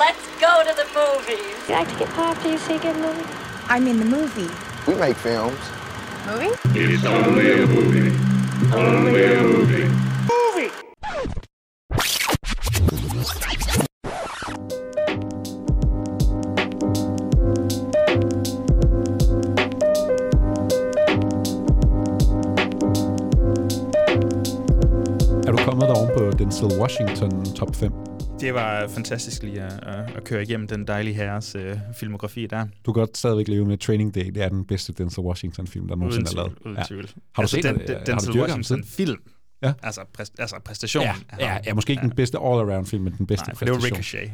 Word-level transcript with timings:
Let's 0.00 0.26
go 0.40 0.62
to 0.64 0.74
the 0.74 0.86
movies. 0.96 1.68
You 1.68 1.74
like 1.74 1.86
to 1.92 1.98
get 1.98 2.08
pop? 2.14 2.42
Do 2.42 2.48
you 2.48 2.56
see 2.56 2.76
a 2.76 2.78
good 2.78 2.96
movie? 2.96 3.22
I 3.68 3.78
mean 3.78 3.98
the 3.98 4.06
movie. 4.06 4.48
We 4.86 4.94
make 4.94 5.14
films. 5.14 5.60
Movie? 6.26 6.56
It's 6.74 7.04
only 7.04 7.52
a 7.52 7.66
movie. 7.66 8.10
Only 8.74 9.24
a 9.34 9.42
movie. 9.42 9.90
Er 25.46 25.52
du 25.52 25.64
kommet 25.64 25.88
deroven 25.88 26.08
på 26.14 26.30
Denzel 26.38 26.78
Washington 26.78 27.44
top 27.54 27.76
5? 27.76 28.09
Det 28.40 28.54
var 28.54 28.88
fantastisk 28.88 29.42
lige 29.42 29.60
at, 29.62 29.72
at, 29.82 30.16
at 30.16 30.24
køre 30.24 30.42
igennem 30.42 30.68
den 30.68 30.86
dejlige 30.86 31.14
herres 31.14 31.54
øh, 31.54 31.76
filmografi 31.94 32.46
der. 32.46 32.66
Du 32.86 32.92
kan 32.92 33.00
godt 33.00 33.18
stadigvæk 33.18 33.48
leve 33.48 33.64
med 33.64 33.78
Training 33.78 34.14
Day. 34.14 34.24
Det 34.26 34.36
er 34.42 34.48
den 34.48 34.64
bedste 34.64 34.92
Denzel 34.92 35.22
Washington-film, 35.24 35.88
der 35.88 35.96
nogensinde 35.96 36.30
er 36.30 36.34
lavet. 36.34 36.52
Uden 36.64 36.76
Ja. 36.76 36.84
tvivl. 36.88 37.02
Har 37.02 37.10
du 37.36 37.40
altså, 37.42 37.56
set 37.56 37.64
den, 37.64 37.78
den, 37.78 37.86
den 37.88 37.96
Denzel? 38.06 38.40
Washington-film. 38.40 39.18
Ja. 39.62 39.72
Altså, 39.82 40.00
præst, 40.14 40.32
altså 40.38 40.56
præstation. 40.64 41.02
Ja, 41.02 41.14
ja, 41.38 41.58
ja, 41.66 41.74
måske 41.74 41.90
ikke 41.90 42.02
den 42.02 42.10
bedste 42.10 42.38
all-around 42.38 42.84
film, 42.84 43.04
men 43.04 43.14
den 43.18 43.26
bedste 43.26 43.48
Nej, 43.48 43.54
for 43.54 43.64
det 43.64 43.74
var. 43.74 43.84
Ricochet. 43.84 44.30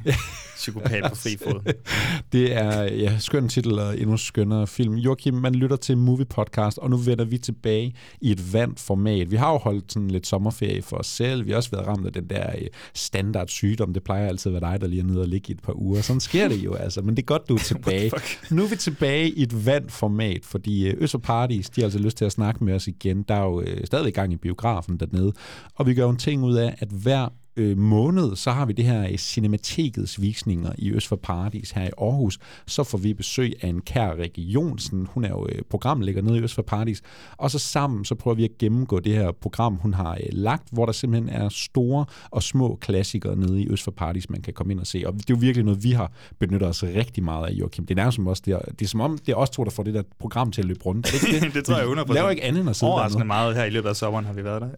Psykopat 0.57 1.05
på 1.09 1.15
fri 1.15 1.37
fod. 1.45 1.73
Det 2.33 2.53
er 2.53 2.83
ja, 2.83 3.19
skøn 3.19 3.49
titel 3.49 3.79
og 3.79 3.99
endnu 3.99 4.17
skønnere 4.17 4.67
film. 4.67 4.95
Joachim, 4.95 5.35
man 5.35 5.55
lytter 5.55 5.77
til 5.77 5.99
Movie 5.99 6.25
Podcast, 6.25 6.79
og 6.79 6.91
nu 6.91 6.97
vender 6.97 7.25
vi 7.25 7.39
tilbage 7.39 7.95
i 8.21 8.31
et 8.33 8.53
vandt 8.53 8.81
format. 8.81 9.31
Vi 9.31 9.37
har 9.37 9.53
jo 9.53 9.59
holdt 9.59 9.93
sådan 9.93 10.09
lidt 10.09 10.27
sommerferie 10.27 10.83
for 10.83 10.97
os 10.97 11.07
selv. 11.07 11.47
Vi 11.47 11.51
har 11.51 11.57
også 11.57 11.71
været 11.71 11.87
ramt 11.87 12.07
af 12.07 12.13
den 12.13 12.31
der 12.31 12.51
øh, 12.59 12.67
standard 12.95 13.49
sygdom. 13.49 13.93
Det 13.93 14.05
plejer 14.05 14.29
altid 14.29 14.55
at 14.55 14.63
være 14.63 14.73
dig, 14.73 14.81
der 14.81 14.87
lige 14.87 15.01
er 15.01 15.05
nede 15.05 15.21
og 15.21 15.29
ligge 15.29 15.49
i 15.49 15.55
et 15.55 15.63
par 15.63 15.73
uger. 15.81 16.03
Sådan 16.03 16.21
sker 16.21 16.49
det 16.49 16.57
jo 16.65 16.75
altså, 16.75 17.03
men 17.03 17.17
det 17.17 17.23
er 17.23 17.27
godt, 17.27 17.49
du 17.49 17.55
er 17.55 17.59
tilbage. 17.75 18.11
nu 18.51 18.65
er 18.65 18.69
vi 18.69 18.77
tilbage 18.77 19.31
i 19.31 19.43
et 19.43 19.67
vandt 19.67 19.93
format, 19.93 20.41
fordi 20.45 20.89
øh, 20.89 20.95
Øst 20.99 21.15
og 21.15 21.23
Parties, 21.23 21.71
de 21.71 21.81
har 21.81 21.87
altså 21.87 21.99
lyst 21.99 22.17
til 22.17 22.25
at 22.25 22.33
snakke 22.33 22.65
med 22.65 22.75
os 22.75 22.87
igen. 22.87 23.23
Der 23.23 23.35
er 23.35 23.45
jo 23.45 23.61
øh, 23.61 23.87
stadig 23.87 24.15
gang 24.15 24.33
i 24.33 24.37
biografen 24.37 25.01
dernede, 25.17 25.33
og 25.75 25.87
vi 25.87 25.95
gør 25.95 26.09
en 26.11 26.17
ting 26.17 26.45
ud 26.45 26.55
af, 26.55 26.77
at 26.79 26.89
hver 26.89 27.29
øh, 27.57 27.79
måned, 27.79 28.37
så 28.37 28.51
har 28.51 28.67
vi 28.67 28.73
det 28.73 28.85
her 28.85 29.09
øh, 29.09 29.17
Cinematekets 29.19 30.21
visninger 30.21 30.73
i 30.79 30.93
Øst 30.93 31.09
for 31.09 31.17
Paradis 31.17 31.71
her 31.71 31.85
i 31.85 31.91
Aarhus. 31.99 32.39
Så 32.67 32.85
får 32.85 32.99
vi 32.99 33.15
besøg 33.15 33.53
af 33.63 33.69
en 33.69 33.81
kær 33.81 34.15
regionsen. 34.15 35.09
Hun 35.11 35.25
er 35.25 35.29
jo 35.29 35.47
øh, 35.53 35.63
programlægger 35.71 36.23
nede 36.23 36.39
i 36.39 36.41
Øst 36.43 36.55
for 36.55 36.63
Paradis. 36.63 37.03
Og 37.37 37.51
så 37.51 37.59
sammen, 37.59 38.05
så 38.05 38.15
prøver 38.15 38.35
vi 38.35 38.45
at 38.45 38.59
gennemgå 38.59 39.01
det 39.01 39.13
her 39.13 39.33
program, 39.33 39.75
hun 39.75 39.95
har 39.95 40.13
øh, 40.13 40.27
lagt, 40.33 40.69
hvor 40.73 40.87
der 40.87 40.93
simpelthen 40.93 41.29
er 41.29 41.49
store 41.49 42.05
og 42.31 42.43
små 42.43 42.79
klassikere 42.81 43.37
nede 43.37 43.63
i 43.63 43.69
Øst 43.69 43.83
for 43.83 43.91
Paradis, 43.91 44.31
man 44.31 44.43
kan 44.43 44.53
komme 44.53 44.73
ind 44.73 44.81
og 44.81 44.87
se. 44.87 45.03
Og 45.07 45.13
det 45.13 45.21
er 45.21 45.25
jo 45.31 45.37
virkelig 45.41 45.65
noget, 45.65 45.85
vi 45.85 45.91
har 45.91 46.13
benyttet 46.39 46.69
os 46.69 46.85
rigtig 46.85 47.25
meget 47.25 47.47
af, 47.47 47.53
Joachim. 47.53 47.87
Det 47.87 47.95
er 47.95 47.97
nærmest 47.97 48.17
som 48.17 48.27
også, 48.27 48.43
det 48.47 48.53
er, 48.55 48.59
det 48.59 48.83
er 48.83 48.89
som 48.89 49.01
om, 49.01 49.19
det 49.19 49.33
er 49.33 49.37
os 49.37 49.51
to, 49.51 49.65
der 49.65 49.71
får 49.71 49.83
det 49.83 49.95
der 49.95 50.03
program 50.19 50.51
til 50.53 50.63
at 50.63 50.69
løbe 50.69 50.81
rundt. 50.87 51.07
Det, 51.07 51.15
ikke 51.15 51.41
det? 51.47 51.55
det 51.55 51.65
tror 51.65 51.77
jeg 51.77 51.89
Vi 51.89 51.93
100%. 51.93 52.13
laver 52.15 52.31
ikke 52.31 52.45
andet 52.45 52.61
end 52.61 52.71
at 52.71 52.77
sidde 52.77 52.93
Overraskende 52.93 53.25
meget 53.25 53.55
her 53.55 53.65
i 53.65 53.71
løbet 53.71 53.89
af 53.89 53.97
sommeren 53.97 54.25
har 54.25 54.33
vi 54.33 54.45
været 54.45 54.63
der. 54.63 54.69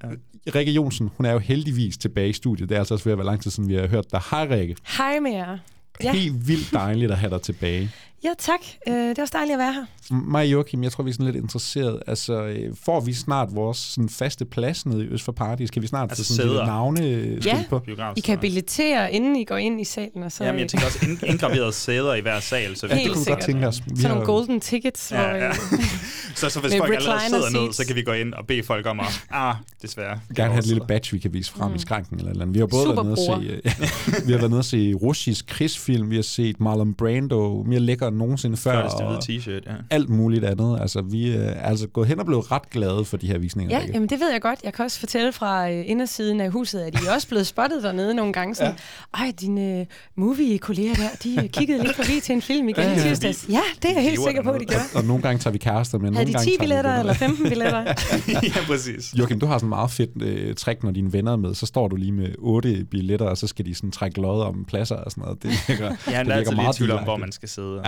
Ja. 0.47 0.51
Rikke 0.55 0.73
Jonsen, 0.73 1.11
hun 1.17 1.27
er 1.27 1.33
jo 1.33 1.39
heldigvis 1.39 1.99
tilbage 1.99 2.29
i 2.29 2.33
studiet. 2.33 2.68
Det 2.69 2.75
er 2.75 2.79
altså 2.79 2.95
også 2.95 3.05
ved 3.05 3.13
at 3.13 3.19
være 3.19 3.27
lang 3.27 3.43
tid 3.43 3.51
siden, 3.51 3.69
vi 3.69 3.75
har 3.75 3.87
hørt 3.87 4.13
dig. 4.13 4.21
Hej 4.31 4.47
Rikke. 4.51 4.77
Hej 4.99 5.21
med 5.21 5.33
jer. 5.33 5.59
Ja. 6.03 6.13
Helt 6.13 6.49
vildt 6.49 6.73
dejligt 6.73 7.13
at 7.13 7.19
have 7.19 7.31
dig 7.31 7.43
tilbage. 7.43 7.91
Ja, 8.25 8.31
tak. 8.39 8.59
Øh, 8.89 8.95
det 8.95 9.19
er 9.19 9.23
også 9.23 9.33
dejligt 9.37 9.53
at 9.55 9.59
være 9.59 9.73
her. 9.73 9.85
Mig 10.15 10.41
og 10.47 10.53
Joachim, 10.53 10.83
jeg 10.83 10.93
tror, 10.93 11.05
vi 11.05 11.11
er 11.11 11.15
sådan 11.15 11.27
lidt 11.27 11.37
interesseret. 11.37 12.03
Altså, 12.07 12.43
øh, 12.45 12.75
får 12.85 13.01
vi 13.01 13.13
snart 13.13 13.49
vores 13.55 13.77
sådan, 13.79 14.09
faste 14.09 14.45
plads 14.45 14.87
nede 14.87 15.05
i 15.05 15.09
Øst 15.09 15.25
for 15.25 15.33
Paradis? 15.33 15.71
Kan 15.71 15.83
vi 15.83 15.87
snart 15.87 16.11
Altså 16.11 16.25
få 16.25 16.33
sådan 16.35 16.49
sæder. 16.51 16.61
et 16.63 16.67
navne 16.67 17.07
øh, 17.07 17.47
Ja. 17.47 17.65
på? 17.71 17.81
I 18.17 18.21
kan 18.21 18.39
billetere, 18.39 19.13
inden 19.13 19.37
I 19.37 19.45
går 19.45 19.57
ind 19.57 19.81
i 19.81 19.85
salen. 19.85 20.23
Og 20.23 20.33
så, 20.33 20.45
Jamen, 20.45 20.61
jeg 20.61 20.69
tænker 20.69 20.87
også 20.87 20.99
ind- 21.09 21.19
indgraverede 21.27 21.73
sæder 21.73 22.15
i 22.15 22.21
hver 22.21 22.41
sal. 22.41 22.77
Så, 22.77 22.87
vi, 22.87 22.95
Helt 22.95 23.05
Det 23.07 23.15
kunne 23.17 23.25
vi 23.25 23.31
godt 23.31 23.45
sikkert. 23.45 23.45
tænke 23.45 23.67
os. 23.69 23.81
Vi 23.87 23.97
sådan 23.97 24.03
har- 24.03 24.09
nogle 24.09 24.27
golden 24.27 24.61
tickets. 24.61 25.13
Ja, 25.13 25.17
hvor, 25.21 25.37
ja. 25.37 25.49
øh, 25.49 25.55
så, 26.35 26.49
så 26.49 26.61
hvis 26.61 26.71
Med 26.73 26.79
folk 26.79 26.95
allerede 26.95 27.19
recliner 27.19 27.47
sidder 27.49 27.65
ned, 27.65 27.73
så 27.73 27.87
kan 27.87 27.97
vi 27.97 28.03
gå 28.03 28.13
ind 28.13 28.35
og 28.35 28.47
bede 28.47 28.63
folk 28.63 28.87
om 28.87 29.01
at, 29.01 29.07
ah, 29.31 29.55
desværre. 29.83 30.21
gerne 30.37 30.51
have 30.53 30.59
et 30.59 30.67
lille 30.67 30.83
badge, 30.89 31.13
vi 31.13 31.19
kan 31.19 31.33
vise 31.33 31.53
frem 31.53 31.71
mm. 31.71 31.77
i 31.77 31.79
skranken. 31.79 32.17
Eller, 32.19 32.31
eller 32.31 32.43
andet. 32.43 32.55
Vi 32.55 32.59
har 32.61 32.67
både 32.67 32.89
været 32.89 33.05
nede 33.07 33.13
og 33.13 33.43
se, 33.43 33.49
øh, 33.49 34.27
vi 34.27 34.33
har 34.33 34.39
været 34.39 34.51
nede 34.51 34.61
og 34.61 34.65
se 34.65 34.93
russisk 34.93 35.47
krigsfilm, 35.47 36.11
vi 36.11 36.15
har 36.17 36.23
set 36.23 36.61
Marlon 36.61 36.95
Brando, 36.95 37.63
mere 37.67 37.81
lækker 37.81 38.08
end 38.09 38.17
nogensinde 38.17 38.57
før. 38.57 38.73
Flotteste 38.73 39.05
hvide 39.05 39.17
og 39.19 39.23
t-shirt, 39.25 39.71
ja. 39.73 39.77
alt 39.91 40.09
muligt 40.09 40.45
andet. 40.45 40.79
Altså, 40.81 41.03
vi 41.03 41.37
øh, 41.37 41.47
er 41.47 41.51
altså 41.53 41.87
gået 41.87 42.09
hen 42.09 42.21
og 42.21 42.27
blevet 42.27 42.53
ret 42.53 42.71
glade 42.71 43.05
for 43.05 43.17
de 43.17 43.27
her 43.27 43.39
visninger. 43.39 43.77
Ja, 43.77 43.81
Rikke. 43.83 43.93
jamen 43.95 44.09
det 44.09 44.21
ved 44.21 44.31
jeg 44.33 44.41
godt. 44.41 44.61
Jeg 44.65 44.73
kan 44.73 44.85
også 44.85 45.01
fortælle 45.01 45.33
fra 45.33 45.71
øh, 45.71 45.83
indersiden 45.87 46.41
af 46.41 46.51
huset, 46.51 46.81
at 46.81 46.95
I 47.03 47.07
er 47.09 47.15
også 47.15 47.29
blevet 47.29 47.47
spottet 47.47 47.83
dernede 47.83 48.15
nogle 48.15 48.33
gange. 48.33 48.55
Sådan, 48.55 48.73
ja. 49.19 49.19
Ej, 49.25 49.33
dine 49.41 49.81
øh, 49.81 49.87
movie-kolleger 50.17 50.95
der, 50.95 51.09
de 51.25 51.49
kiggede 51.49 51.83
lige 51.83 51.95
forbi 51.95 52.21
til 52.23 52.33
en 52.35 52.43
film 52.43 52.69
igen 52.69 52.83
Ja, 52.85 52.91
i 52.93 52.97
ja, 52.97 53.03
tirsdags. 53.03 53.47
Ja, 53.49 53.61
det 53.83 53.91
er 53.91 53.95
jeg 53.95 54.03
helt 54.03 54.21
sikker 54.27 54.43
på, 54.43 54.51
at 54.51 54.61
de 54.61 54.67
gør. 54.67 54.79
Og 54.95 55.05
nogle 55.05 55.23
gange 55.23 55.39
tager 55.39 55.53
vi 55.53 55.59
kærester 55.59 55.99
med. 55.99 56.05
Havde 56.05 56.15
nogle 56.15 56.27
de 56.29 56.33
gange 56.33 56.45
10 56.45 56.51
tager 56.51 56.59
vi 56.59 56.63
billetter 56.63 56.99
eller 57.01 57.13
15 57.13 57.49
billetter? 57.49 57.79
ja, 58.57 58.61
præcis. 58.67 59.15
Joachim, 59.19 59.41
du 59.41 59.47
har 59.47 59.59
sådan 59.59 59.67
en 59.67 59.69
meget 59.69 59.91
fedt 59.91 60.23
øh, 60.23 60.55
trick, 60.55 60.83
når 60.83 60.91
dine 60.91 61.13
venner 61.13 61.33
er 61.33 61.37
med. 61.37 61.55
Så 61.55 61.67
står 61.67 61.89
du 61.89 61.97
lige 61.97 62.13
med 62.13 62.29
otte 62.39 62.85
billetter, 62.91 63.27
og 63.27 63.39
så 63.39 63.47
skal 63.47 63.67
de 63.67 63.75
sådan 63.75 63.91
trække 63.91 64.21
lod 64.21 64.43
om 64.43 64.65
pladser 64.65 64.97
og 64.97 65.11
sådan 65.11 65.23
noget. 65.23 65.43
Det 65.43 65.51
virker, 65.69 65.85
Ja, 65.85 65.91
det 65.91 66.15
han 66.15 66.31
er 66.31 66.37
virker 66.37 66.53
meget 66.57 66.77
tvivl 66.77 66.91
om, 66.91 67.05
hvor 67.05 67.17
man 67.17 67.33
skal 67.33 67.49
sidde, 67.49 67.81
og 67.81 67.87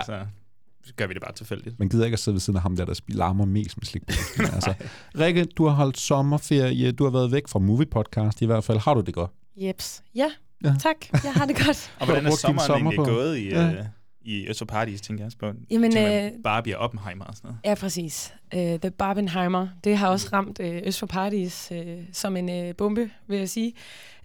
så 0.84 0.93
gør 0.97 1.06
vi 1.06 1.15
det 1.15 1.22
bare 1.22 1.32
tilfældigt. 1.32 1.78
Man 1.78 1.88
gider 1.88 2.04
ikke 2.04 2.15
at 2.15 2.19
sidde 2.19 2.34
ved 2.34 2.41
siden 2.41 2.56
af 2.56 2.62
ham 2.62 2.76
der, 2.76 2.84
der 2.84 2.94
spiller 2.94 3.19
larmer 3.19 3.44
mest 3.44 3.76
med 3.78 3.84
slik. 3.87 4.03
altså, 4.54 4.75
Rikke, 5.19 5.44
du 5.44 5.66
har 5.66 5.75
holdt 5.75 5.98
sommerferie. 5.98 6.93
Du 6.93 7.04
har 7.04 7.10
været 7.10 7.32
væk 7.32 7.48
fra 7.48 7.59
Movie 7.59 7.87
Podcast 7.87 8.43
i 8.43 8.47
hvert 8.47 8.65
fald. 8.65 8.78
Har 8.78 8.94
du 8.94 9.00
det 9.00 9.15
godt? 9.15 9.31
Jeps. 9.56 10.03
Ja, 10.15 10.31
Ja. 10.65 10.75
tak. 10.82 10.97
Jeg 11.25 11.32
har 11.32 11.47
det 11.47 11.56
godt. 11.66 11.93
Og 12.00 12.06
hvordan 12.06 12.26
er 12.26 12.31
sommeren 12.31 12.66
sommer 12.66 12.91
egentlig 12.91 12.97
på? 12.97 13.04
gået 13.04 13.38
i, 13.38 13.48
Ja. 13.48 13.66
ja. 13.69 13.84
I 14.22 14.48
Østerparadis, 14.48 15.00
tænker 15.00 15.22
jeg 15.22 15.26
også 15.26 15.38
på? 15.38 15.53
Jamen, 15.70 15.92
Tænker 15.92 16.25
øh, 16.26 16.32
Barbie 16.44 16.78
og 16.78 16.84
Oppenheimer 16.84 17.25
og 17.25 17.34
sådan 17.34 17.48
noget. 17.48 17.58
Ja, 17.64 17.75
præcis. 17.75 18.34
Uh, 18.54 18.60
The 18.60 18.91
Barbenheimer. 18.91 19.69
Det 19.84 19.97
har 19.97 20.08
også 20.08 20.28
ramt 20.32 20.60
uh, 20.60 20.76
Øst 20.84 20.98
for 20.98 21.06
Paradis 21.06 21.69
uh, 21.70 21.78
som 22.12 22.36
en 22.36 22.69
uh, 22.69 22.76
bombe, 22.76 23.10
vil 23.26 23.38
jeg 23.38 23.48
sige. 23.48 23.72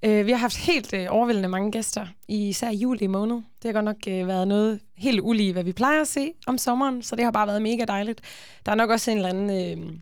Uh, 0.07 0.25
vi 0.25 0.31
har 0.31 0.37
haft 0.37 0.57
helt 0.57 0.93
uh, 0.93 0.99
overvældende 1.09 1.49
mange 1.49 1.71
gæster, 1.71 2.07
især 2.27 2.69
i 2.69 2.75
juli 2.75 3.07
måned. 3.07 3.35
Det 3.35 3.65
har 3.65 3.71
godt 3.71 3.85
nok 3.85 3.97
uh, 4.07 4.27
været 4.27 4.47
noget 4.47 4.79
helt 4.97 5.19
ulige, 5.19 5.53
hvad 5.53 5.63
vi 5.63 5.71
plejer 5.71 6.01
at 6.01 6.07
se 6.07 6.31
om 6.47 6.57
sommeren, 6.57 7.01
så 7.01 7.15
det 7.15 7.23
har 7.23 7.31
bare 7.31 7.47
været 7.47 7.61
mega 7.61 7.85
dejligt. 7.87 8.21
Der 8.65 8.71
er 8.71 8.75
nok 8.75 8.89
også 8.89 9.11
en 9.11 9.17
eller 9.17 9.29
anden 9.29 9.79
uh, 9.79 9.93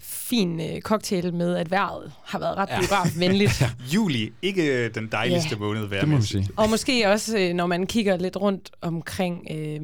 fin 0.00 0.60
uh, 0.60 0.80
cocktail 0.80 1.34
med, 1.34 1.56
at 1.56 1.70
vejret 1.70 2.12
har 2.24 2.38
været 2.38 2.56
ret 2.56 2.68
biografvenligt. 2.68 3.62
Juli, 3.94 4.32
ikke 4.42 4.84
øh, 4.84 4.94
den 4.94 5.08
dejligste 5.12 5.48
Ja. 5.52 5.58
måned 5.58 5.88
Det 5.88 6.08
må 6.08 6.14
man 6.14 6.22
sige. 6.22 6.48
Og 6.56 6.70
måske 6.70 7.08
også, 7.08 7.38
øh, 7.38 7.54
når 7.54 7.66
man 7.66 7.86
kigger 7.86 8.16
lidt 8.16 8.36
rundt 8.36 8.70
omkring 8.80 9.46
øh, 9.50 9.80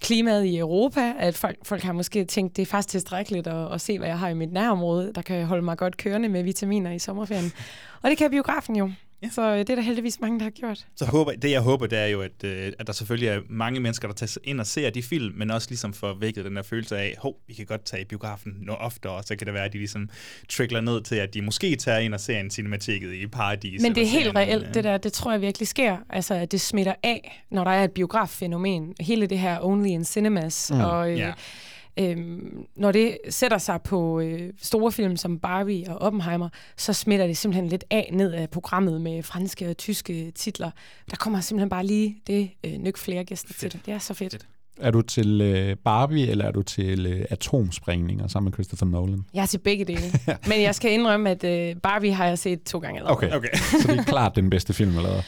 klimaet 0.00 0.44
i 0.44 0.58
Europa, 0.58 1.12
at 1.18 1.36
folk, 1.36 1.56
folk 1.62 1.82
har 1.82 1.92
måske 1.92 2.24
tænkt, 2.24 2.56
det 2.56 2.62
er 2.62 2.66
faktisk 2.66 2.88
tilstrækkeligt 2.88 3.46
at, 3.46 3.72
at 3.74 3.80
se, 3.80 3.98
hvad 3.98 4.08
jeg 4.08 4.18
har 4.18 4.28
i 4.28 4.34
mit 4.34 4.52
nærområde, 4.52 5.12
der 5.14 5.22
kan 5.22 5.44
holde 5.46 5.62
mig 5.62 5.78
godt 5.78 5.96
kørende 5.96 6.28
med 6.28 6.42
vitaminer 6.42 6.92
i 6.92 6.98
sommerferien. 6.98 7.52
Og 8.02 8.10
det 8.10 8.18
kan 8.18 8.30
biografen 8.30 8.76
jo. 8.76 8.90
Ja. 9.22 9.28
Så 9.30 9.42
øh, 9.52 9.58
det 9.58 9.70
er 9.70 9.74
der 9.74 9.82
heldigvis 9.82 10.20
mange, 10.20 10.38
der 10.38 10.44
har 10.44 10.50
gjort. 10.50 10.86
Så 10.96 11.04
håber, 11.04 11.32
det 11.32 11.50
jeg 11.50 11.60
håber, 11.60 11.86
det 11.86 11.98
er 11.98 12.06
jo, 12.06 12.20
at, 12.22 12.44
øh, 12.44 12.72
at 12.78 12.86
der 12.86 12.92
selvfølgelig 12.92 13.28
er 13.28 13.40
mange 13.48 13.80
mennesker, 13.80 14.08
der 14.08 14.14
tager 14.14 14.38
ind 14.44 14.60
og 14.60 14.66
ser 14.66 14.90
de 14.90 15.02
film, 15.02 15.34
men 15.36 15.50
også 15.50 15.68
ligesom 15.70 15.92
får 15.92 16.14
vækket 16.20 16.44
den 16.44 16.56
der 16.56 16.62
følelse 16.62 16.98
af, 16.98 17.14
hov, 17.18 17.36
vi 17.46 17.54
kan 17.54 17.66
godt 17.66 17.84
tage 17.84 18.02
i 18.02 18.04
biografen 18.04 18.52
noget 18.60 18.80
oftere, 18.80 19.12
og 19.12 19.24
så 19.24 19.36
kan 19.36 19.46
det 19.46 19.54
være, 19.54 19.64
at 19.64 19.72
de 19.72 19.78
ligesom 19.78 20.08
trickler 20.48 20.80
ned 20.80 21.02
til, 21.02 21.14
at 21.16 21.34
de 21.34 21.42
måske 21.42 21.76
tager 21.76 21.98
ind 21.98 22.14
og 22.14 22.20
ser 22.20 22.40
en 22.40 22.50
cinemateket 22.50 23.12
i 23.14 23.26
Paradis. 23.26 23.82
Men 23.82 23.94
det 23.94 24.02
er 24.02 24.06
helt 24.06 24.28
en- 24.28 24.36
reelt, 24.36 24.74
det 24.74 24.84
der. 24.84 24.98
Det 24.98 25.12
tror 25.12 25.32
jeg 25.32 25.40
virkelig 25.40 25.68
sker. 25.68 25.96
Altså, 26.10 26.34
at 26.34 26.52
det 26.52 26.60
smitter 26.60 26.94
af, 27.02 27.44
når 27.50 27.64
der 27.64 27.70
er 27.70 27.84
et 27.84 27.90
biograffænomen. 27.92 28.94
Hele 29.00 29.26
det 29.26 29.38
her 29.38 29.58
Only 29.64 29.86
in 29.88 30.04
Cinemas. 30.04 30.70
Mm. 30.74 30.80
Og, 30.80 31.12
øh. 31.12 31.18
Øhm, 31.98 32.64
når 32.76 32.92
det 32.92 33.18
sætter 33.28 33.58
sig 33.58 33.82
på 33.82 34.20
øh, 34.20 34.52
store 34.62 34.92
film 34.92 35.16
som 35.16 35.38
Barbie 35.38 35.84
og 35.88 36.02
Oppenheimer, 36.02 36.48
så 36.76 36.92
smitter 36.92 37.26
det 37.26 37.36
simpelthen 37.36 37.68
lidt 37.68 37.84
af 37.90 38.10
ned 38.12 38.32
af 38.32 38.50
programmet 38.50 39.00
med 39.00 39.22
franske 39.22 39.68
og 39.70 39.76
tyske 39.76 40.30
titler. 40.30 40.70
Der 41.10 41.16
kommer 41.16 41.40
simpelthen 41.40 41.68
bare 41.68 41.86
lige 41.86 42.16
det 42.26 42.50
øh, 42.66 42.72
nyk 42.72 42.96
flere 42.98 43.24
gæster 43.24 43.54
til 43.54 43.72
det. 43.72 43.80
Det 43.86 43.94
er 43.94 43.98
så 43.98 44.14
fedt. 44.14 44.32
Fedt. 44.32 44.46
Er 44.80 44.90
du 44.90 45.02
til 45.02 45.40
øh, 45.40 45.76
Barbie, 45.84 46.28
eller 46.30 46.44
er 46.44 46.50
du 46.50 46.62
til 46.62 47.06
øh, 47.06 47.24
atomsprængninger 47.30 48.26
sammen 48.28 48.46
med 48.46 48.52
Christopher 48.52 48.86
Nolan? 48.86 49.24
Jeg 49.34 49.42
er 49.42 49.46
til 49.46 49.58
begge 49.58 49.84
dele. 49.84 50.02
Men 50.48 50.62
jeg 50.62 50.74
skal 50.74 50.92
indrømme, 50.92 51.30
at 51.30 51.44
øh, 51.44 51.76
Barbie 51.76 52.12
har 52.14 52.26
jeg 52.26 52.38
set 52.38 52.62
to 52.62 52.78
gange 52.78 52.98
allerede. 52.98 53.16
Okay, 53.16 53.32
Okay. 53.36 53.48
så 53.82 53.88
det 53.92 53.98
er 53.98 54.04
klart 54.04 54.36
den 54.36 54.50
bedste 54.50 54.72
film, 54.74 54.96
eller 54.96 55.10
hvad? 55.10 55.22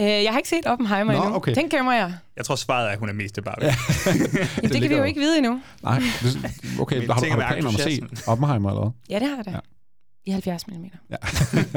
Øh, 0.00 0.06
jeg 0.06 0.30
har 0.30 0.38
ikke 0.38 0.48
set 0.48 0.66
Oppenheimer 0.66 1.12
Nå, 1.12 1.22
endnu. 1.22 1.36
okay. 1.36 1.54
Den 1.54 1.68
gemmer 1.68 1.92
jeg. 1.92 2.14
Jeg 2.36 2.44
tror, 2.44 2.54
svaret 2.56 2.86
er, 2.88 2.90
at 2.92 2.98
hun 2.98 3.08
er 3.08 3.12
mest 3.12 3.34
til 3.34 3.42
Barbie. 3.42 3.66
Ja. 3.66 3.74
Jamen, 4.62 4.72
det, 4.72 4.80
kan 4.80 4.90
vi 4.90 4.94
jo 4.96 5.02
ikke 5.02 5.20
vide 5.20 5.38
endnu. 5.38 5.60
Nej, 5.82 5.98
det, 6.22 6.50
okay, 6.80 6.98
Men 6.98 7.10
har, 7.10 7.14
du- 7.14 7.20
tænker 7.20 7.40
har 7.40 7.54
du 7.56 7.62
med 7.62 7.72
planer 7.78 8.02
om 8.02 8.08
at 8.10 8.18
se. 8.18 8.26
Oppenheimer, 8.30 8.70
eller 8.70 8.82
hvad? 8.82 8.92
Ja, 9.10 9.18
det 9.18 9.28
har 9.28 9.36
jeg 9.36 9.44
da. 9.44 9.50
Ja. 9.50 9.58
I 10.26 10.30
70 10.30 10.66
mm. 10.68 10.74
Ja. 11.10 11.16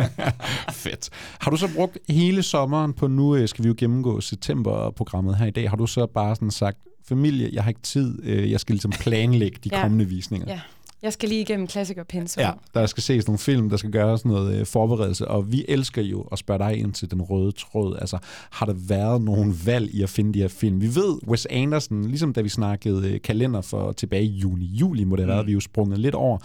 Fedt. 0.71 1.09
Har 1.41 1.51
du 1.51 1.57
så 1.57 1.67
brugt 1.75 1.97
hele 2.09 2.43
sommeren 2.43 2.93
på 2.93 3.07
nu, 3.07 3.35
øh, 3.35 3.47
skal 3.47 3.63
vi 3.63 3.67
jo 3.67 3.75
gennemgå 3.77 4.21
septemberprogrammet 4.21 5.35
her 5.37 5.45
i 5.45 5.51
dag, 5.51 5.69
har 5.69 5.77
du 5.77 5.87
så 5.87 6.05
bare 6.05 6.35
sådan 6.35 6.51
sagt, 6.51 6.77
familie, 7.07 7.49
jeg 7.53 7.63
har 7.63 7.69
ikke 7.69 7.81
tid, 7.81 8.19
øh, 8.23 8.51
jeg 8.51 8.59
skal 8.59 8.73
ligesom 8.73 8.91
planlægge 8.91 9.57
de 9.63 9.69
Ja. 9.71 9.81
kommende 9.81 10.05
visninger? 10.05 10.47
Ja. 10.51 10.59
Jeg 11.05 11.13
skal 11.13 11.29
lige 11.29 11.41
igennem 11.41 11.67
klassikerpensum. 11.67 12.41
Ja, 12.41 12.51
der 12.73 12.85
skal 12.85 13.03
ses 13.03 13.27
nogle 13.27 13.39
film, 13.39 13.69
der 13.69 13.77
skal 13.77 13.91
gøres 13.91 14.25
noget 14.25 14.59
øh, 14.59 14.65
forberedelse, 14.65 15.27
og 15.27 15.51
vi 15.51 15.65
elsker 15.67 16.01
jo 16.01 16.21
at 16.21 16.39
spørge 16.39 16.59
dig 16.59 16.77
ind 16.77 16.93
til 16.93 17.11
den 17.11 17.21
røde 17.21 17.51
tråd. 17.51 17.97
Altså, 18.01 18.17
har 18.51 18.65
der 18.65 18.73
været 18.87 19.21
nogen 19.21 19.59
valg 19.65 19.89
i 19.95 20.01
at 20.03 20.09
finde 20.09 20.33
de 20.33 20.39
her 20.39 20.47
film? 20.47 20.81
Vi 20.81 20.87
ved, 20.95 21.27
Wes 21.27 21.45
Anderson, 21.49 22.05
ligesom 22.05 22.33
da 22.33 22.41
vi 22.41 22.49
snakkede 22.49 23.09
øh, 23.13 23.21
kalender 23.21 23.61
for 23.61 23.91
tilbage 23.91 24.23
i 24.23 24.37
juni, 24.37 24.65
juli 24.65 25.03
må 25.03 25.15
det 25.15 25.23
have 25.25 25.33
været, 25.33 25.43
Mm. 25.45 25.47
vi 25.47 25.51
er 25.51 25.53
jo 25.53 25.59
sprunget 25.59 25.99
lidt 25.99 26.15
over. 26.15 26.37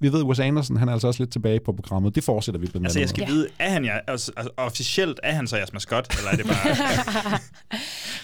Vi 0.00 0.12
ved, 0.12 0.22
Wes 0.22 0.38
Anderson, 0.40 0.76
han 0.76 0.88
er 0.88 0.92
altså 0.92 1.06
også 1.08 1.22
lidt 1.22 1.32
tilbage 1.32 1.60
på 1.60 1.72
programmet. 1.72 2.14
Det 2.14 2.24
fortsætter 2.24 2.60
vi 2.60 2.66
blandt 2.66 2.86
Altså, 2.86 2.98
jeg 2.98 3.02
andet 3.02 3.16
skal 3.16 3.22
Ja. 3.28 3.32
vide, 3.34 3.48
er 3.58 3.70
han 3.70 3.84
ja, 3.84 3.98
altså, 4.06 4.32
altså, 4.36 4.50
officielt, 4.56 5.20
er 5.22 5.32
han 5.32 5.46
så 5.46 5.56
jeres 5.56 5.72
maskot, 5.72 6.16
eller 6.18 6.30
er 6.30 6.36
det 6.36 6.46
bare... 6.46 7.38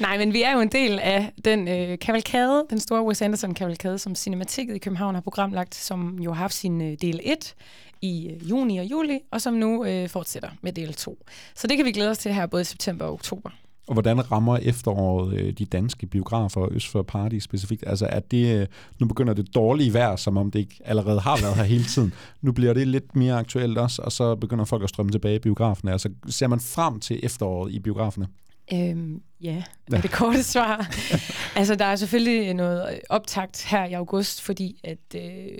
Nej, 0.06 0.18
men 0.18 0.32
vi 0.32 0.42
er 0.42 0.52
jo 0.52 0.60
en 0.60 0.68
del 0.68 0.98
af 0.98 1.32
den 1.44 1.68
øh, 1.68 1.98
kavalkade, 1.98 2.66
den 2.70 2.80
store 2.80 3.02
Wes 3.04 3.22
Anderson-kavalkade, 3.22 3.98
som 3.98 4.14
Cinematikket 4.14 4.74
i 4.74 4.78
København 4.78 5.14
har 5.14 5.22
programlagt, 5.22 5.74
som 5.74 6.18
jo 6.18 6.32
har 6.32 6.38
haft 6.40 6.54
sin 6.54 6.82
øh, 6.82 6.96
del 7.02 7.20
1 7.24 7.54
i 8.02 8.28
øh, 8.28 8.50
juni 8.50 8.78
og 8.78 8.84
juli, 8.84 9.18
og 9.30 9.40
som 9.40 9.54
nu 9.54 9.84
øh, 9.84 10.08
fortsætter 10.08 10.50
med 10.62 10.72
del 10.72 10.94
2. 10.94 11.18
Så 11.54 11.66
det 11.66 11.76
kan 11.76 11.86
vi 11.86 11.92
glæde 11.92 12.10
os 12.10 12.18
til 12.18 12.32
her 12.34 12.46
både 12.46 12.60
i 12.60 12.64
september 12.64 13.04
og 13.04 13.12
oktober. 13.12 13.50
Og 13.86 13.92
hvordan 13.92 14.32
rammer 14.32 14.56
efteråret 14.56 15.34
øh, 15.34 15.52
de 15.52 15.64
danske 15.64 16.06
biografer 16.06 16.72
Øst 16.72 16.88
for 16.88 17.02
Party 17.02 17.38
specifikt? 17.38 17.84
Altså 17.86 18.06
er 18.06 18.20
det, 18.20 18.60
øh, 18.60 18.66
nu 19.00 19.06
begynder 19.06 19.34
det 19.34 19.54
dårlige 19.54 19.92
vejr, 19.92 20.16
som 20.16 20.36
om 20.36 20.50
det 20.50 20.58
ikke 20.58 20.80
allerede 20.84 21.20
har 21.20 21.40
været 21.42 21.56
her 21.56 21.62
hele 21.62 21.84
tiden. 21.84 22.14
Nu 22.42 22.52
bliver 22.52 22.72
det 22.72 22.88
lidt 22.88 23.16
mere 23.16 23.38
aktuelt 23.38 23.78
også, 23.78 24.02
og 24.02 24.12
så 24.12 24.34
begynder 24.34 24.64
folk 24.64 24.82
at 24.82 24.88
strømme 24.88 25.12
tilbage 25.12 25.36
i 25.36 25.38
biograferne. 25.38 25.92
Altså 25.92 26.10
ser 26.28 26.46
man 26.46 26.60
frem 26.60 27.00
til 27.00 27.20
efteråret 27.22 27.72
i 27.72 27.78
biograferne? 27.78 28.28
Øhm, 28.72 29.22
ja, 29.40 29.62
er 29.92 30.00
det 30.00 30.10
korte 30.10 30.42
svar. 30.42 30.88
altså, 31.58 31.74
der 31.74 31.84
er 31.84 31.96
selvfølgelig 31.96 32.54
noget 32.54 33.00
optakt 33.08 33.66
her 33.70 33.84
i 33.84 33.92
august, 33.92 34.42
fordi 34.42 34.80
at 34.84 35.14
øh, 35.14 35.58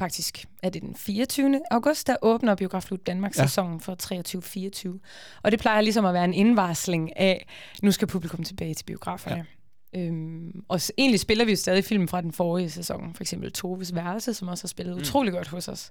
faktisk 0.00 0.44
er 0.62 0.70
det 0.70 0.82
den 0.82 0.94
24. 0.96 1.60
august, 1.70 2.06
der 2.06 2.16
åbner 2.22 2.54
Biografklub 2.54 3.06
Danmark 3.06 3.36
Ja. 3.38 3.42
sæsonen 3.42 3.80
for 3.80 3.96
23-24. 4.02 5.00
Og 5.42 5.50
det 5.52 5.60
plejer 5.60 5.80
ligesom 5.80 6.04
at 6.04 6.14
være 6.14 6.24
en 6.24 6.34
indvarsling 6.34 7.16
af, 7.16 7.46
nu 7.82 7.92
skal 7.92 8.08
publikum 8.08 8.44
tilbage 8.44 8.74
til 8.74 8.84
biograferne. 8.84 9.46
Ja. 9.94 10.00
Øhm, 10.00 10.64
og 10.68 10.80
s- 10.80 10.92
egentlig 10.98 11.20
spiller 11.20 11.44
vi 11.44 11.50
jo 11.50 11.56
stadig 11.56 11.84
film 11.84 12.08
fra 12.08 12.20
den 12.20 12.32
forrige 12.32 12.70
sæson, 12.70 13.14
for 13.14 13.22
eksempel 13.22 13.52
Toves 13.52 13.94
Værelse, 13.94 14.34
som 14.34 14.48
også 14.48 14.64
har 14.64 14.68
spillet 14.68 14.94
mm. 14.96 15.00
utrolig 15.00 15.32
godt 15.32 15.48
hos 15.48 15.68
os. 15.68 15.90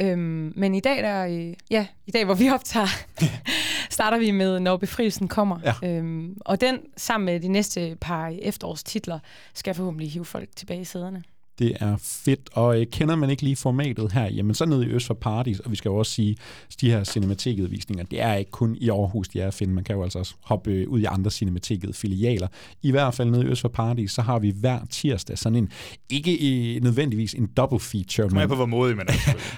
Øhm, 0.00 0.52
men 0.56 0.74
i 0.74 0.80
dag, 0.80 1.02
der, 1.02 1.26
øh, 1.26 1.54
ja, 1.70 1.86
i 2.06 2.10
dag, 2.10 2.24
hvor 2.24 2.34
vi 2.34 2.50
optager, 2.50 2.86
starter 3.90 4.18
vi 4.18 4.30
med 4.30 4.60
Når 4.60 4.76
befrielsen 4.76 5.28
kommer. 5.28 5.58
Ja. 5.82 5.88
Øhm, 5.88 6.36
og 6.40 6.60
den, 6.60 6.78
sammen 6.96 7.24
med 7.26 7.40
de 7.40 7.48
næste 7.48 7.96
par 8.00 8.34
efterårstitler, 8.42 9.18
skal 9.54 9.74
forhåbentlig 9.74 10.10
hive 10.12 10.24
folk 10.24 10.48
tilbage 10.56 10.80
i 10.80 10.84
sæderne. 10.84 11.22
Det 11.58 11.76
er 11.80 11.96
fedt, 11.96 12.40
og 12.52 12.80
øh, 12.80 12.86
kender 12.92 13.16
man 13.16 13.30
ikke 13.30 13.42
lige 13.42 13.56
formatet 13.56 14.12
her, 14.12 14.24
jamen 14.24 14.54
så 14.54 14.66
nede 14.66 14.86
i 14.86 14.88
Øst 14.88 15.06
for 15.06 15.14
Parties, 15.14 15.60
og 15.60 15.70
vi 15.70 15.76
skal 15.76 15.88
jo 15.88 15.96
også 15.96 16.12
sige, 16.12 16.36
de 16.80 16.90
her 16.90 17.04
cinematikudvisninger, 17.04 18.04
det 18.04 18.20
er 18.22 18.34
ikke 18.34 18.50
kun 18.50 18.76
i 18.80 18.88
Aarhus, 18.90 19.28
de 19.28 19.40
er 19.40 19.46
at 19.46 19.54
finde, 19.54 19.74
man 19.74 19.84
kan 19.84 19.96
jo 19.96 20.02
altså 20.02 20.18
også 20.18 20.34
hoppe 20.40 20.70
øh, 20.70 20.88
ud 20.88 21.00
i 21.00 21.04
andre 21.04 21.30
cinematikket 21.30 21.96
filialer. 21.96 22.48
I 22.82 22.90
hvert 22.90 23.14
fald 23.14 23.30
nede 23.30 23.42
i 23.42 23.46
Øst 23.46 23.60
for 23.60 23.68
Parties, 23.68 24.12
så 24.12 24.22
har 24.22 24.38
vi 24.38 24.50
hver 24.60 24.78
tirsdag 24.90 25.38
sådan 25.38 25.56
en, 25.56 25.68
ikke 26.10 26.32
øh, 26.76 26.82
nødvendigvis 26.82 27.34
en 27.34 27.46
double 27.46 27.80
feature, 27.80 28.28
men 28.28 28.48
på, 28.48 28.54
hvor 28.54 28.66
modig 28.66 28.96
man 28.96 29.06
er. 29.08 29.12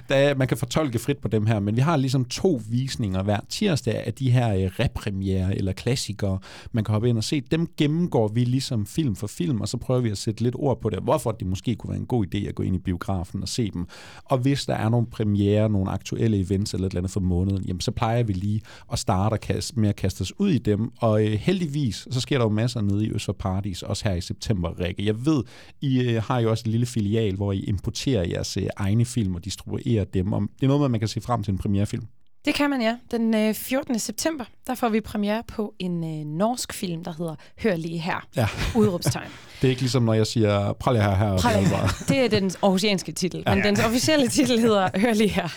er- 0.15 0.35
man 0.35 0.49
kan 0.49 0.57
fortolke 0.57 0.99
frit 0.99 1.19
på 1.19 1.29
dem 1.29 1.47
her, 1.47 1.61
men 1.61 1.77
vi 1.77 1.81
har 1.81 1.97
ligesom 1.97 2.25
to 2.25 2.61
visninger 2.71 3.23
hver 3.23 3.41
tirsdag 3.49 4.07
af 4.07 4.15
de 4.15 4.31
her 4.31 4.55
øh, 4.55 4.71
repremiere 4.81 5.57
eller 5.59 5.73
klassikere, 5.73 6.39
man 6.73 6.85
kan 6.85 6.93
hoppe 6.93 7.09
ind 7.09 7.19
og 7.19 7.25
se. 7.25 7.41
Dem 7.41 7.69
gennemgår 7.77 8.29
vi 8.29 8.45
ligesom 8.45 8.87
film 8.87 9.17
for 9.17 9.27
film, 9.27 9.61
og 9.61 9.69
så 9.69 9.77
prøver 9.77 10.01
vi 10.01 10.11
at 10.11 10.19
sætte 10.19 10.43
lidt 10.43 10.55
ord 10.59 10.81
på 10.81 10.91
det, 10.91 10.99
hvorfor 11.03 11.33
det 11.33 11.47
måske 11.47 11.75
kunne 11.75 11.90
være 11.91 12.01
en 12.01 12.07
god 12.07 12.27
idé 12.27 12.49
at 12.49 12.55
gå 12.55 12.63
ind 12.63 12.77
i 12.77 12.79
biografen 12.79 13.43
og 13.43 13.49
se 13.49 13.71
dem. 13.71 13.87
Og 14.25 14.39
hvis 14.39 14.67
der 14.67 14.75
er 14.75 14.89
nogle 14.89 15.07
premiere, 15.07 15.69
nogle 15.69 15.91
aktuelle 15.91 16.41
events 16.41 16.75
eller 16.75 16.87
et 16.87 16.91
eller 16.91 17.01
andet 17.01 17.13
for 17.13 17.21
måneden, 17.21 17.65
jamen 17.65 17.81
så 17.81 17.91
plejer 17.91 18.23
vi 18.23 18.33
lige 18.33 18.61
at 18.93 18.99
starte 18.99 19.63
med 19.75 19.89
at 19.89 19.97
kaste 19.97 20.23
os 20.23 20.41
ud 20.41 20.51
i 20.51 20.59
dem, 20.59 20.93
og 20.99 21.27
øh, 21.27 21.33
heldigvis, 21.33 22.09
så 22.11 22.21
sker 22.21 22.39
der 22.39 22.45
jo 22.45 22.51
masser 22.51 22.81
nede 22.81 23.07
i 23.07 23.11
Øst 23.11 23.25
for 23.25 23.33
Paradis, 23.33 23.83
også 23.83 24.09
her 24.09 24.15
i 24.15 24.21
september, 24.21 24.81
Rikke. 24.81 25.07
Jeg 25.07 25.27
ved, 25.27 25.43
I 25.81 26.01
øh, 26.01 26.23
har 26.23 26.39
jo 26.39 26.51
også 26.51 26.63
et 26.63 26.71
lille 26.71 26.87
filial, 26.87 27.37
hvor 27.37 27.53
I 27.53 27.65
importerer 27.65 28.29
jeres 28.29 28.57
øh, 28.57 28.67
egne 28.77 29.05
film 29.05 29.35
og 29.35 29.45
distribuerer 29.45 30.05
dem. 30.05 30.33
Og 30.33 30.43
det 30.43 30.63
er 30.63 30.67
noget 30.67 30.81
med, 30.81 30.85
at 30.85 30.91
man 30.91 31.01
kan 31.01 31.09
se 31.09 31.21
frem 31.21 31.43
til 31.43 31.53
en 31.53 31.59
premierefilm. 31.59 32.07
Det 32.45 32.55
kan 32.55 32.71
man, 32.71 32.83
ja. 32.83 32.97
Den 33.11 33.35
øh, 33.35 33.55
14. 33.55 33.99
september, 33.99 34.45
der 34.67 34.75
får 34.75 34.89
vi 34.89 35.01
premiere 35.01 35.43
på 35.49 35.75
en 35.79 36.05
øh, 36.05 36.27
norsk 36.27 36.73
film, 36.73 37.05
der 37.05 37.13
hedder 37.19 37.35
Hør 37.63 37.77
lige 37.77 37.99
her. 37.99 38.27
Ja. 38.37 38.47
Udråbstegn. 38.81 39.29
Det 39.61 39.67
er 39.67 39.71
ikke 39.71 39.83
ligesom, 39.83 40.03
når 40.03 40.15
jeg 40.15 40.27
siger, 40.27 40.73
prøv 40.73 40.93
lige 40.93 41.03
her, 41.05 41.15
her. 41.15 41.39
Prøv 41.39 41.53
lige 41.61 41.71
det 41.71 41.77
er 41.77 42.05
Det 42.09 42.19
er 42.25 42.29
den 42.41 42.51
aarhusianske 42.63 43.13
titel, 43.13 43.43
Ja. 43.47 43.55
men 43.55 43.65
dens 43.65 43.81
officielle 43.81 44.29
titel 44.29 44.61
hedder 44.61 44.89
Hør 45.01 45.13
lige 45.15 45.29
her. 45.29 45.49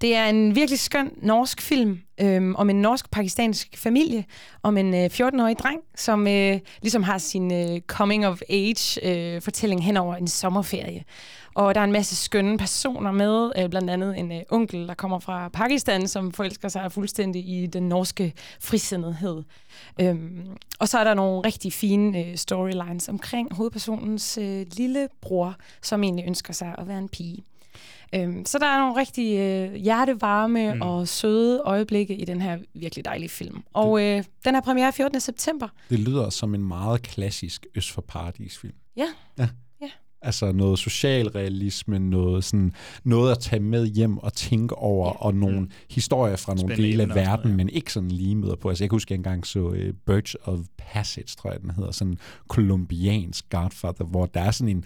Det 0.00 0.14
er 0.16 0.26
en 0.26 0.54
virkelig 0.54 0.78
skøn 0.78 1.10
norsk 1.22 1.60
film 1.60 2.00
øhm, 2.20 2.56
om 2.56 2.70
en 2.70 2.82
norsk-pakistansk 2.82 3.68
familie, 3.76 4.24
om 4.62 4.76
en 4.76 4.94
øh, 4.94 5.10
14-årig 5.12 5.58
dreng, 5.58 5.80
som 5.96 6.26
øh, 6.26 6.58
ligesom 6.82 7.02
har 7.02 7.18
sin 7.18 7.52
øh, 7.54 7.80
coming-of-age-fortælling 7.80 9.84
hen 9.84 9.96
over 9.96 10.16
en 10.16 10.28
sommerferie. 10.28 11.04
Og 11.54 11.74
der 11.74 11.80
er 11.80 11.84
en 11.84 11.92
masse 11.92 12.16
skønne 12.16 12.58
personer 12.58 13.12
med, 13.12 13.52
øh, 13.58 13.68
blandt 13.70 13.90
andet 13.90 14.18
en 14.18 14.32
øh, 14.32 14.40
onkel, 14.50 14.88
der 14.88 14.94
kommer 14.94 15.18
fra 15.18 15.48
Pakistan, 15.48 16.08
som 16.08 16.32
forelsker 16.32 16.68
sig 16.68 16.92
fuldstændig 16.92 17.48
i 17.48 17.66
den 17.66 17.88
norske 17.88 18.32
frisindethed. 18.60 19.42
Øhm, 20.00 20.46
og 20.78 20.88
så 20.88 20.98
er 20.98 21.04
der 21.04 21.14
nogle 21.14 21.40
rigtig 21.40 21.72
fine 21.72 22.18
øh, 22.26 22.36
storylines 22.36 23.08
omkring 23.08 23.54
hovedpersonens 23.54 24.38
øh, 24.38 24.66
lille 24.76 25.08
bror, 25.20 25.56
som 25.82 26.02
egentlig 26.02 26.24
ønsker 26.26 26.52
sig 26.52 26.74
at 26.78 26.88
være 26.88 26.98
en 26.98 27.08
pige. 27.08 27.44
Øhm, 28.14 28.46
så 28.46 28.58
der 28.58 28.66
er 28.66 28.78
nogle 28.78 28.96
rigtig 29.00 29.38
øh, 29.38 29.74
hjertevarme 29.74 30.74
Mm. 30.74 30.80
og 30.82 31.08
søde 31.08 31.62
øjeblikke 31.64 32.14
i 32.14 32.24
den 32.24 32.40
her 32.40 32.58
virkelig 32.74 33.04
dejlige 33.04 33.28
film. 33.28 33.62
Og 33.72 34.02
øh, 34.02 34.24
den 34.44 34.54
har 34.54 34.60
premiere 34.60 34.92
14. 34.92 35.20
september. 35.20 35.68
Det 35.90 35.98
lyder 35.98 36.30
som 36.30 36.54
en 36.54 36.64
meget 36.64 37.02
klassisk 37.02 37.66
Øst 37.74 37.90
for 37.92 38.02
Paradis 38.02 38.58
film. 38.58 38.74
Ja. 38.96 39.06
ja. 39.38 39.48
Altså 40.22 40.52
noget 40.52 40.78
socialrealisme, 40.78 41.98
noget, 41.98 42.44
sådan, 42.44 42.72
noget 43.04 43.32
at 43.32 43.38
tage 43.38 43.60
med 43.60 43.86
hjem 43.86 44.18
og 44.18 44.32
tænke 44.32 44.74
over, 44.74 45.08
ja. 45.08 45.12
og 45.26 45.34
nogle 45.34 45.60
Mm. 45.60 45.70
historier 45.90 46.36
fra 46.36 46.54
nogle 46.54 46.74
Spændende 46.74 46.88
dele 46.90 47.02
af 47.02 47.08
verden, 47.08 47.30
noget, 47.44 47.50
ja. 47.50 47.56
men 47.56 47.68
ikke 47.68 47.92
sådan 47.92 48.10
lige 48.10 48.34
møder 48.36 48.56
på. 48.56 48.68
Altså 48.68 48.84
jeg 48.84 48.90
kan 48.90 48.94
huske, 48.94 49.06
at 49.08 49.10
jeg 49.10 49.16
engang 49.16 49.46
så 49.46 49.60
uh, 49.60 49.76
Birch 50.06 50.34
of 50.44 50.58
Passage, 50.78 51.36
tror 51.38 51.50
jeg 51.52 51.60
den 51.60 51.70
hedder, 51.70 51.90
sådan 51.90 52.12
en 52.12 52.18
kolumbiansk 52.48 53.44
Godfather, 53.50 54.04
hvor 54.04 54.26
der 54.26 54.40
er 54.40 54.50
sådan 54.50 54.76
en 54.76 54.84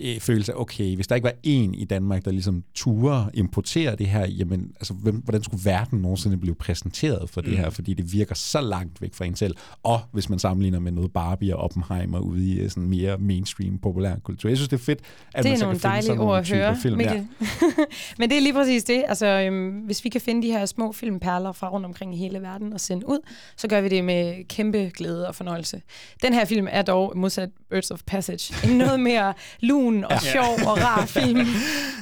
øh, 0.00 0.20
følelse 0.20 0.52
af, 0.52 0.60
okay, 0.60 0.94
hvis 0.94 1.06
der 1.06 1.14
ikke 1.14 1.24
var 1.24 1.34
en 1.42 1.74
i 1.74 1.84
Danmark, 1.84 2.24
der 2.24 2.30
ligesom 2.30 2.64
turde 2.74 3.30
importere 3.34 3.96
det 3.96 4.06
her, 4.06 4.26
jamen, 4.26 4.72
altså, 4.76 4.94
hvem, 4.94 5.14
hvordan 5.16 5.42
skulle 5.42 5.64
verden 5.64 5.98
nogensinde 5.98 6.36
blive 6.36 6.54
præsenteret 6.54 7.30
for 7.30 7.40
det 7.40 7.50
Mm. 7.50 7.56
her, 7.56 7.70
fordi 7.70 7.94
det 7.94 8.12
virker 8.12 8.34
så 8.34 8.60
langt 8.60 9.02
væk 9.02 9.14
fra 9.14 9.24
en 9.24 9.34
selv, 9.36 9.56
og 9.82 10.00
hvis 10.12 10.28
man 10.30 10.38
sammenligner 10.38 10.78
med 10.78 10.92
noget 10.92 11.12
Barbie 11.12 11.56
og 11.56 11.62
Oppenheimer 11.62 12.18
ude 12.18 12.46
i 12.46 12.58
øh, 12.58 12.70
sådan 12.70 12.82
mere 12.88 13.18
mainstream 13.18 13.78
populærkultur. 13.78 14.48
Jeg 14.48 14.56
synes, 14.56 14.68
det 14.68 14.80
er 14.80 14.84
fedt, 14.84 14.98
at 15.34 15.44
det 15.44 15.44
man 15.44 15.52
er 15.52 15.56
så 15.56 15.64
nogle 15.64 15.74
kan 15.74 15.80
finde 15.80 15.92
dejlige 15.92 16.06
sådan 16.06 16.18
nogle 16.18 16.32
ord 16.32 16.38
at 16.38 16.48
høre, 16.50 16.76
film. 16.82 17.00
Ja. 17.00 17.24
Men 18.18 18.30
det 18.30 18.36
er 18.36 18.40
lige 18.42 18.52
præcis 18.52 18.84
det. 18.84 19.04
Altså, 19.08 19.26
øhm, 19.26 19.70
hvis 19.70 20.04
vi 20.04 20.08
kan 20.08 20.20
finde 20.20 20.42
de 20.46 20.52
her 20.52 20.66
små 20.66 20.92
filmperler 20.92 21.52
fra 21.52 21.68
rundt 21.70 21.86
omkring 21.86 22.14
i 22.14 22.18
hele 22.18 22.42
verden 22.42 22.72
og 22.72 22.80
sende 22.80 23.08
ud, 23.08 23.18
så 23.56 23.68
gør 23.68 23.80
vi 23.80 23.88
det 23.88 24.04
med 24.04 24.48
kæmpe 24.48 24.90
glæde 24.96 25.28
og 25.28 25.34
fornøjelse. 25.34 25.82
Den 26.22 26.32
her 26.32 26.44
film 26.44 26.66
er 26.70 26.82
dog, 26.82 27.12
modsat 27.16 27.48
Birds 27.70 27.90
of 27.90 28.00
Passage, 28.06 28.54
en 28.70 28.78
noget 28.78 29.00
mere 29.00 29.34
lun 29.60 29.85
og 29.94 30.10
Ja. 30.10 30.18
sjov 30.18 30.68
og 30.70 30.78
rar 30.86 31.06
film. 31.06 31.46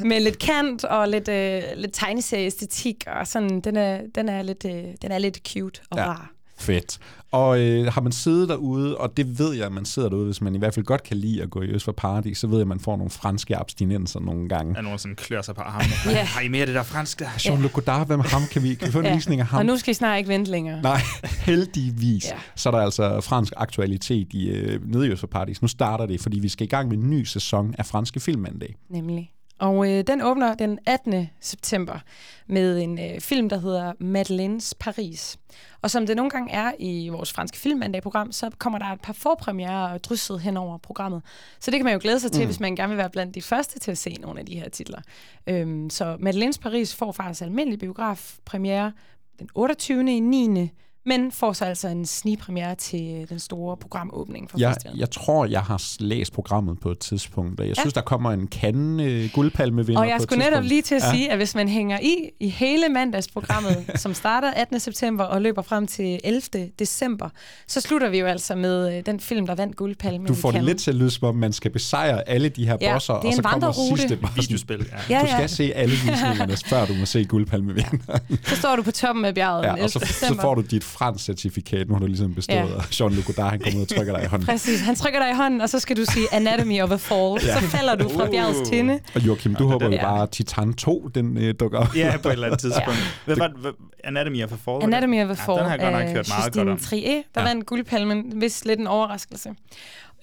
Med 0.05 0.21
lidt 0.21 0.39
kant 0.39 0.85
og 0.85 1.09
lidt, 1.09 1.29
øh, 1.29 1.63
lidt 1.77 1.93
tegneserieæstetik. 1.95 3.05
Og 3.07 3.27
sådan, 3.27 3.61
den 3.61 3.77
er, 3.77 4.01
den 4.15 4.29
er, 4.29 4.43
lidt, 4.43 4.65
øh, 4.65 4.85
den 5.03 5.13
er 5.13 5.19
lidt 5.19 5.39
cute 5.49 5.81
og 5.91 5.99
ja. 5.99 6.07
rar. 6.07 6.31
Fedt. 6.59 6.99
Og 7.35 7.61
øh, 7.61 7.87
har 7.93 8.01
man 8.01 8.13
siddet 8.13 8.49
derude, 8.49 8.97
og 8.97 9.17
det 9.17 9.39
ved 9.39 9.55
jeg, 9.55 9.67
at 9.67 9.73
man 9.73 9.85
sidder 9.85 10.09
derude, 10.09 10.25
hvis 10.25 10.41
man 10.41 10.55
i 10.55 10.59
hvert 10.59 10.75
fald 10.75 10.87
godt 10.87 11.03
kan 11.03 11.17
lide 11.17 11.43
at 11.43 11.51
gå 11.51 11.63
i 11.63 11.67
Øst 11.67 11.85
for 11.85 11.93
Paradis, 11.93 12.39
så 12.39 12.47
ved 12.47 12.57
jeg, 12.57 12.61
at 12.61 12.67
man 12.69 12.81
får 12.81 12.97
nogle 12.97 13.11
franske 13.11 13.57
abstinenser 13.57 14.21
nogle 14.21 14.49
gange. 14.49 14.77
Er 14.77 14.81
nogen, 14.83 14.99
sådan 14.99 15.17
klør 15.17 15.43
sig 15.43 15.55
på 15.55 15.61
armene. 15.63 15.95
Ja. 16.19 16.25
Har 16.25 16.41
I 16.41 16.49
mere 16.49 16.67
det 16.67 16.75
der 16.75 16.83
fransk 16.83 17.19
der? 17.19 17.27
Jean-Luc 17.27 17.69
Godard, 17.73 18.07
hvem 18.07 18.21
er 18.21 18.25
ham? 18.25 18.43
Kan 18.53 18.63
vi, 18.63 18.75
kan 18.75 18.87
vi 18.89 18.93
få 18.93 18.99
en 18.99 19.05
Ja. 19.05 19.15
visning 19.15 19.41
af 19.41 19.47
ham? 19.47 19.59
Og 19.59 19.67
nu 19.67 19.77
skal 19.77 19.91
I 19.91 19.95
snart 19.95 20.19
ikke 20.19 20.29
vente 20.29 20.51
længere. 20.51 20.83
Nej, 20.83 21.01
heldigvis. 21.47 22.25
Ja. 22.25 22.31
Ja. 22.31 22.39
Så 22.57 22.69
er 22.69 22.71
der 22.71 22.81
altså 22.81 23.21
fransk 23.21 23.53
aktualitet 23.57 24.27
i 24.33 24.49
øh, 24.49 24.93
nede 24.93 25.07
i 25.07 25.11
Øst 25.11 25.21
for 25.21 25.27
Paradis. 25.27 25.63
Nu 25.63 25.69
starter 25.69 26.07
det, 26.07 26.21
fordi 26.21 26.39
vi 26.39 26.49
skal 26.49 26.65
i 26.65 26.69
gang 26.69 26.89
med 26.89 26.97
en 26.97 27.11
ny 27.11 27.25
sæson 27.25 27.75
af 27.79 27.87
Franske 27.87 28.21
Filmmandag. 28.21 28.75
Nemlig. 28.91 29.31
Og 29.59 29.91
øh, 29.91 30.05
den 30.07 30.23
åbner 30.23 30.55
den 30.55 30.79
18. 30.87 31.31
september 31.41 31.99
med 32.47 32.79
en 32.79 32.99
øh, 32.99 33.21
film, 33.21 33.49
der 33.49 33.59
hedder 33.59 33.93
Madeleines 33.99 34.75
Paris. 34.75 35.39
Og 35.83 35.91
som 35.91 36.07
det 36.07 36.17
nogle 36.17 36.31
gange 36.31 36.53
er 36.53 36.73
i 36.79 37.09
vores 37.09 37.33
franske 37.33 37.59
filmmandag-program, 37.59 38.33
så 38.33 38.51
kommer 38.59 38.79
der 38.79 38.87
et 38.87 39.01
par 39.01 39.13
forpremierer 39.13 39.99
drysset 39.99 40.41
hen 40.41 40.57
over 40.57 40.79
programmet. 40.79 41.23
Så 41.61 41.71
det 41.71 41.79
kan 41.79 41.85
man 41.85 41.95
jo 41.95 42.01
glæde 42.03 42.21
sig 42.21 42.33
til, 42.33 42.43
mm. 42.43 42.47
hvis 42.47 42.61
man 42.61 42.77
gerne 42.77 42.89
vil 42.89 42.99
være 42.99 43.11
blandt 43.11 43.35
de 43.35 43.43
første 43.43 43.79
til 43.79 43.91
at 43.91 43.99
se 43.99 44.17
nogle 44.21 44.41
af 44.41 44.47
de 44.47 44.59
her 44.59 44.69
titler. 44.69 45.01
Øhm, 45.47 45.91
så 45.91 46.17
Madeleines 46.21 46.59
Paris 46.59 46.95
får 46.95 47.13
faktisk 47.13 47.43
almindelig 47.43 47.79
biografpremiere 47.79 48.93
den 49.39 49.49
28. 49.55 50.17
i 50.17 50.21
9. 50.21 50.71
men 51.07 51.33
får 51.33 51.53
så 51.53 51.65
altså 51.65 51.89
en 51.89 52.07
snigpremiere 52.07 52.75
til 52.75 53.27
den 53.29 53.39
store 53.39 53.77
programåbning 53.77 54.51
for 54.51 54.59
Jeg, 54.59 54.71
festivalen. 54.75 55.01
jeg 55.01 55.11
tror, 55.11 55.47
jeg 55.47 55.61
har 55.61 55.83
læst 56.01 56.33
programmet 56.33 56.81
på 56.81 56.91
et 56.91 56.99
tidspunkt, 56.99 57.61
og 57.61 57.69
jeg 57.69 57.77
synes, 57.77 57.95
der 57.95 58.01
kommer 58.01 58.31
en 58.33 58.47
kande 58.47 59.05
øh, 59.05 59.31
guldpalmevinder 59.33 60.01
Og 60.01 60.09
jeg 60.09 60.21
skulle 60.21 60.45
netop 60.45 60.65
lige 60.65 60.83
til 60.83 60.95
at 60.95 61.03
Ja. 61.03 61.11
sige, 61.11 61.31
at 61.31 61.37
hvis 61.37 61.55
man 61.55 61.69
hænger 61.69 61.99
i 62.03 62.17
i 62.41 62.49
hele 62.49 62.89
mandagsprogrammet, 62.89 63.85
som 64.03 64.15
starter 64.15 64.51
18. 64.51 64.81
september 64.81 65.25
og 65.25 65.43
løber 65.43 65.63
frem 65.63 65.87
til 65.87 66.21
11. 66.25 66.41
december, 66.79 67.29
så 67.67 67.81
slutter 67.81 68.09
vi 68.09 68.19
jo 68.19 68.27
altså 68.27 68.55
med 68.55 68.97
øh, 68.97 69.07
den 69.07 69.21
film, 69.21 69.47
der 69.47 69.55
vandt 69.55 69.77
guldpalmen 69.77 70.27
Du 70.29 70.35
får 70.35 70.51
det 70.51 70.65
lidt 70.65 70.79
til 70.79 70.91
at 70.91 70.95
lyde, 70.97 71.11
som 71.11 71.29
om 71.29 71.35
man 71.37 71.53
skal 71.53 71.71
besejre 71.71 72.29
alle 72.29 72.49
de 72.49 72.67
her 72.67 72.77
Ja, 72.81 72.93
bosser, 72.95 73.15
det 73.15 73.25
er 73.25 73.29
og 73.29 73.35
så 73.35 73.43
kommer 73.43 73.73
sidste. 73.97 74.19
Videospil, 74.37 74.87
ja. 75.11 75.17
Ja, 75.17 75.21
Du 75.23 75.27
skal 75.27 75.41
ja. 75.41 75.47
se 75.47 75.73
alle 75.75 75.93
visningerne, 76.05 76.57
før 76.67 76.87
du 76.87 76.95
må 76.95 77.07
se 77.07 77.25
guldpalmevinder. 77.25 78.19
Så 78.45 78.57
står 78.57 78.77
du 78.77 78.83
på 78.83 78.91
toppen 78.91 79.25
af 79.25 79.35
bjerget 79.35 79.63
Ja, 79.65 79.69
11. 79.73 79.85
og 79.85 79.91
så, 79.91 79.99
så 80.29 80.37
får 80.41 80.55
du 80.55 80.61
dit 80.61 80.85
fransk 80.95 81.25
certifikat, 81.25 81.89
nu 81.89 81.95
har 81.95 82.01
du 82.01 82.07
ligesom 82.07 82.35
bestået, 82.35 82.57
Ja. 82.57 82.65
ja. 82.67 82.75
og 82.75 82.83
Jean-Luc 82.85 83.25
Godard, 83.27 83.51
han 83.51 83.61
kommer 83.61 83.77
ud 83.79 83.83
og 83.83 83.89
trykker 83.97 84.15
dig 84.17 84.25
i 84.25 84.27
hånden. 84.27 84.47
Præcis. 84.47 84.81
Han 84.81 84.95
trykker 84.95 85.19
dig 85.21 85.31
i 85.31 85.35
hånden, 85.35 85.61
og 85.61 85.69
så 85.69 85.79
skal 85.79 85.97
du 85.97 86.05
sige 86.05 86.27
Anatomy 86.33 86.81
of 86.83 86.91
a 86.91 86.97
Fall. 86.97 87.47
Ja. 87.47 87.61
Så 87.61 87.67
falder 87.67 87.95
du 87.95 88.09
fra 88.09 88.25
Uh. 88.25 88.31
bjergets 88.31 88.69
tinde. 88.71 89.01
Og 89.15 89.27
Joachim, 89.27 89.55
du 89.55 89.67
håber 89.69 89.87
jo 89.87 89.93
Ja. 89.93 90.03
bare, 90.03 90.23
at 90.23 90.31
Titan 90.31 90.75
2, 90.75 91.09
den 91.15 91.37
øh, 91.39 91.55
dukker 91.61 91.79
op. 91.79 91.97
Ja, 91.97 92.17
på 92.23 92.29
et 92.29 92.33
eller 92.33 92.47
andet 92.47 92.61
tidspunkt. 92.61 93.21
Hvad 93.25 93.37
var 93.37 93.53
hvad, 93.61 93.73
Anatomy 94.05 94.45
of 94.45 94.53
a 94.53 94.57
Fall? 94.71 94.83
Anatomy 94.83 95.25
of 95.25 95.31
a 95.31 95.33
Fall 95.33 95.59
Ja, 95.59 95.63
den 95.63 95.69
har 95.71 95.77
jeg 95.77 95.81
godt 95.81 95.93
nok 95.93 96.03
af 96.03 96.09
hørt 96.13 96.29
meget 96.29 96.53
godt 96.55 96.69
om. 96.69 96.79
Trier, 96.79 97.23
der 97.35 97.41
Ja. 97.41 97.41
ja. 97.41 97.49
vandt 97.55 97.67
guldpalmen, 97.67 98.33
hvis 98.37 98.65
lidt 98.65 98.81
en 98.81 98.87
overraskelse, 98.87 99.49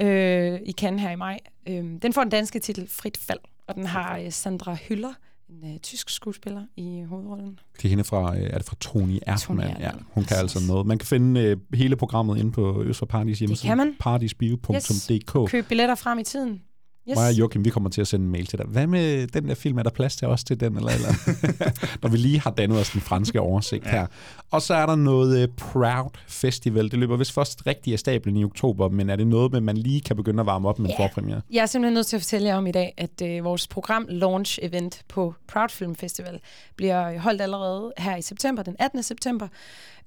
øh, 0.01 0.59
i 0.65 0.71
Cannes 0.71 1.01
her 1.01 1.11
i 1.11 1.15
maj. 1.15 1.37
Øh, 1.69 1.83
den 2.01 2.13
får 2.13 2.21
den 2.21 2.31
danske 2.31 2.59
titel 2.59 2.87
Frit 2.91 3.17
Fald, 3.27 3.39
og 3.67 3.75
den 3.75 3.85
har 3.85 4.17
øh, 4.17 4.31
Sandra 4.31 4.75
Hyller, 4.87 5.13
en 5.51 5.73
øh, 5.73 5.79
tysk 5.79 6.09
skuespiller, 6.09 6.61
i 6.77 7.03
hovedrollen. 7.09 7.59
Det 7.77 7.85
er 7.85 7.89
hende 7.89 8.03
fra, 8.03 8.37
øh, 8.37 8.43
er 8.43 8.57
det 8.57 8.67
fra 8.67 8.75
Tony 8.79 9.19
Erdmann? 9.27 9.75
Ja, 9.79 9.91
hun 10.11 10.23
kan 10.23 10.37
altså 10.37 10.59
noget. 10.67 10.87
Man 10.87 10.97
kan 10.97 11.07
finde 11.07 11.41
øh, 11.41 11.57
hele 11.73 11.95
programmet 11.95 12.37
inde 12.37 12.51
på 12.51 12.83
Øst 12.83 12.99
for 12.99 13.05
Partys 13.05 13.39
hjemmeside. 13.39 13.69
kan 13.69 13.77
man. 13.77 13.95
partysbio.dk. 13.99 15.49
Køb 15.51 15.67
billetter 15.67 15.95
frem 15.95 16.19
i 16.19 16.23
tiden. 16.23 16.61
Yes. 17.09 17.15
Mig 17.15 17.27
og 17.27 17.33
Joachim, 17.33 17.65
vi 17.65 17.69
kommer 17.69 17.89
til 17.89 18.01
at 18.01 18.07
sende 18.07 18.25
en 18.25 18.31
mail 18.31 18.45
til 18.45 18.59
dig. 18.59 18.67
Hvad 18.67 18.87
med 18.87 19.27
den 19.27 19.47
der 19.47 19.55
film? 19.55 19.77
Er 19.77 19.83
der 19.83 19.89
plads 19.89 20.15
til 20.15 20.27
os 20.27 20.43
til 20.43 20.59
den? 20.59 20.77
Eller, 20.77 20.91
eller? 20.91 21.13
Når 22.01 22.09
vi 22.09 22.17
lige 22.17 22.39
har 22.39 22.51
dannet 22.51 22.79
os 22.79 22.89
den 22.89 23.01
franske 23.01 23.39
oversigt 23.41 23.85
Ja. 23.85 23.91
her. 23.91 24.05
Og 24.51 24.61
så 24.61 24.73
er 24.73 24.85
der 24.85 24.95
noget 24.95 25.43
uh, 25.49 25.55
Proud 25.55 26.09
Festival. 26.27 26.91
Det 26.91 26.99
løber 26.99 27.17
vist 27.17 27.31
først 27.31 27.67
rigtig 27.67 27.93
af 27.93 27.99
stablen 27.99 28.37
i 28.37 28.43
oktober, 28.43 28.89
men 28.89 29.09
er 29.09 29.15
det 29.15 29.27
noget 29.27 29.51
med, 29.51 29.61
man 29.61 29.77
lige 29.77 30.01
kan 30.01 30.15
begynde 30.15 30.39
at 30.39 30.45
varme 30.45 30.69
op 30.69 30.79
med 30.79 30.89
en 30.89 30.95
Ja. 30.99 31.05
forpremiere? 31.05 31.41
Jeg 31.51 31.61
er 31.61 31.65
simpelthen 31.65 31.93
nødt 31.93 32.07
til 32.07 32.15
at 32.15 32.21
fortælle 32.21 32.47
jer 32.47 32.55
om 32.55 32.67
i 32.67 32.71
dag, 32.71 32.93
at 32.97 33.21
øh, 33.23 33.43
vores 33.43 33.67
program 33.67 34.05
Launch 34.09 34.59
Event 34.61 35.01
på 35.07 35.33
Proud 35.47 35.69
Film 35.69 35.95
Festival 35.95 36.39
bliver 36.75 37.19
holdt 37.19 37.41
allerede 37.41 37.93
her 37.97 38.15
i 38.17 38.21
september, 38.21 38.63
den 38.63 38.75
18. 38.79 39.03
september. 39.03 39.47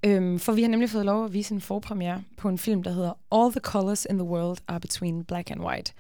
Øhm, 0.05 0.39
for 0.39 0.53
vi 0.53 0.63
har 0.63 0.69
nemlig 0.69 0.91
fået 0.91 1.07
lov 1.07 1.25
at 1.25 1.33
vise 1.33 1.55
en 1.55 1.61
forpremiere 1.61 2.23
på 2.37 2.49
en 2.49 2.59
film, 2.59 2.83
der 2.83 2.91
hedder 2.93 3.13
All 3.33 3.51
the 3.53 3.61
Colors 3.61 4.07
in 4.11 4.19
the 4.19 4.27
World 4.29 4.59
Are 4.69 4.81
Between 4.81 5.25
Black 5.25 5.51
and 5.51 5.61
White. 5.61 5.93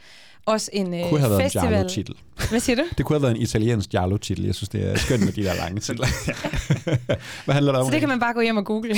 Også 0.47 0.71
en 0.73 0.95
øh, 0.95 1.09
kunne 1.09 1.21
have 1.21 1.31
været 1.31 1.41
en 1.41 1.45
festival. 1.45 1.69
Giallo-titel. 1.69 2.15
Hvad 2.51 2.61
siger 2.61 2.77
du? 2.77 2.85
Det 2.99 3.07
kunne 3.07 3.15
have 3.17 3.23
været 3.23 3.37
en 3.37 3.43
italiensk 3.43 3.91
Giallo-titel. 3.91 4.45
Jeg 4.45 4.55
synes, 4.55 4.69
det 4.69 4.91
er 4.91 4.97
skønt 4.97 5.25
med 5.25 5.33
de 5.33 5.45
der 5.45 5.55
lange 5.55 5.81
titler. 5.87 6.07
Hvad 7.45 7.55
handler 7.55 7.73
det 7.73 7.81
om? 7.81 7.87
Så 7.87 7.93
det 7.93 8.01
kan 8.01 8.09
man 8.09 8.21
bare 8.21 8.35
gå 8.35 8.41
hjem 8.41 8.57
og 8.57 8.65
google. 8.65 8.97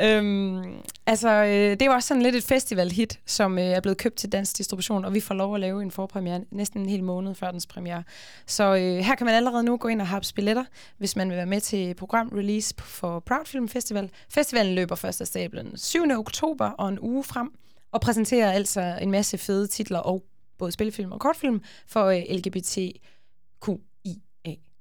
øhm, 0.00 0.62
altså, 1.06 1.28
øh, 1.30 1.70
det 1.80 1.86
jo 1.86 1.92
også 1.92 2.08
sådan 2.08 2.22
lidt 2.22 2.36
et 2.36 2.44
festival-hit, 2.44 3.20
som 3.26 3.58
øh, 3.58 3.64
er 3.64 3.80
blevet 3.80 3.98
købt 3.98 4.16
til 4.16 4.32
dansk 4.32 4.58
distribution, 4.58 5.04
og 5.04 5.14
vi 5.14 5.20
får 5.20 5.34
lov 5.34 5.54
at 5.54 5.60
lave 5.60 5.82
en 5.82 5.90
forpremiere 5.90 6.40
næsten 6.50 6.80
en 6.80 6.88
hel 6.88 7.04
måned 7.04 7.34
før 7.34 7.50
dens 7.50 7.66
premiere. 7.66 8.02
Så 8.46 8.64
øh, 8.64 9.04
her 9.04 9.14
kan 9.14 9.24
man 9.24 9.34
allerede 9.34 9.64
nu 9.64 9.76
gå 9.76 9.88
ind 9.88 10.00
og 10.00 10.06
have 10.06 10.20
billetter, 10.34 10.64
hvis 10.98 11.16
man 11.16 11.28
vil 11.28 11.36
være 11.36 11.46
med 11.46 11.60
til 11.60 11.94
program-release 11.94 12.72
for 12.78 13.20
Proud 13.20 13.46
Film 13.46 13.68
Festival. 13.68 14.10
Festivalen 14.30 14.74
løber 14.74 14.94
først 14.94 15.20
af 15.20 15.26
stablen 15.26 15.72
7. 15.76 16.02
oktober 16.18 16.66
og 16.66 16.88
en 16.88 16.98
uge 17.00 17.24
frem, 17.24 17.50
og 17.94 18.00
præsenterer 18.00 18.52
altså 18.52 18.98
en 19.02 19.10
masse 19.10 19.38
fede 19.38 19.66
titler 19.66 19.98
og 19.98 20.24
både 20.58 20.72
spillefilm 20.72 21.12
og 21.12 21.20
kortfilm 21.20 21.62
for 21.86 22.04
øh, 22.04 22.22
LGBTQIA 22.30 22.94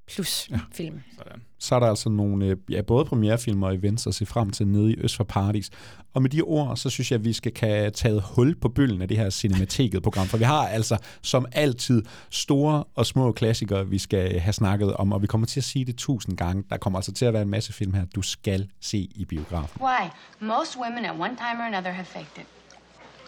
plus 0.07 0.49
film. 0.71 0.99
Sådan. 1.17 1.41
så 1.59 1.75
er 1.75 1.79
der 1.79 1.87
altså 1.87 2.09
nogle, 2.09 2.45
øh, 2.45 2.57
ja, 2.69 2.81
både 2.81 3.05
premierefilm 3.05 3.63
og 3.63 3.75
events 3.75 4.07
at 4.07 4.15
se 4.15 4.25
frem 4.25 4.49
til 4.49 4.67
nede 4.67 4.91
i 4.91 4.95
Øst 4.99 5.15
for 5.15 5.23
Paradis. 5.23 5.69
Og 6.13 6.21
med 6.21 6.29
de 6.29 6.41
ord, 6.41 6.77
så 6.77 6.89
synes 6.89 7.11
jeg, 7.11 7.19
at 7.19 7.25
vi 7.25 7.33
skal 7.33 7.53
kan 7.53 7.93
tage 7.93 8.21
hul 8.21 8.55
på 8.55 8.69
bølgen 8.69 9.01
af 9.01 9.07
det 9.07 9.17
her 9.17 9.29
Cinemateket-program, 9.29 10.27
for 10.27 10.37
vi 10.37 10.43
har 10.43 10.67
altså 10.67 10.97
som 11.21 11.45
altid 11.51 12.03
store 12.29 12.83
og 12.95 13.05
små 13.05 13.31
klassikere, 13.31 13.87
vi 13.87 13.97
skal 13.97 14.39
have 14.39 14.53
snakket 14.53 14.93
om, 14.93 15.11
og 15.11 15.21
vi 15.21 15.27
kommer 15.27 15.47
til 15.47 15.59
at 15.59 15.63
sige 15.63 15.85
det 15.85 15.97
tusind 15.97 16.37
gange. 16.37 16.63
Der 16.69 16.77
kommer 16.77 16.99
altså 16.99 17.11
til 17.11 17.25
at 17.25 17.33
være 17.33 17.41
en 17.41 17.49
masse 17.49 17.73
film 17.73 17.93
her, 17.93 18.05
du 18.15 18.21
skal 18.21 18.69
se 18.81 18.97
i 19.15 19.25
biografen. 19.25 19.81
Why? 19.81 20.09
Most 20.39 20.77
women 20.77 21.05
at 21.05 21.11
one 21.11 21.35
time 21.35 21.59
or 21.59 21.65
another 21.65 21.91
have 21.91 22.05
faked 22.05 22.37
it. 22.37 22.62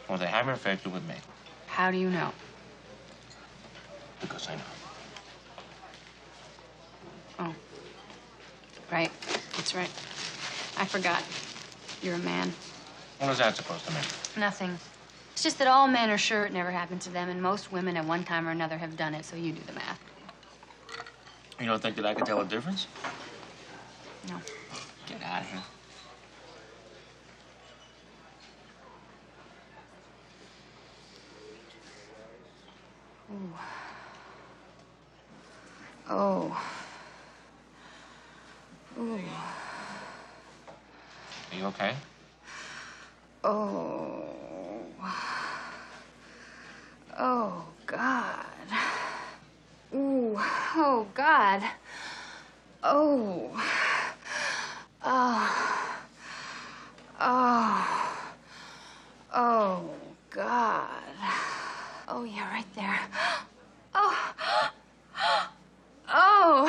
Well, 0.08 0.18
they 0.18 0.28
haven't 0.28 0.54
affected 0.54 0.94
with 0.94 1.04
me 1.08 1.16
How 1.68 1.92
do 1.92 1.98
you 1.98 2.10
know? 2.10 2.32
because 4.22 4.48
I 4.50 4.56
know. 4.56 4.62
Oh. 7.40 7.56
Right. 8.92 9.12
That's 9.56 9.76
right. 9.76 9.90
I 10.78 10.86
forgot. 10.86 11.22
You're 12.02 12.16
a 12.16 12.20
man. 12.20 12.54
What 13.20 13.32
is 13.32 13.38
that 13.40 13.56
supposed 13.56 13.86
to 13.86 13.92
mean? 13.92 14.04
Nothing. 14.38 14.78
It's 15.34 15.44
just 15.44 15.60
that 15.60 15.68
all 15.68 15.88
men 15.88 16.10
are 16.10 16.18
sure 16.18 16.46
it 16.46 16.54
never 16.54 16.72
happened 16.72 17.02
to 17.02 17.10
them, 17.10 17.30
and 17.30 17.42
most 17.42 17.72
women 17.72 17.98
at 17.98 18.06
one 18.06 18.24
time 18.24 18.48
or 18.48 18.52
another 18.52 18.78
have 18.78 18.96
done 18.96 19.14
it, 19.14 19.26
so 19.26 19.36
you 19.36 19.52
do 19.52 19.62
the 19.68 19.74
math. 19.74 20.00
You 21.60 21.66
don't 21.66 21.82
think 21.82 21.96
that 21.98 22.06
I 22.06 22.14
can 22.14 22.26
tell 22.26 22.40
a 22.42 22.46
difference? 22.46 22.88
No. 24.30 24.36
Get 25.08 25.22
out 25.24 25.42
of 25.42 25.52
here. 25.52 25.62
Oh. 36.08 36.62
Are 41.52 41.58
you 41.58 41.66
okay? 41.66 41.96
Oh. 43.44 44.24
Oh, 47.18 47.66
God. 47.86 48.68
Ooh. 49.94 50.38
Oh, 50.38 51.08
God. 51.14 51.64
Oh. 52.84 53.50
Oh. 55.04 55.96
Oh. 57.20 58.18
Oh, 59.34 59.90
God. 60.30 61.45
Oh, 62.08 62.24
yeah, 62.24 62.50
right 62.52 62.76
there. 62.76 63.00
Oh. 63.98 64.34
Oh. 66.08 66.65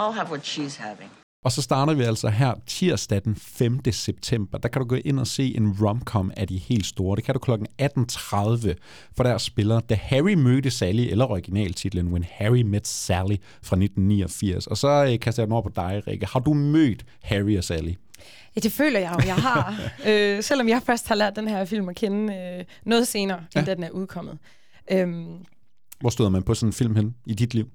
I'll 0.00 0.12
have 0.12 0.28
what 0.30 0.42
she's 0.42 0.76
having. 0.82 1.10
Og 1.44 1.52
så 1.52 1.62
starter 1.62 1.94
vi 1.94 2.02
altså 2.02 2.28
her 2.28 2.54
tirsdag 2.66 3.24
den 3.24 3.36
5. 3.36 3.80
september. 3.92 4.58
Der 4.58 4.68
kan 4.68 4.82
du 4.82 4.88
gå 4.88 4.96
ind 5.04 5.20
og 5.20 5.26
se 5.26 5.56
en 5.56 5.76
romcom 5.80 6.32
af 6.36 6.48
de 6.48 6.58
helt 6.58 6.86
store. 6.86 7.16
Det 7.16 7.24
kan 7.24 7.34
du 7.34 7.38
kl. 7.38 7.50
18.30, 7.50 8.74
for 9.16 9.22
der 9.22 9.38
spiller 9.38 9.80
Da 9.80 9.94
Harry 9.94 10.34
mødte 10.34 10.70
Sally, 10.70 11.02
eller 11.10 11.26
originaltitlen 11.26 12.08
When 12.08 12.24
Harry 12.30 12.62
Met 12.62 12.86
Sally 12.86 13.36
fra 13.62 13.76
1989. 13.76 14.66
Og 14.66 14.76
så 14.76 14.88
øh, 14.88 15.20
kaster 15.20 15.42
jeg 15.42 15.46
den 15.46 15.52
over 15.52 15.62
på 15.62 15.72
dig, 15.76 16.02
Rikke. 16.06 16.26
Har 16.26 16.40
du 16.40 16.54
mødt 16.54 17.04
Harry 17.22 17.58
og 17.58 17.64
Sally? 17.64 17.92
Ja, 18.56 18.60
det 18.60 18.72
føler 18.72 19.00
jeg 19.00 19.14
jo, 19.18 19.26
jeg 19.26 19.36
har. 19.36 19.74
øh, 20.08 20.42
selvom 20.42 20.68
jeg 20.68 20.82
først 20.86 21.08
har 21.08 21.14
lært 21.14 21.36
den 21.36 21.48
her 21.48 21.64
film 21.64 21.88
at 21.88 21.96
kende 21.96 22.34
øh, 22.34 22.64
noget 22.84 23.08
senere, 23.08 23.40
ja. 23.54 23.60
end 23.60 23.66
da 23.66 23.74
den 23.74 23.84
er 23.84 23.90
udkommet. 23.90 24.38
Øhm, 24.92 25.44
Hvor 26.00 26.10
stod 26.10 26.30
man 26.30 26.42
på 26.42 26.54
sådan 26.54 26.68
en 26.68 26.72
film 26.72 26.96
hen 26.96 27.14
i 27.26 27.34
dit 27.34 27.54
liv? 27.54 27.66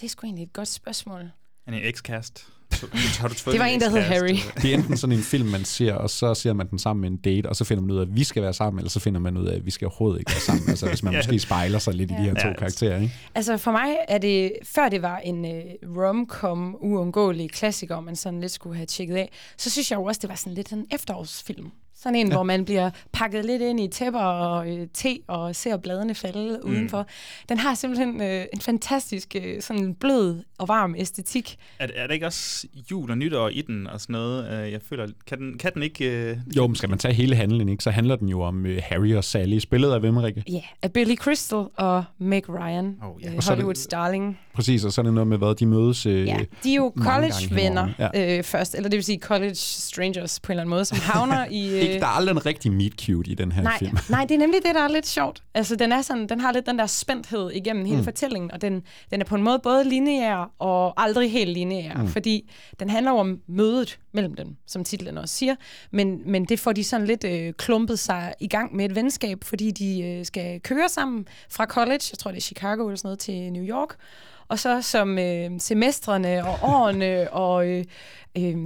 Det 0.00 0.06
er 0.06 0.08
sgu 0.10 0.26
egentlig 0.26 0.42
et 0.42 0.52
godt 0.52 0.68
spørgsmål. 0.68 1.30
Han 1.64 1.74
er 1.74 1.78
ekskast. 1.88 2.46
Det 2.70 3.58
var 3.58 3.64
en, 3.64 3.80
der 3.80 3.90
hed 3.90 4.00
Harry. 4.00 4.36
Det 4.62 4.70
er 4.70 4.74
enten 4.74 4.96
sådan 4.96 5.16
en 5.16 5.22
film, 5.22 5.48
man 5.48 5.64
ser, 5.64 5.94
og 5.94 6.10
så 6.10 6.34
ser 6.34 6.52
man 6.52 6.70
den 6.70 6.78
sammen 6.78 7.00
med 7.00 7.10
en 7.10 7.16
date, 7.16 7.46
og 7.48 7.56
så 7.56 7.64
finder 7.64 7.82
man 7.82 7.90
ud 7.90 7.96
af, 7.98 8.02
at 8.02 8.16
vi 8.16 8.24
skal 8.24 8.42
være 8.42 8.52
sammen, 8.52 8.78
eller 8.78 8.90
så 8.90 9.00
finder 9.00 9.20
man 9.20 9.36
ud 9.36 9.46
af, 9.46 9.56
at 9.56 9.66
vi 9.66 9.70
skal 9.70 9.86
overhovedet 9.86 10.18
ikke 10.18 10.30
være 10.32 10.40
sammen. 10.40 10.68
Altså 10.68 10.88
hvis 10.88 11.02
man 11.02 11.12
Ja. 11.14 11.18
måske 11.18 11.38
spejler 11.38 11.78
sig 11.78 11.94
lidt 11.94 12.10
i 12.10 12.14
de 12.14 12.18
her 12.18 12.34
to 12.34 12.48
Ja. 12.48 12.54
karakterer, 12.54 13.00
ikke? 13.00 13.14
Altså 13.34 13.56
for 13.56 13.72
mig 13.72 13.96
er 14.08 14.18
det, 14.18 14.52
før 14.62 14.88
det 14.88 15.02
var 15.02 15.18
en 15.18 15.44
øh, 15.44 15.62
rom-com 15.96 16.76
uundgåelig 16.80 17.50
klassiker, 17.50 18.00
man 18.00 18.16
sådan 18.16 18.40
lidt 18.40 18.52
skulle 18.52 18.76
have 18.76 18.86
tjekket 18.86 19.16
af, 19.16 19.30
så 19.56 19.70
synes 19.70 19.90
jeg 19.90 19.96
jo 19.96 20.04
også, 20.04 20.18
det 20.22 20.28
var 20.28 20.34
sådan 20.36 20.54
lidt 20.54 20.72
en 20.72 20.86
efterårsfilm. 20.92 21.70
Sådan 22.04 22.16
en, 22.16 22.26
ja. 22.28 22.34
hvor 22.34 22.42
man 22.42 22.64
bliver 22.64 22.90
pakket 23.12 23.44
lidt 23.44 23.62
ind 23.62 23.80
i 23.80 23.88
tæpper 23.88 24.20
og 24.20 24.70
øh, 24.76 24.86
te 24.94 25.18
og 25.26 25.56
ser 25.56 25.76
bladene 25.76 26.14
falde 26.14 26.60
mm. 26.64 26.70
udenfor. 26.70 27.06
Den 27.48 27.58
har 27.58 27.74
simpelthen 27.74 28.20
øh, 28.22 28.44
en 28.54 28.60
fantastisk 28.60 29.36
øh, 29.44 29.62
sådan 29.62 29.94
blød 29.94 30.42
og 30.58 30.68
varm 30.68 30.94
æstetik. 30.98 31.56
Er, 31.78 31.86
er 31.94 32.06
der 32.06 32.14
ikke 32.14 32.26
også 32.26 32.66
jul 32.90 33.10
og 33.10 33.18
nytår 33.18 33.48
i 33.48 33.60
den 33.62 33.86
og 33.86 34.00
sådan 34.00 34.12
noget? 34.12 34.64
Øh, 34.66 34.72
Jeg 34.72 34.80
føler, 34.82 35.06
kan 35.26 35.38
den, 35.38 35.58
kan 35.58 35.74
den 35.74 35.82
ikke... 35.82 36.30
øh, 36.30 36.36
Jo, 36.56 36.66
men 36.66 36.76
skal 36.76 36.88
man 36.88 36.98
tage 36.98 37.14
hele 37.14 37.36
handlen, 37.36 37.68
ikke? 37.68 37.84
så 37.84 37.90
handler 37.90 38.16
den 38.16 38.28
jo 38.28 38.40
om 38.42 38.66
øh, 38.66 38.80
Harry 38.84 39.14
og 39.14 39.24
Sally, 39.24 39.58
spillet 39.58 39.92
af 39.92 40.00
hvem, 40.00 40.16
Rikke? 40.16 40.44
Ja, 40.48 40.52
yeah. 40.52 40.62
af 40.82 40.92
Billy 40.92 41.14
Crystal 41.16 41.64
og 41.76 42.04
Meg 42.18 42.48
Ryan, 42.48 42.96
Oh, 43.02 43.22
ja. 43.22 43.28
øh, 43.30 43.36
Og 43.36 43.42
så 43.42 43.50
det- 43.50 43.56
Hollywoods 43.56 43.86
darling. 43.86 44.38
Præcis, 44.54 44.84
og 44.84 44.92
så 44.92 45.00
er 45.00 45.02
det 45.02 45.14
noget 45.14 45.26
med, 45.28 45.38
hvad 45.38 45.54
de 45.54 45.66
mødes 45.66 46.06
øh, 46.06 46.26
Ja, 46.26 46.38
de 46.64 46.70
er 46.72 46.76
jo 46.76 46.92
college-venner 46.98 47.88
ja. 47.98 48.36
øh, 48.38 48.44
først, 48.44 48.74
eller 48.74 48.88
det 48.90 48.96
vil 48.96 49.04
sige 49.04 49.18
college 49.18 49.54
strangers 49.54 50.40
på 50.40 50.46
en 50.46 50.52
eller 50.52 50.62
anden 50.62 50.70
måde, 50.70 50.84
som 50.84 50.98
havner 51.00 51.46
i... 51.60 51.68
Øh, 51.68 51.80
Ikke, 51.80 51.94
der 51.94 52.06
er 52.06 52.10
aldrig 52.16 52.32
en 52.32 52.46
rigtig 52.46 52.72
meet 52.72 52.92
cute 53.00 53.30
i 53.30 53.34
den 53.34 53.52
her 53.52 53.62
nej, 53.62 53.78
film. 53.78 53.96
nej, 54.10 54.24
det 54.24 54.34
er 54.34 54.38
nemlig 54.38 54.60
det, 54.66 54.74
der 54.74 54.80
er 54.82 54.88
lidt 54.88 55.06
sjovt. 55.06 55.42
Altså, 55.54 55.76
den, 55.76 55.92
er 55.92 56.02
sådan, 56.02 56.28
den 56.28 56.40
har 56.40 56.52
lidt 56.52 56.66
den 56.66 56.78
der 56.78 56.86
spændthed 56.86 57.50
igennem 57.50 57.84
hele 57.84 57.98
Mm. 57.98 58.04
fortællingen, 58.04 58.50
og 58.52 58.60
den, 58.62 58.82
den 59.10 59.20
er 59.20 59.24
på 59.24 59.34
en 59.34 59.42
måde 59.42 59.58
både 59.62 59.84
lineær 59.88 60.50
og 60.58 61.02
aldrig 61.02 61.32
helt 61.32 61.50
lineær, 61.50 61.98
Mm. 61.98 62.08
fordi 62.08 62.50
den 62.80 62.90
handler 62.90 63.12
om 63.12 63.38
mødet 63.48 63.98
mellem 64.12 64.34
dem, 64.34 64.56
som 64.66 64.84
titlen 64.84 65.18
også 65.18 65.34
siger, 65.34 65.54
men, 65.90 66.20
men 66.26 66.44
det 66.44 66.60
får 66.60 66.72
de 66.72 66.84
sådan 66.84 67.06
lidt 67.06 67.24
øh, 67.24 67.52
klumpet 67.58 67.98
sig 67.98 68.34
i 68.40 68.48
gang 68.48 68.76
med 68.76 68.84
et 68.84 68.94
venskab, 68.94 69.44
fordi 69.44 69.70
de 69.70 70.00
øh, 70.02 70.24
skal 70.24 70.60
køre 70.60 70.88
sammen 70.88 71.26
fra 71.50 71.66
college, 71.66 72.00
jeg 72.12 72.18
tror 72.18 72.30
det 72.30 72.38
er 72.38 72.42
Chicago 72.42 72.86
eller 72.86 72.96
sådan 72.96 73.06
noget, 73.08 73.18
til 73.18 73.52
New 73.52 73.64
York, 73.64 73.94
og 74.48 74.58
så 74.58 74.82
som 74.82 75.18
øh, 75.18 75.50
semestrene 75.58 76.46
og 76.46 76.58
årene 76.62 77.32
og 77.32 77.68
øh, 77.68 77.84
øh, 78.38 78.56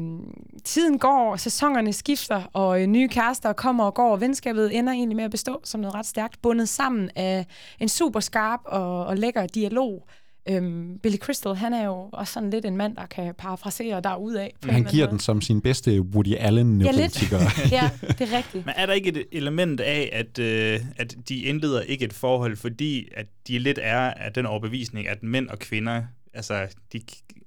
tiden 0.64 0.98
går, 0.98 1.30
og 1.30 1.40
sæsonerne 1.40 1.92
skifter, 1.92 2.42
og 2.52 2.80
øh, 2.82 2.86
nye 2.86 3.08
kærester 3.08 3.52
kommer 3.52 3.84
og 3.84 3.94
går, 3.94 4.12
og 4.12 4.20
venskabet 4.20 4.78
ender 4.78 4.92
egentlig 4.92 5.16
med 5.16 5.24
at 5.24 5.30
bestå 5.30 5.60
som 5.64 5.80
noget 5.80 5.94
ret 5.94 6.06
stærkt, 6.06 6.42
bundet 6.42 6.68
sammen 6.68 7.10
af 7.16 7.46
en 7.80 7.88
super 7.88 8.20
skarp 8.20 8.60
og, 8.64 9.06
og 9.06 9.16
lækker 9.16 9.46
dialog. 9.46 10.08
Øhm, 10.50 10.98
Billy 11.02 11.16
Crystal, 11.16 11.54
han 11.54 11.72
er 11.72 11.84
jo 11.84 12.08
også 12.12 12.32
sådan 12.32 12.50
lidt 12.50 12.64
en 12.64 12.76
mand, 12.76 12.96
der 12.96 13.06
kan 13.06 13.34
parafrasere 13.38 14.00
derudad. 14.00 14.48
på 14.60 14.70
Han 14.70 14.84
giver 14.84 15.04
anden 15.04 15.18
den 15.18 15.20
som 15.20 15.40
sin 15.40 15.60
bedste 15.60 16.00
Woody 16.00 16.34
allen 16.38 16.82
Ja, 16.82 16.90
lidt. 16.90 17.32
ja, 17.72 17.90
det 18.00 18.20
er 18.20 18.36
rigtigt. 18.36 18.66
Men 18.66 18.74
er 18.76 18.86
der 18.86 18.92
ikke 18.92 19.08
et 19.08 19.26
element 19.32 19.80
af, 19.80 20.10
at, 20.12 20.38
øh, 20.38 20.80
at 20.96 21.14
de 21.28 21.42
indleder 21.42 21.80
ikke 21.80 22.04
et 22.04 22.12
forhold, 22.12 22.56
fordi 22.56 23.08
at 23.16 23.26
de 23.48 23.58
lidt 23.58 23.78
er 23.82 23.98
af 23.98 24.32
den 24.32 24.46
overbevisning, 24.46 25.08
at 25.08 25.22
mænd 25.22 25.48
og 25.48 25.58
kvinder, 25.58 26.02
altså, 26.34 26.66
de, 26.92 27.00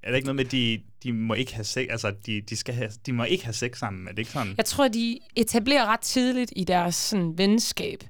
er 0.03 0.09
der 0.09 0.15
ikke 0.15 0.25
noget 0.25 0.35
med, 0.35 0.45
at 0.45 0.51
de, 0.51 0.79
de 1.03 1.13
må 1.13 1.33
ikke 1.33 1.55
have 1.55 1.63
sex, 1.63 1.87
altså, 1.89 2.13
de, 2.25 2.41
de, 2.41 2.55
skal 2.55 2.73
have, 2.73 2.91
de 3.05 3.13
må 3.13 3.23
ikke 3.23 3.43
have 3.43 3.53
sex 3.53 3.77
sammen, 3.79 4.07
er 4.07 4.11
det 4.11 4.19
ikke 4.19 4.31
sådan? 4.31 4.53
Jeg 4.57 4.65
tror, 4.65 4.87
de 4.87 5.19
etablerer 5.35 5.85
ret 5.85 5.99
tidligt 5.99 6.53
i 6.55 6.63
deres 6.63 6.95
sådan, 6.95 7.37
venskab, 7.37 8.03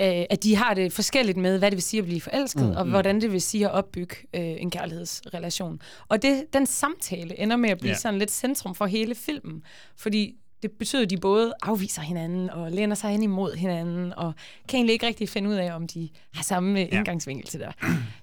øh, 0.00 0.24
at 0.30 0.42
de 0.42 0.56
har 0.56 0.74
det 0.74 0.92
forskelligt 0.92 1.38
med, 1.38 1.58
hvad 1.58 1.70
det 1.70 1.76
vil 1.76 1.82
sige 1.82 1.98
at 2.00 2.04
blive 2.06 2.20
forelsket, 2.20 2.62
Mm. 2.62 2.68
mm. 2.70 2.76
og 2.76 2.84
hvordan 2.84 3.20
det 3.20 3.32
vil 3.32 3.40
sige 3.42 3.64
at 3.64 3.72
opbygge 3.72 4.16
øh, 4.34 4.42
en 4.42 4.70
kærlighedsrelation. 4.70 5.80
Og 6.08 6.22
det, 6.22 6.44
den 6.52 6.66
samtale 6.66 7.40
ender 7.40 7.56
med 7.56 7.70
at 7.70 7.78
blive 7.78 7.90
yeah. 7.90 7.98
sådan 7.98 8.18
lidt 8.18 8.30
centrum 8.30 8.74
for 8.74 8.86
hele 8.86 9.14
filmen, 9.14 9.62
fordi 9.96 10.34
det 10.62 10.72
betyder, 10.78 11.02
at 11.02 11.10
de 11.10 11.16
både 11.16 11.52
afviser 11.62 12.02
hinanden 12.02 12.50
og 12.50 12.72
læner 12.72 12.94
sig 12.94 13.14
ind 13.14 13.24
imod 13.24 13.54
hinanden, 13.54 14.12
og 14.16 14.32
kan 14.68 14.76
egentlig 14.78 14.92
ikke 14.92 15.06
rigtig 15.06 15.28
finde 15.28 15.50
ud 15.50 15.54
af, 15.54 15.74
om 15.74 15.86
de 15.86 16.08
har 16.34 16.42
samme 16.42 16.80
ja. 16.80 16.86
indgangsvinkel 16.86 17.46
til 17.46 17.60
det. 17.60 17.68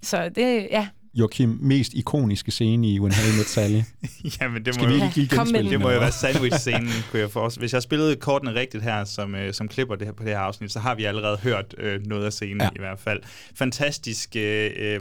Så 0.02 0.30
det, 0.30 0.68
ja, 0.72 0.88
Joachim, 1.14 1.58
mest 1.62 1.94
ikoniske 1.94 2.52
scene 2.52 2.88
i 2.88 3.00
When 3.00 3.12
Harry 3.12 3.38
Met 3.38 3.46
Sally. 3.48 3.82
Jamen, 4.42 4.66
det 4.66 4.74
Skal 4.76 4.88
må 4.88 4.94
vi 4.94 5.00
jo- 5.00 5.06
ikke 5.20 5.36
den. 5.36 5.66
Det 5.72 5.80
må 5.80 5.90
jo 5.92 6.00
være 6.00 6.12
sandwich-scenen, 6.12 6.90
kunne 7.12 7.20
jeg 7.20 7.32
forestille. 7.32 7.62
Hvis 7.62 7.74
jeg 7.74 7.82
spillede 7.84 8.16
kortene 8.16 8.54
rigtigt 8.54 8.84
her, 8.84 9.04
som, 9.04 9.36
øh, 9.36 9.54
som 9.54 9.68
klipper 9.68 9.96
det 9.96 10.08
her 10.08 10.14
på 10.14 10.24
det 10.24 10.32
her 10.32 10.40
afsnit, 10.40 10.72
så 10.72 10.80
har 10.80 10.96
vi 10.96 11.04
allerede 11.04 11.38
hørt 11.38 11.76
øh, 11.78 12.06
noget 12.06 12.26
af 12.26 12.34
scenen 12.34 12.58
Ja. 12.58 12.64
ja. 12.64 12.70
i 12.76 12.80
hvert 12.80 13.00
fald. 13.00 13.20
Fantastisk, 13.56 14.36
øh, 14.36 14.72
øh, 14.78 15.00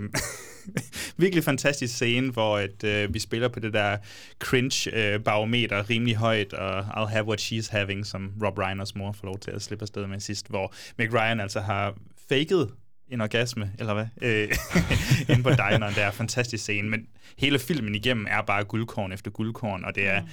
virkelig 1.17 1.45
fantastisk 1.45 1.95
scene, 1.95 2.30
hvor 2.30 2.58
at, 2.58 2.85
øh, 2.85 3.15
vi 3.15 3.19
spiller 3.19 3.49
på 3.49 3.61
det 3.61 3.73
der 3.73 3.97
cringe-barometer 4.45 5.78
øh, 5.78 5.85
rimelig 5.91 6.17
højt, 6.17 6.52
og 6.52 6.78
I'll 6.80 7.11
have 7.13 7.25
what 7.26 7.41
she's 7.41 7.69
having, 7.71 8.06
som 8.06 8.30
Rob 8.45 8.58
Reiners 8.58 8.95
mor 8.95 9.13
får 9.13 9.26
lov 9.26 9.39
til 9.39 9.50
at 9.50 9.63
slippe 9.63 9.82
afsted 9.82 10.06
med 10.06 10.21
sidst, 10.21 10.49
hvor 10.49 10.75
Meg 10.99 11.15
Ryan 11.15 11.41
altså 11.41 11.61
har 11.61 11.95
faked 12.28 12.67
en 13.11 13.21
orgasme, 13.21 13.73
eller 13.79 13.95
hvad, 13.95 14.07
øh, 14.23 14.49
inde 15.31 15.43
på 15.43 15.51
dineren. 15.51 15.95
Det 15.95 16.03
er 16.03 16.07
en 16.07 16.13
fantastisk 16.13 16.63
scene, 16.63 16.91
men 16.91 17.07
hele 17.39 17.59
filmen 17.59 17.95
igennem 17.95 18.27
er 18.31 18.43
bare 18.43 18.65
guldkorn 18.65 19.13
efter 19.13 19.31
guldkorn, 19.31 19.85
og 19.85 19.95
det 19.95 20.09
er, 20.09 20.21
mm 20.21 20.29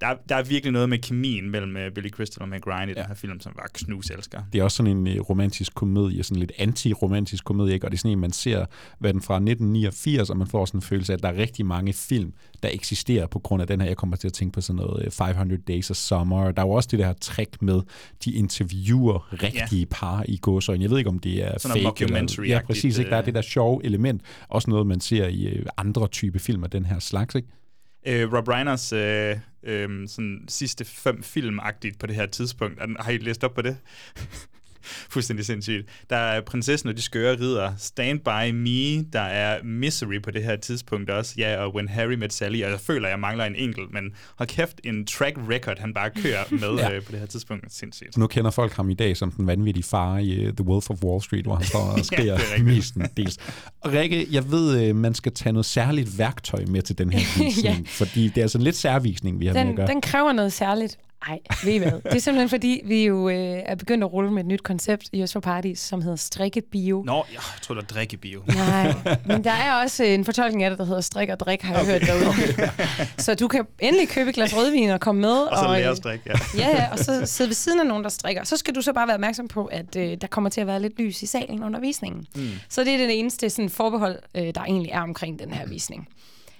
der, 0.00 0.06
er- 0.06 0.16
der 0.28 0.36
er 0.36 0.42
virkelig 0.42 0.72
noget 0.72 0.88
med 0.88 0.98
kemien 0.98 1.50
mellem 1.50 1.76
øh, 1.76 1.92
Billy 1.92 2.08
Crystal 2.10 2.42
og 2.42 2.48
Meg 2.48 2.66
Ryan 2.66 2.88
i 2.88 2.92
ja. 2.92 3.00
den 3.00 3.06
her 3.06 3.14
film, 3.14 3.40
som 3.40 3.52
var 3.56 3.68
knuselsker. 3.72 4.42
Det 4.52 4.58
er 4.58 4.62
også 4.64 4.76
sådan 4.76 4.96
en 4.96 5.06
øh, 5.06 5.20
romantisk 5.20 5.74
komedie, 5.74 6.22
sådan 6.22 6.36
lidt 6.40 6.52
anti-romantisk 6.58 7.44
komedie, 7.44 7.74
ikke? 7.74 7.86
og 7.86 7.90
det 7.90 7.96
er 7.96 7.98
sådan 7.98 8.12
en, 8.12 8.18
man 8.20 8.32
ser, 8.32 8.66
hvad 8.98 9.12
den 9.12 9.22
fra 9.22 9.34
1989, 9.34 10.30
og 10.30 10.36
man 10.36 10.46
får 10.46 10.64
sådan 10.64 10.78
en 10.78 10.82
følelse 10.82 11.12
af, 11.12 11.16
at 11.16 11.22
der 11.22 11.28
er 11.28 11.36
rigtig 11.36 11.66
mange 11.66 11.92
film, 11.92 12.32
der 12.62 12.68
eksisterer 12.72 13.26
på 13.26 13.38
grund 13.38 13.62
af 13.62 13.66
den 13.68 13.80
her. 13.80 13.88
Jeg 13.88 13.96
kommer 13.96 14.16
til 14.16 14.26
at 14.28 14.32
tænke 14.32 14.52
på 14.52 14.60
sådan 14.60 14.76
noget 14.76 15.04
øh, 15.04 15.10
500 15.10 15.62
Days 15.68 15.90
of 15.90 15.96
Summer. 15.96 16.50
Der 16.50 16.62
er 16.62 16.66
jo 16.66 16.70
også 16.72 16.88
det 16.92 16.98
der 16.98 17.12
trick 17.12 17.62
med, 17.62 17.80
de 18.24 18.32
interviewer 18.32 19.32
rigtige 19.42 19.80
ja. 19.80 19.86
par 19.90 20.24
i 20.28 20.36
gåsøjne. 20.36 20.82
Jeg 20.82 20.90
ved 20.90 20.98
ikke, 20.98 21.10
om 21.10 21.18
det 21.18 21.44
er 21.44 21.58
Sådan 21.58 21.82
fake. 21.82 22.04
Eller, 22.04 22.44
ja, 22.46 22.60
præcis. 22.66 22.98
Ikke? 22.98 23.10
Der 23.10 23.16
er 23.16 23.20
øh. 23.20 23.26
det 23.26 23.34
der 23.34 23.42
sjove 23.42 23.84
element. 23.84 24.22
Også 24.48 24.70
noget, 24.70 24.86
man 24.86 25.00
ser 25.00 25.26
i 25.28 25.46
øh, 25.46 25.66
andre 25.76 26.08
type 26.08 26.38
film 26.38 26.64
af 26.64 26.70
den 26.70 26.86
her 26.86 26.98
slags. 26.98 27.34
Ikke? 27.34 27.48
Øh, 28.08 28.32
Rob 28.32 28.48
Reiners 28.48 28.92
øh, 28.92 29.36
øh, 29.62 30.08
sådan 30.08 30.44
sidste 30.48 30.84
fem 30.84 31.22
film-agtigt 31.22 31.98
på 31.98 32.06
det 32.06 32.14
her 32.14 32.26
tidspunkt. 32.26 32.80
Har 33.00 33.10
I 33.10 33.18
læst 33.18 33.44
op 33.44 33.54
på 33.54 33.62
det? 33.62 33.76
Fuldstændig 35.12 35.46
sindssygt. 35.46 35.86
Der 36.10 36.16
er 36.16 36.40
Prinsessen 36.40 36.88
og 36.88 36.96
de 36.96 37.02
skøre 37.02 37.36
ridder, 37.40 37.72
Stand 37.78 38.20
By 38.20 38.50
Me, 38.54 39.02
der 39.12 39.20
er 39.20 39.62
Misery 39.64 40.22
på 40.22 40.30
det 40.30 40.44
her 40.44 40.56
tidspunkt 40.56 41.10
også, 41.10 41.34
ja, 41.38 41.56
og 41.56 41.74
When 41.74 41.88
Harry 41.88 42.14
Met 42.14 42.32
Sally, 42.32 42.62
og 42.64 42.70
jeg 42.70 42.80
føler, 42.80 43.06
at 43.08 43.10
jeg 43.12 43.20
mangler 43.20 43.44
en 43.44 43.54
enkelt, 43.56 43.92
men 43.92 44.02
hold 44.38 44.48
kæft, 44.48 44.80
en 44.84 45.06
track 45.06 45.36
record, 45.50 45.78
han 45.78 45.94
bare 45.94 46.10
kører 46.22 46.44
med 46.62 46.74
Ja. 46.78 46.92
øh, 46.94 47.02
på 47.02 47.12
det 47.12 47.20
her 47.20 47.26
tidspunkt. 47.26 47.64
Sindssygt. 47.74 48.16
Nu 48.16 48.26
kender 48.26 48.50
folk 48.50 48.72
ham 48.72 48.90
i 48.90 48.94
dag 48.94 49.16
som 49.16 49.30
den 49.30 49.46
vanvittige 49.46 49.84
far 49.84 50.18
i 50.18 50.46
uh, 50.46 50.52
The 50.54 50.64
Wolf 50.64 50.90
of 50.90 51.02
Wall 51.04 51.22
Street, 51.22 51.44
hvor 51.44 51.54
han 51.54 51.64
står 51.66 51.78
og 51.98 52.04
skriger 52.04 52.34
er 52.34 52.40
ja, 52.58 52.62
mestendels. 52.62 53.36
Og 53.80 53.92
Rikke, 53.92 54.26
jeg 54.30 54.50
ved, 54.50 54.90
uh, 54.90 54.96
man 54.96 55.14
skal 55.14 55.32
tage 55.32 55.52
noget 55.52 55.66
særligt 55.66 56.18
værktøj 56.18 56.64
med 56.68 56.82
til 56.82 56.98
den 56.98 57.10
her 57.12 57.44
visning, 57.44 57.76
Ja. 57.76 57.76
fordi 57.86 58.28
det 58.28 58.42
er 58.42 58.56
en 58.56 58.62
lidt 58.62 58.76
særvisning, 58.76 59.40
vi 59.40 59.46
har 59.46 59.52
med 59.54 59.60
at 59.60 59.66
den, 59.66 59.76
gøre. 59.76 59.86
den 59.86 60.00
kræver 60.00 60.32
noget 60.32 60.52
særligt. 60.52 60.98
Nej, 61.26 61.38
ved 61.64 61.72
I 61.72 61.78
hvad? 61.78 61.90
Det 61.92 62.14
er 62.14 62.18
simpelthen 62.18 62.48
fordi, 62.48 62.80
vi 62.84 63.06
jo 63.06 63.28
øh, 63.28 63.36
er 63.66 63.74
begyndt 63.74 64.04
at 64.04 64.12
rulle 64.12 64.30
med 64.32 64.42
et 64.42 64.46
nyt 64.46 64.62
koncept 64.62 65.08
i 65.12 65.22
Øst 65.22 65.32
for 65.32 65.40
Paradis, 65.40 65.80
som 65.80 66.02
hedder 66.02 66.16
strikkebio. 66.16 67.02
Nå, 67.06 67.24
jeg 67.32 67.40
tror, 67.62 67.74
der 67.74 67.82
er 67.82 67.86
drikkebio. 67.86 68.42
Nej, 68.46 68.94
men 69.28 69.44
der 69.44 69.50
er 69.50 69.82
også 69.82 70.04
en 70.04 70.24
fortolkning 70.24 70.62
af 70.64 70.70
det, 70.70 70.78
der 70.78 70.84
hedder 70.84 71.00
strik 71.00 71.28
og 71.28 71.40
drik, 71.40 71.62
har 71.62 71.74
jeg 71.74 71.82
okay. 71.82 71.92
hørt 71.92 72.02
derude. 72.02 72.70
Så 73.18 73.34
du 73.34 73.48
kan 73.48 73.66
endelig 73.78 74.08
købe 74.08 74.28
et 74.30 74.34
glas 74.34 74.56
rødvin 74.56 74.90
og 74.90 75.00
komme 75.00 75.20
med. 75.20 75.36
Og 75.36 75.58
så 75.58 75.64
lære 75.64 75.84
øh, 75.84 75.90
at 75.90 75.96
strikke, 75.96 76.24
ja. 76.26 76.60
Ja, 76.62 76.68
ja, 76.68 76.92
og 76.92 76.98
så 76.98 77.26
sidde 77.26 77.48
ved 77.48 77.54
siden 77.54 77.80
af 77.80 77.86
nogen, 77.86 78.04
der 78.04 78.10
strikker. 78.10 78.44
Så 78.44 78.56
skal 78.56 78.74
du 78.74 78.80
så 78.80 78.92
bare 78.92 79.06
være 79.06 79.14
opmærksom 79.14 79.48
på, 79.48 79.64
at 79.64 79.96
øh, 79.96 80.16
der 80.20 80.26
kommer 80.26 80.50
til 80.50 80.60
at 80.60 80.66
være 80.66 80.82
lidt 80.82 80.98
lys 80.98 81.22
i 81.22 81.26
salen 81.26 81.64
under 81.64 81.80
visningen. 81.80 82.26
Mm. 82.36 82.48
Så 82.68 82.84
det 82.84 82.92
er 82.92 82.96
det 82.98 83.18
eneste 83.18 83.50
sådan, 83.50 83.70
forbehold, 83.70 84.18
øh, 84.34 84.42
der 84.54 84.60
egentlig 84.60 84.90
er 84.92 85.00
omkring 85.00 85.38
den 85.38 85.52
her 85.52 85.66
visning. 85.66 86.08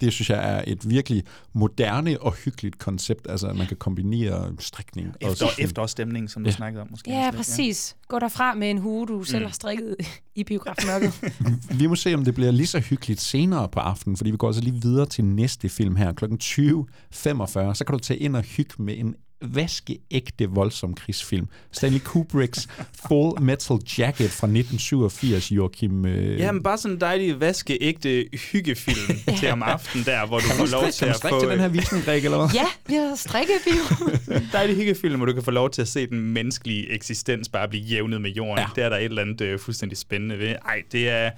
Det 0.00 0.12
synes 0.12 0.30
jeg 0.30 0.54
er 0.58 0.64
et 0.66 0.90
virkelig 0.90 1.22
moderne 1.52 2.22
og 2.22 2.32
hyggeligt 2.32 2.78
koncept, 2.78 3.26
altså 3.30 3.46
at 3.46 3.56
man 3.56 3.66
kan 3.66 3.76
kombinere 3.76 4.52
strikning 4.58 5.08
og 5.08 5.14
Efter, 5.20 5.34
sådan- 5.34 5.64
efterårsstemning, 5.64 6.30
som 6.30 6.44
du 6.44 6.48
Ja. 6.50 6.56
snakkede 6.56 6.82
om 6.82 6.88
måske. 6.90 7.10
Ja, 7.10 7.24
lidt, 7.24 7.36
præcis. 7.36 7.96
Gå 8.08 8.18
derfra 8.18 8.54
med 8.54 8.70
en 8.70 8.78
hue, 8.78 9.06
du 9.06 9.24
selv 9.24 9.38
Mm. 9.38 9.44
har 9.46 9.52
strikket 9.52 9.96
i 10.34 10.44
biografmørket. 10.44 11.32
Vi 11.80 11.86
må 11.86 11.94
se, 11.94 12.14
om 12.14 12.24
det 12.24 12.34
bliver 12.34 12.50
lige 12.50 12.66
så 12.66 12.78
hyggeligt 12.80 13.20
senere 13.20 13.68
på 13.68 13.80
aftenen, 13.80 14.16
fordi 14.16 14.30
vi 14.30 14.36
går 14.36 14.46
altså 14.46 14.62
lige 14.62 14.82
videre 14.82 15.06
til 15.06 15.24
næste 15.24 15.68
film 15.68 15.96
her, 15.96 16.12
kl. 16.12 16.24
20.45. 16.24 17.74
Så 17.74 17.84
kan 17.86 17.92
du 17.92 17.98
tage 17.98 18.18
ind 18.20 18.36
og 18.36 18.42
hygge 18.42 18.82
med 18.82 18.98
en 18.98 19.14
vaskeægte 19.42 20.46
voldsom 20.48 20.94
krigsfilm. 20.94 21.46
Stanley 21.72 21.98
Kubricks 22.04 22.68
Full 23.08 23.40
Metal 23.42 23.76
Jacket 23.98 24.30
fra 24.30 24.46
1987, 24.46 25.52
Joachim. 25.52 26.06
Øh, 26.06 26.38
Ja, 26.38 26.52
men 26.52 26.62
bare 26.62 26.78
sådan 26.78 26.94
en 26.94 27.00
dejlig 27.00 27.40
vaskeægte 27.40 28.24
hyggefilm 28.52 29.16
til 29.38 29.48
om 29.50 29.62
aftenen 29.62 30.06
der, 30.06 30.26
hvor 30.26 30.38
du 30.38 30.46
kan 30.46 30.56
får 30.56 30.64
du 30.64 30.70
lov 30.70 30.90
til 30.90 31.04
kan 31.06 31.08
at 31.14 31.20
få... 31.30 31.40
til 31.40 31.48
den 31.50 31.60
her 31.60 31.68
visning, 31.68 32.08
Rikke, 32.08 32.24
eller 32.26 32.38
hvad? 32.38 32.48
ja, 32.54 32.66
vi 32.86 32.94
har 32.94 33.14
strikkebio. 33.16 34.06
en 34.36 34.48
dejlig 34.52 34.76
hyggefilm, 34.76 35.16
hvor 35.16 35.26
du 35.26 35.32
kan 35.32 35.42
få 35.42 35.50
lov 35.50 35.70
til 35.70 35.82
at 35.82 35.88
se 35.88 36.06
den 36.06 36.20
menneskelige 36.20 36.90
eksistens 36.92 37.48
bare 37.48 37.68
blive 37.68 37.82
jævnet 37.84 38.20
med 38.20 38.30
jorden. 38.30 38.58
Ja. 38.58 38.62
Ja. 38.62 38.68
Det 38.76 38.84
er 38.84 38.88
der 38.88 38.96
et 38.96 39.04
eller 39.04 39.22
andet 39.22 39.40
øh, 39.40 39.58
fuldstændig 39.58 39.98
spændende 39.98 40.38
ved. 40.38 40.48
Ej, 40.48 40.82
det 40.92 41.08
er 41.08 41.30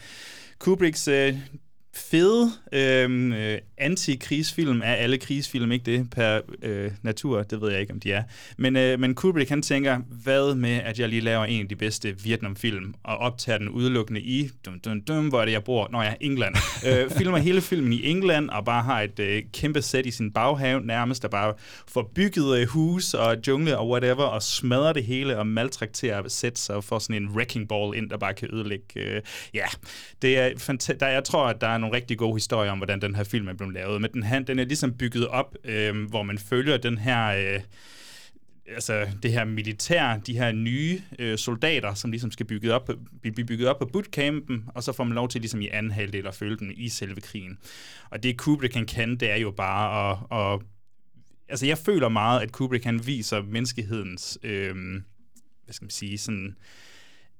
Kubricks 0.58 1.08
øh, 1.08 1.34
fede 1.94 2.50
øhm, 2.72 3.32
øh, 3.32 3.58
anti-krigsfilm 3.78 4.80
er 4.84 4.94
alle 4.94 5.18
krigsfilm, 5.18 5.72
ikke 5.72 5.84
det 5.84 6.10
per 6.10 6.40
øh, 6.62 6.90
natur, 7.02 7.42
det 7.42 7.60
ved 7.60 7.70
jeg 7.70 7.80
ikke, 7.80 7.92
om 7.92 8.00
de 8.00 8.12
er. 8.12 8.22
Men, 8.56 8.76
øh, 8.76 9.00
men 9.00 9.14
Kubrick 9.14 9.48
han 9.48 9.62
tænker, 9.62 9.98
hvad 10.22 10.54
med, 10.54 10.70
at 10.70 10.98
jeg 10.98 11.08
lige 11.08 11.20
laver 11.20 11.44
en 11.44 11.62
af 11.62 11.68
de 11.68 11.76
bedste 11.76 12.22
Vietnamfilm, 12.22 12.94
og 13.04 13.16
optager 13.16 13.58
den 13.58 13.68
udelukkende 13.68 14.20
i, 14.20 14.50
dum, 14.66 14.80
dum, 14.80 15.00
dum, 15.00 15.28
hvor 15.28 15.40
er 15.40 15.44
det, 15.44 15.52
jeg 15.52 15.64
bor? 15.64 15.88
Nå 15.92 16.02
ja, 16.02 16.14
England. 16.20 16.54
øh, 16.88 17.10
filmer 17.10 17.38
hele 17.38 17.60
filmen 17.60 17.92
i 17.92 18.06
England, 18.06 18.50
og 18.50 18.64
bare 18.64 18.82
har 18.82 19.00
et 19.00 19.18
øh, 19.18 19.42
kæmpe 19.52 19.82
sæt 19.82 20.06
i 20.06 20.10
sin 20.10 20.32
baghave, 20.32 20.80
nærmest, 20.80 21.22
der 21.22 21.28
bare 21.28 21.54
får 21.88 22.12
bygget 22.14 22.58
øh, 22.58 22.68
hus 22.68 23.14
og 23.14 23.36
jungle 23.46 23.78
og 23.78 23.88
whatever, 23.88 24.24
og 24.24 24.42
smadrer 24.42 24.92
det 24.92 25.04
hele 25.04 25.38
og 25.38 25.46
maltrakterer 25.46 26.28
sæt 26.28 26.58
sig 26.58 26.84
for 26.84 26.98
sådan 26.98 27.22
en 27.22 27.28
wrecking 27.28 27.68
ball 27.68 27.96
ind, 27.96 28.10
der 28.10 28.16
bare 28.16 28.34
kan 28.34 28.48
ødelægge. 28.52 29.00
Øh, 29.00 29.22
ja, 29.54 29.66
det 30.22 30.38
er 30.38 30.50
fanta- 30.50 30.96
der, 31.00 31.06
jeg 31.06 31.24
tror, 31.24 31.46
at 31.46 31.60
der 31.60 31.66
er 31.66 31.78
nogle 31.78 31.89
rigtig 31.92 32.18
gode 32.18 32.34
historier 32.34 32.70
om, 32.70 32.78
hvordan 32.78 33.02
den 33.02 33.14
her 33.14 33.24
film 33.24 33.48
er 33.48 33.52
blevet 33.52 33.74
lavet. 33.74 34.00
Men 34.00 34.12
den, 34.12 34.22
her, 34.22 34.38
den 34.38 34.58
er 34.58 34.64
ligesom 34.64 34.92
bygget 34.92 35.28
op, 35.28 35.56
øh, 35.64 36.08
hvor 36.08 36.22
man 36.22 36.38
følger 36.38 36.76
den 36.76 36.98
her... 36.98 37.26
Øh, 37.26 37.60
altså 38.74 39.06
det 39.22 39.32
her 39.32 39.44
militær, 39.44 40.16
de 40.16 40.38
her 40.38 40.52
nye 40.52 41.02
øh, 41.18 41.38
soldater, 41.38 41.94
som 41.94 42.10
ligesom 42.10 42.30
skal 42.30 42.46
bygget 42.46 42.72
op, 42.72 42.90
blive 43.22 43.46
bygget 43.46 43.68
op 43.68 43.78
på 43.78 43.86
bootcampen, 43.92 44.64
og 44.74 44.82
så 44.82 44.92
får 44.92 45.04
man 45.04 45.14
lov 45.14 45.28
til 45.28 45.40
ligesom 45.40 45.60
i 45.60 45.68
anden 45.68 45.92
halvdel 45.92 46.26
at 46.26 46.34
følge 46.34 46.56
den 46.56 46.72
i 46.76 46.88
selve 46.88 47.20
krigen. 47.20 47.58
Og 48.10 48.22
det 48.22 48.38
Kubrick 48.38 48.72
kan 48.72 48.86
kan, 48.86 49.16
det 49.16 49.30
er 49.30 49.36
jo 49.36 49.50
bare 49.50 50.10
at, 50.10 50.18
at 50.32 50.60
altså 51.48 51.66
jeg 51.66 51.78
føler 51.78 52.08
meget, 52.08 52.40
at 52.40 52.52
Kubrick 52.52 52.84
han 52.84 53.06
viser 53.06 53.42
menneskehedens, 53.42 54.38
øh, 54.42 54.74
hvad 55.64 55.72
skal 55.72 55.84
man 55.84 55.90
sige, 55.90 56.18
sådan 56.18 56.56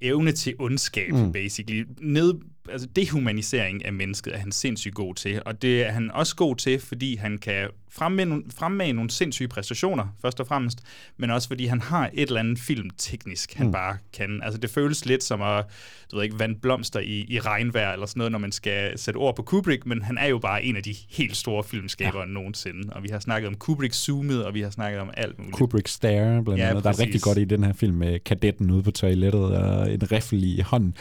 evne 0.00 0.32
til 0.32 0.54
ondskab, 0.58 1.12
mm. 1.12 1.32
basically. 1.32 1.84
Ned, 1.98 2.34
altså 2.68 2.88
dehumanisering 2.96 3.84
af 3.84 3.92
mennesket 3.92 4.34
er 4.34 4.38
han 4.38 4.52
sindssygt 4.52 4.94
god 4.94 5.14
til, 5.14 5.42
og 5.46 5.62
det 5.62 5.86
er 5.86 5.90
han 5.90 6.10
også 6.10 6.36
god 6.36 6.56
til, 6.56 6.80
fordi 6.80 7.16
han 7.16 7.38
kan 7.38 7.68
fremme, 7.92 8.42
fremme 8.54 8.92
nogle 8.92 9.10
sindssyge 9.10 9.48
præstationer, 9.48 10.16
først 10.22 10.40
og 10.40 10.46
fremmest, 10.46 10.78
men 11.16 11.30
også 11.30 11.48
fordi 11.48 11.66
han 11.66 11.80
har 11.80 12.10
et 12.14 12.26
eller 12.26 12.40
andet 12.40 12.58
filmteknisk, 12.58 13.54
han 13.54 13.66
mm. 13.66 13.72
bare 13.72 13.96
kan. 14.12 14.42
Altså 14.42 14.60
det 14.60 14.70
føles 14.70 15.06
lidt 15.06 15.22
som 15.22 15.42
at, 15.42 15.64
du 16.10 16.16
ved 16.16 16.24
ikke, 16.24 16.38
vand 16.38 16.56
blomster 16.56 17.00
i, 17.00 17.26
i 17.28 17.40
regnvejr, 17.40 17.92
eller 17.92 18.06
sådan 18.06 18.18
noget, 18.18 18.32
når 18.32 18.38
man 18.38 18.52
skal 18.52 18.98
sætte 18.98 19.18
ord 19.18 19.36
på 19.36 19.42
Kubrick, 19.42 19.86
men 19.86 20.02
han 20.02 20.18
er 20.18 20.26
jo 20.26 20.38
bare 20.38 20.64
en 20.64 20.76
af 20.76 20.82
de 20.82 20.94
helt 21.10 21.36
store 21.36 21.64
filmskabere 21.64 22.22
ja. 22.22 22.26
nogensinde, 22.26 22.92
og 22.92 23.02
vi 23.02 23.08
har 23.08 23.18
snakket 23.18 23.48
om 23.48 23.54
Kubrick 23.54 23.94
zoomet, 23.94 24.44
og 24.44 24.54
vi 24.54 24.60
har 24.60 24.70
snakket 24.70 25.00
om 25.00 25.10
alt 25.14 25.38
muligt. 25.38 25.56
Kubrick 25.56 25.88
Stare, 25.88 26.44
blandt 26.44 26.62
andet. 26.62 26.74
Ja, 26.74 26.80
der 26.80 26.88
er 26.88 27.00
rigtig 27.00 27.20
godt 27.20 27.38
i 27.38 27.44
den 27.44 27.64
her 27.64 27.72
film 27.72 27.96
med 27.96 28.20
kadetten 28.20 28.70
ude 28.70 28.82
på 28.82 28.90
toilettet 28.90 29.44
og 29.44 29.92
en 29.92 30.12
riffel 30.12 30.44
i 30.44 30.60
hånden. 30.60 30.94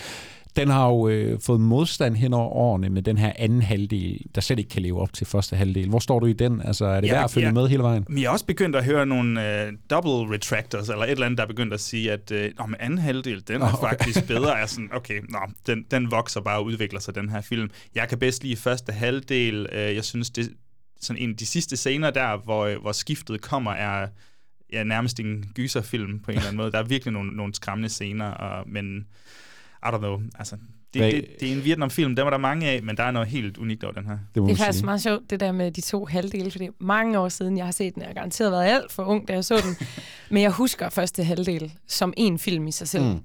Den 0.60 0.70
har 0.70 0.88
jo 0.88 1.08
øh, 1.08 1.40
fået 1.42 1.62
modstand 1.62 2.16
hen 2.16 2.34
over 2.34 2.50
årene 2.50 2.90
med 2.90 3.02
den 3.02 3.18
her 3.18 3.34
anden 3.36 3.62
halvdel, 3.62 4.26
der 4.36 4.42
slet 4.42 4.60
ikke 4.60 4.70
kan 4.70 4.82
leve 4.82 5.02
op 5.02 5.14
til 5.14 5.28
første 5.28 5.56
halvdel. 5.56 5.90
Hvor 5.90 6.00
står 6.00 6.20
du 6.20 6.26
i 6.26 6.34
den? 6.34 6.62
Altså, 6.62 6.86
er 6.86 7.02
det 7.02 7.08
ja, 7.08 7.14
værd 7.14 7.24
at 7.24 7.32
følge 7.32 7.48
ja, 7.48 7.54
med 7.54 7.68
hele 7.68 7.84
vejen? 7.84 8.06
Men 8.10 8.18
jeg 8.18 8.26
er 8.26 8.32
også 8.32 8.46
begyndt 8.46 8.76
at 8.76 8.86
høre 8.86 9.06
nogle 9.06 9.64
øh, 9.66 9.74
double 9.90 10.36
retractors, 10.36 10.90
eller 10.90 11.04
et 11.04 11.12
eller 11.12 11.26
andet, 11.26 11.38
der 11.38 11.44
er 11.44 11.48
begyndt 11.48 11.74
at 11.74 11.80
sige, 11.80 12.12
at 12.12 12.32
øh, 12.32 12.52
med 12.68 12.78
anden 12.80 13.00
halvdel, 13.00 13.48
den 13.48 13.62
er 13.62 13.74
okay. 13.74 13.88
faktisk 13.88 14.28
bedre. 14.28 14.54
Jeg 14.54 14.62
er 14.62 14.66
sådan, 14.66 14.90
okay, 14.94 15.22
nå, 15.30 15.40
den, 15.68 15.86
den 15.92 16.12
vokser 16.12 16.42
bare 16.42 16.58
og 16.58 16.66
udvikler 16.66 17.00
sig, 17.00 17.16
den 17.16 17.30
her 17.30 17.42
film. 17.42 17.70
Jeg 17.96 18.10
kan 18.10 18.18
bedst 18.18 18.44
lide 18.44 18.56
første 18.56 18.94
halvdel. 18.94 19.68
Øh, 19.72 19.96
jeg 19.96 20.04
synes, 20.06 20.30
det 20.30 20.50
sådan 21.02 21.22
en 21.22 21.30
af 21.30 21.38
de 21.38 21.46
sidste 21.46 21.78
scener 21.78 22.12
der, 22.12 22.38
hvor, 22.38 22.66
øh, 22.66 22.82
hvor 22.82 22.92
skiftet 22.92 23.42
kommer, 23.42 23.72
er 23.72 24.08
ja, 24.74 24.84
nærmest 24.84 25.20
en 25.20 25.46
gyserfilm 25.56 26.20
på 26.20 26.32
en 26.32 26.38
eller 26.38 26.48
anden 26.48 26.58
måde. 26.58 26.72
Der 26.72 26.80
er 26.80 26.84
virkelig 26.84 27.14
nogle, 27.14 27.32
nogle 27.32 27.54
skræmmende 27.54 27.90
scener, 27.90 28.26
og, 28.26 28.70
men 28.70 29.06
i 29.86 29.88
don't 29.88 29.98
know, 29.98 30.22
altså, 30.40 30.56
det, 30.94 31.14
det, 31.14 31.26
det 31.40 31.50
er 31.50 31.54
en 31.54 31.64
Vietnam-film, 31.64 32.16
der 32.16 32.24
var 32.24 32.30
der 32.30 32.38
mange 32.38 32.70
af, 32.70 32.84
men 32.84 32.98
der 32.98 33.04
er 33.04 33.12
noget 33.12 33.28
helt 33.28 33.58
unikt 33.58 33.84
over 33.84 33.94
den 33.94 34.06
her. 34.06 34.18
Det, 34.36 34.44
det 34.44 34.52
er 34.52 34.56
faktisk 34.56 34.78
sige. 34.78 34.86
meget 34.86 35.02
sjovt, 35.02 35.30
det 35.30 35.40
der 35.40 35.52
med 35.52 35.72
de 35.72 35.82
to 35.82 36.06
halvdele, 36.06 36.52
fordi 36.52 36.70
mange 36.80 37.20
år 37.20 37.30
siden, 37.30 37.58
jeg 37.58 37.66
har 37.66 37.72
set 37.72 37.94
den, 37.94 38.02
jeg 38.02 38.10
har 38.10 38.14
garanteret 38.14 38.52
været 38.52 38.66
alt 38.66 38.92
for 38.92 39.04
ung, 39.04 39.28
da 39.28 39.34
jeg 39.34 39.46
så 39.46 39.56
den, 39.56 39.88
men 40.34 40.44
jeg 40.44 40.52
husker 40.52 40.90
første 40.90 41.24
halvdel 41.24 41.74
som 41.88 42.14
en 42.18 42.40
film 42.40 42.68
i 42.68 42.72
sig 42.72 42.88
selv. 42.88 43.04
Mm. 43.04 43.20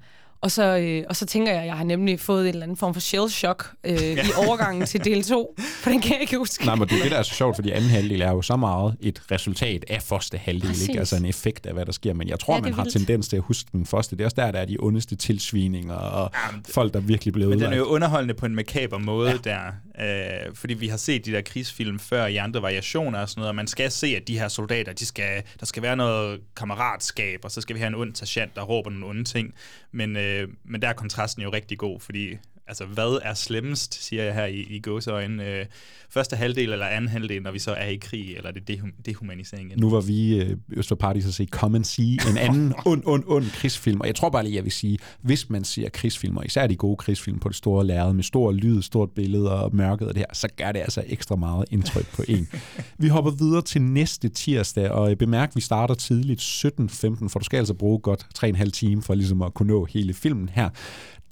Og 0.45 0.51
så, 0.51 0.77
øh, 0.77 1.03
og 1.09 1.15
så 1.15 1.25
tænker 1.25 1.51
jeg, 1.51 1.61
at 1.61 1.67
jeg 1.67 1.77
har 1.77 1.83
nemlig 1.83 2.19
fået 2.19 2.41
en 2.41 2.47
eller 2.47 2.63
anden 2.63 2.77
form 2.77 2.93
for 2.93 3.01
shell 3.01 3.29
shock 3.29 3.73
øh, 3.83 3.93
ja. 4.01 4.13
i 4.13 4.29
overgangen 4.47 4.85
til 4.85 5.03
del 5.03 5.23
2, 5.23 5.55
for 5.83 5.89
den 5.89 6.01
kan 6.01 6.13
jeg 6.13 6.21
ikke 6.21 6.37
huske. 6.37 6.65
Nej, 6.65 6.75
men 6.75 6.87
det, 6.87 7.03
det 7.03 7.11
der 7.11 7.17
er 7.17 7.23
så 7.23 7.33
sjovt, 7.33 7.55
fordi 7.55 7.71
anden 7.71 7.89
halvdel 7.89 8.21
er 8.21 8.31
jo 8.31 8.41
så 8.41 8.55
meget 8.55 8.95
et 9.01 9.21
resultat 9.31 9.85
af 9.89 10.01
første 10.01 10.37
halvdel, 10.37 10.67
Præcis. 10.67 10.87
ikke? 10.87 10.99
altså 10.99 11.15
en 11.15 11.25
effekt 11.25 11.65
af, 11.65 11.73
hvad 11.73 11.85
der 11.85 11.91
sker. 11.91 12.13
Men 12.13 12.27
jeg 12.27 12.39
tror, 12.39 12.55
ja, 12.55 12.61
man 12.61 12.73
har 12.73 12.83
vildt. 12.83 12.97
tendens 12.97 13.27
til 13.27 13.37
at 13.37 13.43
huske 13.43 13.69
den 13.71 13.85
første. 13.85 14.15
Det 14.15 14.21
er 14.21 14.25
også 14.25 14.35
der, 14.35 14.51
der 14.51 14.59
er 14.59 14.65
de 14.65 14.77
ondeste 14.79 15.15
tilsvininger 15.15 15.95
og 15.95 16.31
ja, 16.33 16.57
det, 16.57 16.67
folk, 16.73 16.93
der 16.93 16.99
virkelig 16.99 17.33
blev 17.33 17.49
Men 17.49 17.59
den 17.59 17.73
er 17.73 17.77
jo 17.77 17.85
underholdende 17.85 18.33
på 18.33 18.45
en 18.45 18.55
makaber 18.55 18.97
måde 18.97 19.29
ja. 19.29 19.37
der, 19.43 19.59
øh, 19.99 20.55
fordi 20.55 20.73
vi 20.73 20.87
har 20.87 20.97
set 20.97 21.25
de 21.25 21.31
der 21.31 21.41
krigsfilm 21.41 21.99
før 21.99 22.25
i 22.25 22.35
andre 22.35 22.61
variationer 22.61 23.19
og 23.19 23.29
sådan 23.29 23.39
noget, 23.39 23.49
og 23.49 23.55
man 23.55 23.67
skal 23.67 23.91
se, 23.91 24.07
at 24.07 24.27
de 24.27 24.39
her 24.39 24.47
soldater, 24.47 24.93
de 24.93 25.05
skal, 25.05 25.43
der 25.59 25.65
skal 25.65 25.83
være 25.83 25.95
noget 25.95 26.41
kammeratskab, 26.55 27.39
og 27.43 27.51
så 27.51 27.61
skal 27.61 27.75
vi 27.75 27.79
have 27.79 27.87
en 27.87 27.95
ond 27.95 28.15
sergeant, 28.15 28.55
der 28.55 28.61
råber 28.61 28.89
nogle 28.89 29.05
onde 29.05 29.23
ting. 29.23 29.53
Men 29.91 30.17
øh, 30.17 30.35
Øh, 30.35 30.47
men 30.63 30.81
der 30.81 30.87
er 30.87 30.93
kontrasten 30.93 31.43
jo 31.43 31.49
rigtig 31.49 31.77
god, 31.77 31.99
fordi 31.99 32.37
altså, 32.67 32.85
hvad 32.85 33.19
er 33.23 33.33
slemmest, 33.33 34.03
siger 34.03 34.23
jeg 34.23 34.33
her 34.33 34.45
i, 34.45 34.59
i 34.69 34.79
gåseøjne. 34.79 35.45
Øh, 35.45 35.65
første 36.09 36.35
halvdel 36.35 36.71
eller 36.71 36.85
anden 36.85 37.07
halvdel, 37.07 37.41
når 37.41 37.51
vi 37.51 37.59
så 37.59 37.71
er 37.71 37.87
i 37.87 37.95
krig, 37.95 38.37
eller 38.37 38.51
det 38.51 38.69
dehum- 38.69 39.01
dehumanisering. 39.05 39.71
Nu 39.77 39.89
var 39.89 40.01
vi 40.01 40.39
øh, 40.41 40.57
Øst 40.71 40.97
Paradis 40.99 41.25
at 41.25 41.33
se 41.33 41.45
Come 41.45 41.77
and 41.77 41.85
See, 41.85 42.17
en 42.29 42.37
anden 42.37 42.73
ond, 42.85 43.03
ond, 43.05 43.23
ond 43.27 43.45
krigsfilm. 43.45 44.01
Og 44.01 44.07
jeg 44.07 44.15
tror 44.15 44.29
bare 44.29 44.43
lige, 44.43 44.55
jeg 44.55 44.63
vil 44.63 44.71
sige, 44.71 44.97
hvis 45.21 45.49
man 45.49 45.63
ser 45.63 45.89
krigsfilmer, 45.89 46.43
især 46.43 46.67
de 46.67 46.75
gode 46.75 46.97
krigsfilm 46.97 47.39
på 47.39 47.49
det 47.49 47.55
store 47.55 47.85
lærred, 47.85 48.13
med 48.13 48.23
stor 48.23 48.51
lyd, 48.51 48.81
stort 48.81 49.09
billede 49.11 49.51
og 49.51 49.75
mørket 49.75 50.07
og 50.07 50.13
det 50.13 50.19
her, 50.19 50.33
så 50.33 50.47
gør 50.57 50.71
det 50.71 50.79
altså 50.79 51.03
ekstra 51.07 51.35
meget 51.35 51.65
indtryk 51.71 52.07
på 52.15 52.23
en. 52.27 52.47
vi 52.99 53.07
hopper 53.07 53.31
videre 53.31 53.61
til 53.61 53.81
næste 53.81 54.29
tirsdag, 54.29 54.91
og 54.91 55.17
bemærk, 55.17 55.55
vi 55.55 55.61
starter 55.61 55.93
tidligt 55.93 56.41
17.15, 56.41 57.27
for 57.27 57.39
du 57.39 57.45
skal 57.45 57.57
altså 57.57 57.73
bruge 57.73 57.99
godt 57.99 58.27
3,5 58.45 58.69
timer 58.69 59.01
for 59.01 59.13
ligesom 59.15 59.41
at 59.41 59.53
kunne 59.53 59.67
nå 59.67 59.85
hele 59.85 60.13
filmen 60.13 60.49
her. 60.49 60.69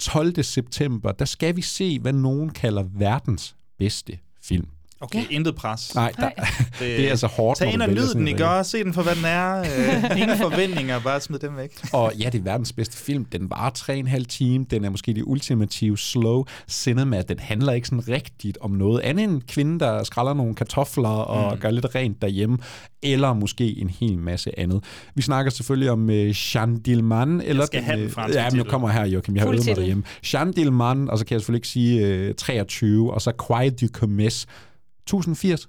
12. 0.03 0.43
september, 0.43 1.11
der 1.11 1.25
skal 1.25 1.55
vi 1.55 1.61
se, 1.61 1.99
hvad 1.99 2.13
nogen 2.13 2.49
kalder 2.49 2.83
verdens 2.83 3.55
bedste 3.77 4.19
film. 4.41 4.67
Okay, 5.03 5.19
ja. 5.19 5.25
intet 5.29 5.55
pres. 5.55 5.95
Nej, 5.95 6.11
der, 6.17 6.29
det, 6.29 6.79
det 6.79 7.05
er 7.05 7.09
altså 7.09 7.27
hårdt. 7.27 7.59
Tag 7.59 7.73
ind 7.73 7.81
og 7.81 7.89
nyd 7.89 8.13
den, 8.13 8.27
ikke? 8.27 8.47
Og 8.47 8.65
se 8.65 8.83
den 8.83 8.93
for, 8.93 9.01
hvad 9.01 9.15
den 9.15 9.25
er. 9.25 9.59
Øh, 9.59 10.21
ingen 10.21 10.37
forventninger, 10.37 10.99
bare 10.99 11.21
smid 11.21 11.39
dem 11.39 11.57
væk. 11.57 11.71
og 11.93 12.11
ja, 12.19 12.29
det 12.29 12.39
er 12.39 12.43
verdens 12.43 12.73
bedste 12.73 12.97
film. 12.97 13.25
Den 13.25 13.49
var 13.49 13.71
3,5 13.77 14.23
time. 14.23 14.65
Den 14.69 14.85
er 14.85 14.89
måske 14.89 15.13
det 15.13 15.23
ultimative 15.25 15.97
slow 15.97 16.43
cinema. 16.67 17.21
Den 17.21 17.39
handler 17.39 17.73
ikke 17.73 17.87
sådan 17.87 18.07
rigtigt 18.07 18.57
om 18.61 18.71
noget 18.71 18.99
andet 18.99 19.23
end 19.23 19.31
en 19.31 19.41
kvinde, 19.41 19.79
der 19.79 20.03
skræller 20.03 20.33
nogle 20.33 20.55
kartofler 20.55 21.09
og 21.09 21.53
mm. 21.53 21.59
gør 21.59 21.71
lidt 21.71 21.95
rent 21.95 22.21
derhjemme. 22.21 22.57
Eller 23.01 23.33
måske 23.33 23.79
en 23.79 23.89
hel 23.89 24.17
masse 24.17 24.59
andet. 24.59 24.83
Vi 25.15 25.21
snakker 25.21 25.51
selvfølgelig 25.51 25.91
om 25.91 26.09
uh, 26.09 26.55
Jean 26.55 26.79
Dillman. 26.79 27.41
Eller 27.41 27.61
jeg 27.61 27.67
skal 27.67 27.79
den, 27.79 27.89
have 27.89 28.01
den 28.01 28.09
franske 28.09 28.39
Ja, 28.39 28.49
men 28.49 28.57
jeg 28.57 28.65
kommer 28.65 28.89
her, 28.89 29.05
Joachim. 29.05 29.35
Jeg 29.35 29.43
har 29.43 29.51
øvet 29.51 29.65
mig 29.67 29.75
derhjemme. 29.75 30.03
Jean 30.33 30.51
Dillman, 30.51 31.09
og 31.09 31.17
så 31.17 31.25
kan 31.25 31.33
jeg 31.33 31.41
selvfølgelig 31.41 31.57
ikke 31.57 31.67
sige 31.67 32.29
uh, 32.29 32.35
23, 32.35 33.13
og 33.13 33.21
så 33.21 33.31
Quiet 33.47 33.81
du 33.81 33.87
Commerce 33.87 34.47
1080 35.07 35.67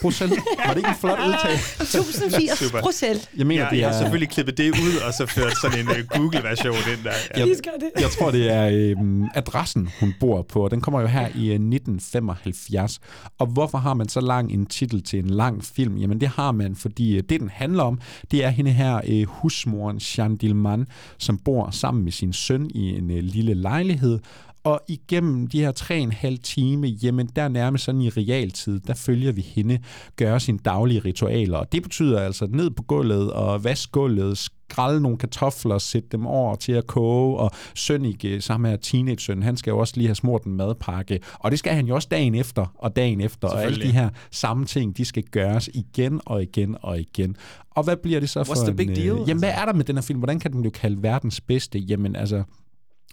procent. 0.00 0.32
Var 0.66 0.74
det 0.74 0.76
ikke 0.76 0.88
en 0.88 0.94
flot 0.94 1.18
udtale? 1.18 1.54
1080 1.80 2.72
procent. 2.82 3.30
Jeg 3.36 3.46
mener, 3.46 3.62
ja, 3.62 3.70
det 3.70 3.76
er... 3.76 3.80
Jeg 3.80 3.88
har 3.90 3.98
selvfølgelig 3.98 4.28
klippet 4.28 4.58
det 4.58 4.70
ud, 4.70 4.96
og 5.06 5.14
så 5.14 5.26
ført 5.26 5.52
sådan 5.62 5.78
en 5.78 5.88
uh, 5.88 5.96
Google-version 6.08 6.74
ind 6.74 7.04
der. 7.04 7.12
Ja. 7.36 7.46
Jeg, 7.46 7.56
jeg 8.00 8.10
tror, 8.10 8.30
det 8.30 8.52
er 8.52 8.68
øhm, 8.72 9.24
adressen, 9.34 9.90
hun 10.00 10.14
bor 10.20 10.42
på. 10.42 10.68
Den 10.70 10.80
kommer 10.80 11.00
jo 11.00 11.06
her 11.06 11.26
i 11.26 11.50
1975. 11.52 13.00
Og 13.38 13.46
hvorfor 13.46 13.78
har 13.78 13.94
man 13.94 14.08
så 14.08 14.20
lang 14.20 14.52
en 14.52 14.66
titel 14.66 15.02
til 15.02 15.18
en 15.18 15.30
lang 15.30 15.64
film? 15.64 15.96
Jamen, 15.96 16.20
det 16.20 16.28
har 16.28 16.52
man, 16.52 16.76
fordi 16.76 17.16
øh, 17.16 17.22
det, 17.28 17.40
den 17.40 17.48
handler 17.48 17.82
om, 17.82 18.00
det 18.30 18.44
er 18.44 18.48
hende 18.48 18.70
her, 18.70 19.00
øh, 19.08 19.26
husmoren 19.26 19.96
Jean 19.96 20.36
Dillman, 20.36 20.86
som 21.18 21.38
bor 21.38 21.70
sammen 21.70 22.04
med 22.04 22.12
sin 22.12 22.32
søn 22.32 22.70
i 22.74 22.96
en 22.98 23.10
øh, 23.10 23.22
lille 23.22 23.54
lejlighed, 23.54 24.18
og 24.64 24.80
igennem 24.88 25.46
de 25.46 25.60
her 25.60 25.72
tre 25.72 25.98
en 25.98 26.12
halv 26.12 26.38
time, 26.38 26.86
jamen 26.86 27.26
der 27.36 27.48
nærmest 27.48 27.84
sådan 27.84 28.00
i 28.00 28.08
realtid, 28.08 28.80
der 28.80 28.94
følger 28.94 29.32
vi 29.32 29.40
hende 29.40 29.78
gøre 30.16 30.40
sine 30.40 30.58
daglige 30.58 31.00
ritualer. 31.00 31.58
Og 31.58 31.72
det 31.72 31.82
betyder 31.82 32.20
altså 32.20 32.46
ned 32.46 32.70
på 32.70 32.82
gulvet 32.82 33.32
og 33.32 33.64
vaske 33.64 33.92
gulvet, 33.92 34.38
skrælle 34.38 35.00
nogle 35.00 35.18
kartofler, 35.18 35.78
sætte 35.78 36.08
dem 36.12 36.26
over 36.26 36.54
til 36.54 36.72
at 36.72 36.86
koge, 36.86 37.38
og 37.38 37.50
Sønnike, 37.74 38.40
sammen 38.40 38.70
med 38.70 38.78
teenage-søn, 38.78 39.42
han 39.42 39.56
skal 39.56 39.70
jo 39.70 39.78
også 39.78 39.94
lige 39.96 40.06
have 40.06 40.14
smurt 40.14 40.44
en 40.44 40.54
madpakke, 40.54 41.20
og 41.38 41.50
det 41.50 41.58
skal 41.58 41.72
han 41.72 41.86
jo 41.86 41.94
også 41.94 42.08
dagen 42.10 42.34
efter, 42.34 42.66
og 42.78 42.96
dagen 42.96 43.20
efter, 43.20 43.48
og 43.48 43.64
alle 43.64 43.82
de 43.82 43.92
her 43.92 44.08
samme 44.30 44.64
ting, 44.64 44.96
de 44.96 45.04
skal 45.04 45.22
gøres 45.22 45.70
igen 45.74 46.20
og 46.26 46.42
igen 46.42 46.76
og 46.82 47.00
igen. 47.00 47.36
Og 47.70 47.84
hvad 47.84 47.96
bliver 47.96 48.20
det 48.20 48.30
så 48.30 48.40
What's 48.40 48.44
for 48.44 48.64
the 48.64 48.74
big 48.74 48.88
en... 48.88 48.96
Deal, 48.96 49.24
jamen, 49.28 49.38
hvad 49.38 49.52
er 49.54 49.64
der 49.64 49.72
med 49.72 49.84
den 49.84 49.96
her 49.96 50.02
film? 50.02 50.18
Hvordan 50.18 50.40
kan 50.40 50.52
den 50.52 50.64
jo 50.64 50.70
kalde 50.70 51.02
verdens 51.02 51.40
bedste? 51.40 51.78
Jamen, 51.78 52.16
altså, 52.16 52.42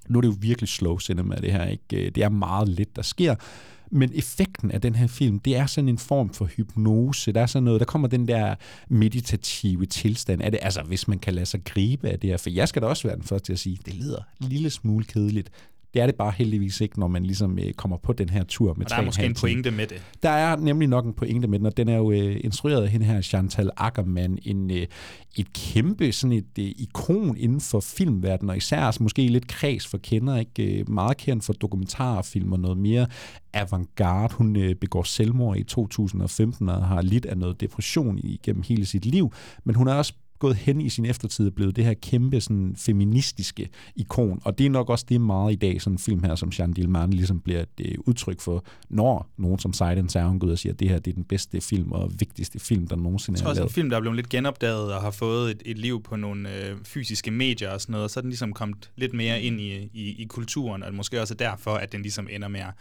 nu 0.07 0.19
er 0.19 0.21
det 0.21 0.27
jo 0.27 0.35
virkelig 0.39 0.69
slow 0.69 0.97
cinema, 0.97 1.35
det 1.35 1.51
her. 1.51 1.65
Ikke? 1.65 2.05
Øh, 2.05 2.11
det 2.15 2.23
er 2.23 2.29
meget 2.29 2.69
lidt, 2.69 2.95
der 2.95 3.01
sker. 3.01 3.35
Men 3.91 4.11
effekten 4.13 4.71
af 4.71 4.81
den 4.81 4.95
her 4.95 5.07
film, 5.07 5.39
det 5.39 5.55
er 5.55 5.65
sådan 5.65 5.89
en 5.89 5.97
form 5.97 6.29
for 6.29 6.45
hypnose. 6.45 7.31
Der 7.31 7.41
er 7.41 7.45
sådan 7.45 7.63
noget, 7.63 7.79
der 7.79 7.85
kommer 7.85 8.07
den 8.07 8.27
der 8.27 8.55
meditative 8.87 9.85
tilstand 9.85 10.41
af 10.41 10.51
det. 10.51 10.59
Altså, 10.63 10.81
hvis 10.81 11.07
man 11.07 11.19
kan 11.19 11.33
lade 11.33 11.45
sig 11.45 11.63
gribe 11.63 12.09
af 12.09 12.19
det 12.19 12.29
her. 12.29 12.37
For 12.37 12.49
jeg 12.49 12.67
skal 12.67 12.81
da 12.81 12.87
også 12.87 13.07
være 13.07 13.15
den 13.15 13.23
første 13.23 13.47
til 13.47 13.53
at 13.53 13.59
sige, 13.59 13.77
det 13.85 13.93
lyder 13.93 14.19
en 14.41 14.49
lille 14.49 14.69
smule 14.69 15.05
kedeligt 15.05 15.51
det 15.95 16.01
er 16.01 16.05
det 16.05 16.15
bare 16.15 16.33
heldigvis 16.37 16.81
ikke, 16.81 16.99
når 16.99 17.07
man 17.07 17.23
ligesom 17.23 17.59
øh, 17.59 17.73
kommer 17.73 17.97
på 17.97 18.13
den 18.13 18.29
her 18.29 18.43
tur 18.43 18.73
med 18.73 18.85
Og 18.85 18.89
der 18.89 18.95
er 18.95 19.01
måske 19.01 19.21
3,5 19.21 19.25
en 19.25 19.35
pointe 19.35 19.71
med 19.71 19.87
det. 19.87 20.01
Der 20.23 20.29
er 20.29 20.55
nemlig 20.55 20.87
nok 20.87 21.05
en 21.05 21.13
pointe 21.13 21.47
med 21.47 21.59
den, 21.59 21.65
og 21.65 21.77
den 21.77 21.89
er 21.89 21.97
jo 21.97 22.11
øh, 22.11 22.37
instrueret 22.43 22.83
af 22.83 22.89
hende 22.89 23.05
her, 23.05 23.21
Chantal 23.21 23.69
Ackermann, 23.77 24.37
en, 24.43 24.71
øh, 24.71 24.87
et 25.35 25.53
kæmpe 25.53 26.11
sådan 26.11 26.31
et 26.31 26.59
øh, 26.59 26.65
ikon 26.65 27.37
inden 27.37 27.61
for 27.61 27.79
filmverdenen, 27.79 28.49
og 28.49 28.57
især 28.57 28.79
altså, 28.79 29.03
måske 29.03 29.27
lidt 29.27 29.47
kreds 29.47 29.87
for 29.87 29.97
kender, 29.97 30.37
ikke? 30.37 30.79
Øh, 30.79 30.89
meget 30.89 31.17
kendt 31.17 31.43
for 31.43 31.53
dokumentarfilm 31.53 32.51
og 32.51 32.59
noget 32.59 32.77
mere 32.77 33.07
avantgarde. 33.53 34.33
Hun 34.33 34.55
øh, 34.55 34.75
begår 34.75 35.03
selvmord 35.03 35.57
i 35.57 35.63
2015 35.63 36.69
og 36.69 36.87
har 36.87 37.01
lidt 37.01 37.25
af 37.25 37.37
noget 37.37 37.61
depression 37.61 38.19
igennem 38.23 38.63
hele 38.67 38.85
sit 38.85 39.05
liv, 39.05 39.33
men 39.63 39.75
hun 39.75 39.87
er 39.87 39.93
også 39.93 40.13
gået 40.39 40.55
hen 40.55 40.81
i 40.81 40.89
sin 40.89 41.05
eftertid 41.05 41.47
og 41.47 41.53
blevet 41.53 41.75
det 41.75 41.85
her 41.85 41.93
kæmpe 41.93 42.41
sådan, 42.41 42.75
feministiske 42.77 43.69
ikon. 43.95 44.39
Og 44.43 44.57
det 44.57 44.65
er 44.65 44.69
nok 44.69 44.89
også 44.89 45.05
det 45.09 45.21
meget 45.21 45.53
i 45.53 45.55
dag, 45.55 45.81
sådan 45.81 45.93
en 45.93 45.99
film 45.99 46.23
her, 46.23 46.35
som 46.35 46.51
Jean 46.59 46.73
Dillman 46.73 47.09
ligesom 47.09 47.39
bliver 47.39 47.61
et 47.61 47.69
øh, 47.81 47.95
udtryk 48.05 48.39
for, 48.41 48.65
når 48.89 49.29
nogen 49.37 49.59
som 49.59 49.73
Silence 49.73 50.19
er 50.19 50.25
ud 50.43 50.51
og 50.51 50.59
siger, 50.59 50.73
at 50.73 50.79
det 50.79 50.89
her 50.89 50.99
det 50.99 51.11
er 51.11 51.15
den 51.15 51.23
bedste 51.23 51.61
film 51.61 51.91
og 51.91 52.11
vigtigste 52.19 52.59
film, 52.59 52.87
der 52.87 52.95
nogensinde 52.95 53.37
Jeg 53.37 53.41
tror 53.43 53.47
er 53.47 53.51
også, 53.51 53.61
en 53.61 53.63
lavet. 53.63 53.71
film, 53.73 53.89
der 53.89 53.97
er 53.97 54.01
blevet 54.01 54.15
lidt 54.15 54.29
genopdaget 54.29 54.93
og 54.93 55.01
har 55.01 55.11
fået 55.11 55.51
et, 55.51 55.61
et 55.65 55.77
liv 55.77 56.03
på 56.03 56.15
nogle 56.15 56.55
øh, 56.55 56.75
fysiske 56.83 57.31
medier 57.31 57.69
og 57.69 57.81
sådan 57.81 57.91
noget, 57.91 58.03
og 58.03 58.09
så 58.09 58.19
er 58.19 58.21
den 58.21 58.29
ligesom 58.29 58.53
kommet 58.53 58.91
lidt 58.95 59.13
mere 59.13 59.41
ind 59.41 59.61
i, 59.61 59.89
i, 59.93 60.15
i 60.21 60.25
kulturen, 60.29 60.83
og 60.83 60.93
måske 60.93 61.21
også 61.21 61.33
derfor, 61.33 61.71
at 61.71 61.91
den 61.91 62.01
ligesom 62.01 62.27
ender 62.31 62.47
med 62.47 62.59
at 62.59 62.71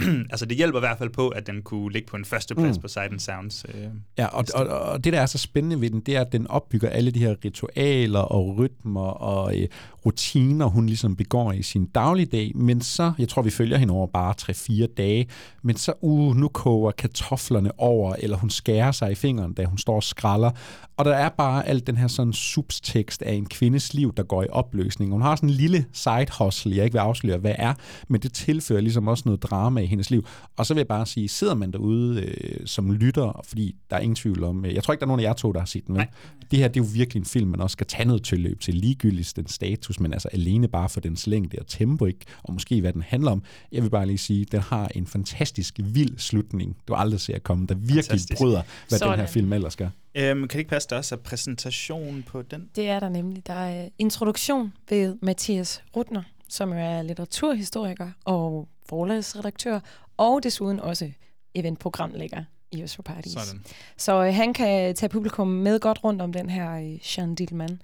altså 0.32 0.46
det 0.46 0.56
hjælper 0.56 0.78
i 0.78 0.80
hvert 0.80 0.98
fald 0.98 1.10
på, 1.10 1.28
at 1.28 1.46
den 1.46 1.62
kunne 1.62 1.92
ligge 1.92 2.08
på 2.08 2.16
en 2.16 2.24
førsteplads 2.24 2.76
Mm. 2.76 2.82
på 2.82 2.88
Sight 2.88 3.12
and 3.12 3.20
Sounds. 3.20 3.64
Øh, 3.74 3.84
Ja, 4.18 4.26
og, 4.26 4.44
og, 4.54 4.66
og 4.66 5.04
det, 5.04 5.12
der 5.12 5.20
er 5.20 5.26
så 5.26 5.38
spændende 5.38 5.80
ved 5.80 5.90
den, 5.90 6.00
det 6.00 6.16
er, 6.16 6.20
at 6.20 6.32
den 6.32 6.46
opbygger 6.46 6.88
alle 6.88 7.10
de 7.10 7.18
her 7.18 7.34
ritualer 7.44 8.20
og 8.20 8.58
rytmer 8.58 9.00
og 9.06 9.58
øh, 9.60 9.68
rutiner, 10.06 10.66
hun 10.66 10.86
ligesom 10.86 11.16
begår 11.16 11.52
i 11.52 11.62
sin 11.62 11.86
dagligdag. 11.86 12.52
Men 12.54 12.80
så, 12.80 13.12
jeg 13.18 13.28
tror, 13.28 13.42
vi 13.42 13.50
følger 13.50 13.76
hende 13.76 13.94
over 13.94 14.06
bare 14.06 14.34
3-4 14.42 14.94
dage, 14.96 15.26
men 15.62 15.76
så, 15.76 15.92
uh, 16.00 16.36
nu 16.36 16.48
koger 16.48 16.90
kartoflerne 16.90 17.80
over, 17.80 18.14
eller 18.18 18.36
hun 18.36 18.50
skærer 18.50 18.92
sig 18.92 19.12
i 19.12 19.14
fingeren, 19.14 19.52
da 19.52 19.64
hun 19.64 19.78
står 19.78 19.96
og 19.96 20.02
skralder. 20.02 20.50
Og 20.96 21.04
der 21.04 21.14
er 21.14 21.28
bare 21.28 21.68
alt 21.68 21.86
den 21.86 21.96
her 21.96 22.08
sådan 22.08 22.32
substekst 22.32 23.22
af 23.22 23.32
en 23.32 23.46
kvindes 23.46 23.94
liv, 23.94 24.14
der 24.16 24.22
går 24.22 24.42
i 24.42 24.46
opløsning. 24.50 25.12
Hun 25.12 25.22
har 25.22 25.36
sådan 25.36 25.48
en 25.48 25.54
lille 25.54 25.84
side 25.92 26.26
hustle, 26.38 26.76
jeg 26.76 26.84
ikke 26.84 26.94
vil 26.94 27.00
afsløre, 27.00 27.38
hvad 27.38 27.54
er, 27.58 27.74
men 28.08 28.20
det 28.20 28.32
tilfører 28.32 28.80
ligesom 28.80 29.08
også 29.08 29.22
noget 29.26 29.42
drama 29.42 29.81
i 29.82 29.86
hendes 29.86 30.10
liv. 30.10 30.26
Og 30.56 30.66
så 30.66 30.74
vil 30.74 30.78
jeg 30.80 30.86
bare 30.88 31.06
sige, 31.06 31.28
sidder 31.28 31.54
man 31.54 31.70
derude 31.72 32.22
øh, 32.22 32.66
som 32.66 32.92
lytter, 32.92 33.40
fordi 33.44 33.76
der 33.90 33.96
er 33.96 34.00
ingen 34.00 34.16
tvivl 34.16 34.44
om, 34.44 34.64
øh, 34.64 34.74
jeg 34.74 34.84
tror 34.84 34.92
ikke, 34.94 35.00
der 35.00 35.06
er 35.06 35.08
nogen 35.08 35.20
af 35.20 35.24
jer 35.24 35.32
to, 35.32 35.52
der 35.52 35.58
har 35.58 35.66
set 35.66 35.86
den, 35.86 35.94
vel? 35.94 36.06
Det 36.50 36.58
her, 36.58 36.68
det 36.68 36.80
er 36.80 36.84
jo 36.84 36.90
virkelig 36.94 37.20
en 37.20 37.26
film, 37.26 37.50
man 37.50 37.60
også 37.60 37.72
skal 37.72 37.86
tage 37.86 38.04
noget 38.04 38.22
tilløb 38.24 38.60
til, 38.60 38.74
ligegyldigt 38.74 39.32
den 39.36 39.46
status, 39.46 40.00
men 40.00 40.12
altså 40.12 40.28
alene 40.32 40.68
bare 40.68 40.88
for 40.88 41.00
dens 41.00 41.26
længde 41.26 41.58
og 41.60 41.66
tempo, 41.66 42.06
ikke? 42.06 42.20
og 42.42 42.52
måske 42.52 42.80
hvad 42.80 42.92
den 42.92 43.02
handler 43.02 43.30
om. 43.30 43.42
Jeg 43.72 43.82
vil 43.82 43.90
bare 43.90 44.06
lige 44.06 44.18
sige, 44.18 44.44
den 44.44 44.60
har 44.60 44.88
en 44.94 45.06
fantastisk 45.06 45.80
vild 45.84 46.18
slutning, 46.18 46.76
du 46.88 46.94
aldrig 46.94 47.20
ser 47.20 47.38
komme, 47.38 47.66
der 47.66 47.74
virkelig 47.74 48.04
Fantastisk. 48.04 48.38
bryder, 48.38 48.62
hvad 48.88 48.98
den 48.98 49.08
her 49.08 49.16
Sådan. 49.16 49.28
film 49.28 49.52
ellers 49.52 49.76
gør. 49.76 49.88
øhm, 50.14 50.40
kan 50.40 50.48
det 50.48 50.58
ikke 50.58 50.70
passe, 50.70 50.88
der 50.88 50.96
også 50.96 51.14
er 51.14 51.18
præsentation 51.18 52.24
på 52.26 52.42
den? 52.42 52.68
Det 52.76 52.88
er 52.88 53.00
der 53.00 53.08
nemlig. 53.08 53.46
Der 53.46 53.54
er 53.54 53.88
introduktion 53.98 54.72
ved 54.90 55.16
Mathias 55.22 55.82
Rutner, 55.96 56.22
som 56.52 56.70
jo 56.72 56.78
er 56.78 57.02
litteraturhistoriker 57.02 58.08
og 58.24 58.68
forlagsredaktør, 58.88 59.80
og 60.16 60.42
desuden 60.42 60.80
også 60.80 61.10
eventprogramlægger 61.54 62.44
i 62.72 62.82
Øst 62.82 62.96
for 62.96 63.02
Paradis. 63.02 63.32
Sådan. 63.32 63.62
Så 63.96 64.24
øh, 64.24 64.34
han 64.34 64.52
kan 64.54 64.94
tage 64.94 65.08
publikum 65.08 65.48
med 65.48 65.80
godt 65.80 66.04
rundt 66.04 66.22
om 66.22 66.32
den 66.32 66.50
her 66.50 66.72
øh, 66.72 67.18
Jean 67.18 67.34
Dillman. 67.34 67.80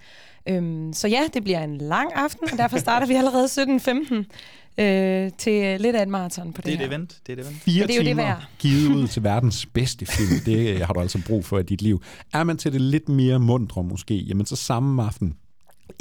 Øhm, 0.49 0.93
så 0.93 1.09
ja, 1.09 1.21
det 1.35 1.43
bliver 1.45 1.65
en 1.65 1.77
lang 1.79 2.13
aften, 2.15 2.49
og 2.53 2.59
derfor 2.59 2.79
starter 2.79 3.07
vi 3.07 3.15
allerede 3.23 3.45
17.15 4.79 4.83
øh, 4.85 5.31
til 5.39 5.53
øh, 5.65 5.81
lidt 5.81 5.97
af 5.97 6.03
et 6.03 6.09
maraton 6.09 6.53
på 6.53 6.63
det, 6.63 6.65
Det 6.67 6.73
er 6.73 6.75
et 6.75 6.81
her. 6.81 6.87
event. 6.97 7.21
Det 7.27 7.33
er 7.33 7.37
et 7.43 7.47
event. 7.47 7.63
Fire 7.63 7.87
det 7.87 7.91
er 7.91 7.95
jo 7.97 8.01
det 8.01 8.07
timer 8.09 8.23
værd. 8.23 8.45
givet 8.59 8.95
ud 8.97 9.09
til 9.09 9.23
verdens 9.23 9.67
bedste 9.67 10.07
film. 10.07 10.41
Det 10.47 10.69
øh, 10.75 10.81
har 10.81 10.93
du 10.95 11.01
altså 11.01 11.23
brug 11.27 11.45
for 11.45 11.59
i 11.59 11.63
dit 11.63 11.83
liv. 11.83 12.03
Er 12.33 12.45
man 12.45 12.57
til 12.57 12.73
det 12.73 12.81
lidt 12.81 13.09
mere 13.09 13.39
mundre 13.39 13.85
måske, 13.85 14.15
jamen 14.15 14.47
så 14.47 14.57
samme 14.57 15.03
aften 15.03 15.35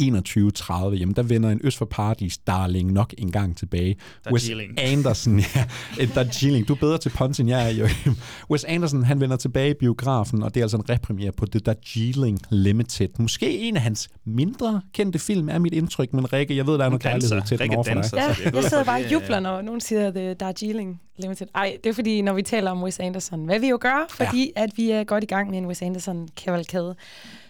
21.30, 0.01 0.73
jamen 0.95 1.15
der 1.15 1.23
vender 1.23 1.49
en 1.49 1.59
Øst 1.63 1.77
for 1.77 1.85
Paradis 1.85 2.37
darling 2.37 2.91
nok 2.91 3.13
en 3.17 3.31
gang 3.31 3.57
tilbage. 3.57 3.95
Wes 4.31 4.43
Darjeeling. 4.43 4.79
Anderson, 4.79 5.39
ja, 5.99 6.05
Darjeeling. 6.15 6.67
Du 6.67 6.73
er 6.73 6.77
bedre 6.77 6.97
til 6.97 7.09
punch, 7.09 7.41
end 7.41 7.49
jeg 7.49 7.65
er, 7.71 7.73
jo. 7.73 7.87
Wes 8.51 8.63
Anderson, 8.63 9.03
han 9.03 9.19
vender 9.19 9.35
tilbage 9.35 9.69
i 9.71 9.73
biografen, 9.79 10.43
og 10.43 10.53
det 10.55 10.59
er 10.61 10.65
altså 10.65 10.77
en 10.77 10.89
repremiere 10.89 11.31
på 11.31 11.45
The 11.45 11.59
Darjeeling 11.59 12.39
Limited. 12.49 13.09
Måske 13.19 13.57
en 13.59 13.75
af 13.75 13.81
hans 13.81 14.09
mindre 14.25 14.81
kendte 14.93 15.19
film, 15.19 15.49
er 15.49 15.59
mit 15.59 15.73
indtryk, 15.73 16.13
men 16.13 16.33
Rikke, 16.33 16.55
jeg 16.57 16.67
ved, 16.67 16.73
der 16.77 16.85
er 16.85 16.89
noget 16.89 17.03
danser. 17.03 17.29
kærlighed 17.29 17.47
til 17.47 17.57
den 17.57 17.63
Rikke 17.63 17.75
over 17.75 17.83
for 17.83 17.93
dig. 17.93 17.95
danser. 18.11 18.17
Ja, 18.17 18.55
jeg 18.55 18.63
sidder 18.63 18.83
bare 18.83 18.99
og 18.99 19.05
er- 19.05 19.09
jubler, 19.11 19.39
når 19.39 19.61
nogen 19.61 19.81
siger 19.81 20.11
The 20.11 20.33
Darjeeling 20.33 21.01
Limited. 21.19 21.47
Ej, 21.55 21.77
det 21.83 21.89
er 21.89 21.93
fordi, 21.93 22.21
når 22.21 22.33
vi 22.33 22.41
taler 22.41 22.71
om 22.71 22.83
Wes 22.83 22.99
Anderson, 22.99 23.45
hvad 23.45 23.59
vi 23.59 23.67
jo 23.69 23.77
gør, 23.81 24.05
fordi 24.09 24.51
ja. 24.57 24.63
at 24.63 24.69
vi 24.75 24.91
er 24.91 25.03
godt 25.03 25.23
i 25.23 25.27
gang 25.27 25.49
med 25.49 25.57
en 25.57 25.65
Wes 25.65 25.81
Anderson-kavalkade, 25.81 26.95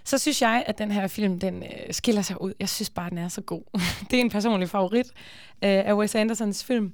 så 0.07 0.17
synes 0.17 0.41
jeg, 0.41 0.63
at 0.65 0.77
den 0.77 0.91
her 0.91 1.07
film, 1.07 1.39
den 1.39 1.63
øh, 1.63 1.93
skiller 1.93 2.21
sig 2.21 2.41
ud. 2.41 2.53
Jeg 2.59 2.69
synes 2.69 2.89
bare, 2.89 3.09
den 3.09 3.17
er 3.17 3.27
så 3.27 3.41
god. 3.41 3.61
det 4.11 4.17
er 4.17 4.21
en 4.21 4.29
personlig 4.29 4.69
favorit 4.69 5.07
øh, 5.63 5.85
af 5.85 5.93
Wes 5.93 6.15
Andersons 6.15 6.63
film. 6.63 6.93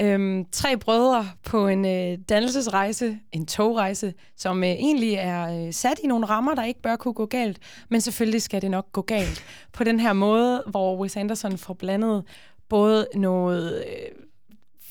Øhm, 0.00 0.44
tre 0.52 0.76
brødre 0.76 1.28
på 1.44 1.68
en 1.68 1.84
øh, 1.84 2.18
dannelsesrejse, 2.28 3.18
en 3.32 3.46
togrejse, 3.46 4.14
som 4.36 4.64
øh, 4.64 4.70
egentlig 4.70 5.14
er 5.14 5.66
øh, 5.66 5.72
sat 5.72 6.00
i 6.04 6.06
nogle 6.06 6.26
rammer, 6.26 6.54
der 6.54 6.64
ikke 6.64 6.82
bør 6.82 6.96
kunne 6.96 7.14
gå 7.14 7.26
galt, 7.26 7.58
men 7.88 8.00
selvfølgelig 8.00 8.42
skal 8.42 8.62
det 8.62 8.70
nok 8.70 8.92
gå 8.92 9.02
galt. 9.02 9.44
På 9.72 9.84
den 9.84 10.00
her 10.00 10.12
måde, 10.12 10.62
hvor 10.66 10.96
Wes 10.96 11.16
Anderson 11.16 11.58
får 11.58 11.74
blandet 11.74 12.24
både 12.68 13.06
noget 13.14 13.84
øh, 13.86 14.24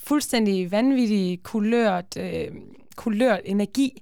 fuldstændig 0.04 0.72
vanvittig 0.72 1.44
kulørt, 1.44 2.18
øh, 2.18 2.48
kulørt 2.96 3.42
energi 3.46 4.02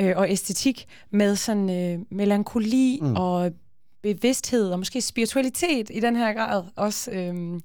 øh, 0.00 0.12
og 0.16 0.30
æstetik 0.30 0.86
med 1.10 1.36
sådan 1.36 1.70
øh, 1.70 1.98
melankoli 2.10 2.98
mm. 3.02 3.16
og 3.16 3.52
bevidsthed 4.02 4.70
og 4.70 4.78
måske 4.78 5.00
spiritualitet 5.00 5.90
i 5.90 6.00
den 6.00 6.16
her 6.16 6.32
grad 6.32 6.64
også. 6.76 7.10
Øh, 7.10 7.60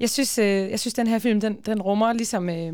jeg 0.00 0.10
synes, 0.10 0.38
øh, 0.38 0.46
jeg 0.46 0.80
synes 0.80 0.94
den 0.94 1.06
her 1.06 1.18
film, 1.18 1.40
den, 1.40 1.60
den 1.66 1.82
rummer 1.82 2.12
ligesom 2.12 2.48
øh, 2.48 2.72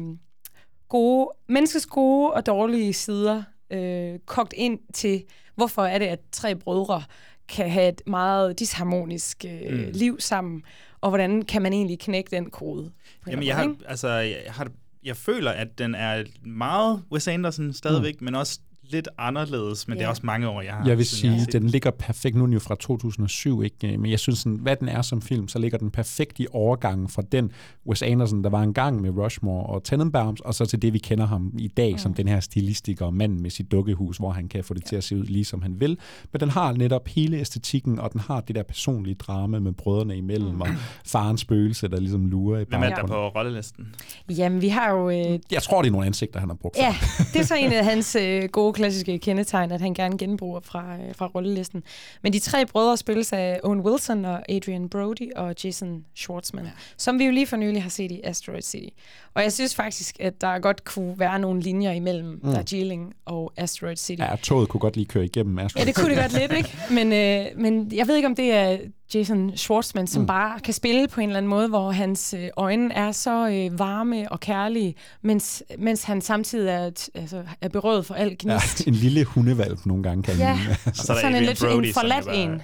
gode, 0.88 1.30
menneskets 1.48 1.86
gode 1.86 2.32
og 2.32 2.46
dårlige 2.46 2.92
sider 2.92 3.42
øh, 3.70 4.18
kogt 4.26 4.54
ind 4.56 4.78
til, 4.94 5.24
hvorfor 5.54 5.84
er 5.84 5.98
det, 5.98 6.06
at 6.06 6.20
tre 6.32 6.56
brødre 6.56 7.02
kan 7.48 7.70
have 7.70 7.88
et 7.88 8.02
meget 8.06 8.58
disharmonisk 8.58 9.44
øh, 9.44 9.78
mm. 9.78 9.90
liv 9.92 10.20
sammen, 10.20 10.62
og 11.00 11.08
hvordan 11.08 11.42
kan 11.42 11.62
man 11.62 11.72
egentlig 11.72 11.98
knække 11.98 12.30
den 12.30 12.50
kode? 12.50 12.90
Jamen, 13.26 13.46
jeg 13.46 13.56
har, 13.56 13.74
altså, 13.86 14.08
jeg, 14.08 14.42
har, 14.48 14.68
jeg 15.04 15.16
føler, 15.16 15.50
at 15.50 15.78
den 15.78 15.94
er 15.94 16.24
meget 16.44 17.02
Wes 17.12 17.28
Anderson 17.28 17.72
stadigvæk, 17.72 18.20
mm. 18.20 18.24
men 18.24 18.34
også 18.34 18.60
lidt 18.90 19.08
anderledes, 19.18 19.88
men 19.88 19.92
yeah. 19.92 19.98
det 19.98 20.02
er 20.02 20.06
Ja. 20.06 20.10
også 20.10 20.22
mange 20.24 20.48
år, 20.48 20.62
jeg 20.62 20.72
har. 20.72 20.86
Jeg 20.88 20.98
vil 20.98 21.06
sige, 21.06 21.40
set 21.40 21.52
den 21.52 21.66
ligger 21.66 21.90
perfekt. 21.90 22.36
Nu 22.36 22.42
er 22.42 22.46
den 22.46 22.52
jo 22.52 22.58
fra 22.60 22.74
2007, 22.74 23.62
ikke? 23.62 23.98
men 23.98 24.10
jeg 24.10 24.18
synes, 24.18 24.38
sådan, 24.38 24.58
hvad 24.62 24.76
den 24.76 24.88
er 24.88 25.02
som 25.02 25.22
film, 25.22 25.48
så 25.48 25.58
ligger 25.58 25.78
den 25.78 25.90
perfekt 25.90 26.40
i 26.40 26.46
overgangen 26.52 27.08
fra 27.08 27.22
den 27.32 27.50
Wes 27.86 28.02
Anderson, 28.02 28.44
der 28.44 28.50
var 28.50 28.62
engang 28.62 29.00
med 29.00 29.10
Rushmore 29.10 29.66
og 29.66 29.84
Tenenbaums, 29.84 30.40
og 30.40 30.54
så 30.54 30.66
til 30.66 30.82
det, 30.82 30.92
vi 30.92 30.98
kender 30.98 31.26
ham 31.26 31.52
i 31.58 31.68
dag, 31.68 31.92
mm. 31.92 31.98
som 31.98 32.14
den 32.14 32.28
her 32.28 32.40
stilistiker 32.40 33.06
og 33.06 33.14
mand 33.14 33.40
med 33.40 33.50
sit 33.50 33.70
dukkehus, 33.72 34.16
hvor 34.16 34.30
han 34.30 34.48
kan 34.48 34.64
få 34.64 34.74
det 34.74 34.84
til 34.84 34.96
at 34.96 35.04
se 35.04 35.16
ud 35.16 35.24
lige 35.24 35.44
som 35.44 35.62
han 35.62 35.80
vil. 35.80 35.98
Men 36.32 36.40
den 36.40 36.50
har 36.50 36.72
netop 36.72 37.08
hele 37.08 37.36
æstetikken, 37.38 37.98
og 37.98 38.12
den 38.12 38.20
har 38.20 38.40
det 38.40 38.54
der 38.56 38.62
personlige 38.62 39.14
drama 39.14 39.58
med 39.58 39.72
brødrene 39.72 40.16
imellem, 40.16 40.54
mm. 40.54 40.60
og 40.60 40.68
farens 41.06 41.40
spøgelse, 41.40 41.88
der 41.88 42.00
ligesom 42.00 42.26
lurer 42.26 42.60
i 42.60 42.64
Hvem 42.68 42.82
er 42.82 42.88
der 42.88 43.06
på 43.06 43.28
rollelisten? 43.28 43.94
Jamen, 44.30 44.62
vi 44.62 44.68
har 44.68 44.90
jo... 44.90 45.10
Øh, 45.10 45.38
Jeg 45.50 45.62
tror, 45.62 45.82
det 45.82 45.88
er 45.88 45.92
nogle 45.92 46.06
ansigter, 46.06 46.40
han 46.40 46.48
har 46.48 46.56
brugt. 46.56 46.76
ja, 46.76 46.94
det 47.32 47.40
er 47.40 47.44
så 47.44 47.54
en 47.54 47.72
af 47.72 47.84
hans 47.84 48.16
øh, 48.20 48.42
gode 48.52 48.72
klassiske 48.76 49.18
kendetegn, 49.18 49.72
at 49.72 49.80
han 49.80 49.94
gerne 49.94 50.18
genbruger 50.18 50.60
fra, 50.60 50.96
øh, 50.96 51.14
fra 51.14 51.26
rollelisten. 51.26 51.82
Men 52.22 52.32
de 52.32 52.38
tre 52.38 52.66
brødre 52.66 52.96
spilles 52.96 53.32
af 53.32 53.60
Owen 53.64 53.80
Wilson 53.80 54.24
og 54.24 54.50
Adrian 54.52 54.88
Brody 54.88 55.32
og 55.36 55.54
Jason 55.64 56.04
Schwartzman, 56.14 56.64
ja. 56.64 56.70
som 56.96 57.18
vi 57.18 57.24
jo 57.24 57.32
lige 57.32 57.46
for 57.46 57.56
nylig 57.56 57.82
har 57.82 57.90
set 57.90 58.10
i 58.10 58.20
Asteroid 58.24 58.62
City. 58.62 58.88
Og 59.34 59.42
jeg 59.42 59.52
synes 59.52 59.74
faktisk, 59.74 60.16
at 60.20 60.40
der 60.40 60.58
godt 60.58 60.84
kunne 60.84 61.18
være 61.18 61.38
nogle 61.38 61.60
linjer 61.60 61.92
imellem 61.92 62.40
mm. 62.42 62.52
Darjeeling 62.52 63.14
og 63.24 63.52
Asteroid 63.56 63.96
City. 63.96 64.22
Ja, 64.22 64.36
toget 64.42 64.68
kunne 64.68 64.80
godt 64.80 64.96
lige 64.96 65.06
køre 65.06 65.24
igennem 65.24 65.58
Astro. 65.58 65.80
Ja, 65.80 65.84
det 65.84 65.94
kunne 65.94 66.10
det 66.10 66.18
godt 66.18 66.32
lidt, 66.32 66.52
ikke? 66.52 66.76
Men, 66.90 67.12
øh, 67.12 67.62
men 67.62 67.92
jeg 67.92 68.08
ved 68.08 68.16
ikke, 68.16 68.28
om 68.28 68.34
det 68.34 68.52
er 68.52 68.78
Jason 69.14 69.52
Schwartzman, 69.56 70.06
som 70.06 70.20
mm. 70.22 70.26
bare 70.26 70.60
kan 70.60 70.74
spille 70.74 71.08
på 71.08 71.20
en 71.20 71.28
eller 71.28 71.36
anden 71.38 71.50
måde, 71.50 71.68
hvor 71.68 71.90
hans 71.90 72.34
øh, 72.38 72.48
øjne 72.56 72.94
er 72.94 73.12
så 73.12 73.48
øh, 73.48 73.78
varme 73.78 74.32
og 74.32 74.40
kærlige, 74.40 74.94
mens, 75.22 75.62
mens 75.78 76.02
han 76.04 76.20
samtidig 76.20 76.68
er, 76.70 76.90
t- 76.98 77.08
altså, 77.14 77.42
er 77.60 77.68
berøvet 77.68 78.06
for 78.06 78.14
al 78.14 78.28
Ja, 78.28 78.34
gnist. 78.52 78.86
en 78.86 78.94
lille 78.94 79.24
hundevalp 79.24 79.86
nogle 79.86 80.02
gange 80.02 80.22
kan 80.22 80.36
Ja, 80.38 80.44
han. 80.54 80.76
Og 80.86 80.96
så 80.96 81.12
er 81.12 81.16
der 81.16 81.22
sådan 81.22 81.36
en 81.36 81.42
lidt 81.44 81.60
Brody, 81.60 81.86
en 81.86 81.94
forladt 81.94 82.24
bare- 82.24 82.36
en. 82.36 82.62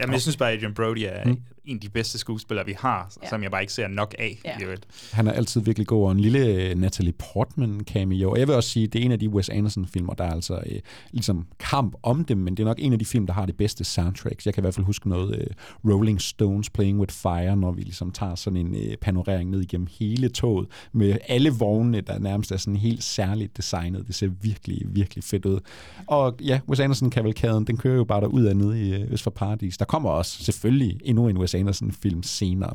Jamen, 0.00 0.12
jeg 0.12 0.20
synes 0.22 0.36
bare, 0.36 0.50
at 0.50 0.56
Adrian 0.56 0.74
Brody 0.74 0.98
er 1.08 1.24
Mm. 1.28 1.36
En 1.64 1.76
af 1.76 1.80
de 1.80 1.88
bedste 1.88 2.18
skuespillere, 2.18 2.66
vi 2.66 2.74
har, 2.78 3.12
Ja. 3.22 3.28
som 3.28 3.42
jeg 3.42 3.50
bare 3.50 3.60
ikke 3.60 3.72
ser 3.72 3.88
nok 3.88 4.14
af. 4.18 4.40
Ja. 4.44 4.58
i 4.60 4.62
øvrigt. 4.64 4.86
Han 5.12 5.26
er 5.26 5.32
altid 5.32 5.60
virkelig 5.60 5.86
god, 5.86 6.04
og 6.06 6.12
en 6.12 6.20
lille 6.20 6.38
øh, 6.46 6.74
Natalie 6.78 7.12
Portman 7.12 7.80
cameo. 7.86 8.30
Og 8.30 8.38
jeg 8.38 8.48
vil 8.48 8.56
også 8.56 8.68
sige, 8.70 8.86
det 8.86 9.00
er 9.00 9.04
en 9.04 9.12
af 9.12 9.18
de 9.18 9.28
Wes 9.28 9.48
Anderson-filmer, 9.48 10.14
der 10.14 10.24
er 10.24 10.30
altså 10.32 10.54
øh, 10.66 10.78
ligesom 11.10 11.46
kamp 11.58 11.94
om 12.02 12.24
dem, 12.24 12.38
men 12.38 12.54
det 12.56 12.62
er 12.62 12.66
nok 12.66 12.76
en 12.80 12.92
af 12.92 12.98
de 12.98 13.04
film, 13.04 13.26
der 13.26 13.32
har 13.34 13.46
det 13.46 13.56
bedste 13.56 13.84
soundtracks. 13.84 14.46
Jeg 14.46 14.54
kan 14.54 14.60
i 14.60 14.64
hvert 14.64 14.74
fald 14.74 14.86
huske 14.86 15.08
noget 15.08 15.38
øh, 15.38 15.46
Rolling 15.92 16.20
Stones 16.20 16.70
Playing 16.70 17.00
with 17.00 17.14
Fire, 17.14 17.56
når 17.56 17.72
vi 17.72 17.82
ligesom 17.82 18.10
tager 18.10 18.34
sådan 18.34 18.56
en 18.56 18.74
øh, 18.76 18.96
panorering 18.96 19.50
ned 19.50 19.60
igennem 19.60 19.86
hele 19.98 20.28
toget, 20.28 20.68
med 20.92 21.16
alle 21.28 21.50
vognene, 21.50 22.00
der 22.00 22.18
nærmest 22.18 22.52
er 22.52 22.56
sådan 22.56 22.76
helt 22.76 23.02
særligt 23.02 23.56
designet. 23.56 24.06
Det 24.06 24.14
ser 24.14 24.28
virkelig, 24.42 24.82
virkelig 24.86 25.24
fedt 25.24 25.44
ud. 25.46 25.60
Og 26.06 26.36
ja, 26.40 26.60
Wes 26.68 26.80
Anderson-kavalkaden, 26.80 27.64
den 27.64 27.76
kører 27.76 27.96
jo 27.96 28.04
bare 28.04 28.20
derud 28.20 28.44
af 28.44 28.56
nede 28.56 28.88
i 28.88 28.94
øh, 28.94 29.12
Øst 29.12 29.22
for 29.22 29.30
Paradis. 29.30 29.78
Der 29.78 29.84
kommer 29.84 30.10
også 30.10 30.44
selvfølgelig 30.44 31.00
endnu 31.04 31.28
en 31.28 31.38
Wes 31.38 31.51
Anderson-film 31.54 32.22
senere. 32.22 32.74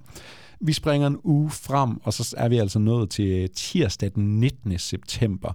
Vi 0.59 0.73
springer 0.73 1.07
en 1.07 1.17
uge 1.23 1.49
frem, 1.49 2.01
og 2.03 2.13
så 2.13 2.35
er 2.37 2.49
vi 2.49 2.57
altså 2.57 2.79
nået 2.79 3.09
til 3.09 3.49
tirsdag 3.55 4.11
den 4.15 4.39
19. 4.39 4.79
september. 4.79 5.53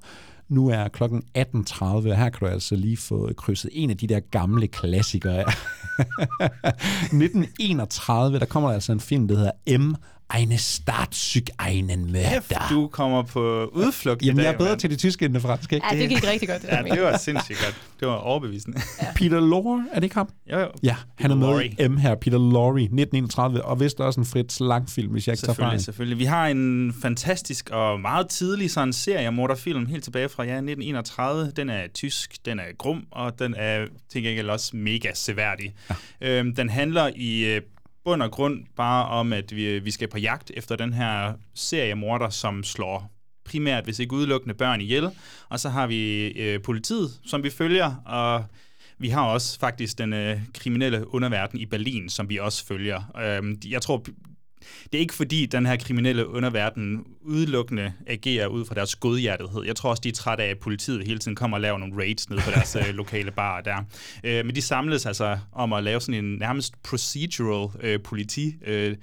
Nu 0.49 0.69
er 0.69 0.89
klokken 0.89 1.23
18.30, 1.39 1.85
og 1.85 2.03
her 2.03 2.31
kan 2.31 2.41
du 2.41 2.47
altså 2.47 2.77
lige 2.77 2.97
få 2.97 3.33
krydset 3.37 3.71
en 3.75 3.91
af 3.91 3.97
de 3.97 4.07
der 4.07 4.21
gamle 4.21 4.69
klassikere 4.69 5.41
1931, 5.41 8.39
der 8.39 8.47
kommer 8.47 8.69
der 8.69 8.75
altså 8.75 8.93
en 8.93 9.01
film, 9.01 9.29
der 9.29 9.37
hedder 9.37 9.79
M. 9.79 9.95
Eine 10.35 10.59
Staatszug 10.59 11.43
einen 11.59 12.13
Mörder. 12.13 12.69
du 12.71 12.89
kommer 12.89 13.23
på 13.23 13.71
udflugt 13.75 14.23
Jamen, 14.23 14.35
i 14.35 14.37
dag, 14.39 14.45
jeg 14.45 14.55
er 14.55 14.59
bedre 14.59 14.71
mand. 14.71 14.81
til 14.81 14.91
det 14.91 14.99
tyske 14.99 15.25
end 15.25 15.35
det 15.35 15.43
franske, 15.43 15.75
ikke? 15.75 15.87
Ja, 15.93 15.99
det 15.99 16.09
gik 16.09 16.31
rigtig 16.31 16.49
godt, 16.49 16.63
det 16.63 16.69
Ja, 16.69 16.83
det 16.95 17.03
var 17.03 17.17
sindssygt 17.17 17.59
godt. 17.65 17.77
Det 18.01 18.09
var 18.09 18.15
overbevisende. 18.15 18.81
Peter 19.17 19.41
Lorre, 19.41 19.87
er 19.93 19.95
det 19.95 20.05
ikke 20.05 20.15
ham? 20.17 20.29
jo, 20.53 20.59
jo. 20.59 20.69
Ja, 20.83 20.97
han 21.19 21.31
er 21.31 21.35
Peter 21.37 21.79
med 21.79 21.89
M 21.89 21.97
her, 21.97 22.15
Peter 22.15 22.39
Lorre, 22.39 22.83
1931, 22.83 23.65
og 23.65 23.81
vist 23.81 24.01
også 24.01 24.21
en 24.21 24.27
Fritz 24.27 24.61
Lang-film, 24.61 25.13
hvis 25.13 25.27
jeg 25.27 25.33
ikke 25.33 25.47
tager 25.47 25.55
fejl. 25.55 25.57
Selvfølgelig, 25.57 25.85
selvfølgelig. 25.85 26.19
Vi 26.19 26.25
har 26.25 26.47
en 26.47 26.95
fantastisk 27.03 27.71
og 27.71 28.01
meget 28.01 28.29
tidlig 28.29 28.71
sådan 28.71 28.93
seriemorderfilm 28.93 29.87
helt 29.87 30.05
tilbage 30.05 30.29
fra 30.29 30.43
ja, 30.45 30.53
1931. 30.57 31.53
Den 31.57 31.69
er 31.69 31.83
tysk, 31.95 32.37
den 32.45 32.59
er 32.59 32.77
grum, 32.79 33.05
og 33.11 33.39
den 33.39 33.55
er 33.59 33.87
til 34.13 34.23
gengæld 34.23 34.51
også 34.51 34.77
mega 34.77 35.11
seværdig. 35.15 35.75
Ja. 36.21 36.39
Øhm, 36.39 36.55
den 36.55 36.69
handler 36.69 37.11
i 37.17 37.45
øh, 37.45 37.61
bund 38.05 38.23
og 38.23 38.31
grund 38.31 38.65
bare 38.77 39.07
om, 39.07 39.33
at 39.33 39.57
vi, 39.57 39.79
vi 39.79 39.91
skal 39.91 40.09
på 40.09 40.19
jagt 40.19 40.51
efter 40.55 40.77
den 40.77 40.93
her 40.93 41.35
seriemorder, 41.55 42.31
som 42.31 42.65
slår 42.65 43.13
primært, 43.45 43.85
hvis 43.85 43.99
ikke 43.99 44.15
udelukkende, 44.15 44.55
børn 44.55 44.81
ihjel. 44.81 45.11
Og 45.49 45.61
så 45.61 45.69
har 45.69 45.87
vi 45.87 46.27
øh, 46.27 46.63
politiet, 46.63 47.11
som 47.27 47.43
vi 47.43 47.51
følger, 47.51 47.95
og 48.07 48.45
vi 48.99 49.09
har 49.09 49.23
også 49.23 49.59
faktisk 49.59 49.99
den 49.99 50.13
øh, 50.13 50.41
kriminelle 50.55 51.15
underverden 51.15 51.61
i 51.61 51.67
Berlin, 51.67 52.09
som 52.09 52.29
vi 52.29 52.39
også 52.39 52.67
følger. 52.67 53.03
Øh, 53.23 53.73
jeg 53.73 53.83
tror, 53.83 54.05
det 54.85 54.95
er 54.95 55.01
ikke 55.01 55.15
fordi, 55.15 55.47
den 55.47 55.67
her 55.67 55.77
kriminelle 55.77 56.29
underverden 56.29 57.05
udelukkende 57.21 57.93
agerer 58.07 58.47
ud 58.47 58.65
fra 58.65 58.75
deres 58.75 58.97
godhjertethed. 58.97 59.65
Jeg 59.65 59.77
tror 59.77 59.91
også, 59.91 60.01
de 60.01 60.09
er 60.09 60.13
trætte 60.13 60.45
af, 60.45 60.49
at 60.49 60.59
politiet 60.59 61.07
hele 61.07 61.19
tiden 61.19 61.37
kommer 61.37 61.57
og 61.57 61.61
laver 61.61 61.79
nogle 61.79 61.97
raids 61.97 62.31
ned 62.31 62.39
på 62.39 62.51
deres 62.51 62.77
øh, 62.81 62.95
lokale 62.95 63.31
bar 63.31 63.61
der. 63.61 63.77
Øh, 64.25 64.47
men 64.47 64.55
de 64.55 64.63
samles 64.63 65.07
altså 65.07 65.39
om 65.53 65.73
at 65.73 65.85
lave 65.85 66.01
sådan 66.01 66.25
en 66.25 66.39
nærmest 66.39 66.83
procedural 66.83 67.69
øh, 67.81 68.01
politi 68.01 68.55
øh, 68.67 68.97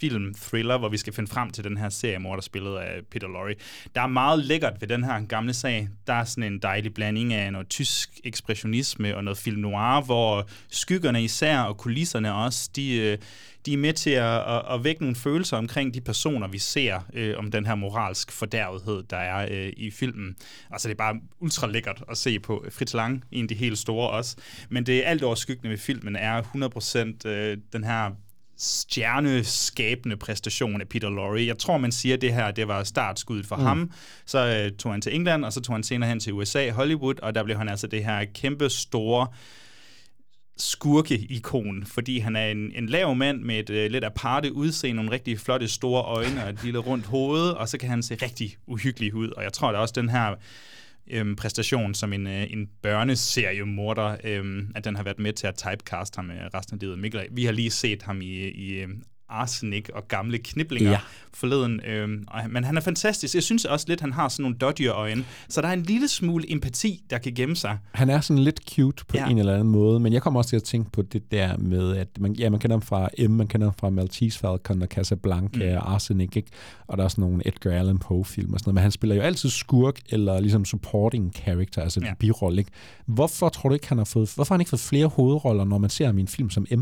film 0.00 0.34
thriller, 0.34 0.78
hvor 0.78 0.88
vi 0.88 0.96
skal 0.96 1.12
finde 1.12 1.30
frem 1.30 1.50
til 1.50 1.64
den 1.64 1.76
her 1.76 1.88
seriemorder 1.88 2.42
spillet 2.42 2.76
af 2.76 3.00
Peter 3.10 3.28
Lorre. 3.28 3.54
Der 3.94 4.00
er 4.00 4.06
meget 4.06 4.44
lækkert 4.44 4.80
ved 4.80 4.88
den 4.88 5.04
her 5.04 5.26
gamle 5.26 5.54
sag. 5.54 5.88
Der 6.06 6.12
er 6.12 6.24
sådan 6.24 6.52
en 6.52 6.58
dejlig 6.58 6.94
blanding 6.94 7.32
af 7.32 7.52
noget 7.52 7.68
tysk 7.68 8.10
ekspressionisme 8.24 9.16
og 9.16 9.24
noget 9.24 9.38
film 9.38 9.60
noir, 9.60 10.04
hvor 10.04 10.48
skyggerne 10.70 11.24
især 11.24 11.58
og 11.58 11.76
kulisserne 11.76 12.34
også, 12.34 12.70
de, 12.76 12.96
øh, 12.96 13.18
de 13.66 13.72
er 13.72 13.76
med 13.76 13.92
til 13.92 14.10
at, 14.10 14.56
at, 14.56 14.62
at 14.70 14.84
vække 14.84 15.00
nogle 15.00 15.16
følelser 15.16 15.56
omkring 15.56 15.94
de 15.94 16.00
personer, 16.00 16.48
vi 16.48 16.58
ser, 16.58 17.00
øh, 17.12 17.38
om 17.38 17.50
den 17.50 17.66
her 17.66 17.74
moralsk 17.74 18.32
fordærvethed, 18.32 19.02
der 19.02 19.16
er 19.16 19.48
øh, 19.50 19.72
i 19.76 19.90
filmen. 19.90 20.36
Altså 20.70 20.88
det 20.88 20.94
er 20.94 20.98
bare 20.98 21.20
ultra 21.40 21.66
lækkert 21.66 22.02
at 22.10 22.16
se 22.16 22.38
på. 22.38 22.64
Fritz 22.70 22.94
Lang, 22.94 23.24
en 23.32 23.44
af 23.44 23.48
de 23.48 23.54
helt 23.54 23.78
store 23.78 24.10
også. 24.10 24.36
Men 24.68 24.86
det 24.86 25.02
alt 25.04 25.22
overskyggende 25.22 25.70
ved 25.70 25.78
filmen 25.78 26.16
er 26.16 26.42
100% 27.24 27.28
øh, 27.28 27.58
den 27.72 27.84
her 27.84 28.10
stjerneskabende 28.58 30.16
præstation 30.16 30.80
af 30.80 30.88
Peter 30.88 31.10
Lorre. 31.10 31.46
Jeg 31.46 31.58
tror, 31.58 31.78
man 31.78 31.92
siger, 31.92 32.14
at 32.14 32.20
det 32.20 32.34
her 32.34 32.50
det 32.50 32.68
var 32.68 32.84
startskuddet 32.84 33.46
for 33.46 33.56
mm. 33.56 33.62
ham. 33.62 33.90
Så 34.26 34.46
øh, 34.46 34.76
tog 34.76 34.92
han 34.92 35.00
til 35.00 35.14
England, 35.14 35.44
og 35.44 35.52
så 35.52 35.60
tog 35.60 35.74
han 35.74 35.82
senere 35.82 36.08
hen 36.08 36.20
til 36.20 36.32
USA, 36.32 36.70
Hollywood, 36.70 37.14
og 37.22 37.34
der 37.34 37.44
blev 37.44 37.56
han 37.56 37.68
altså 37.68 37.86
det 37.86 38.04
her 38.04 38.24
kæmpe 38.34 38.70
store 38.70 39.26
skurke-ikon, 40.56 41.86
fordi 41.86 42.18
han 42.18 42.36
er 42.36 42.46
en, 42.46 42.72
en 42.74 42.86
lav 42.86 43.14
mand 43.14 43.40
med 43.42 43.58
et 43.58 43.70
øh, 43.70 43.90
lidt 43.90 44.04
aparte 44.04 44.52
udseende, 44.52 44.96
nogle 44.96 45.10
rigtig 45.10 45.40
flotte 45.40 45.68
store 45.68 46.02
øjne 46.02 46.44
og 46.44 46.50
et 46.50 46.64
lille 46.64 46.78
rundt 46.78 47.06
hoved, 47.06 47.50
og 47.50 47.68
så 47.68 47.78
kan 47.78 47.88
han 47.88 48.02
se 48.02 48.14
rigtig 48.14 48.56
uhyggelig 48.66 49.14
ud. 49.14 49.28
Og 49.28 49.42
jeg 49.42 49.52
tror 49.52 49.72
da 49.72 49.78
også, 49.78 49.94
den 49.96 50.08
her 50.08 50.34
øhm, 51.10 51.36
præstation 51.36 51.94
som 51.94 52.12
en, 52.12 52.26
øh, 52.26 52.52
en 52.52 52.68
børneseriemorder, 52.82 54.16
øhm, 54.24 54.72
at 54.74 54.84
den 54.84 54.96
har 54.96 55.02
været 55.02 55.18
med 55.18 55.32
til 55.32 55.46
at 55.46 55.54
typecast 55.54 56.16
ham 56.16 56.30
øh, 56.30 56.36
resten 56.54 56.74
af 56.74 56.80
livet. 56.80 56.98
Mikkel, 56.98 57.26
vi 57.30 57.44
har 57.44 57.52
lige 57.52 57.70
set 57.70 58.02
ham 58.02 58.20
i, 58.20 58.48
i 58.48 58.80
øh, 58.80 58.88
øh, 59.30 59.40
Arsenic 59.40 59.88
og 59.94 60.08
gamle 60.08 60.38
kniblinger 60.38 60.90
Ja. 60.90 60.98
forleden. 61.34 61.80
Og, 62.28 62.40
men 62.50 62.64
han 62.64 62.76
er 62.76 62.80
fantastisk. 62.80 63.34
Jeg 63.34 63.42
synes 63.42 63.64
også 63.64 63.86
lidt, 63.88 64.00
han 64.00 64.12
har 64.12 64.28
sådan 64.28 64.42
nogle 64.42 64.56
dodgy 64.56 64.88
øjne. 64.88 65.24
Så 65.48 65.60
der 65.60 65.68
er 65.68 65.72
en 65.72 65.82
lille 65.82 66.08
smule 66.08 66.52
empati, 66.52 67.02
der 67.10 67.18
kan 67.18 67.34
gemme 67.34 67.56
sig. 67.56 67.78
Han 67.92 68.10
er 68.10 68.20
sådan 68.20 68.42
lidt 68.42 68.60
cute 68.74 69.04
på 69.04 69.16
ja. 69.16 69.28
En 69.28 69.38
eller 69.38 69.52
anden 69.54 69.68
måde, 69.68 70.00
men 70.00 70.12
jeg 70.12 70.22
kommer 70.22 70.40
også 70.40 70.48
til 70.48 70.56
at 70.56 70.62
tænke 70.62 70.90
på 70.90 71.02
det 71.02 71.30
der 71.32 71.56
med, 71.56 71.96
at 71.96 72.08
man, 72.20 72.32
ja, 72.32 72.50
man 72.50 72.60
kender 72.60 72.76
ham 72.76 72.82
fra 72.82 73.08
M, 73.28 73.30
man 73.30 73.46
kender 73.46 73.66
ham 73.66 73.74
fra 73.80 73.90
Maltese 73.90 74.38
Falcon 74.38 74.82
og 74.82 74.88
Casablanca 74.88 75.70
mm. 75.70 75.76
og 75.76 75.92
Arsenic, 75.92 76.36
ikke? 76.36 76.50
og 76.86 76.98
der 76.98 77.04
er 77.04 77.08
sådan 77.08 77.22
nogle 77.22 77.48
Edgar 77.48 77.70
Allan 77.70 77.98
Poe-film 77.98 78.52
og 78.52 78.58
sådan 78.60 78.68
noget, 78.68 78.74
men 78.74 78.82
han 78.82 78.90
spiller 78.92 79.16
jo 79.16 79.22
altid 79.22 79.50
skurk 79.50 80.00
eller 80.08 80.40
ligesom 80.40 80.64
supporting 80.64 81.32
character, 81.36 81.82
altså 81.82 82.00
ja. 82.04 82.14
Birolle. 82.18 82.58
Ikke? 82.58 82.70
Hvorfor 83.06 83.48
tror 83.48 83.68
du 83.68 83.74
ikke, 83.74 83.88
han 83.88 83.98
har 83.98 84.04
fået, 84.04 84.32
hvorfor 84.34 84.54
har 84.54 84.56
han 84.56 84.60
ikke 84.60 84.70
fået 84.70 84.80
flere 84.80 85.06
hovedroller, 85.06 85.64
når 85.64 85.78
man 85.78 85.90
ser 85.90 86.08
en 86.08 86.28
film 86.28 86.50
som 86.50 86.66
M? 86.76 86.80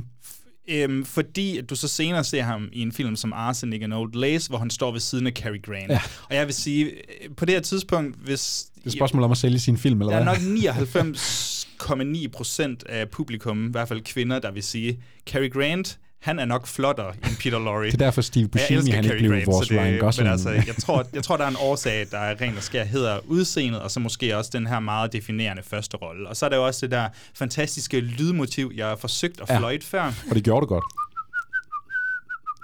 Øhm, 0.68 1.04
fordi 1.04 1.60
du 1.60 1.76
så 1.76 1.88
senere 1.88 2.24
ser 2.24 2.42
ham 2.42 2.68
i 2.72 2.80
en 2.82 2.92
film 2.92 3.16
som 3.16 3.32
Arsenic 3.32 3.82
and 3.82 3.94
Old 3.94 4.14
Lace, 4.14 4.48
hvor 4.48 4.58
han 4.58 4.70
står 4.70 4.92
ved 4.92 5.00
siden 5.00 5.26
af 5.26 5.32
Cary 5.32 5.62
Grant. 5.62 5.90
Ja. 5.90 6.00
Og 6.30 6.34
jeg 6.34 6.46
vil 6.46 6.54
sige, 6.54 6.84
øh, 6.84 7.34
på 7.36 7.44
det 7.44 7.54
her 7.54 7.60
tidspunkt, 7.60 8.16
hvis... 8.24 8.66
Det 8.74 8.82
er 8.82 8.86
et 8.86 8.92
spørgsmål 8.92 9.22
om 9.22 9.30
at 9.30 9.36
sælge 9.36 9.58
sin 9.58 9.76
film, 9.78 10.00
eller 10.00 10.12
Der 10.12 10.18
er 10.20 10.38
hvad? 10.38 10.64
nok 10.64 12.14
99,9 12.22 12.28
procent 12.28 12.84
af 12.88 13.08
publikum, 13.10 13.66
i 13.66 13.70
hvert 13.70 13.88
fald 13.88 14.00
kvinder, 14.00 14.38
der 14.38 14.50
vil 14.50 14.62
sige, 14.62 14.98
Cary 15.26 15.50
Grant, 15.50 15.98
han 16.24 16.38
er 16.38 16.44
nok 16.44 16.66
flottere 16.66 17.08
end 17.24 17.36
Peter 17.40 17.58
Lorre. 17.58 17.86
Det 17.90 17.94
er 17.94 17.98
derfor 17.98 18.22
Steve 18.22 18.48
Buscemi, 18.48 18.90
han 18.90 19.04
ikke 19.04 19.16
blev 19.18 19.30
Grant, 19.30 19.46
vores 19.46 19.68
det- 19.68 19.78
Ryan 19.80 19.98
Gosling. 19.98 20.24
Men 20.26 20.32
altså, 20.32 20.50
jeg 20.50 20.76
tror, 20.80 21.06
jeg 21.14 21.22
tror, 21.22 21.36
der 21.36 21.44
er 21.44 21.48
en 21.48 21.56
årsag, 21.60 22.06
der 22.10 22.18
er 22.18 22.40
rent 22.40 22.56
og 22.56 22.62
skær 22.62 22.84
hedder 22.84 23.18
udseendet, 23.26 23.80
og 23.80 23.90
så 23.90 24.00
måske 24.00 24.36
også 24.36 24.50
den 24.54 24.66
her 24.66 24.80
meget 24.80 25.12
definerende 25.12 25.62
første 25.62 25.96
rolle. 25.96 26.28
Og 26.28 26.36
så 26.36 26.44
er 26.46 26.50
der 26.50 26.56
jo 26.56 26.66
også 26.66 26.80
det 26.86 26.90
der 26.90 27.08
fantastiske 27.34 28.00
lydmotiv, 28.00 28.72
jeg 28.76 28.86
har 28.86 28.96
forsøgt 28.96 29.40
at 29.40 29.48
Ja. 29.50 29.58
fløjte 29.58 29.86
før. 29.86 30.02
Og 30.30 30.34
det 30.34 30.44
gjorde 30.44 30.60
det 30.60 30.68
godt. 30.68 30.84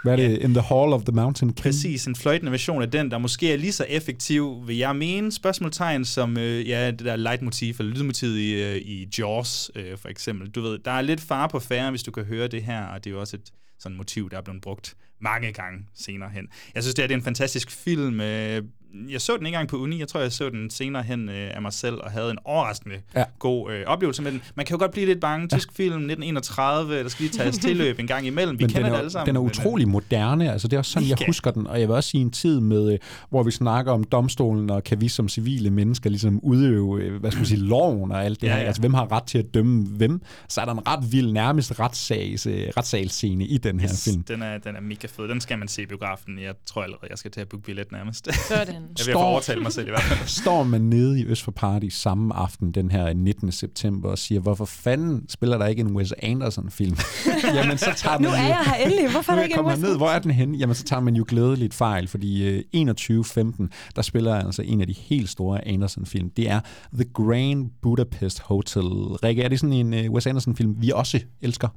Hvad 0.02 0.12
er 0.12 0.16
det? 0.16 0.38
In 0.38 0.54
the 0.54 0.62
Hall 0.62 0.92
of 0.92 1.02
the 1.02 1.12
Mountain 1.12 1.48
King? 1.48 1.62
Præcis, 1.62 2.06
en 2.06 2.16
fløjtende 2.16 2.52
version 2.52 2.82
af 2.82 2.90
den, 2.90 3.10
der 3.10 3.18
måske 3.18 3.52
er 3.52 3.56
lige 3.56 3.72
så 3.72 3.84
effektiv, 3.88 4.62
vil 4.66 4.76
jeg 4.76 4.96
mene, 4.96 5.32
spørgsmålstegn, 5.32 6.04
som 6.04 6.38
øh, 6.38 6.68
ja, 6.68 6.90
det 6.90 6.98
der 6.98 7.16
leitmotiv, 7.16 7.74
eller 7.78 7.94
lydmotivet 7.94 8.38
i, 8.38 8.62
øh, 8.62 8.76
i 8.76 9.08
Jaws, 9.18 9.70
øh, 9.74 9.98
for 9.98 10.08
eksempel. 10.08 10.50
Du 10.50 10.60
ved, 10.60 10.78
der 10.78 10.90
er 10.90 11.00
lidt 11.00 11.20
fare 11.20 11.48
på 11.48 11.58
færre, 11.58 11.90
hvis 11.90 12.02
du 12.02 12.10
kan 12.10 12.24
høre 12.24 12.48
det 12.48 12.62
her, 12.62 12.84
og 12.84 13.04
det 13.04 13.10
er 13.10 13.14
jo 13.14 13.20
også 13.20 13.36
et 13.36 13.52
sådan 13.78 13.96
motiv, 13.96 14.30
der 14.30 14.36
er 14.36 14.42
blevet 14.42 14.62
brugt 14.62 14.96
mange 15.20 15.52
gange 15.52 15.78
senere 15.94 16.30
hen. 16.30 16.48
Jeg 16.74 16.82
synes, 16.82 16.94
det, 16.94 17.02
her, 17.02 17.06
det 17.06 17.14
er 17.14 17.18
en 17.18 17.24
fantastisk 17.24 17.70
film. 17.70 18.20
Øh, 18.20 18.62
jeg 19.10 19.20
så 19.20 19.36
den 19.36 19.46
ikke 19.46 19.54
engang 19.56 19.68
på 19.68 19.76
uni, 19.76 19.98
jeg 20.00 20.08
tror, 20.08 20.20
jeg 20.20 20.32
så 20.32 20.48
den 20.50 20.70
senere 20.70 21.02
hen 21.02 21.28
øh, 21.28 21.50
af 21.54 21.62
mig 21.62 21.72
selv, 21.72 21.94
og 21.94 22.10
havde 22.10 22.30
en 22.30 22.38
overraskende 22.44 22.96
Ja. 23.14 23.20
ja. 23.20 23.24
god 23.38 23.72
øh, 23.72 23.84
oplevelse 23.86 24.22
med 24.22 24.32
den. 24.32 24.42
Man 24.54 24.66
kan 24.66 24.74
jo 24.74 24.78
godt 24.78 24.90
blive 24.90 25.06
lidt 25.06 25.20
bange. 25.20 25.48
Tysk 25.48 25.68
film, 25.72 25.94
1931, 25.94 27.02
der 27.02 27.08
skal 27.08 27.22
lige 27.22 27.32
tages 27.38 27.58
tilløb 27.66 27.98
en 27.98 28.06
gang 28.06 28.26
imellem. 28.26 28.58
Vi 28.58 28.64
men 28.64 28.70
kender 28.70 28.82
den 28.82 28.86
er, 28.86 28.90
det 28.90 28.98
alle 28.98 29.10
sammen. 29.10 29.26
Den 29.26 29.36
er 29.36 29.40
men, 29.40 29.50
øh, 29.50 29.50
utrolig 29.58 29.88
moderne, 29.88 30.52
altså 30.52 30.68
det 30.68 30.74
er 30.76 30.78
også 30.78 30.92
sådan, 30.92 31.08
jeg 31.08 31.16
Mega. 31.20 31.26
husker 31.28 31.50
den, 31.50 31.66
og 31.66 31.80
jeg 31.80 31.88
vil 31.88 31.96
også 31.96 32.10
sige 32.10 32.20
en 32.20 32.30
tid 32.30 32.60
med, 32.60 32.92
øh, 32.92 32.98
hvor 33.30 33.42
vi 33.42 33.50
snakker 33.50 33.92
om 33.92 34.04
domstolen, 34.04 34.70
og 34.70 34.84
kan 34.84 35.00
vi 35.00 35.08
som 35.08 35.28
civile 35.28 35.70
mennesker 35.70 36.10
ligesom 36.10 36.40
udøve, 36.42 37.02
øh, 37.02 37.20
hvad 37.20 37.30
skal 37.30 37.38
man 37.40 37.46
sige, 37.46 37.60
loven 37.60 38.12
og 38.12 38.24
alt 38.24 38.40
det 38.40 38.46
Ja, 38.46 38.52
her, 38.52 38.60
ja. 38.60 38.66
altså 38.66 38.82
hvem 38.82 38.94
har 38.94 39.12
ret 39.12 39.24
til 39.24 39.38
at 39.38 39.54
dømme 39.54 39.82
hvem, 39.86 40.22
så 40.48 40.60
er 40.60 40.64
der 40.64 40.72
en 40.72 40.86
ret 40.88 41.12
vild, 41.12 41.32
nærmest 41.32 41.80
retssags, 41.80 42.46
øh, 42.46 42.68
retssalsscene 42.76 43.44
i 43.46 43.58
den 43.58 43.80
her 43.80 43.88
Yes, 43.90 44.04
film. 44.04 44.22
Den 44.22 44.42
er, 44.42 44.58
den 44.58 44.76
er 44.76 44.80
mega 44.80 45.06
fed. 45.06 45.28
Den 45.28 45.40
skal 45.40 45.58
man 45.58 45.68
se 45.68 45.82
i 45.82 45.86
biografen. 45.86 46.38
Jeg 46.38 46.54
tror 46.66 46.82
allerede, 46.82 47.06
jeg 47.10 47.18
skal 47.18 47.30
til 47.30 47.40
at 47.40 47.48
booke 47.48 47.64
billet 47.64 47.92
nærmest. 47.92 48.28
Sådan. 48.48 48.79
Jeg 48.98 49.06
vil 49.06 49.14
overtale 49.16 49.60
mig 49.62 49.72
selv 49.72 49.86
i 49.86 49.90
hvert 49.90 50.02
fald. 50.02 50.28
Står 50.42 50.62
man 50.62 50.80
nede 50.80 51.20
i 51.20 51.24
Øst 51.24 51.42
for 51.42 51.50
Party 51.52 51.86
samme 51.90 52.34
aften, 52.34 52.72
den 52.72 52.90
her 52.90 53.12
19. 53.14 53.52
september, 53.52 54.08
og 54.10 54.18
siger, 54.18 54.40
hvorfor 54.40 54.64
fanden 54.64 55.28
spiller 55.28 55.58
der 55.58 55.66
ikke 55.66 55.80
en 55.80 55.96
Wes 55.96 56.12
Anderson-film? 56.22 56.96
Jamen, 57.54 57.78
så 57.78 57.90
tager 57.96 58.18
Nu 58.18 58.28
man 58.28 58.38
er 58.38 58.42
jo- 58.42 58.48
jeg 58.48 58.58
her 58.66 58.74
endelig. 58.84 59.10
Hvorfor 59.10 59.32
er 59.32 59.36
nu 59.36 59.38
der 59.38 59.42
er 59.42 59.48
ikke 59.48 59.60
en 59.60 59.66
Wes 59.66 59.78
ned. 59.78 59.96
Hvor 59.96 60.08
er 60.08 60.18
den 60.18 60.30
henne? 60.30 60.58
Jamen, 60.58 60.74
så 60.74 60.84
tager 60.84 61.00
man 61.00 61.16
jo 61.16 61.24
glædeligt 61.28 61.74
fejl, 61.74 62.08
fordi 62.08 62.48
øh, 62.48 62.62
21.15, 62.76 63.68
der 63.96 64.02
spiller 64.02 64.34
altså 64.34 64.62
en 64.62 64.80
af 64.80 64.86
de 64.86 64.92
helt 64.98 65.28
store 65.28 65.68
Anderson-film. 65.68 66.30
Det 66.30 66.48
er 66.50 66.60
The 66.94 67.04
Grand 67.14 67.70
Budapest 67.82 68.40
Hotel. 68.40 68.82
Rikke, 68.82 69.42
er 69.42 69.48
det 69.48 69.60
sådan 69.60 69.72
en 69.72 69.94
øh, 69.94 70.10
Wes 70.10 70.26
Anderson-film, 70.26 70.76
vi 70.78 70.90
også 70.94 71.20
elsker? 71.42 71.68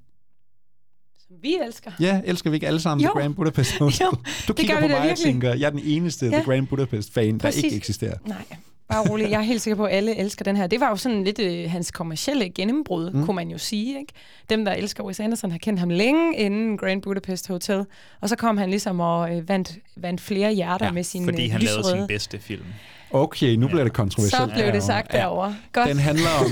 Vi 1.43 1.57
elsker. 1.65 1.91
Ja, 1.99 2.21
elsker 2.25 2.49
vi 2.49 2.55
ikke 2.55 2.67
alle 2.67 2.79
sammen 2.79 3.03
Jo. 3.05 3.11
The 3.11 3.19
Grand 3.19 3.35
Budapest 3.35 3.77
Hotel? 3.77 3.99
Jo, 4.05 4.11
du 4.11 4.17
det 4.47 4.55
kigger 4.57 4.79
på 4.81 4.87
mig 4.87 4.97
og 4.97 5.03
virkelig. 5.03 5.25
tænker, 5.25 5.53
jeg 5.53 5.65
er 5.65 5.69
den 5.69 5.81
eneste 5.83 6.25
Ja. 6.25 6.31
The 6.31 6.43
Grand 6.43 6.67
Budapest-fan, 6.67 7.37
der 7.37 7.49
ikke 7.63 7.75
eksisterer. 7.75 8.15
Nej, 8.25 8.37
bare 8.89 9.09
rolig. 9.09 9.29
Jeg 9.31 9.37
er 9.37 9.41
helt 9.43 9.61
sikker 9.61 9.75
på, 9.75 9.85
at 9.85 9.95
alle 9.95 10.15
elsker 10.17 10.43
den 10.43 10.55
her. 10.55 10.67
Det 10.67 10.79
var 10.79 10.89
jo 10.89 10.95
sådan 10.95 11.23
lidt 11.23 11.39
øh, 11.39 11.71
hans 11.71 11.91
kommercielle 11.91 12.49
gennembrud, 12.49 13.11
mm. 13.11 13.25
kunne 13.25 13.35
man 13.35 13.49
jo 13.49 13.57
sige. 13.57 13.99
Ikke? 13.99 14.13
Dem, 14.49 14.65
der 14.65 14.71
elsker 14.73 15.03
Wes 15.03 15.19
Anderson, 15.19 15.51
har 15.51 15.57
kendt 15.57 15.79
ham 15.79 15.89
længe 15.89 16.37
inden 16.37 16.77
Grand 16.77 17.01
Budapest 17.01 17.47
Hotel. 17.47 17.85
Og 18.21 18.29
så 18.29 18.35
kom 18.35 18.57
han 18.57 18.69
ligesom 18.69 18.99
og 18.99 19.35
øh, 19.37 19.49
vandt, 19.49 19.71
vandt 19.95 20.21
flere 20.21 20.53
hjerter 20.53 20.85
Ja, 20.85 20.91
med 20.91 21.03
sin 21.03 21.25
Fordi 21.25 21.45
øh, 21.45 21.51
han 21.51 21.61
lavede 21.61 21.79
lysrøde. 21.79 21.97
sin 21.97 22.07
bedste 22.07 22.39
film. 22.39 22.65
Okay, 23.15 23.55
nu 23.55 23.67
bliver 23.67 23.83
det 23.83 23.93
kontroversielt. 23.93 24.51
Så 24.51 24.55
blev 24.55 24.71
det 24.73 24.83
sagt 24.83 25.11
derovre. 25.11 25.55
Godt. 25.73 25.89
Den 25.89 25.97
handler 25.97 26.29
om 26.45 26.51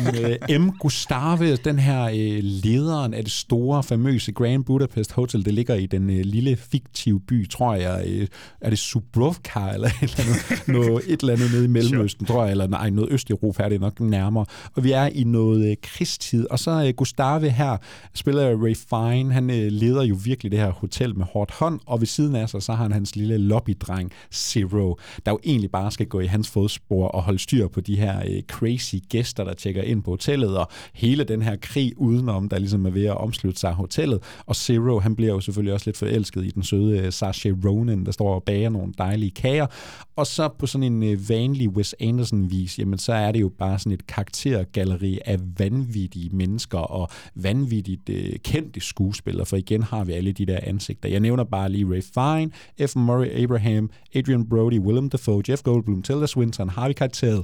uh, 0.60 0.62
M. 0.62 0.70
Gustave, 0.80 1.56
den 1.56 1.80
her 1.80 2.06
uh, 2.06 2.39
lederen 2.44 3.14
af 3.14 3.24
det 3.24 3.32
store, 3.34 3.84
famøse 3.84 4.32
Grand 4.32 4.64
Budapest 4.64 5.12
Hotel. 5.12 5.46
Det 5.46 5.54
ligger 5.54 5.76
i 5.76 5.86
den 5.86 6.10
uh, 6.10 6.16
lille, 6.16 6.56
fiktive 6.56 7.20
by, 7.20 7.50
tror 7.50 7.76
jeg. 7.76 8.04
Uh, 8.08 8.28
er 8.62 8.70
det 8.70 8.80
Subrovka, 8.80 9.60
eller 9.74 9.88
et 9.88 9.94
eller 10.02 10.16
andet, 10.20 10.68
noget, 10.78 11.04
et 11.08 11.20
eller 11.22 11.34
andet 11.34 11.52
nede 11.52 11.66
i 11.66 11.68
Mellemøsten, 11.68 12.26
tror 12.26 12.44
jeg, 12.44 12.52
eller 12.52 12.68
nej, 12.68 12.89
noget 12.89 13.12
Østeuropa 13.12 13.64
er 13.64 13.70
det 13.70 13.82
nok 13.82 14.00
nærmere. 14.00 14.46
Og 14.76 14.84
vi 14.84 14.92
er 14.92 15.06
i 15.06 15.24
noget 15.24 15.70
uh, 15.70 15.74
krigstid. 15.84 16.48
Og 16.50 16.60
så 16.60 16.84
uh, 16.88 16.89
Gustave 16.89 17.50
her 17.50 17.78
spiller 18.14 18.64
Ray 18.64 18.76
Fine. 18.76 19.34
Han 19.34 19.44
uh, 19.50 19.56
leder 19.56 20.04
jo 20.04 20.18
virkelig 20.24 20.52
det 20.52 20.60
her 20.60 20.72
hotel 20.72 21.18
med 21.18 21.26
hårdt 21.34 21.52
hånd, 21.52 21.80
og 21.86 22.00
ved 22.00 22.08
siden 22.08 22.36
af 22.36 22.50
sig, 22.50 22.64
så 22.64 22.74
har 22.74 22.84
han 22.84 22.92
hans 22.92 23.16
lille 23.16 23.31
lobbydreng, 23.38 24.12
Zero, 24.34 25.00
der 25.26 25.32
jo 25.32 25.40
egentlig 25.44 25.72
bare 25.72 25.92
skal 25.92 26.06
gå 26.06 26.20
i 26.20 26.26
hans 26.26 26.50
fodspor 26.50 27.08
og 27.08 27.24
holde 27.24 27.40
styr 27.40 27.68
på 27.68 27.82
de 27.82 27.96
her 27.96 28.20
øh, 28.20 28.42
crazy 28.42 28.96
gæster, 29.10 29.44
der 29.44 29.54
tjekker 29.54 29.82
ind 29.82 30.04
på 30.04 30.12
hotellet, 30.12 30.58
og 30.58 30.68
hele 30.94 31.24
den 31.24 31.42
her 31.42 31.56
krig 31.62 31.94
udenom, 31.98 32.50
der 32.50 32.60
ligesom 32.60 32.86
er 32.86 32.90
ved 32.90 33.06
at 33.06 33.18
omslutte 33.18 33.60
sig 33.60 33.74
hotellet. 33.74 34.20
Og 34.46 34.56
Zero, 34.56 35.00
han 35.00 35.16
bliver 35.16 35.34
jo 35.34 35.40
selvfølgelig 35.40 35.74
også 35.74 35.88
lidt 35.88 35.98
forelsket 35.98 36.46
i 36.46 36.50
den 36.50 36.64
søde 36.64 37.00
øh, 37.00 37.12
Saoirse 37.12 37.56
Ronan, 37.66 38.06
der 38.06 38.12
står 38.12 38.36
og 38.36 38.44
bager 38.44 38.70
nogle 38.70 38.94
dejlige 38.98 39.32
kager. 39.32 39.68
Og 40.16 40.28
så 40.28 40.50
på 40.60 40.68
sådan 40.68 40.94
en 40.94 41.04
øh, 41.04 41.30
vanlig 41.30 41.70
Wes 41.70 41.96
Anderson-vis, 42.00 42.80
jamen 42.80 43.00
så 43.00 43.14
er 43.14 43.32
det 43.32 43.42
jo 43.42 43.52
bare 43.60 43.80
sådan 43.80 43.92
et 43.92 44.08
karaktergalleri 44.08 45.20
af 45.26 45.40
vanvittige 45.58 46.30
mennesker 46.34 46.78
og 46.80 47.10
vanvittigt 47.36 48.10
øh, 48.10 48.34
kendte 48.44 48.80
skuespillere, 48.80 49.46
for 49.46 49.58
igen 49.58 49.84
har 49.84 50.04
vi 50.04 50.14
alle 50.14 50.32
de 50.32 50.46
der 50.46 50.60
ansigter. 50.64 51.10
Jeg 51.10 51.20
nævner 51.20 51.44
bare 51.44 51.70
lige 51.70 51.86
Ray 51.86 52.02
Fine, 52.02 52.52
F. 52.88 52.96
Murray 52.96 53.21
Abraham, 53.44 53.90
Adrian 54.16 54.46
Brody, 54.50 54.80
Willem 54.80 55.10
Dafoe, 55.10 55.42
Jeff 55.50 55.62
Goldblum, 55.64 56.02
Tilda 56.04 56.28
Swinton, 56.28 56.70
Harvey 56.70 56.94
Keitel, 56.94 57.38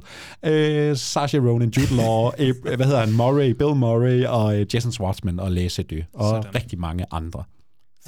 øh, 0.46 0.96
Saoirse 0.96 1.38
Ronan, 1.38 1.68
Jude 1.76 1.96
Law, 1.96 2.28
Ab- 2.48 2.76
hvad 2.76 2.86
hedder 2.86 3.00
han, 3.00 3.12
Murray, 3.12 3.50
Bill 3.50 3.74
Murray 3.74 4.24
og 4.24 4.60
øh, 4.60 4.66
Jason 4.74 4.92
Schwartzman 4.92 5.40
og 5.40 5.52
Lasse 5.52 5.82
Dø, 5.82 6.00
og 6.14 6.28
Sådan. 6.28 6.54
rigtig 6.54 6.78
mange 6.80 7.04
andre. 7.10 7.42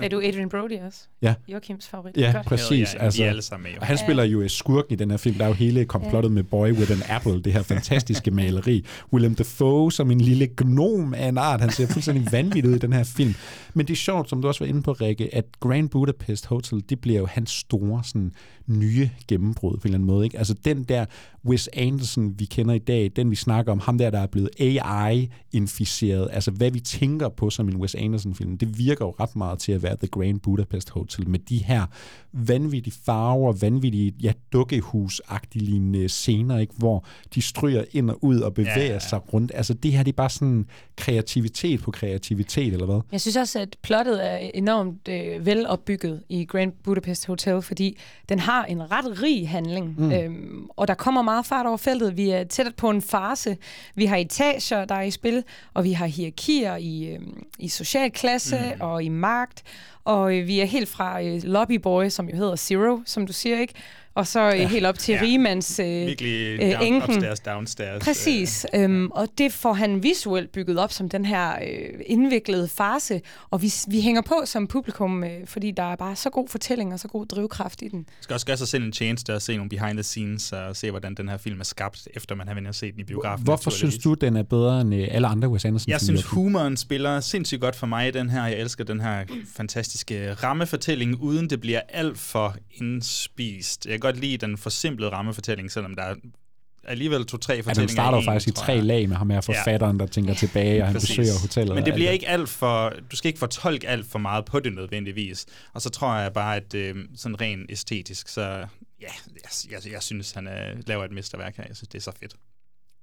Sagde 0.01 0.17
du 0.17 0.21
Adrian 0.25 0.49
Brody 0.49 0.79
også? 0.87 1.01
Ja. 1.23 1.35
Joachims 1.49 1.89
favorit. 1.89 2.17
Ja, 2.17 2.33
Godt. 2.33 2.47
præcis. 2.47 2.95
Ja, 2.95 3.11
de 3.11 3.23
er 3.23 3.29
alle 3.29 3.43
sammen 3.43 3.71
med, 3.73 3.81
og 3.81 3.87
han 3.87 3.99
spiller 3.99 4.25
jo 4.25 4.49
skurken 4.49 4.93
i 4.93 4.97
den 4.97 5.11
her 5.11 5.17
film. 5.17 5.35
Der 5.37 5.45
er 5.45 5.49
jo 5.49 5.55
hele 5.55 5.85
komplottet 5.85 6.33
med 6.33 6.43
Boy 6.43 6.73
with 6.73 6.91
an 6.91 7.03
Apple, 7.09 7.43
det 7.43 7.53
her 7.53 7.63
fantastiske 7.63 8.31
maleri. 8.31 8.85
Willem 9.13 9.35
Dafoe 9.35 9.93
som 9.93 10.11
en 10.11 10.21
lille 10.21 10.47
gnom 10.57 11.15
af 11.15 11.29
en 11.29 11.39
art. 11.39 11.61
Han 11.61 11.71
ser 11.71 11.87
fuldstændig 11.87 12.33
vanvittig 12.33 12.71
ud 12.71 12.77
i 12.77 12.79
den 12.79 12.93
her 12.93 13.05
film. 13.05 13.35
Men 13.75 13.87
det 13.87 13.93
er 13.93 13.97
sjovt, 13.97 14.29
som 14.31 14.43
du 14.43 14.49
også 14.49 14.65
var 14.65 14.69
inde 14.69 14.83
på, 14.83 14.93
Rikke, 14.93 15.35
at 15.35 15.45
Grand 15.61 15.89
Budapest 15.89 16.47
Hotel, 16.47 16.83
det 16.89 17.01
bliver 17.01 17.19
jo 17.19 17.27
hans 17.27 17.51
store 17.51 18.05
sådan, 18.05 18.33
nye 18.67 19.11
gennembrud 19.29 19.73
på 19.73 19.77
en 19.77 19.81
eller 19.85 19.99
anden 19.99 20.07
måde. 20.07 20.25
Ikke? 20.25 20.39
Altså 20.39 20.55
den 20.65 20.85
der 20.85 21.05
Wes 21.45 21.69
Anderson, 21.73 22.35
vi 22.39 22.45
kender 22.45 22.75
i 22.75 22.79
dag, 22.79 23.11
den 23.17 23.31
vi 23.31 23.37
snakker 23.37 23.73
om, 23.73 23.81
ham 23.81 23.99
der, 23.99 24.11
der 24.11 24.19
er 24.19 24.27
blevet 24.27 24.51
AI-inficeret, 24.61 26.29
altså 26.33 26.51
hvad 26.51 26.71
vi 26.71 26.81
tænker 26.81 27.29
på 27.29 27.51
som 27.51 27.69
en 27.69 27.77
Wes 27.77 27.95
Anderson-film, 27.95 28.59
det 28.59 28.79
virker 28.79 29.05
jo 29.05 29.15
ret 29.21 29.37
meget 29.37 29.59
til 29.59 29.73
at 29.73 29.83
være 29.83 29.90
The 29.97 30.07
Grand 30.07 30.41
Budapest 30.41 30.91
Hotel 30.91 31.29
med 31.29 31.39
de 31.39 31.59
her 31.59 31.87
vanvittige 32.33 32.95
farver, 33.05 33.53
vanvittige 33.53 34.15
ja, 34.23 34.33
dukkehus-agtige 34.53 35.65
lignende 35.65 36.09
scener, 36.09 36.59
ikke? 36.59 36.75
hvor 36.77 37.05
de 37.35 37.43
stryger 37.43 37.85
ind 37.93 38.11
og 38.11 38.25
ud 38.25 38.41
og 38.41 38.55
bevæger 38.55 38.81
Ja, 38.81 38.93
ja, 38.93 38.99
sig 38.99 39.33
rundt. 39.35 39.53
Altså 39.55 39.75
det 39.75 39.93
her, 39.93 40.03
det 40.03 40.13
er 40.13 40.17
bare 40.17 40.31
sådan 40.31 40.67
kreativitet 40.97 41.83
på 41.83 41.91
kreativitet, 41.91 42.73
eller 42.73 42.87
hvad? 42.87 43.01
Jeg 43.13 43.21
synes 43.21 43.37
også, 43.37 43.59
at 43.59 43.77
plottet 43.83 44.27
er 44.27 44.37
enormt 44.37 45.09
øh, 45.09 45.47
velopbygget 45.47 46.23
i 46.29 46.45
Grand 46.45 46.73
Budapest 46.85 47.27
Hotel, 47.27 47.63
fordi 47.63 47.99
den 48.29 48.39
har 48.39 48.65
en 48.65 48.91
ret 48.91 49.23
rig 49.23 49.49
handling, 49.49 49.95
mm. 49.99 50.13
øhm, 50.13 50.67
og 50.77 50.89
der 50.89 50.95
kommer 50.95 51.23
meget 51.23 51.47
fart 51.47 51.67
over 51.67 51.77
feltet. 51.77 52.17
Vi 52.17 52.31
er 52.31 52.45
tæt 52.45 52.75
på 52.77 52.91
en 52.91 53.03
farse. 53.03 53.57
Vi 53.95 54.05
har 54.05 54.17
etager, 54.17 54.85
der 54.85 54.95
er 54.95 55.03
i 55.03 55.11
spil, 55.11 55.45
og 55.75 55.85
vi 55.85 55.93
har 55.93 56.07
hierarkier 56.07 56.77
i, 56.77 57.09
øhm, 57.15 57.43
i 57.59 57.69
social 57.69 58.11
klasse 58.11 58.57
mm. 58.75 58.81
og 58.81 59.03
i 59.05 59.09
magt, 59.09 59.63
og 60.05 60.37
øh, 60.37 60.47
vi 60.47 60.61
er 60.61 60.65
helt 60.65 60.89
fra 60.89 61.23
øh, 61.23 61.41
lobbyboy, 61.43 62.09
som 62.09 62.29
jo 62.29 62.37
hedder 62.37 62.57
Zero, 62.57 63.01
som 63.07 63.27
du 63.27 63.33
siger, 63.33 63.61
ikke? 63.61 63.75
Og 64.15 64.27
så 64.27 64.41
øh, 64.49 64.61
helt 64.61 64.87
op 64.87 64.99
til 64.99 65.13
Ja. 65.13 65.21
rigemands 65.23 65.79
øh, 65.79 65.87
Virkelig 65.87 66.61
øh, 66.63 66.73
down, 66.73 66.83
enken. 66.83 67.03
upstairs, 67.17 67.41
downstairs. 67.41 68.05
Præcis, 68.05 68.67
øhm, 68.75 69.11
og 69.11 69.29
det 69.39 69.53
får 69.53 69.73
han 69.73 70.03
visuelt 70.03 70.53
bygget 70.53 70.79
op 70.79 70.93
som 70.93 71.09
den 71.09 71.25
her 71.25 71.53
øh, 71.53 72.01
indviklede 72.07 72.69
farse, 72.69 73.21
og 73.51 73.63
vi, 73.63 73.73
vi 73.89 74.01
hænger 74.01 74.23
på 74.23 74.35
som 74.45 74.67
publikum, 74.67 75.25
øh, 75.25 75.31
fordi 75.47 75.71
der 75.71 75.83
er 75.93 75.97
bare 75.97 76.17
så 76.17 76.31
god 76.31 76.49
fortælling 76.49 76.93
og 76.93 77.01
så 77.01 77.09
god 77.09 77.27
drivkraft 77.27 77.83
i 77.83 77.89
den. 77.89 77.99
Man 77.99 78.07
skal 78.21 78.35
også 78.35 78.47
gøre 78.47 78.57
sig 78.57 78.69
selv 78.69 78.85
en 78.85 78.93
tjeneste 78.93 79.35
og 79.35 79.43
se 79.43 79.57
nogle 79.57 79.69
behind 79.69 79.97
the 79.97 80.03
scenes 80.03 80.53
og 80.53 80.77
se, 80.77 80.91
hvordan 80.91 81.15
den 81.15 81.29
her 81.29 81.37
film 81.39 81.61
er 81.61 81.65
skabt, 81.65 82.09
efter 82.15 82.35
man 82.35 82.49
har 82.49 82.55
været 82.55 82.75
set 82.75 82.93
den 82.95 83.01
i 83.01 83.05
biografen. 83.05 83.45
Hvorfor 83.45 83.71
synes 83.71 83.99
du, 83.99 84.15
den 84.15 84.37
er 84.37 84.43
bedre 84.43 84.81
end 84.81 84.95
øh, 84.95 85.09
alle 85.11 85.27
andre 85.27 85.49
Wes 85.49 85.65
Anderson 85.65 85.91
Jeg 85.91 86.01
synes, 86.01 86.25
humoren 86.25 86.77
spiller 86.77 87.21
sindssygt 87.21 87.61
godt 87.61 87.77
for 87.77 87.87
mig 87.87 88.09
i 88.09 88.11
den 88.11 88.31
her. 88.31 88.47
Jeg 88.47 88.59
elsker 88.59 88.85
den 88.85 89.01
her 89.01 89.25
fantastiske 89.57 90.33
rammefortælling, 90.33 91.21
uden 91.21 91.51
det 91.51 91.61
bliver 91.61 91.81
alt 91.89 92.19
for 92.19 92.57
indspist. 92.75 93.87
Jeg 93.87 93.93
kan 93.93 94.01
godt 94.13 94.21
lide 94.21 94.37
den 94.47 94.57
forsimplede 94.59 95.11
rammefortælling, 95.13 95.71
selvom 95.71 95.95
der 95.95 96.03
er 96.03 96.15
alligevel 96.85 97.27
to-tre 97.27 97.53
Ja, 97.55 97.61
fortællinger 97.61 97.81
den 97.87 97.89
starter 97.89 98.19
en, 98.19 98.25
faktisk 98.25 98.49
i 98.49 98.51
tre 98.53 98.81
lag 98.81 99.09
med 99.09 99.17
ham 99.17 99.31
her 99.31 99.41
forfatteren, 99.41 100.01
der 100.01 100.07
tænker 100.07 100.35
tilbage, 100.35 100.81
og 100.83 100.87
han 100.89 100.95
Præcis. 100.95 101.11
besøger 101.11 101.41
hotellet. 101.41 101.75
Men 101.75 101.85
det 101.85 101.91
alt 101.91 101.95
bliver 101.97 102.11
ikke 102.11 102.29
alt 102.29 102.49
for... 102.49 102.93
Du 103.11 103.17
skal 103.17 103.29
ikke 103.29 103.39
fortolke 103.39 103.89
alt 103.89 104.07
for 104.07 104.19
meget 104.19 104.45
på 104.45 104.61
det 104.61 104.73
nødvendigvis. 104.75 105.47
Og 105.75 105.83
så 105.83 105.91
tror 105.91 106.17
jeg 106.17 106.33
bare, 106.33 106.57
at 106.57 106.75
øh, 106.75 106.95
sådan 107.17 107.41
rent 107.41 107.71
æstetisk, 107.71 108.29
så 108.29 108.41
ja, 108.43 108.65
jeg, 109.01 109.11
jeg, 109.71 109.93
jeg 109.93 110.03
synes, 110.03 110.33
han 110.33 110.47
øh, 110.49 110.83
laver 110.87 111.05
et 111.05 111.13
mesterværk 111.13 111.57
her. 111.57 111.65
Jeg 111.69 111.77
synes, 111.77 111.89
det 111.89 111.99
er 111.99 112.03
så 112.03 112.13
fedt. 112.21 112.35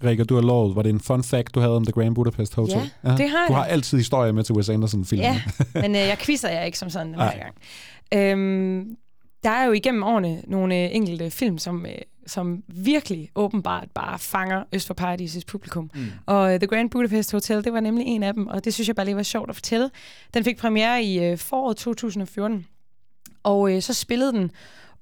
Rikke, 0.04 0.24
du 0.24 0.36
har 0.36 0.42
lovet, 0.42 0.76
var 0.76 0.82
det 0.82 0.90
en 0.90 1.00
fun 1.00 1.24
fact, 1.24 1.56
du 1.56 1.60
havde 1.60 1.76
om 1.76 1.86
The 1.86 1.92
Grand 1.92 2.16
Budapest 2.16 2.56
Hotel? 2.56 2.92
Ja, 3.04 3.10
det 3.12 3.30
har 3.30 3.48
Du 3.48 3.54
jeg. 3.54 3.56
har 3.56 3.66
altid 3.66 3.98
historier 3.98 4.32
med 4.32 4.44
til 4.44 4.56
Wes 4.56 4.70
Anderson-filmen. 4.70 5.24
Ja, 5.26 5.42
men 5.82 5.96
øh, 5.96 6.02
jeg 6.02 6.18
quizzer 6.26 6.50
jer 6.50 6.64
ikke 6.64 6.78
som 6.78 6.90
sådan 6.90 7.08
Nej. 7.08 7.40
gang. 7.40 7.56
Øhm, 8.14 8.98
der 9.48 9.54
er 9.54 9.66
jo 9.66 9.72
igennem 9.72 10.04
årene 10.04 10.42
nogle 10.48 10.76
øh, 10.76 10.96
enkelte 10.96 11.32
film, 11.32 11.58
som, 11.58 11.86
øh, 11.86 11.92
som 12.26 12.64
virkelig 12.68 13.30
åbenbart 13.36 13.88
bare 13.94 14.20
fanger 14.20 14.64
Øst 14.74 14.88
for 14.88 14.94
Paradises 14.94 15.46
publikum. 15.46 15.92
Mm. 15.96 16.08
Og 16.26 16.54
øh, 16.54 16.60
The 16.60 16.68
Grand 16.68 16.90
Budapest 16.90 17.32
Hotel, 17.32 17.64
det 17.64 17.74
var 17.74 17.80
nemlig 17.80 18.08
en 18.08 18.24
af 18.24 18.34
dem, 18.34 18.48
og 18.48 18.66
det 18.66 18.74
synes 18.74 18.88
jeg 18.88 18.96
bare 18.96 19.06
lige 19.06 19.16
var 19.16 19.24
sjovt 19.24 19.50
at 19.50 19.56
fortælle. 19.56 19.90
Den 20.34 20.44
fik 20.44 20.58
premiere 20.58 21.04
i 21.04 21.26
øh, 21.26 21.38
foråret 21.38 21.78
2014, 21.78 22.66
og 23.44 23.76
øh, 23.76 23.82
så 23.82 23.94
spillede 23.94 24.32
den, 24.32 24.52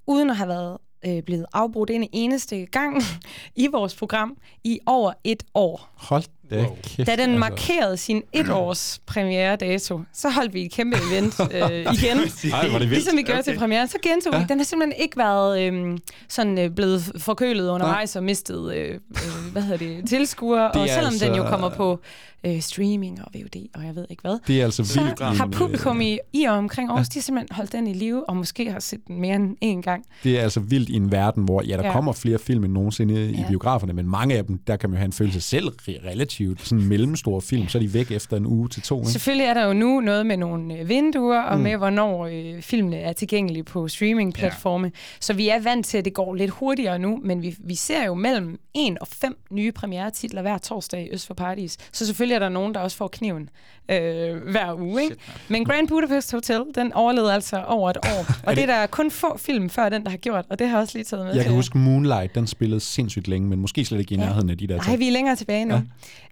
uden 0.07 0.29
at 0.29 0.35
have 0.35 0.49
været 0.49 0.77
øh, 1.05 1.23
blevet 1.23 1.45
afbrudt 1.53 1.89
en 1.89 2.07
eneste 2.11 2.65
gang 2.65 3.01
i 3.55 3.67
vores 3.67 3.95
program, 3.95 4.37
i 4.63 4.79
over 4.85 5.13
et 5.23 5.43
år. 5.53 5.89
Hold 5.95 6.23
da 6.49 6.55
Wow. 6.57 6.77
kæft. 6.83 7.07
Da 7.07 7.11
den 7.15 7.19
altså. 7.19 7.37
markerede 7.39 7.97
sin 7.97 8.21
etårs 8.33 9.01
premiere 9.05 9.55
dato, 9.55 10.01
så 10.13 10.29
holdt 10.29 10.53
vi 10.53 10.61
et 10.65 10.71
kæmpe 10.71 10.97
event 11.11 11.39
øh, 11.55 11.69
igen. 11.69 12.17
Ej, 12.53 12.67
var 12.67 12.79
det 12.79 12.79
vildt. 12.79 12.89
Ligesom 12.89 13.17
vi 13.17 13.21
gjorde 13.23 13.39
okay. 13.39 13.51
til 13.51 13.59
premieren, 13.59 13.87
så 13.87 13.97
gentog 14.03 14.33
ja. 14.33 14.37
Ja. 14.37 14.43
vi. 14.43 14.47
Den 14.49 14.59
har 14.59 14.65
simpelthen 14.65 15.01
ikke 15.01 15.17
været 15.17 15.61
øh, 15.73 15.97
sådan 16.29 16.57
øh, 16.59 16.69
blevet 16.69 17.11
forkølet 17.17 17.69
undervejs 17.69 18.15
og 18.15 18.23
mistet, 18.23 18.75
øh, 18.75 18.89
øh, 18.93 19.51
hvad 19.51 19.61
hedder 19.61 19.77
det, 19.77 20.09
tilskuere. 20.09 20.71
Det 20.73 20.81
Og 20.81 20.87
selvom 20.89 21.05
altså... 21.05 21.25
den 21.25 21.35
jo 21.35 21.41
altså- 21.41 21.51
kommer 21.51 21.69
på 21.69 21.99
øh, 22.45 22.61
streaming 22.61 23.19
og 23.21 23.27
VOD 23.33 23.67
og 23.75 23.85
jeg 23.85 23.95
ved 23.95 24.05
ikke 24.09 24.21
hvad, 24.21 24.37
Det 24.47 24.59
er 24.61 24.63
altså 24.65 24.83
så 24.83 24.99
vildt. 25.03 25.19
har 25.37 25.47
publikum 25.47 26.01
i, 26.01 26.17
i 26.33 26.43
og 26.43 26.55
omkring 26.55 26.89
Aarhus, 26.89 27.09
de 27.09 27.19
har 27.19 27.21
simpelthen 27.21 27.55
holdt 27.55 27.71
den 27.71 27.87
i 27.87 27.93
live, 27.93 28.29
og 28.29 28.37
måske 28.37 28.71
har 28.71 28.79
set 28.79 28.99
den 29.07 29.21
mere 29.21 29.35
end 29.35 29.57
én 29.79 29.81
gang. 29.81 30.05
Det 30.23 30.39
er 30.39 30.43
altså 30.43 30.59
vildt 30.59 30.89
i 30.89 30.93
en 30.95 31.11
verden, 31.11 31.43
hvor 31.43 31.61
ja, 31.61 31.71
der 31.77 31.81
Ja. 31.81 31.87
ja. 31.87 31.93
kommer 31.93 32.13
flere 32.13 32.39
film 32.39 32.63
end 32.63 32.73
nogensinde 32.73 33.31
i 33.31 33.35
Ja. 33.35 33.45
biograferne, 33.47 33.93
men 33.93 34.07
mange 34.09 34.37
af 34.37 34.45
dem, 34.45 34.57
der 34.57 34.75
kan 34.75 34.89
man 34.89 34.95
jo 34.95 34.99
have 34.99 35.05
en 35.05 35.13
følelse 35.13 35.41
selv 35.41 35.67
re- 35.67 36.07
relativt 36.39 36.67
sådan 36.67 36.87
mellemstore 36.87 37.41
film, 37.41 37.67
så 37.67 37.77
er 37.77 37.81
de 37.81 37.93
væk 37.93 38.11
efter 38.11 38.37
en 38.37 38.45
uge 38.45 38.69
til 38.69 38.81
to. 38.81 38.99
Ikke? 38.99 39.11
Selvfølgelig 39.11 39.45
er 39.45 39.53
der 39.53 39.65
jo 39.65 39.73
nu 39.73 39.99
noget 39.99 40.25
med 40.25 40.37
nogle 40.37 40.77
øh, 40.79 40.89
vinduer, 40.89 41.39
og 41.39 41.57
mm. 41.57 41.63
med 41.63 41.77
hvornår 41.77 42.25
øh, 42.25 42.61
filmene 42.61 42.97
er 42.97 43.13
tilgængelige 43.13 43.63
på 43.63 43.87
streamingplatforme. 43.87 44.87
Ja. 44.87 44.99
Så 45.19 45.33
vi 45.33 45.49
er 45.49 45.59
vant 45.59 45.85
til, 45.85 45.97
at 45.97 46.05
det 46.05 46.13
går 46.13 46.35
lidt 46.35 46.51
hurtigere 46.51 46.99
nu, 46.99 47.19
men 47.23 47.41
vi, 47.41 47.55
vi 47.59 47.75
ser 47.75 48.05
jo 48.05 48.13
mellem 48.13 48.59
en 48.73 48.97
og 49.01 49.07
fem 49.07 49.37
nye 49.51 49.71
premiere-titler 49.71 50.41
hver 50.41 50.57
torsdag 50.57 51.07
i 51.07 51.09
Øst 51.13 51.27
for 51.27 51.33
Paradis. 51.33 51.77
Så 51.91 52.05
selvfølgelig 52.05 52.37
bliver 52.37 52.49
der 52.49 52.53
nogen, 52.53 52.73
der 52.73 52.79
også 52.79 52.97
får 52.97 53.07
kniven 53.07 53.49
øh, 53.91 54.51
hver 54.51 54.79
uge. 54.79 55.03
Ikke? 55.03 55.15
Men 55.47 55.65
Grand 55.65 55.87
Budapest 55.87 56.31
Hotel, 56.31 56.61
den 56.75 56.93
overlevede 56.93 57.33
altså 57.33 57.63
over 57.67 57.89
et 57.89 57.97
år. 57.97 58.25
Og 58.47 58.55
det, 58.55 58.57
det- 58.57 58.69
er 58.69 58.79
der 58.79 58.87
kun 58.87 59.11
få 59.11 59.37
film 59.37 59.69
før 59.69 59.89
den, 59.89 60.03
der 60.03 60.09
har 60.09 60.17
gjort, 60.17 60.45
og 60.49 60.59
det 60.59 60.67
har 60.67 60.77
jeg 60.77 60.81
også 60.81 60.97
lige 60.97 61.05
taget 61.05 61.25
med. 61.25 61.35
Jeg 61.35 61.43
kan 61.43 61.53
huske 61.53 61.77
Moonlight, 61.77 62.35
den 62.35 62.47
spillede 62.47 62.79
sindssygt 62.79 63.27
længe, 63.27 63.47
men 63.49 63.59
måske 63.59 63.85
slet 63.85 63.99
ikke 63.99 64.13
i 64.13 64.17
nærheden 64.17 64.49
af 64.49 64.57
de 64.57 64.67
der 64.67 64.77
Nej, 64.77 64.95
vi 64.95 65.07
er 65.07 65.11
længere 65.11 65.35
tilbage 65.35 65.65
nu. 65.65 65.81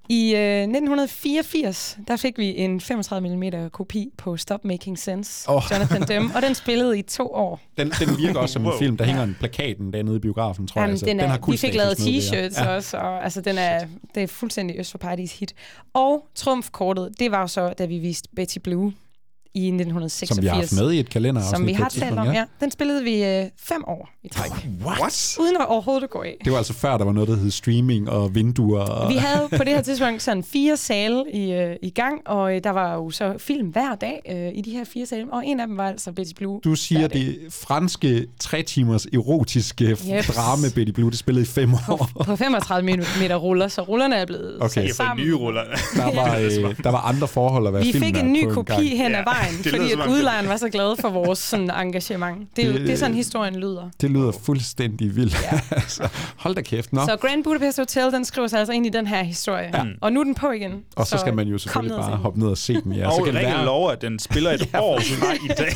I 0.09 0.35
øh, 0.35 0.61
1984, 0.61 1.97
der 2.07 2.15
fik 2.15 2.37
vi 2.37 2.57
en 2.57 2.81
35 2.81 3.37
mm 3.37 3.69
kopi 3.69 4.09
på 4.17 4.37
Stop 4.37 4.65
Making 4.65 4.99
Sense, 4.99 5.49
oh. 5.49 5.61
Jonathan 5.71 6.01
Demme, 6.01 6.35
og 6.35 6.41
den 6.41 6.55
spillede 6.55 6.99
i 6.99 7.01
to 7.01 7.27
år. 7.27 7.61
Den, 7.77 7.89
den 7.99 8.17
virker 8.17 8.39
også 8.39 8.53
som 8.53 8.65
en 8.65 8.71
film. 8.79 8.97
Der 8.97 9.05
hænger 9.05 9.23
en 9.23 9.35
plakaten 9.39 9.93
dernede 9.93 10.15
i 10.15 10.19
biografen, 10.19 10.67
tror 10.67 10.81
jeg. 10.81 10.83
Jamen, 10.83 10.93
Altså, 10.93 11.05
den 11.05 11.19
er, 11.19 11.27
har 11.27 11.39
vi 11.51 11.57
fik 11.57 11.75
lavet 11.75 11.99
t-shirts 11.99 12.63
ja. 12.63 12.75
også, 12.75 12.97
og 12.97 13.23
altså, 13.23 13.41
den 13.41 13.57
er, 13.57 13.85
det 14.15 14.23
er 14.23 14.27
fuldstændig 14.27 14.79
Øst 14.79 14.91
for 14.91 14.97
Parties 14.97 15.39
hit. 15.39 15.53
Og 15.93 16.27
trumfkortet, 16.35 17.09
det 17.19 17.31
var 17.31 17.41
jo 17.41 17.47
så, 17.47 17.73
da 17.77 17.85
vi 17.85 17.97
viste 17.97 18.29
Betty 18.35 18.57
Blue 18.63 18.93
i 19.55 19.67
1986. 19.67 20.29
Som 20.35 20.41
vi 20.43 20.47
har 20.47 20.55
haft 20.55 20.73
med 20.75 20.91
i 20.91 20.99
et 20.99 21.09
kalender. 21.09 21.41
Som 21.53 21.65
vi 21.65 21.73
har 21.73 21.89
talt 21.89 22.19
om, 22.19 22.27
ja. 22.27 22.43
Den 22.59 22.71
spillede 22.71 23.03
vi 23.03 23.23
øh, 23.23 23.45
fem 23.59 23.83
år 23.87 24.09
i 24.23 24.27
træk, 24.29 24.51
What? 24.85 25.37
uden 25.39 25.55
at 25.59 25.65
overhovedet 25.67 26.03
at 26.03 26.09
gå 26.09 26.21
af. 26.21 26.35
Det 26.43 26.51
var 26.51 26.57
altså 26.57 26.73
før, 26.73 26.97
der 26.97 27.05
var 27.05 27.11
noget, 27.11 27.29
der 27.29 27.35
hed 27.35 27.51
streaming 27.51 28.09
og 28.09 28.35
vinduer. 28.35 28.79
Og... 28.81 29.09
Vi 29.09 29.15
havde 29.15 29.47
på 29.57 29.63
det 29.63 29.67
her 29.67 29.81
tidspunkt 29.81 30.21
sådan 30.21 30.43
fire 30.43 30.77
sale 30.77 31.23
i, 31.33 31.51
øh, 31.53 31.75
i 31.81 31.89
gang, 31.89 32.21
og 32.27 32.55
øh, 32.55 32.63
der 32.63 32.69
var 32.69 32.93
jo 32.93 33.09
så 33.09 33.33
film 33.37 33.67
hver 33.67 33.95
dag 33.95 34.21
øh, 34.31 34.57
i 34.59 34.61
de 34.61 34.71
her 34.71 34.83
fire 34.83 35.05
sale, 35.05 35.25
og 35.31 35.45
en 35.47 35.59
af 35.59 35.67
dem 35.67 35.77
var 35.77 35.87
altså 35.87 36.11
Betty 36.11 36.33
Blue. 36.37 36.59
Du 36.63 36.75
siger, 36.75 37.07
det 37.07 37.37
franske 37.49 38.27
tre 38.39 38.61
timers 38.63 39.05
erotiske 39.05 39.85
yep. 39.85 39.97
drama 40.35 40.67
Betty 40.75 40.91
Blue, 40.91 41.11
det 41.11 41.19
spillede 41.19 41.43
i 41.43 41.47
fem 41.47 41.73
år. 41.73 42.09
På 42.25 42.35
35 42.35 42.85
min- 42.85 43.03
meter 43.21 43.35
ruller, 43.35 43.67
så 43.67 43.81
rullerne 43.81 44.15
er 44.15 44.25
blevet 44.25 44.57
Okay. 44.61 44.87
sat 44.87 44.95
sammen. 44.95 45.25
nye 45.25 45.33
ruller. 45.35 45.61
Der 45.95 46.15
var, 46.15 46.37
øh, 46.37 46.75
der 46.85 46.89
var 46.89 46.99
andre 47.01 47.27
forhold 47.27 47.67
at 47.67 47.73
være 47.73 47.83
Vi 47.83 47.91
fik 47.91 48.17
en 48.17 48.33
ny 48.33 48.43
på 48.43 48.49
en 48.49 48.55
kopi 48.55 48.71
gang. 48.71 48.89
hen 48.89 49.15
ad 49.15 49.23
Ja, 49.27 49.42
vejen, 49.43 49.57
det 49.63 49.71
fordi 49.71 49.91
at 49.91 50.07
udlejeren 50.09 50.47
var 50.49 50.57
så 50.57 50.69
glad 50.69 51.01
for 51.01 51.09
vores 51.09 51.39
sådan, 51.39 51.71
engagement. 51.71 52.47
Det 52.55 52.63
er, 52.63 52.67
jo, 52.67 52.73
Det- 52.73 52.81
det 52.81 52.89
er 52.93 52.97
sådan, 52.97 53.15
historien 53.15 53.55
lyder. 53.55 53.89
Det 54.01 54.09
lyder 54.11 54.31
fuldstændig 54.43 55.15
vildt. 55.15 55.37
Ja. 55.51 55.59
altså, 55.81 56.07
hold 56.37 56.55
da 56.55 56.61
kæft. 56.61 56.93
Nå. 56.93 57.01
Så 57.05 57.17
Grand 57.21 57.43
Budapest 57.43 57.77
Hotel, 57.79 58.11
den 58.11 58.25
skriver 58.25 58.47
sig 58.47 58.59
altså 58.59 58.73
ind 58.73 58.85
i 58.85 58.89
den 58.89 59.07
her 59.07 59.23
historie. 59.23 59.69
Ja. 59.73 59.83
Og 60.01 60.13
nu 60.13 60.19
er 60.19 60.23
den 60.23 60.35
på 60.35 60.51
igen. 60.51 60.71
og 60.95 61.07
så 61.07 61.17
skal 61.17 61.33
man 61.33 61.47
jo 61.47 61.57
selvfølgelig 61.57 61.97
bare 61.97 62.15
hoppe 62.17 62.39
ned 62.39 62.47
og 62.47 62.57
se 62.57 62.73
den. 62.81 62.93
Ja. 62.93 63.07
Og 63.07 63.13
så 63.17 63.23
kan 63.23 63.33
det 63.33 63.41
være, 63.43 63.65
lover, 63.65 63.91
at 63.91 64.01
den 64.01 64.19
spiller 64.19 64.51
et 64.51 64.69
år 64.79 64.99
fra 64.99 65.33
i 65.33 65.47
dag. 65.57 65.75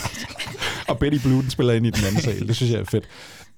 Og 0.87 0.99
Betty 0.99 1.19
Blue, 1.23 1.41
den 1.41 1.49
spiller 1.49 1.73
ind 1.73 1.85
i 1.85 1.89
den 1.89 2.05
anden 2.05 2.21
sal. 2.21 2.47
Det 2.47 2.55
synes 2.55 2.71
jeg 2.71 2.79
er 2.79 2.85
fedt. 2.85 3.07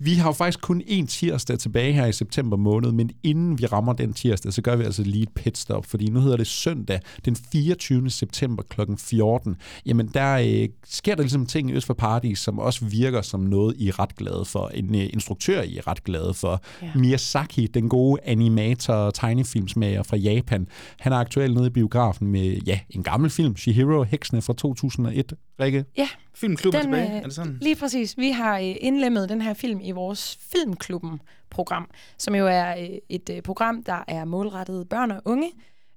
Vi 0.01 0.13
har 0.13 0.30
jo 0.30 0.34
faktisk 0.34 0.61
kun 0.61 0.82
én 0.82 1.05
tirsdag 1.05 1.59
tilbage 1.59 1.93
her 1.93 2.05
i 2.05 2.13
september 2.13 2.57
måned, 2.57 2.91
men 2.91 3.09
inden 3.23 3.59
vi 3.59 3.65
rammer 3.65 3.93
den 3.93 4.13
tirsdag, 4.13 4.53
så 4.53 4.61
gør 4.61 4.75
vi 4.75 4.84
altså 4.84 5.03
lige 5.03 5.23
et 5.23 5.30
pitstop, 5.36 5.86
fordi 5.86 6.09
nu 6.09 6.19
hedder 6.19 6.38
det 6.38 6.47
søndag 6.47 6.99
den 7.25 7.36
24. 7.36 8.09
september 8.09 8.63
kl. 8.63 8.82
14. 8.97 9.55
Jamen 9.86 10.07
der 10.07 10.34
øh, 10.34 10.69
sker 10.86 11.15
der 11.15 11.21
ligesom 11.23 11.45
ting 11.45 11.69
i 11.69 11.73
Øst 11.73 11.88
for 11.88 11.93
Paradis, 11.93 12.39
som 12.39 12.59
også 12.59 12.86
virker 12.86 13.21
som 13.21 13.39
noget, 13.39 13.75
I 13.77 13.88
er 13.88 13.99
ret 13.99 14.15
glade 14.15 14.45
for. 14.45 14.67
En 14.67 14.95
øh, 14.95 15.09
instruktør, 15.13 15.61
I 15.61 15.77
er 15.77 15.88
ret 15.88 16.03
glade 16.03 16.34
for. 16.34 16.61
Ja. 16.82 16.91
Miyazaki, 16.95 17.67
den 17.67 17.89
gode 17.89 18.21
animator 18.23 18.93
og 18.93 19.13
tegnefilmsmager 19.13 20.03
fra 20.03 20.17
Japan, 20.17 20.67
han 20.99 21.13
er 21.13 21.17
aktuelt 21.17 21.53
nede 21.53 21.67
i 21.67 21.69
biografen 21.69 22.27
med 22.27 22.57
ja, 22.67 22.80
en 22.89 23.03
gammel 23.03 23.30
film, 23.30 23.57
Shihiro 23.57 24.03
Heksene 24.03 24.41
fra 24.41 24.53
2001. 24.53 25.34
Rikke? 25.59 25.86
Ja, 25.97 26.07
Filmklubben 26.39 26.81
den, 26.81 26.91
tilbage, 26.91 27.11
øh, 27.11 27.17
er 27.17 27.23
det 27.23 27.33
sådan? 27.33 27.57
lige 27.61 27.75
præcis. 27.75 28.17
Vi 28.17 28.31
har 28.31 28.57
øh, 28.57 28.75
indlemmet 28.81 29.29
den 29.29 29.41
her 29.41 29.53
film 29.53 29.79
i 29.83 29.91
vores 29.91 30.39
Filmklubben-program, 30.51 31.89
som 32.17 32.35
jo 32.35 32.47
er 32.47 32.75
øh, 32.77 32.89
et 33.09 33.41
program, 33.43 33.83
der 33.83 34.03
er 34.07 34.25
målrettet 34.25 34.89
børn 34.89 35.11
og 35.11 35.21
unge, 35.25 35.51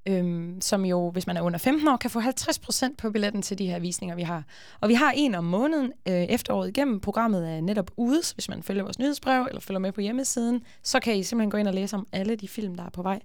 øhm, 0.06 0.60
som 0.60 0.84
jo, 0.84 1.10
hvis 1.10 1.26
man 1.26 1.36
er 1.36 1.40
under 1.40 1.58
15 1.58 1.88
år, 1.88 1.96
kan 1.96 2.10
få 2.10 2.20
50% 2.20 2.94
på 2.98 3.10
billetten 3.10 3.42
til 3.42 3.58
de 3.58 3.66
her 3.66 3.78
visninger, 3.78 4.16
vi 4.16 4.22
har. 4.22 4.44
Og 4.80 4.88
vi 4.88 4.94
har 4.94 5.12
en 5.16 5.34
om 5.34 5.44
måneden 5.44 5.92
øh, 6.08 6.14
efteråret 6.14 6.68
igennem. 6.68 7.00
Programmet 7.00 7.50
er 7.50 7.60
netop 7.60 7.90
ude, 7.96 8.22
så 8.22 8.34
hvis 8.34 8.48
man 8.48 8.62
følger 8.62 8.82
vores 8.82 8.98
nyhedsbrev 8.98 9.46
eller 9.48 9.60
følger 9.60 9.78
med 9.78 9.92
på 9.92 10.00
hjemmesiden, 10.00 10.62
så 10.82 11.00
kan 11.00 11.16
I 11.16 11.22
simpelthen 11.22 11.50
gå 11.50 11.56
ind 11.56 11.68
og 11.68 11.74
læse 11.74 11.96
om 11.96 12.06
alle 12.12 12.36
de 12.36 12.48
film, 12.48 12.74
der 12.74 12.84
er 12.84 12.90
på 12.90 13.02
vej. 13.02 13.20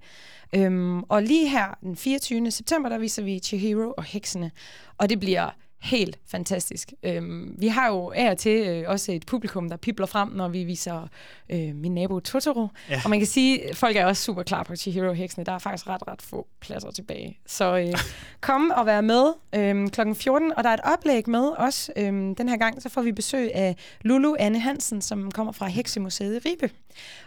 Øhm, 0.56 1.04
og 1.04 1.24
lige 1.24 1.50
her 1.50 1.78
den 1.82 1.96
24. 1.96 2.52
september, 2.52 2.90
der 2.90 2.98
viser 2.98 3.24
vi 3.24 3.40
Chihiro 3.40 3.94
og 3.98 4.04
Heksene, 4.04 4.52
og 4.98 5.10
det 5.10 5.20
bliver 5.20 5.50
helt 5.80 6.20
fantastisk. 6.28 6.94
Øhm, 7.04 7.56
vi 7.58 7.68
har 7.68 7.88
jo 7.88 8.12
af 8.16 8.32
og 8.32 8.38
til 8.38 8.68
øh, 8.68 8.84
også 8.88 9.12
et 9.12 9.26
publikum, 9.26 9.70
der 9.70 9.78
pipler 9.78 10.06
frem, 10.06 10.30
når 10.30 10.48
vi 10.48 10.64
viser 10.64 11.08
øh, 11.50 11.76
min 11.76 11.94
nabo 11.94 12.20
Totoro. 12.20 12.68
Ja. 12.90 13.02
Og 13.04 13.10
man 13.10 13.20
kan 13.20 13.28
sige, 13.28 13.70
at 13.70 13.76
folk 13.76 13.96
er 13.96 14.06
også 14.06 14.24
super 14.24 14.44
klar 14.44 14.64
på 14.64 14.76
Chihiro 14.76 15.14
Heksene. 15.14 15.44
Der 15.44 15.52
er 15.52 15.60
faktisk 15.60 15.88
ret, 15.88 16.08
ret 16.08 16.22
få 16.22 16.48
pladser 16.60 16.92
tilbage. 16.92 17.40
Så 17.46 17.78
øh, 17.78 18.00
kom 18.42 18.72
og 18.76 18.86
vær 18.86 19.02
med 19.02 19.34
øh, 19.56 19.88
kl. 19.90 20.14
14, 20.14 20.54
og 20.58 20.64
der 20.64 20.70
er 20.70 20.74
et 20.74 20.82
oplæg 20.84 21.30
med 21.30 21.52
os. 21.58 21.92
Øh, 21.98 22.06
den 22.38 22.50
her 22.50 22.58
gang 22.58 22.82
så 22.82 22.90
får 22.90 23.02
vi 23.02 23.12
besøg 23.12 23.56
af 23.56 23.76
Lulu 24.02 24.36
Anne 24.40 24.60
Hansen, 24.60 25.02
som 25.02 25.32
kommer 25.32 25.54
fra 25.54 25.68
Heksemuseet 25.68 26.46
i 26.46 26.50
Ribe. 26.50 26.70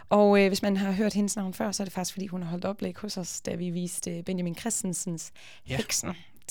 Og 0.09 0.41
øh, 0.41 0.47
hvis 0.47 0.61
man 0.61 0.77
har 0.77 0.91
hørt 0.91 1.13
hendes 1.13 1.35
navn 1.35 1.53
før, 1.53 1.71
så 1.71 1.83
er 1.83 1.85
det 1.85 1.93
faktisk, 1.93 2.13
fordi 2.13 2.27
hun 2.27 2.43
har 2.43 2.49
holdt 2.49 2.65
oplæg 2.65 2.95
hos 2.97 3.17
os, 3.17 3.41
da 3.41 3.55
vi 3.55 3.69
viste 3.69 4.11
øh, 4.11 4.23
Benjamin 4.23 4.55
Christensens 4.55 5.31
Ja. 5.69 5.77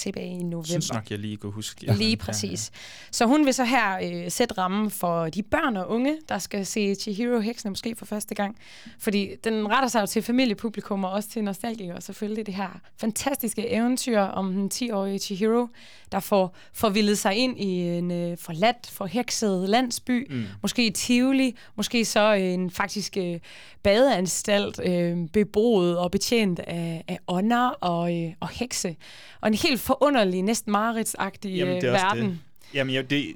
Tilbage 0.01 0.39
i 0.39 0.43
november. 0.43 0.67
Synes 0.67 0.93
nok, 0.93 1.11
jeg 1.11 1.19
lige 1.19 1.37
kunne 1.37 1.53
huske. 1.53 1.87
Ja, 1.87 1.95
Lige 1.95 2.17
præcis. 2.17 2.71
Så 3.11 3.27
hun 3.27 3.47
vil 3.47 3.55
så 3.55 3.65
her 3.65 3.99
øh, 4.03 4.31
sætte 4.31 4.55
rammen 4.59 4.91
for 4.91 5.29
de 5.29 5.43
børn 5.43 5.77
og 5.77 5.91
unge, 5.91 6.17
der 6.29 6.39
skal 6.39 6.67
se 6.67 6.95
Chihiro 6.95 7.41
Heksene 7.41 7.71
måske 7.71 7.97
for 7.97 8.07
første 8.07 8.35
gang. 8.35 8.57
Fordi 8.99 9.29
den 9.45 9.69
retter 9.69 9.89
sig 9.89 10.01
jo 10.01 10.07
til 10.07 10.23
familiepublikum 10.23 11.05
og 11.05 11.11
også 11.11 11.29
til 11.29 11.45
nostalgikere 11.45 12.01
selvfølgelig. 12.01 12.47
Det 12.47 12.55
her 12.55 12.81
fantastiske 12.97 13.69
eventyr 13.69 14.21
om 14.21 14.53
den 14.53 14.71
10-årige 14.75 15.19
Chihiro, 15.19 15.69
der 16.13 16.21
får 16.21 16.57
forvildet 16.73 17.19
sig 17.19 17.35
ind 17.35 17.61
i 17.61 17.81
en 17.81 18.11
øh, 18.11 18.39
forladt, 18.39 18.91
forhekset 18.91 19.69
landsby. 19.69 20.27
Mm. 20.31 20.45
Måske 20.63 20.87
i 20.87 20.91
Tivoli, 20.91 21.57
måske 21.77 22.05
så 22.05 22.33
en 22.33 22.71
faktisk 22.71 23.17
øh, 23.17 23.41
badeanstalt, 23.83 24.81
øh, 24.85 25.29
beboet 25.33 25.99
og 25.99 26.11
betjent 26.11 26.59
af, 26.59 27.05
af 27.09 27.19
ånder 27.29 27.69
og, 27.69 28.17
øh, 28.17 28.33
og 28.41 28.49
hekse. 28.49 28.97
Og 29.41 29.49
en 29.49 29.55
helt 29.55 29.81
forunderlig, 29.91 30.43
næsten 30.43 30.73
mareridsagtig 30.73 31.57
Jamen, 31.57 31.81
det 31.81 31.91
også 31.91 32.05
verden. 32.07 32.25
det. 32.25 32.39
Jamen, 32.75 32.95
jeg, 32.95 33.11
det, 33.11 33.35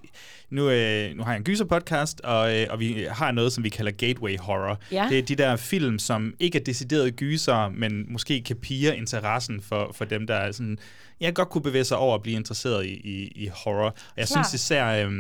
nu, 0.51 0.71
øh, 0.71 1.17
nu 1.17 1.23
har 1.23 1.31
jeg 1.33 1.39
en 1.39 1.45
gyser-podcast, 1.45 2.21
og, 2.25 2.61
øh, 2.61 2.67
og 2.71 2.81
vi 2.81 3.07
har 3.11 3.33
noget, 3.33 3.53
som 3.53 3.65
vi 3.65 3.69
kalder 3.69 3.93
gateway 3.93 4.39
horror. 4.39 4.79
Ja. 4.93 5.07
Det 5.11 5.19
er 5.19 5.23
de 5.23 5.35
der 5.35 5.57
film, 5.57 5.99
som 5.99 6.35
ikke 6.41 6.59
er 6.59 6.63
decideret 6.63 7.17
gyser, 7.17 7.69
men 7.69 8.07
måske 8.09 8.43
kan 8.43 8.57
pige 8.57 8.97
interessen 8.97 9.61
for, 9.61 9.91
for 9.95 10.05
dem, 10.05 10.27
der 10.27 10.35
er 10.35 10.53
sådan, 10.53 10.79
jeg 11.21 11.35
godt 11.35 11.49
kunne 11.51 11.63
bevæge 11.63 11.85
sig 11.85 11.97
over 11.97 12.17
og 12.17 12.23
blive 12.23 12.37
interesseret 12.37 12.87
i, 12.87 12.89
i, 12.95 13.33
i 13.45 13.49
horror. 13.65 13.85
Og 13.87 13.95
jeg 14.17 14.27
Klart. 14.29 14.47
synes 14.49 14.63
især 14.65 15.07
øh, 15.07 15.13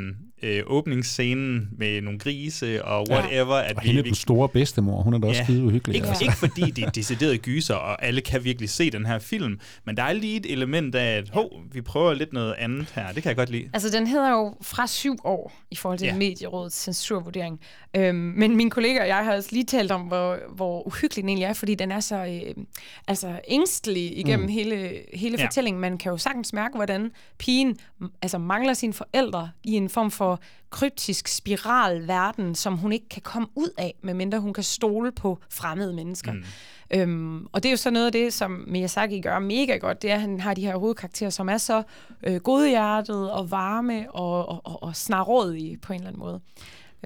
øh, 0.43 0.63
åbningsscenen 0.67 1.69
med 1.79 2.01
nogle 2.03 2.19
grise 2.19 2.85
og 2.85 3.07
whatever, 3.11 3.55
at 3.55 3.77
Og 3.77 3.83
vi, 3.83 3.89
hende 3.89 4.03
vi 4.03 4.09
den 4.09 4.15
store 4.15 4.49
bedstemor, 4.49 5.03
hun 5.03 5.15
er 5.15 5.19
da 5.19 5.27
også 5.29 5.39
Ja. 5.41 5.45
skide 5.45 5.65
uhyggelig. 5.65 5.97
ikke, 5.97 6.09
altså. 6.09 6.25
ikke 6.25 6.37
fordi 6.37 6.71
det 6.71 6.85
er 6.85 6.91
decideret 6.91 7.43
gyser, 7.43 7.75
og 7.75 8.05
alle 8.05 8.21
kan 8.21 8.45
virkelig 8.45 8.71
se 8.71 8.91
den 8.91 9.07
her 9.07 9.19
film, 9.19 9.61
men 9.87 9.97
der 9.97 10.03
er 10.03 10.13
lige 10.13 10.37
et 10.37 10.53
element 10.53 10.95
af, 10.95 11.17
at 11.17 11.29
hov, 11.29 11.51
vi 11.73 11.81
prøver 11.81 12.15
lidt 12.15 12.33
noget 12.33 12.55
andet 12.59 12.93
her. 12.95 13.13
Det 13.13 13.23
kan 13.23 13.29
jeg 13.31 13.37
godt 13.37 13.51
lide. 13.51 13.69
Altså, 13.73 13.89
den 13.91 14.07
hedder 14.07 14.31
jo 14.31 14.55
fra 14.63 14.87
syv 14.87 15.17
år 15.25 15.53
i 15.71 15.77
forhold 15.77 15.99
til 15.99 16.07
Ja. 16.07 16.13
ja. 16.13 16.19
Medierådets 16.19 16.83
censurvurdering. 16.83 17.61
Øhm, 17.97 18.17
men 18.17 18.57
min 18.57 18.71
kollega 18.71 19.01
og 19.01 19.09
jeg 19.09 19.25
har 19.25 19.37
også 19.37 19.49
lige 19.53 19.65
talt 19.65 19.93
om, 19.93 20.01
hvor, 20.01 20.39
hvor 20.55 20.87
uhyggelig 20.87 21.23
den 21.23 21.29
egentlig 21.29 21.45
er, 21.47 21.53
fordi 21.53 21.75
den 21.75 21.93
er 21.93 22.01
så 22.01 22.17
øh, 22.17 22.65
altså, 23.09 23.41
ængstelig 23.49 24.19
igennem 24.19 24.47
mm. 24.47 24.53
hele, 24.53 25.01
hele 25.15 25.37
Ja. 25.39 25.47
fortællingen. 25.47 25.81
Man 25.81 25.99
kan 25.99 26.11
jo 26.13 26.19
sagtens 26.19 26.53
mærke, 26.53 26.75
hvordan 26.77 27.11
pigen 27.39 27.77
altså, 28.23 28.39
mangler 28.39 28.73
sine 28.75 28.93
forældre 28.93 29.51
i 29.65 29.73
en 29.73 29.89
form 29.89 30.11
for 30.11 30.41
kryptisk 30.71 31.29
spiralverden, 31.29 32.55
som 32.55 32.77
hun 32.77 32.93
ikke 32.93 33.09
kan 33.09 33.23
komme 33.23 33.49
ud 33.55 33.69
af, 33.79 33.95
medmindre 34.03 34.39
hun 34.41 34.53
kan 34.53 34.65
stole 34.65 35.13
på 35.13 35.39
fremmede 35.51 35.93
mennesker. 35.93 36.33
Mm. 36.33 36.45
Øhm, 36.91 37.47
og 37.53 37.63
det 37.63 37.69
er 37.69 37.71
jo 37.71 37.77
så 37.77 37.91
noget 37.91 38.07
af 38.07 38.13
det, 38.13 38.33
som 38.33 38.65
Miyazaki 38.67 39.21
gør 39.21 39.39
mega 39.39 39.77
godt, 39.77 40.03
det 40.03 40.11
er, 40.11 40.15
at 40.15 40.21
han 40.21 40.41
har 40.41 40.55
de 40.55 40.67
her 40.67 40.77
hovedkarakterer, 40.77 41.31
som 41.31 41.49
er 41.49 41.59
så 41.59 41.83
øh, 42.23 42.37
godhjertede 42.37 43.33
og 43.33 43.51
varme 43.51 44.07
og, 44.13 44.49
og, 44.49 44.61
og, 44.65 44.83
og 44.83 44.97
snarrådige 44.97 45.77
på 45.77 45.93
en 45.93 45.99
eller 45.99 46.09
anden 46.09 46.21
måde. 46.21 46.41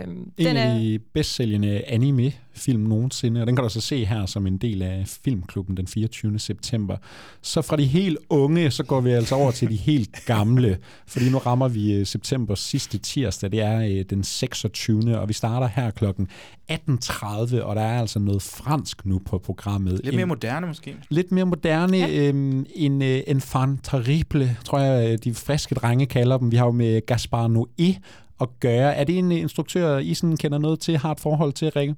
Øhm, 0.02 0.32
En 0.36 0.46
den 0.46 0.56
af 0.56 0.74
er, 0.74 0.78
de 0.78 0.98
bedst 1.14 1.34
sælgende 1.34 1.82
anime-film 1.86 2.80
nogensinde, 2.80 3.40
og 3.40 3.46
den 3.46 3.56
kan 3.56 3.62
du 3.62 3.68
så 3.68 3.80
se 3.80 4.04
her 4.04 4.26
som 4.26 4.46
en 4.46 4.58
del 4.58 4.82
af 4.82 5.04
Filmklubben 5.24 5.76
den 5.76 5.86
24. 5.86 6.38
september. 6.38 6.96
Så 7.42 7.62
fra 7.62 7.76
de 7.76 7.84
helt 7.84 8.18
unge, 8.30 8.70
så 8.70 8.82
går 8.82 9.00
vi 9.00 9.10
altså 9.10 9.34
over 9.34 9.50
til 9.50 9.68
de 9.68 9.76
helt 9.76 10.24
gamle, 10.26 10.78
fordi 11.06 11.30
nu 11.30 11.38
rammer 11.38 11.68
vi 11.68 11.92
øh, 11.92 12.06
septembers 12.06 12.60
sidste 12.60 12.98
tirsdag, 12.98 13.52
det 13.52 13.60
er 13.60 13.80
øh, 13.80 14.04
den 14.10 14.24
26. 14.24 15.18
og 15.18 15.28
vi 15.28 15.32
starter 15.32 15.66
her 15.66 15.90
klokken 15.90 16.28
18.30, 16.72 17.62
og 17.62 17.76
der 17.76 17.82
er 17.82 18.00
altså 18.00 18.18
noget 18.18 18.42
fransk 18.42 19.06
nu 19.06 19.20
på 19.24 19.38
programmet. 19.38 20.00
Lidt 20.04 20.16
mere 20.16 20.26
moderne 20.26 20.66
måske. 20.66 20.96
Lidt 21.08 21.32
mere 21.32 21.44
moderne. 21.44 21.96
Ja. 21.96 22.28
Øhm, 22.28 22.66
en 22.74 23.02
øh, 23.02 23.20
enfant 23.26 23.84
terrible, 23.84 24.56
tror 24.64 24.78
jeg, 24.78 25.24
de 25.24 25.34
friske 25.34 25.74
drenge 25.74 26.06
kalder 26.06 26.38
dem. 26.38 26.52
Vi 26.52 26.56
har 26.56 26.64
jo 26.64 26.72
med 26.72 27.06
Gaspar 27.06 27.48
Noé 27.48 27.98
at 28.40 28.48
gøre. 28.60 28.94
Er 28.94 29.04
det 29.04 29.18
en 29.18 29.32
øh, 29.32 29.38
instruktør, 29.38 29.98
I 29.98 30.14
sådan 30.14 30.36
kender 30.36 30.58
noget 30.58 30.80
til, 30.80 30.98
har 30.98 31.12
et 31.12 31.20
forhold 31.20 31.52
til, 31.52 31.70
Rikke? 31.70 31.94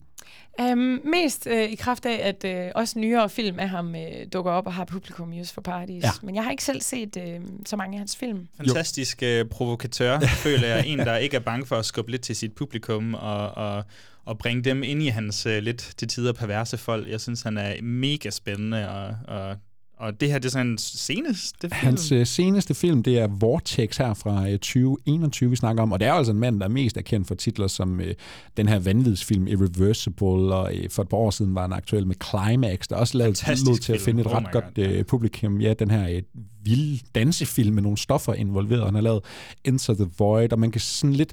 Um, 0.63 1.01
mest 1.05 1.47
uh, 1.47 1.63
i 1.63 1.75
kraft 1.75 2.07
af, 2.07 2.35
at 2.45 2.67
uh, 2.75 2.81
også 2.81 2.99
nyere 2.99 3.29
film 3.29 3.59
af 3.59 3.69
ham 3.69 3.95
uh, 3.95 4.01
dukker 4.33 4.53
op 4.53 4.67
og 4.67 4.73
har 4.73 4.85
publikum 4.85 5.33
just 5.33 5.55
for 5.55 5.61
Paradis. 5.61 6.05
Ja. 6.05 6.11
Men 6.23 6.35
jeg 6.35 6.45
har 6.45 6.51
ikke 6.51 6.65
selv 6.65 6.81
set 6.81 7.17
uh, 7.17 7.45
så 7.67 7.77
mange 7.77 7.95
af 7.95 7.99
hans 7.99 8.17
film. 8.17 8.49
Fantastisk 8.57 9.23
øh, 9.23 9.45
provokatør, 9.45 10.21
føler 10.45 10.69
jeg. 10.69 10.87
En, 10.91 10.99
der 10.99 11.17
ikke 11.17 11.37
er 11.37 11.41
bange 11.41 11.67
for 11.67 11.77
at 11.77 11.85
skubbe 11.85 12.11
lidt 12.11 12.23
til 12.23 12.37
sit 12.37 12.53
publikum 12.53 13.15
og, 13.15 13.51
og, 13.51 13.85
og 14.25 14.39
bringe 14.39 14.63
dem 14.63 14.83
ind 14.83 15.03
i 15.03 15.07
hans 15.07 15.47
øh, 15.47 15.63
lidt 15.63 15.93
til 15.97 16.09
tider 16.09 16.33
perverse 16.33 16.79
folk. 16.79 17.09
Jeg 17.09 17.21
synes, 17.21 17.43
han 17.43 17.59
er 17.59 17.83
mega 17.83 18.31
spændende, 18.31 18.89
og, 18.89 19.17
og, 19.37 19.57
og 20.01 20.21
det 20.21 20.31
her 20.31 20.39
det 20.39 20.45
er 20.45 20.51
sådan 20.51 20.67
hans 20.67 20.83
seneste 20.83 21.61
film. 21.61 21.73
Hans 21.73 22.13
øh, 22.13 22.27
seneste 22.27 22.75
film, 22.75 23.03
det 23.03 23.19
er 23.19 23.27
Vortex 23.27 23.97
her 23.97 24.15
fra 24.15 24.49
øh, 24.49 24.53
2021, 24.53 25.51
vi 25.51 25.57
snakker 25.57 25.83
om. 25.83 25.93
Og 25.93 26.01
det 26.01 26.09
er 26.09 26.13
altså 26.13 26.33
en 26.33 26.39
mand, 26.39 26.61
der 26.61 26.67
er 26.67 26.71
mest 26.71 26.97
er 26.97 27.03
kendt 27.03 27.29
for 27.29 27.35
titler 27.35 27.67
som 27.67 28.01
øh, 28.01 28.15
den 28.57 28.69
her 28.69 28.79
vanvidsfilm 28.79 29.47
Irreversible, 29.47 30.55
og 30.55 30.77
øh, 30.77 30.91
for 30.91 31.03
et 31.03 31.09
par 31.09 31.17
år 31.17 31.31
siden 31.31 31.55
var 31.55 31.61
han 31.61 31.73
aktuel 31.73 32.07
med 32.07 32.15
Climax, 32.31 32.89
der 32.89 32.97
også 32.97 33.19
lavede 33.19 33.65
lod 33.67 33.79
til 33.79 33.93
at 33.93 34.01
finde 34.01 34.21
et 34.21 34.27
Oh 34.27 34.33
ret 34.33 34.53
godt 34.53 34.79
øh, 34.79 35.05
publikum. 35.05 35.61
Ja, 35.61 35.75
den 35.75 35.91
her 35.91 36.09
øh, 36.09 36.23
vilde 36.65 36.99
dansefilm 37.15 37.75
med 37.75 37.83
nogle 37.83 37.99
stoffer 37.99 38.35
involveret. 38.35 38.85
Han 38.85 38.95
har 38.95 39.03
lavet 39.03 39.25
Enter 39.65 39.95
the 39.95 40.11
Void, 40.19 40.53
og 40.53 40.59
man 40.59 40.71
kan 40.71 40.81
sådan 40.81 41.15
lidt 41.15 41.33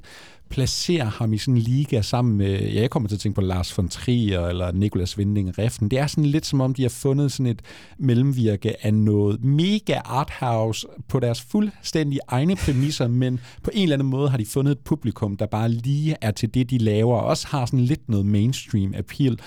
placere 0.50 1.04
ham 1.04 1.32
i 1.32 1.38
sådan 1.38 1.54
en 1.54 1.60
liga 1.60 2.02
sammen 2.02 2.36
med, 2.36 2.60
ja, 2.60 2.80
jeg 2.80 2.90
kommer 2.90 3.08
til 3.08 3.16
at 3.16 3.20
tænke 3.20 3.34
på 3.34 3.40
Lars 3.40 3.78
von 3.78 3.88
Trier 3.88 4.46
eller 4.46 4.72
Nicolas 4.72 5.18
Winding 5.18 5.58
Refn. 5.58 5.88
Det 5.88 5.98
er 5.98 6.06
sådan 6.06 6.26
lidt 6.26 6.46
som 6.46 6.60
om, 6.60 6.74
de 6.74 6.82
har 6.82 6.88
fundet 6.88 7.32
sådan 7.32 7.46
et 7.46 7.62
mellemvirke 7.98 8.86
af 8.86 8.94
noget 8.94 9.44
mega 9.44 9.98
arthouse 10.04 10.86
på 11.08 11.20
deres 11.20 11.40
fuldstændig 11.40 12.20
egne 12.28 12.56
præmisser, 12.56 13.08
men 13.22 13.40
på 13.62 13.70
en 13.74 13.82
eller 13.82 13.96
anden 13.96 14.08
måde 14.08 14.30
har 14.30 14.38
de 14.38 14.46
fundet 14.46 14.72
et 14.72 14.78
publikum, 14.78 15.36
der 15.36 15.46
bare 15.46 15.68
lige 15.68 16.16
er 16.20 16.30
til 16.30 16.54
det, 16.54 16.70
de 16.70 16.78
laver, 16.78 17.16
og 17.16 17.26
også 17.26 17.46
har 17.48 17.66
sådan 17.66 17.80
lidt 17.80 18.08
noget 18.08 18.26
mainstream 18.26 18.94
appeal 18.96 19.38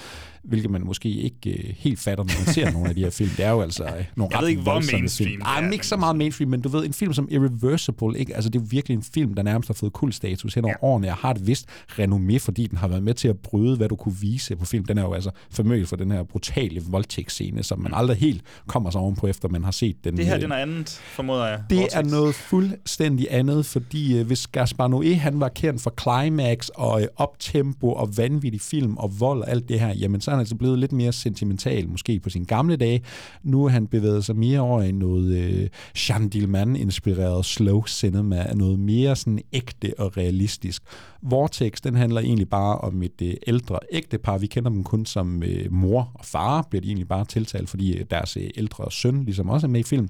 hvilket 0.44 0.72
man 0.72 0.86
måske 0.86 1.10
ikke 1.10 1.50
øh, 1.50 1.74
helt 1.78 2.00
fatter, 2.00 2.24
når 2.24 2.46
man 2.46 2.54
ser 2.54 2.72
nogle 2.72 2.90
af 2.90 2.96
de 2.96 3.04
her 3.04 3.10
film. 3.10 3.30
Det 3.38 3.46
er 3.46 3.52
jo 3.52 3.62
altså 3.62 3.84
øh, 3.84 4.06
nogle 4.16 4.32
Jeg 4.32 4.38
ret 4.38 4.44
ved 4.44 4.50
ikke, 4.50 4.62
hvor 4.62 4.74
mainstream 4.74 5.08
film. 5.08 5.42
Ej, 5.42 5.58
er, 5.58 5.64
men 5.64 5.74
ikke 5.74 5.88
så 5.88 5.98
meget 5.98 6.16
mainstream, 6.16 6.50
men 6.50 6.62
du 6.62 6.70
ved, 6.70 6.86
en 6.86 6.94
film 6.94 7.14
som 7.14 7.28
Irreversible, 7.32 8.20
ikke? 8.20 8.36
Altså, 8.36 8.50
det 8.50 8.60
er 8.60 8.64
jo 8.64 8.68
virkelig 8.70 8.96
en 8.96 9.04
film, 9.04 9.34
der 9.34 9.44
nærmest 9.44 9.70
har 9.70 9.74
fået 9.74 9.94
kultstatus 9.94 10.54
hen 10.54 10.66
over 10.66 10.76
ja. 10.82 10.88
årene, 10.88 11.08
og 11.08 11.16
har 11.16 11.32
et 11.32 11.48
vist 11.48 11.70
renommé, 12.00 12.38
fordi 12.38 12.68
den 12.68 12.78
har 12.78 12.88
været 12.88 13.04
med 13.04 13.14
til 13.14 13.28
at 13.28 13.40
bryde, 13.40 13.78
hvad 13.78 13.90
du 13.90 13.96
kunne 13.96 14.16
vise 14.22 14.56
på 14.56 14.66
film. 14.66 14.86
Den 14.86 14.98
er 14.98 15.02
jo 15.02 15.14
altså 15.14 15.32
famøs 15.52 15.90
for 15.90 15.96
den 15.96 16.12
her 16.12 16.24
brutale 16.24 16.82
voldtægtsscene, 16.88 17.64
som 17.64 17.80
man 17.80 17.94
aldrig 17.94 18.18
helt 18.18 18.42
kommer 18.68 18.90
sig 18.90 19.02
ovenpå, 19.02 19.28
efter 19.28 19.50
man 19.50 19.64
har 19.64 19.72
set 19.72 19.96
den. 20.04 20.18
Det 20.18 20.26
her 20.26 20.36
øh, 20.36 20.42
det 20.42 20.52
er 20.52 20.56
andet, 20.56 20.90
formoder 20.90 21.46
jeg. 21.46 21.64
det 21.70 21.78
Vortex. 21.78 21.96
er 21.96 22.02
noget 22.02 22.36
fuldstændig 22.36 23.28
andet, 23.30 23.66
fordi 23.66 24.20
øh, 24.20 24.28
hvis 24.28 24.48
Gaspar 24.48 24.88
Noé, 24.88 25.14
han 25.14 25.40
var 25.40 25.50
kendt 25.50 25.82
for 25.82 25.94
climax 26.02 26.68
og 26.68 27.02
øh, 27.02 27.08
optempo 27.16 27.92
og 27.94 28.18
vanvittig 28.18 28.62
film 28.62 28.98
og 28.98 29.20
vold 29.20 29.42
og 29.42 29.50
alt 29.50 29.70
det 29.70 29.80
her, 29.80 29.94
jamen 29.94 30.22
så 30.22 30.31
er 30.32 30.36
han 30.36 30.40
altså 30.40 30.56
blevet 30.56 30.80
lidt 30.80 30.92
mere 30.92 31.12
sentimental, 31.12 31.90
måske 31.90 32.20
på 32.20 32.30
sine 32.30 32.46
gamle 32.46 32.76
dage. 32.76 33.02
Nu 33.44 33.66
er 33.66 33.70
han 33.70 33.88
bevæget 33.88 34.26
sig 34.26 34.36
mere 34.36 34.60
over 34.60 34.82
i 34.82 34.92
noget 34.92 35.38
øh, 35.38 35.70
Jean 36.10 36.30
Dillman-inspireret 36.30 37.46
slow 37.46 37.84
cinema, 37.86 38.54
noget 38.54 38.80
mere 38.80 39.16
sådan 39.16 39.40
ægte 39.54 39.94
og 39.98 40.18
realistisk. 40.18 40.84
Vortex, 41.22 41.82
den 41.84 41.96
handler 41.96 42.22
egentlig 42.22 42.50
bare 42.50 42.78
om 42.78 43.04
et 43.04 43.22
øh, 43.22 43.34
ældre 43.48 43.80
ægtepar. 43.92 44.38
Vi 44.38 44.48
kender 44.48 44.70
dem 44.70 44.84
kun 44.84 45.06
som 45.06 45.44
øh, 45.44 45.74
mor 45.74 46.12
og 46.14 46.26
far, 46.26 46.68
bliver 46.70 46.82
de 46.82 46.88
egentlig 46.88 47.08
bare 47.08 47.26
tiltalt, 47.26 47.70
fordi 47.70 47.98
øh, 47.98 48.06
deres 48.10 48.38
øh, 48.38 48.50
ældre 48.58 48.92
søn 48.92 49.24
ligesom 49.24 49.50
også 49.50 49.68
er 49.68 49.72
med 49.72 49.80
i 49.80 49.84
film. 49.84 50.10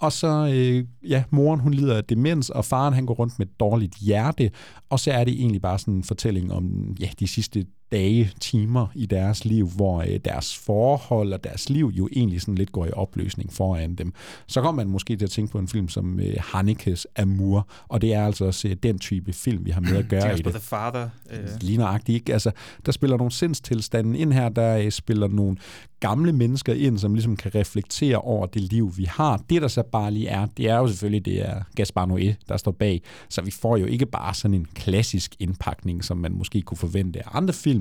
Og 0.00 0.12
så, 0.12 0.50
øh, 0.54 0.84
ja, 1.08 1.22
moren 1.30 1.60
hun 1.60 1.74
lider 1.74 1.96
af 1.96 2.04
demens, 2.04 2.50
og 2.50 2.64
faren 2.64 2.94
han 2.94 3.06
går 3.06 3.14
rundt 3.14 3.38
med 3.38 3.46
et 3.46 3.60
dårligt 3.60 3.94
hjerte, 3.94 4.50
og 4.90 5.00
så 5.00 5.10
er 5.10 5.24
det 5.24 5.34
egentlig 5.34 5.62
bare 5.62 5.78
sådan 5.78 5.94
en 5.94 6.04
fortælling 6.04 6.52
om 6.52 6.96
ja, 7.00 7.08
de 7.20 7.28
sidste 7.28 7.66
dage, 7.92 8.32
timer 8.40 8.86
i 8.94 9.06
deres 9.06 9.44
liv, 9.44 9.68
hvor 9.68 10.00
øh, 10.02 10.20
deres 10.24 10.56
forhold 10.56 11.32
og 11.32 11.44
deres 11.44 11.70
liv 11.70 11.92
jo 11.94 12.08
egentlig 12.12 12.40
sådan 12.40 12.54
lidt 12.54 12.72
går 12.72 12.86
i 12.86 12.90
opløsning 12.92 13.52
foran 13.52 13.94
dem. 13.94 14.12
Så 14.46 14.60
kommer 14.62 14.84
man 14.84 14.92
måske 14.92 15.16
til 15.16 15.24
at 15.24 15.30
tænke 15.30 15.52
på 15.52 15.58
en 15.58 15.68
film 15.68 15.88
som 15.88 16.20
øh, 16.20 16.34
Hanekes 16.38 17.06
Amour, 17.16 17.68
og 17.88 18.00
det 18.00 18.14
er 18.14 18.26
altså 18.26 18.44
også 18.44 18.68
øh, 18.68 18.76
den 18.82 18.98
type 18.98 19.32
film, 19.32 19.64
vi 19.64 19.70
har 19.70 19.80
med 19.80 19.96
at 19.96 20.08
gøre 20.18 20.38
i 20.38 20.42
det. 20.42 20.52
The 20.52 20.60
Father. 20.60 21.08
Øh, 21.30 21.48
Lige 21.60 21.78
nøjagtigt, 21.78 22.16
ikke? 22.16 22.32
Altså, 22.32 22.50
der 22.86 22.92
spiller 22.92 23.16
nogle 23.16 23.32
sindstilstande 23.32 24.18
ind 24.18 24.32
her, 24.32 24.48
der 24.48 24.78
øh, 24.78 24.90
spiller 24.90 25.28
nogle 25.28 25.56
gamle 26.00 26.32
mennesker 26.32 26.74
ind, 26.74 26.98
som 26.98 27.14
ligesom 27.14 27.36
kan 27.36 27.54
reflektere 27.54 28.16
over 28.16 28.46
det 28.46 28.62
liv, 28.62 28.92
vi 28.96 29.04
har. 29.04 29.42
Det, 29.50 29.62
der 29.62 29.68
så 29.68 29.82
bare 29.82 30.10
lige 30.10 30.28
er, 30.28 30.46
det 30.56 30.68
er 30.68 30.76
jo 30.76 30.88
selvfølgelig, 30.88 31.24
det 31.24 31.48
er 31.48 31.62
Gaspar 31.76 32.06
Noé, 32.06 32.34
der 32.48 32.56
står 32.56 32.70
bag. 32.72 33.02
Så 33.28 33.42
vi 33.42 33.50
får 33.50 33.76
jo 33.76 33.86
ikke 33.86 34.06
bare 34.06 34.34
sådan 34.34 34.54
en 34.54 34.66
klassisk 34.74 35.34
indpakning, 35.38 36.04
som 36.04 36.16
man 36.16 36.32
måske 36.32 36.62
kunne 36.62 36.78
forvente 36.78 37.18
af 37.18 37.36
andre 37.36 37.54
film. 37.54 37.79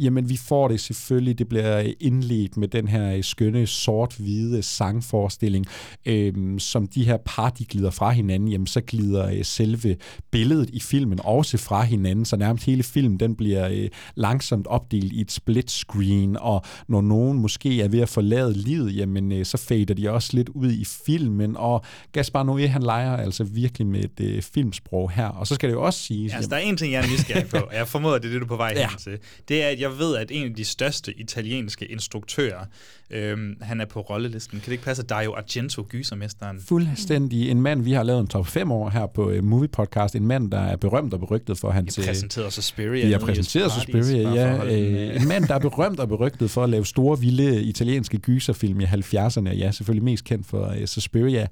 Jamen, 0.00 0.28
vi 0.28 0.36
får 0.36 0.68
det 0.68 0.80
selvfølgelig, 0.80 1.38
det 1.38 1.48
bliver 1.48 1.92
indledt 2.00 2.56
med 2.56 2.68
den 2.68 2.88
her 2.88 3.16
øh, 3.16 3.24
skønne, 3.24 3.66
sort-hvide 3.66 4.62
sangforestilling, 4.62 5.66
øhm, 6.06 6.58
som 6.58 6.86
de 6.86 7.04
her 7.04 7.16
par, 7.24 7.50
de 7.50 7.64
glider 7.64 7.90
fra 7.90 8.10
hinanden, 8.10 8.48
jamen 8.48 8.66
så 8.66 8.80
glider 8.80 9.26
øh, 9.26 9.44
selve 9.44 9.96
billedet 10.30 10.70
i 10.72 10.80
filmen 10.80 11.20
også 11.24 11.58
fra 11.58 11.82
hinanden, 11.82 12.24
så 12.24 12.36
nærmest 12.36 12.66
hele 12.66 12.82
filmen, 12.82 13.20
den 13.20 13.36
bliver 13.36 13.68
øh, 13.68 13.88
langsomt 14.14 14.66
opdelt 14.66 15.12
i 15.12 15.20
et 15.20 15.32
split 15.32 15.70
screen, 15.70 16.36
og 16.36 16.62
når 16.88 17.00
nogen 17.00 17.38
måske 17.38 17.82
er 17.82 17.88
ved 17.88 18.00
at 18.00 18.08
forlade 18.08 18.52
livet, 18.52 18.96
jamen 18.96 19.32
øh, 19.32 19.44
så 19.44 19.56
fader 19.56 19.94
de 19.94 20.10
også 20.10 20.30
lidt 20.36 20.48
ud 20.48 20.72
i 20.72 20.84
filmen, 20.84 21.56
og 21.56 21.84
Gaspar 22.12 22.44
Noé, 22.44 22.66
han 22.66 22.82
leger 22.82 23.16
altså 23.16 23.44
virkelig 23.44 23.86
med 23.86 24.04
et 24.04 24.20
øh, 24.20 24.42
filmsprog 24.42 25.10
her, 25.10 25.26
og 25.26 25.46
så 25.46 25.54
skal 25.54 25.68
det 25.68 25.74
jo 25.74 25.82
også 25.82 26.00
siges... 26.00 26.34
Altså, 26.34 26.50
der 26.50 26.56
er 26.56 26.60
en 26.60 26.76
ting, 26.76 26.92
jeg 26.92 27.04
er 27.04 27.06
nysgerrig 27.12 27.48
på, 27.48 27.56
og 27.56 27.74
jeg 27.74 27.88
formoder, 27.88 28.18
det 28.18 28.28
er 28.28 28.32
det, 28.32 28.40
du 28.40 28.44
er 28.44 28.48
på 28.48 28.56
vej 28.56 28.72
Ja. 28.80 28.88
hen 28.88 28.98
til. 28.98 29.18
Det 29.48 29.62
er, 29.62 29.68
at 29.68 29.80
jeg 29.80 29.98
ved, 29.98 30.16
at 30.16 30.30
en 30.30 30.46
af 30.46 30.54
de 30.54 30.64
største 30.64 31.20
italienske 31.20 31.86
instruktører, 31.86 32.64
øhm, 33.10 33.56
han 33.60 33.80
er 33.80 33.84
på 33.84 34.00
rollelisten. 34.00 34.60
Kan 34.60 34.66
det 34.66 34.72
ikke 34.72 34.84
passe, 34.84 35.02
Dario 35.02 35.34
Argento, 35.36 35.86
gysermesteren? 35.88 36.60
Fuldstændig. 36.68 37.50
En 37.50 37.60
mand, 37.60 37.82
vi 37.82 37.92
har 37.92 38.02
lavet 38.02 38.20
en 38.20 38.26
top 38.26 38.46
5 38.46 38.72
år 38.72 38.88
her 38.88 39.06
på 39.06 39.30
uh, 39.30 39.44
Movie 39.44 39.68
Podcast. 39.68 40.16
En 40.16 40.26
mand, 40.26 40.50
der 40.50 40.60
er 40.60 40.76
berømt 40.76 41.14
og 41.14 41.20
berygtet 41.20 41.58
for 41.58 41.70
hans... 41.70 41.98
Vi 41.98 42.02
øh, 42.02 42.08
præsenterede 42.08 42.50
Suspiria. 42.50 43.06
Vi 43.06 43.12
har 43.12 43.18
præsenteret 43.18 43.72
Suspiria, 43.72 44.34
ja. 44.34 44.64
Øh, 44.64 45.08
øh, 45.08 45.22
en 45.22 45.28
mand, 45.28 45.44
der 45.44 45.54
er 45.54 45.58
berømt 45.58 46.00
og 46.00 46.08
berygtet 46.08 46.50
for 46.50 46.64
at 46.64 46.70
lave 46.70 46.86
store, 46.86 47.20
vilde 47.20 47.62
italienske 47.62 48.18
gyserfilm 48.18 48.80
i 48.80 48.84
70'erne. 48.84 49.48
Ja, 49.48 49.70
selvfølgelig 49.70 50.04
mest 50.04 50.24
kendt 50.24 50.46
for 50.46 50.74
uh, 50.80 50.84
Suspiria. 50.84 51.46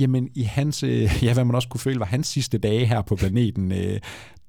Jamen, 0.00 0.28
i 0.34 0.42
hans... 0.42 0.82
Øh, 0.82 1.10
ja, 1.24 1.34
hvad 1.34 1.44
man 1.44 1.54
også 1.54 1.68
kunne 1.68 1.80
føle 1.80 2.00
var 2.00 2.06
hans 2.06 2.26
sidste 2.26 2.58
dage 2.58 2.86
her 2.86 3.02
på 3.02 3.16
planeten... 3.16 3.72
Øh, 3.72 4.00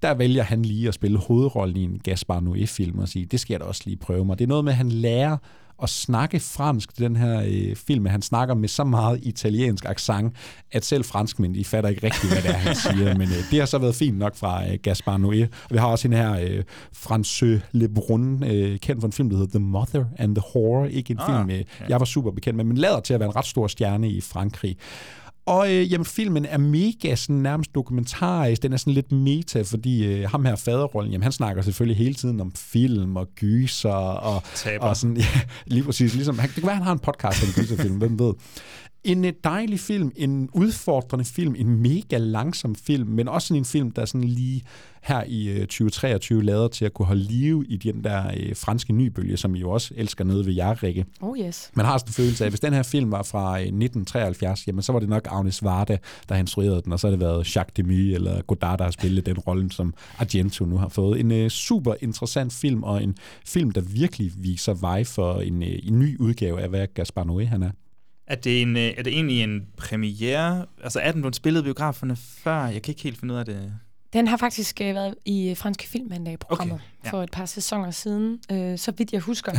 der 0.03 0.13
vælger 0.13 0.43
han 0.43 0.61
lige 0.61 0.87
at 0.87 0.93
spille 0.93 1.17
hovedrollen 1.17 1.77
i 1.77 1.83
en 1.83 1.99
Gaspar 2.03 2.39
Noé-film 2.39 2.99
og 2.99 3.07
sige, 3.09 3.25
det 3.25 3.39
skal 3.39 3.53
jeg 3.53 3.59
da 3.59 3.65
også 3.65 3.81
lige 3.85 3.97
prøve 3.97 4.25
mig. 4.25 4.39
Det 4.39 4.43
er 4.45 4.49
noget 4.49 4.63
med, 4.65 4.71
at 4.71 4.77
han 4.77 4.89
lærer 4.89 5.37
at 5.83 5.89
snakke 5.89 6.39
fransk 6.39 6.97
den 6.99 7.15
her 7.15 7.43
øh, 7.47 7.75
film, 7.75 8.05
han 8.05 8.21
snakker 8.21 8.55
med 8.55 8.69
så 8.69 8.83
meget 8.83 9.19
italiensk 9.23 9.85
accent, 9.85 10.33
at 10.71 10.85
selv 10.85 11.03
franskmænd, 11.03 11.55
de 11.55 11.65
fatter 11.65 11.89
ikke 11.89 12.03
rigtigt, 12.05 12.33
hvad 12.33 12.41
det 12.41 12.49
er, 12.49 12.53
han 12.53 12.75
siger. 12.75 13.17
Men 13.17 13.27
øh, 13.27 13.51
det 13.51 13.59
har 13.59 13.65
så 13.65 13.77
været 13.77 13.95
fint 13.95 14.17
nok 14.17 14.35
fra 14.35 14.67
øh, 14.67 14.77
Gaspar 14.83 15.17
Noé. 15.17 15.43
Og 15.63 15.69
vi 15.71 15.77
har 15.77 15.87
også 15.87 16.07
en 16.07 16.13
her, 16.13 16.39
øh, 16.39 16.63
François 16.95 17.59
Lebrun, 17.71 18.43
øh, 18.43 18.79
kendt 18.79 19.01
for 19.01 19.07
en 19.07 19.11
film, 19.11 19.29
der 19.29 19.37
hedder 19.37 19.59
The 19.59 19.65
Mother 19.67 20.05
and 20.17 20.35
the 20.35 20.43
Whore. 20.55 20.91
Ikke 20.91 21.11
en 21.11 21.19
Ah, 21.19 21.37
film, 21.39 21.49
øh, 21.49 21.57
ja. 21.79 21.85
jeg 21.89 21.99
var 21.99 22.05
super 22.05 22.31
bekendt 22.31 22.57
med, 22.57 22.65
men 22.65 22.77
lader 22.77 22.99
til 22.99 23.13
at 23.13 23.19
være 23.19 23.29
en 23.29 23.35
ret 23.35 23.45
stor 23.45 23.67
stjerne 23.67 24.09
i 24.09 24.21
Frankrig. 24.21 24.77
Og 25.45 25.73
øh, 25.73 25.91
jamen, 25.91 26.05
filmen 26.05 26.45
er 26.45 26.57
mega 26.57 27.15
sådan 27.15 27.35
nærmest 27.35 27.75
dokumentarisk. 27.75 28.63
Den 28.63 28.73
er 28.73 28.77
sådan 28.77 28.93
lidt 28.93 29.11
meta, 29.11 29.61
fordi 29.61 30.05
øh, 30.05 30.29
ham 30.29 30.45
her 30.45 30.55
faderrollen, 30.55 31.11
jamen 31.11 31.23
han 31.23 31.31
snakker 31.31 31.61
selvfølgelig 31.61 31.97
hele 31.97 32.13
tiden 32.13 32.41
om 32.41 32.51
film 32.55 33.15
og 33.15 33.27
gyser 33.35 33.89
og, 33.89 34.43
Taber. 34.55 34.85
og 34.85 34.97
sådan, 34.97 35.17
ja, 35.35 35.41
lige 35.65 35.83
præcis. 35.83 36.13
Ligesom, 36.15 36.39
han, 36.39 36.49
det 36.49 36.55
kan 36.55 36.67
være, 36.67 36.75
han 36.75 36.83
har 36.83 36.91
en 36.91 36.99
podcast 36.99 37.43
om 37.43 37.49
gyserfilm, 37.63 37.97
hvem 37.97 38.19
ved. 38.19 38.33
En 39.05 39.25
øh, 39.25 39.33
dejlig 39.43 39.79
film, 39.79 40.11
en 40.15 40.49
udfordrende 40.53 41.25
film, 41.25 41.55
en 41.57 41.81
mega 41.81 42.17
langsom 42.17 42.75
film, 42.75 43.09
men 43.09 43.27
også 43.27 43.47
sådan 43.47 43.61
en 43.61 43.65
film, 43.65 43.91
der 43.91 44.05
sådan 44.05 44.27
lige 44.27 44.63
her 45.01 45.23
i 45.27 45.47
øh, 45.47 45.59
2023 45.59 46.43
lader 46.43 46.67
til 46.67 46.85
at 46.85 46.93
kunne 46.93 47.05
holde 47.05 47.21
live 47.21 47.65
i 47.65 47.77
den 47.77 48.03
der 48.03 48.31
øh, 48.37 48.55
franske 48.55 48.93
nybølge, 48.93 49.37
som 49.37 49.55
I 49.55 49.59
jo 49.59 49.69
også 49.69 49.93
elsker 49.97 50.23
nede 50.23 50.45
ved 50.45 50.53
jer, 50.53 50.83
Rikke. 50.83 51.05
Oh 51.21 51.39
yes. 51.39 51.71
Man 51.73 51.85
har 51.85 51.97
sådan 51.97 52.09
en 52.09 52.13
følelse 52.13 52.43
af, 52.43 52.45
at 52.47 52.51
hvis 52.51 52.59
den 52.59 52.73
her 52.73 52.83
film 52.83 53.11
var 53.11 53.23
fra 53.23 53.51
øh, 53.53 53.61
1973, 53.61 54.67
jamen 54.67 54.81
så 54.81 54.91
var 54.91 54.99
det 54.99 55.09
nok 55.09 55.27
Agnes 55.31 55.63
Varda, 55.63 55.97
der 56.29 56.35
har 56.35 56.39
instrueret 56.39 56.85
den, 56.85 56.93
og 56.93 56.99
så 56.99 57.07
har 57.07 57.11
det 57.11 57.19
været 57.19 57.55
Jacques 57.55 57.73
Demy 57.77 58.13
eller 58.13 58.41
Godard, 58.41 58.77
der 58.77 58.83
har 58.83 58.91
spillet 58.91 59.25
den 59.25 59.39
rolle, 59.39 59.71
som 59.71 59.93
Argento 60.17 60.65
nu 60.65 60.77
har 60.77 60.89
fået. 60.89 61.19
En 61.19 61.31
øh, 61.31 61.49
super 61.49 61.93
interessant 62.01 62.53
film, 62.53 62.83
og 62.83 63.03
en 63.03 63.17
film, 63.45 63.71
der 63.71 63.81
virkelig 63.81 64.31
viser 64.37 64.73
vej 64.73 65.03
for 65.03 65.39
en, 65.39 65.63
øh, 65.63 65.79
en 65.83 65.99
ny 65.99 66.19
udgave 66.19 66.61
af, 66.61 66.69
hvad 66.69 66.87
Gaspar 66.93 67.23
Noé 67.23 67.45
han 67.45 67.63
er. 67.63 67.71
Er 68.27 68.35
det, 68.35 68.61
en, 68.61 68.77
øh, 68.77 68.93
er 68.97 69.03
det 69.03 69.13
egentlig 69.13 69.43
en 69.43 69.67
premiere? 69.77 70.65
Altså 70.83 70.99
er 70.99 71.11
den 71.11 71.21
blevet 71.21 71.35
spillet 71.35 71.63
biograferne 71.63 72.15
før? 72.15 72.65
Jeg 72.65 72.81
kan 72.81 72.91
ikke 72.91 73.03
helt 73.03 73.19
finde 73.19 73.33
ud 73.33 73.39
af 73.39 73.45
det. 73.45 73.73
Den 74.13 74.27
har 74.27 74.37
faktisk 74.37 74.81
øh, 74.81 74.95
været 74.95 75.15
i 75.25 75.49
øh, 75.49 75.57
Franske 75.57 75.87
Filmmandag-programmet 75.87 76.73
Okay, 76.73 76.83
ja. 76.83 77.07
ja. 77.07 77.11
for 77.11 77.23
et 77.23 77.31
par 77.31 77.45
sæsoner 77.45 77.91
siden, 77.91 78.39
øh, 78.51 78.77
så 78.77 78.91
vidt 78.97 79.13
jeg 79.13 79.21
husker. 79.21 79.51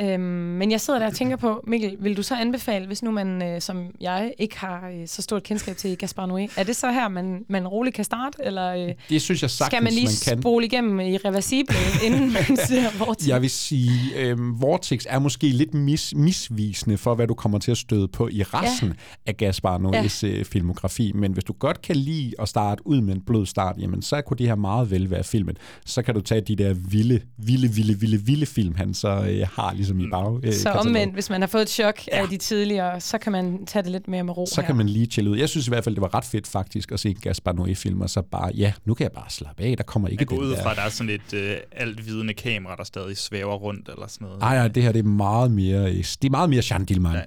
Øhm, 0.00 0.20
men 0.20 0.70
jeg 0.70 0.80
sidder 0.80 0.98
der 0.98 1.06
og 1.06 1.14
tænker 1.14 1.36
på, 1.36 1.64
Mikkel, 1.66 1.96
vil 2.00 2.16
du 2.16 2.22
så 2.22 2.34
anbefale, 2.34 2.86
hvis 2.86 3.02
nu 3.02 3.10
man, 3.10 3.42
øh, 3.42 3.60
som 3.60 3.86
jeg, 4.00 4.32
ikke 4.38 4.58
har 4.58 4.88
øh, 4.88 5.08
så 5.08 5.22
stort 5.22 5.42
kendskab 5.42 5.76
til 5.76 5.98
Gaspar 5.98 6.26
Noé, 6.26 6.60
er 6.60 6.64
det 6.64 6.76
så 6.76 6.92
her, 6.92 7.08
man, 7.08 7.44
man 7.48 7.68
roligt 7.68 7.96
kan 7.96 8.04
starte, 8.04 8.38
eller 8.44 8.74
øh, 8.74 8.94
Det 9.08 9.22
synes 9.22 9.42
jeg 9.42 9.50
sagtens, 9.50 9.72
skal 9.72 9.82
man 9.84 9.92
lige 9.92 10.06
man 10.06 10.34
kan. 10.34 10.42
spole 10.42 10.66
igennem 10.66 11.00
i 11.00 11.16
reversible, 11.16 11.76
inden 12.04 12.32
man 12.32 12.56
ser 12.68 12.98
Vortex? 12.98 13.28
Jeg 13.28 13.42
vil 13.42 13.50
sige, 13.50 13.90
øh, 14.16 14.60
Vortex 14.60 15.04
er 15.08 15.18
måske 15.18 15.48
lidt 15.48 15.74
mis, 15.74 16.14
misvisende 16.16 16.98
for, 16.98 17.14
hvad 17.14 17.26
du 17.26 17.34
kommer 17.34 17.58
til 17.58 17.70
at 17.70 17.78
støde 17.78 18.08
på 18.08 18.28
i 18.28 18.42
resten 18.42 18.88
ja. 18.88 18.94
af 19.26 19.36
Gaspar 19.36 19.78
Noés 19.78 20.26
ja. 20.26 20.42
filmografi. 20.42 21.12
Men 21.14 21.32
hvis 21.32 21.44
du 21.44 21.52
godt 21.52 21.82
kan 21.82 21.96
lide 21.96 22.32
at 22.38 22.48
starte 22.48 22.86
ud 22.86 23.00
med 23.00 23.14
en 23.14 23.20
blød 23.20 23.46
start, 23.46 23.76
jamen 23.78 24.02
så 24.02 24.20
kunne 24.20 24.36
det 24.36 24.46
her 24.46 24.54
meget 24.54 24.90
vel 24.90 25.10
være 25.10 25.24
filmen. 25.24 25.56
Så 25.86 26.02
kan 26.02 26.14
du 26.14 26.20
tage 26.20 26.40
de 26.40 26.56
der 26.56 26.74
vilde, 26.74 27.20
vilde, 27.36 27.68
vilde, 27.68 28.00
vilde, 28.00 28.22
vilde 28.22 28.46
film, 28.46 28.74
han 28.74 28.94
så 28.94 29.08
øh, 29.08 29.46
har 29.52 29.72
ligesom 29.94 30.08
i 30.08 30.10
bag. 30.10 30.48
Øh, 30.48 30.54
så 30.54 30.70
omvendt, 30.70 31.14
hvis 31.14 31.30
man 31.30 31.40
har 31.40 31.48
fået 31.48 31.62
et 31.62 31.68
chok 31.68 32.06
ja. 32.08 32.22
af 32.22 32.28
de 32.28 32.36
tidligere, 32.36 33.00
så 33.00 33.18
kan 33.18 33.32
man 33.32 33.66
tage 33.66 33.82
det 33.82 33.90
lidt 33.92 34.08
mere 34.08 34.24
med 34.24 34.36
ro 34.36 34.46
Så 34.46 34.60
her. 34.60 34.66
kan 34.66 34.76
man 34.76 34.88
lige 34.88 35.06
chille 35.06 35.30
ud. 35.30 35.36
Jeg 35.38 35.48
synes 35.48 35.66
i 35.66 35.70
hvert 35.70 35.84
fald, 35.84 35.94
det 35.94 36.02
var 36.02 36.14
ret 36.14 36.24
fedt 36.24 36.46
faktisk 36.46 36.92
at 36.92 37.00
se 37.00 37.08
en 37.08 37.16
Gaspar 37.22 37.52
Noé-film, 37.52 38.00
og 38.00 38.10
så 38.10 38.22
bare, 38.22 38.50
ja, 38.54 38.72
nu 38.84 38.94
kan 38.94 39.04
jeg 39.04 39.12
bare 39.12 39.24
slappe 39.28 39.62
af, 39.62 39.76
der 39.76 39.84
kommer 39.84 40.08
ikke 40.08 40.20
Jeg 40.20 40.26
går 40.26 40.36
den 40.36 40.44
ud 40.44 40.50
der... 40.50 40.62
fra, 40.62 40.74
der 40.74 40.80
er 40.80 40.88
sådan 40.88 41.10
et 41.10 41.34
øh, 41.34 41.56
altvidende 41.72 42.34
kamera, 42.34 42.76
der 42.76 42.84
stadig 42.84 43.16
svæver 43.16 43.54
rundt 43.54 43.88
eller 43.88 44.06
sådan 44.08 44.26
noget. 44.26 44.42
Ej, 44.42 44.54
nej, 44.54 44.68
det 44.68 44.82
her 44.82 44.92
det 44.92 44.98
er 44.98 45.08
meget 45.08 45.50
mere, 45.50 45.90
øh, 45.90 45.96
det 45.96 46.24
er 46.24 46.30
meget 46.30 46.50
mere 46.50 46.62
Jean 46.70 46.84
Dillman. 46.84 47.14
Ja, 47.14 47.20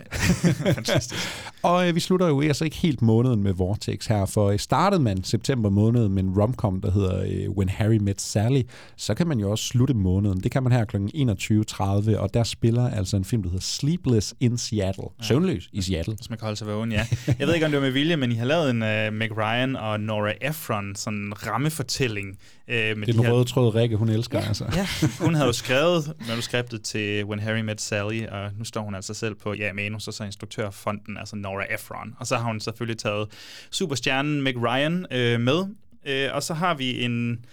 fantastisk. 0.74 1.22
Og 1.64 1.88
øh, 1.88 1.96
vi 1.96 2.00
slutter 2.00 2.28
jo 2.28 2.42
altså 2.42 2.66
ikke 2.66 2.78
helt 2.78 3.02
måneden 3.02 3.44
med 3.44 3.54
Vortex 3.54 4.06
her, 4.06 4.26
for 4.26 4.50
øh, 4.50 4.60
startede 4.60 5.02
man 5.02 5.24
september 5.24 5.70
måned 5.70 6.10
med 6.10 6.24
en 6.24 6.42
romcom, 6.42 6.82
der 6.82 6.92
hedder 6.92 7.24
øh, 7.24 7.50
When 7.50 7.70
Harry 7.70 7.98
Met 8.02 8.22
Sally, 8.22 8.62
så 8.96 9.14
kan 9.14 9.28
man 9.28 9.40
jo 9.40 9.52
også 9.52 9.66
slutte 9.66 9.94
måneden. 9.94 10.40
Det 10.40 10.52
kan 10.52 10.64
man 10.64 10.72
her 10.72 10.86
kl. 10.86 10.98
21.30, 10.98 12.18
og 12.18 12.34
der 12.34 12.44
spiller 12.52 12.90
altså 12.90 13.18
en 13.18 13.26
film, 13.26 13.44
der 13.44 13.50
hedder 13.50 13.64
Sleepless 13.64 14.36
in 14.40 14.58
Seattle. 14.58 15.04
Ja. 15.20 15.26
Søvnløs 15.26 15.70
i 15.74 15.82
Seattle. 15.82 16.16
Hvis 16.16 16.30
man 16.30 16.40
kan 16.40 16.46
holde 16.46 16.58
sig 16.58 16.68
vågen, 16.68 16.92
ja. 16.92 17.08
Jeg 17.40 17.48
ved 17.48 17.54
ikke, 17.54 17.66
om 17.66 17.72
det 17.72 17.80
var 17.82 17.86
med 17.86 17.92
vilje, 17.92 18.18
men 18.18 18.32
I 18.32 18.36
har 18.36 18.46
lavet 18.46 18.70
en 18.70 18.82
uh, 18.82 19.14
Meg 19.14 19.38
Ryan 19.38 19.76
og 19.76 20.00
Nora 20.00 20.34
Ephron 20.42 20.96
sådan 20.96 21.34
rammefortælling. 21.48 22.28
Uh, 22.28 22.38
med 22.68 22.96
Det 22.96 23.10
er 23.10 23.22
den 23.22 23.32
røde 23.32 23.44
tråd, 23.46 23.76
Rikke, 23.76 23.96
hun 23.96 24.10
elsker. 24.10 24.40
Ja. 24.40 24.48
Altså. 24.48 24.66
Ja, 24.76 24.88
hun 25.26 25.34
havde 25.34 25.48
jo 25.48 25.54
skrevet 25.54 26.14
manuskriptet 26.28 26.82
til 26.82 27.26
When 27.26 27.40
Harry 27.40 27.62
Met 27.62 27.82
Sally, 27.82 28.26
og 28.26 28.52
nu 28.58 28.66
står 28.66 28.82
hun 28.82 28.96
altså 28.96 29.14
selv 29.14 29.36
på, 29.36 29.54
ja, 29.54 29.74
manus 29.74 30.08
og 30.08 30.14
så 30.14 30.24
instruktørfonden, 30.24 31.18
altså 31.18 31.36
Nora 31.36 31.74
Ephron. 31.74 32.14
Og 32.20 32.28
så 32.28 32.36
har 32.36 32.44
hun 32.44 32.60
selvfølgelig 32.60 32.98
taget 32.98 33.28
superstjernen 33.72 34.42
Meg 34.42 34.58
Ryan 34.58 35.06
øh, 35.12 35.42
med, 35.42 35.66
øh, 36.06 36.30
og 36.34 36.44
så 36.44 36.54
har 36.54 36.74
vi 36.74 37.04
en 37.04 37.46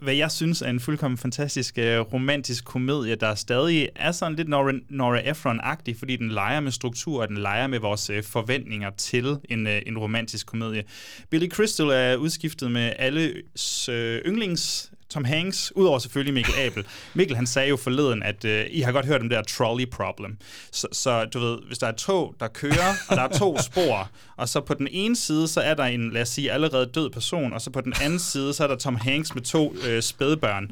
hvad 0.00 0.14
jeg 0.14 0.30
synes 0.30 0.62
er 0.62 0.70
en 0.70 0.80
fuldkommen 0.80 1.18
fantastisk 1.18 1.78
øh, 1.78 2.00
romantisk 2.00 2.64
komedie, 2.64 3.14
der 3.14 3.34
stadig 3.34 3.88
er 3.96 4.12
sådan 4.12 4.36
lidt 4.36 4.48
Nora, 4.48 4.72
Nora 4.88 5.20
Ephron-agtig, 5.20 5.98
fordi 5.98 6.16
den 6.16 6.28
leger 6.28 6.60
med 6.60 6.72
struktur, 6.72 7.22
og 7.22 7.28
den 7.28 7.36
leger 7.36 7.66
med 7.66 7.78
vores 7.78 8.10
øh, 8.10 8.22
forventninger 8.22 8.90
til 8.90 9.36
en, 9.44 9.66
øh, 9.66 9.82
en 9.86 9.98
romantisk 9.98 10.46
komedie. 10.46 10.84
Billy 11.30 11.48
Crystal 11.48 11.86
er 11.86 12.16
udskiftet 12.16 12.70
med 12.70 12.92
alle 12.98 13.32
øh, 13.88 14.20
yndlings 14.26 14.92
Tom 15.12 15.24
Hanks, 15.24 15.72
udover 15.76 15.98
selvfølgelig 15.98 16.34
Mikkel 16.34 16.54
Abel. 16.58 16.84
Mikkel 17.14 17.36
han 17.36 17.46
sagde 17.46 17.68
jo 17.68 17.76
forleden, 17.76 18.22
at 18.22 18.44
øh, 18.44 18.66
I 18.70 18.80
har 18.80 18.92
godt 18.92 19.06
hørt 19.06 19.20
om 19.20 19.28
det 19.28 19.36
der 19.36 19.42
trolley 19.42 19.90
problem. 19.90 20.36
Så, 20.70 20.86
så 20.92 21.24
du 21.24 21.38
ved, 21.38 21.58
hvis 21.66 21.78
der 21.78 21.86
er 21.86 21.90
et 21.90 21.96
tog, 21.96 22.34
der 22.40 22.48
kører, 22.48 22.94
og 23.08 23.16
der 23.16 23.22
er 23.22 23.28
to 23.28 23.58
spor, 23.70 24.08
og 24.36 24.48
så 24.48 24.60
på 24.60 24.74
den 24.74 24.88
ene 24.90 25.16
side, 25.16 25.48
så 25.48 25.60
er 25.60 25.74
der 25.74 25.84
en, 25.84 26.10
lad 26.12 26.22
os 26.22 26.28
sige, 26.28 26.52
allerede 26.52 26.86
død 26.94 27.10
person, 27.10 27.52
og 27.52 27.60
så 27.60 27.70
på 27.70 27.80
den 27.80 27.92
anden 28.02 28.18
side, 28.18 28.54
så 28.54 28.64
er 28.64 28.68
der 28.68 28.76
Tom 28.76 28.96
Hanks 28.96 29.34
med 29.34 29.42
to 29.42 29.74
øh, 29.88 30.02
spædbørn. 30.02 30.70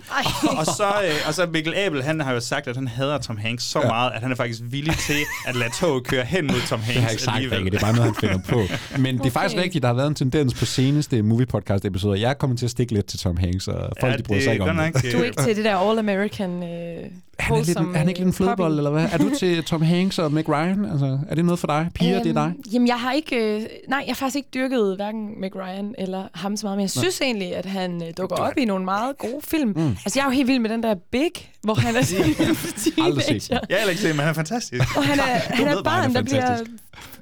Og 0.58 0.66
så, 0.66 0.92
øh, 1.04 1.14
og 1.26 1.34
så 1.34 1.46
Mikkel 1.46 1.74
Abel, 1.76 2.02
han 2.02 2.20
har 2.20 2.32
jo 2.32 2.40
sagt, 2.40 2.68
at 2.68 2.76
han 2.76 2.88
hader 2.88 3.18
Tom 3.18 3.36
Hanks 3.36 3.64
så 3.64 3.80
ja. 3.80 3.86
meget, 3.86 4.12
at 4.12 4.20
han 4.20 4.30
er 4.32 4.36
faktisk 4.36 4.60
villig 4.64 4.94
til 5.06 5.18
at 5.46 5.56
lade 5.56 5.70
toget 5.80 6.04
køre 6.04 6.24
hen 6.24 6.46
mod 6.46 6.68
Tom 6.68 6.80
Hanks 6.80 6.94
Det 6.94 7.02
har 7.02 7.02
jeg 7.02 7.12
ikke 7.12 7.22
sagt, 7.22 7.36
Rikke. 7.52 7.70
Det 7.70 7.76
er 7.76 7.80
bare 7.80 7.96
noget, 7.96 8.16
han 8.20 8.30
finder 8.30 8.38
på. 8.48 8.74
Men 8.98 9.14
okay. 9.14 9.24
det 9.24 9.26
er 9.26 9.40
faktisk 9.40 9.62
rigtigt, 9.62 9.82
der 9.82 9.88
har 9.88 9.94
været 9.94 10.08
en 10.08 10.14
tendens 10.14 10.54
på 10.54 10.64
seneste 10.64 11.22
movie 11.22 11.46
podcast 11.46 11.84
episoder. 11.84 12.16
Jeg 12.16 12.30
er 12.30 12.34
kommet 12.34 12.58
til 12.58 12.66
at 12.66 12.70
stikke 12.70 12.92
lidt 12.92 13.06
til 13.06 13.18
Tom 13.18 13.36
Hanks, 13.36 13.68
og 13.68 13.92
folk 14.00 14.12
Ja, 14.12 14.16
de 14.16 14.22
bryder 14.30 14.42
sig 14.42 14.52
ikke 14.52 14.64
er 14.64 14.70
om 14.70 14.92
det. 15.02 15.12
Du 15.12 15.18
er 15.18 15.24
ikke 15.24 15.42
til 15.42 15.56
det 15.56 15.64
der 15.64 15.76
all-American 15.76 16.42
øh, 16.64 17.10
Han 17.38 17.56
er, 17.56 17.64
lidt, 17.64 17.78
er 17.78 17.98
han 17.98 18.08
ikke 18.08 18.20
lidt 18.20 18.26
en 18.26 18.32
flødebold, 18.32 18.76
eller 18.76 18.90
hvad? 18.90 19.08
Er 19.12 19.18
du 19.18 19.30
til 19.38 19.64
Tom 19.64 19.82
Hanks 19.82 20.18
og 20.18 20.32
Meg 20.32 20.48
Ryan? 20.48 20.84
Altså, 20.92 21.18
er 21.28 21.34
det 21.34 21.44
noget 21.44 21.58
for 21.58 21.66
dig? 21.66 21.88
Piger, 21.94 22.16
øhm, 22.16 22.22
det 22.22 22.36
er 22.36 22.44
dig? 22.44 22.54
Jamen, 22.72 22.88
jeg 22.88 22.96
har 22.96 23.12
ikke... 23.12 23.36
Øh, 23.36 23.60
nej, 23.88 23.98
jeg 24.06 24.08
har 24.08 24.14
faktisk 24.14 24.36
ikke 24.36 24.48
dyrket 24.54 24.96
hverken 24.96 25.40
Meg 25.40 25.56
Ryan 25.56 25.94
eller 25.98 26.24
ham 26.34 26.56
så 26.56 26.66
meget, 26.66 26.76
men 26.76 26.82
jeg 26.82 26.90
synes 26.90 27.20
egentlig, 27.20 27.56
at 27.56 27.66
han 27.66 28.02
øh, 28.02 28.08
dukker 28.18 28.36
op 28.36 28.58
i 28.58 28.64
nogle 28.64 28.84
meget 28.84 29.18
gode 29.18 29.40
film. 29.44 29.72
Mm. 29.76 29.88
Altså, 29.88 30.18
jeg 30.18 30.20
er 30.20 30.24
jo 30.24 30.30
helt 30.30 30.48
vild 30.48 30.58
med 30.58 30.70
den 30.70 30.82
der 30.82 30.94
Big, 31.10 31.30
hvor 31.62 31.74
han 31.74 31.96
er 31.96 32.02
sådan 32.10 32.26
en 32.26 32.34
teenager. 33.16 33.58
Jeg 33.68 33.78
har 33.82 33.90
ikke 33.90 34.02
set, 34.02 34.10
men 34.16 34.20
han 34.20 34.28
er 34.28 34.32
fantastisk. 34.32 34.96
Og 34.96 35.04
han 35.04 35.18
er, 35.18 35.22
han 35.22 35.68
er 35.68 35.76
et 35.76 35.84
barn, 35.84 36.10
er 36.10 36.14
der 36.14 36.22
bliver. 36.22 36.58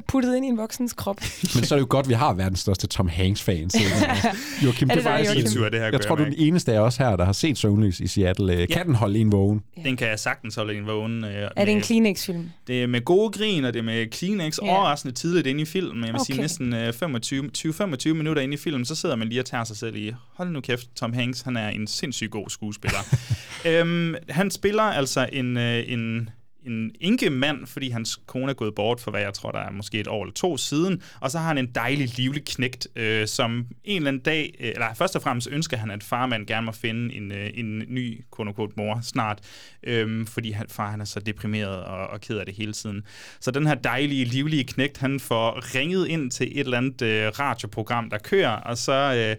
Puttet 0.09 0.37
ind 0.37 0.45
i 0.45 0.49
en 0.49 0.57
voksens 0.59 0.93
krop. 0.93 1.17
Men 1.55 1.65
så 1.65 1.75
er 1.75 1.79
det 1.79 1.83
jo 1.83 1.87
godt, 1.91 2.07
at 2.07 2.09
vi 2.09 2.15
har 2.15 2.33
verdens 2.35 2.61
største 2.61 2.87
Tom 2.87 3.09
Hanks-fans. 3.09 3.75
Joachim, 4.65 4.91
Er 4.91 4.95
det 4.95 5.05
det 5.05 5.11
var 5.11 5.19
Joachim? 5.19 5.47
Tur, 5.47 5.69
det 5.69 5.81
her 5.81 5.89
Jeg 5.93 6.01
tror, 6.01 6.15
du 6.17 6.23
er 6.23 6.27
den 6.27 6.35
eneste 6.39 6.73
af 6.73 6.79
os 6.81 6.97
her, 6.97 7.17
der 7.17 7.25
har 7.25 7.33
set 7.33 7.59
Søvnløs 7.59 8.01
i 8.01 8.07
Seattle. 8.07 8.53
Ja. 8.53 8.67
Kan 8.67 8.87
den 8.87 8.95
holde 8.95 9.19
en 9.19 9.33
vågen? 9.33 9.63
Den 9.85 9.97
kan 9.97 10.09
jeg 10.09 10.19
sagtens 10.19 10.55
holde 10.55 10.75
en 10.75 10.87
vågen. 10.87 11.25
Øh, 11.25 11.51
Er 11.57 11.65
det 11.65 11.73
en 11.75 11.81
Kleenex-film? 11.81 12.51
Det 12.67 12.83
er 12.83 12.87
med 12.87 13.05
gode 13.05 13.31
grin, 13.31 13.65
og 13.65 13.73
det 13.73 13.79
er 13.79 13.83
med 13.85 14.07
Kleenex 14.11 14.59
Ja. 14.63 14.69
overraskende 14.77 15.15
tidligt 15.15 15.47
inde 15.47 15.63
i 15.63 15.65
filmen. 15.65 16.05
Jeg 16.05 16.13
vil 16.13 16.21
okay. 16.21 16.25
sige 16.33 16.41
næsten 16.41 16.73
øh, 16.75 16.93
25 16.93 17.51
20-25 17.59 18.13
minutter 18.13 18.43
inde 18.43 18.55
i 18.55 18.57
filmen, 18.57 18.85
så 18.85 18.95
sidder 18.95 19.17
man 19.17 19.29
lige 19.29 19.41
og 19.41 19.47
tager 19.47 19.65
sig 19.65 19.77
selv 19.77 19.97
i, 19.97 20.13
hold 20.35 20.51
nu 20.51 20.61
kæft, 20.61 20.89
Tom 20.97 21.13
Hanks, 21.13 21.41
han 21.41 21.57
er 21.57 21.69
en 21.69 21.87
sindssygt 21.87 22.31
god 22.31 22.49
skuespiller. 22.51 22.99
øhm, 23.69 24.15
han 24.29 24.51
spiller 24.51 24.83
altså 24.83 25.29
en, 25.33 25.57
øh, 25.57 25.85
en, 25.87 26.31
en 26.69 26.91
enkemand, 27.01 27.67
fordi 27.67 27.91
hans 27.91 28.21
kone 28.27 28.51
er 28.51 28.55
gået 28.55 28.75
bort 28.75 29.01
for, 29.01 29.11
hvad 29.11 29.21
jeg 29.21 29.35
tror, 29.35 29.51
der 29.51 29.59
er 29.59 29.71
måske 29.71 30.01
et 30.01 30.09
år 30.09 30.23
eller 30.23 30.35
to 30.35 30.57
siden, 30.57 31.03
og 31.21 31.31
så 31.31 31.39
har 31.39 31.47
han 31.47 31.59
en 31.59 31.67
dejlig, 31.75 32.17
livlig 32.17 32.45
knægt, 32.45 32.89
øh, 32.97 33.27
som 33.27 33.67
en 33.85 33.97
eller 33.97 34.09
anden 34.09 34.23
dag, 34.23 34.55
øh, 34.61 34.69
eller 34.69 34.95
først 34.95 35.17
og 35.17 35.23
fremmest 35.23 35.49
ønsker 35.51 35.77
han, 35.77 35.91
at 35.91 36.03
farmand 36.03 36.47
gerne 36.47 36.67
må 36.67 36.73
finde 36.73 37.15
en, 37.15 37.33
øh, 37.33 37.51
en 37.55 37.79
ny, 37.79 38.25
quote 38.37 38.49
unquote, 38.49 38.73
mor 38.77 39.01
snart, 39.03 39.39
øh, 39.83 40.27
fordi 40.27 40.51
han, 40.51 40.67
far 40.69 40.91
han 40.91 41.01
er 41.01 41.05
så 41.05 41.21
deprimeret 41.21 41.85
og, 41.85 42.07
og 42.07 42.21
ked 42.21 42.39
af 42.39 42.47
det 42.47 42.55
hele 42.55 42.73
tiden. 42.73 43.03
Så 43.41 43.51
den 43.51 43.67
her 43.67 43.75
dejlige, 43.75 44.25
livlige 44.25 44.65
knægt, 44.65 44.99
han 44.99 45.21
får 45.21 45.75
ringet 45.75 46.09
ind 46.09 46.31
til 46.31 46.47
et 46.53 46.65
eller 46.65 46.79
andet 46.79 47.03
øh, 47.03 47.29
radioprogram, 47.29 48.11
der 48.11 48.19
kører, 48.19 48.51
og 48.51 48.79
så... 48.79 49.15
Øh, 49.17 49.37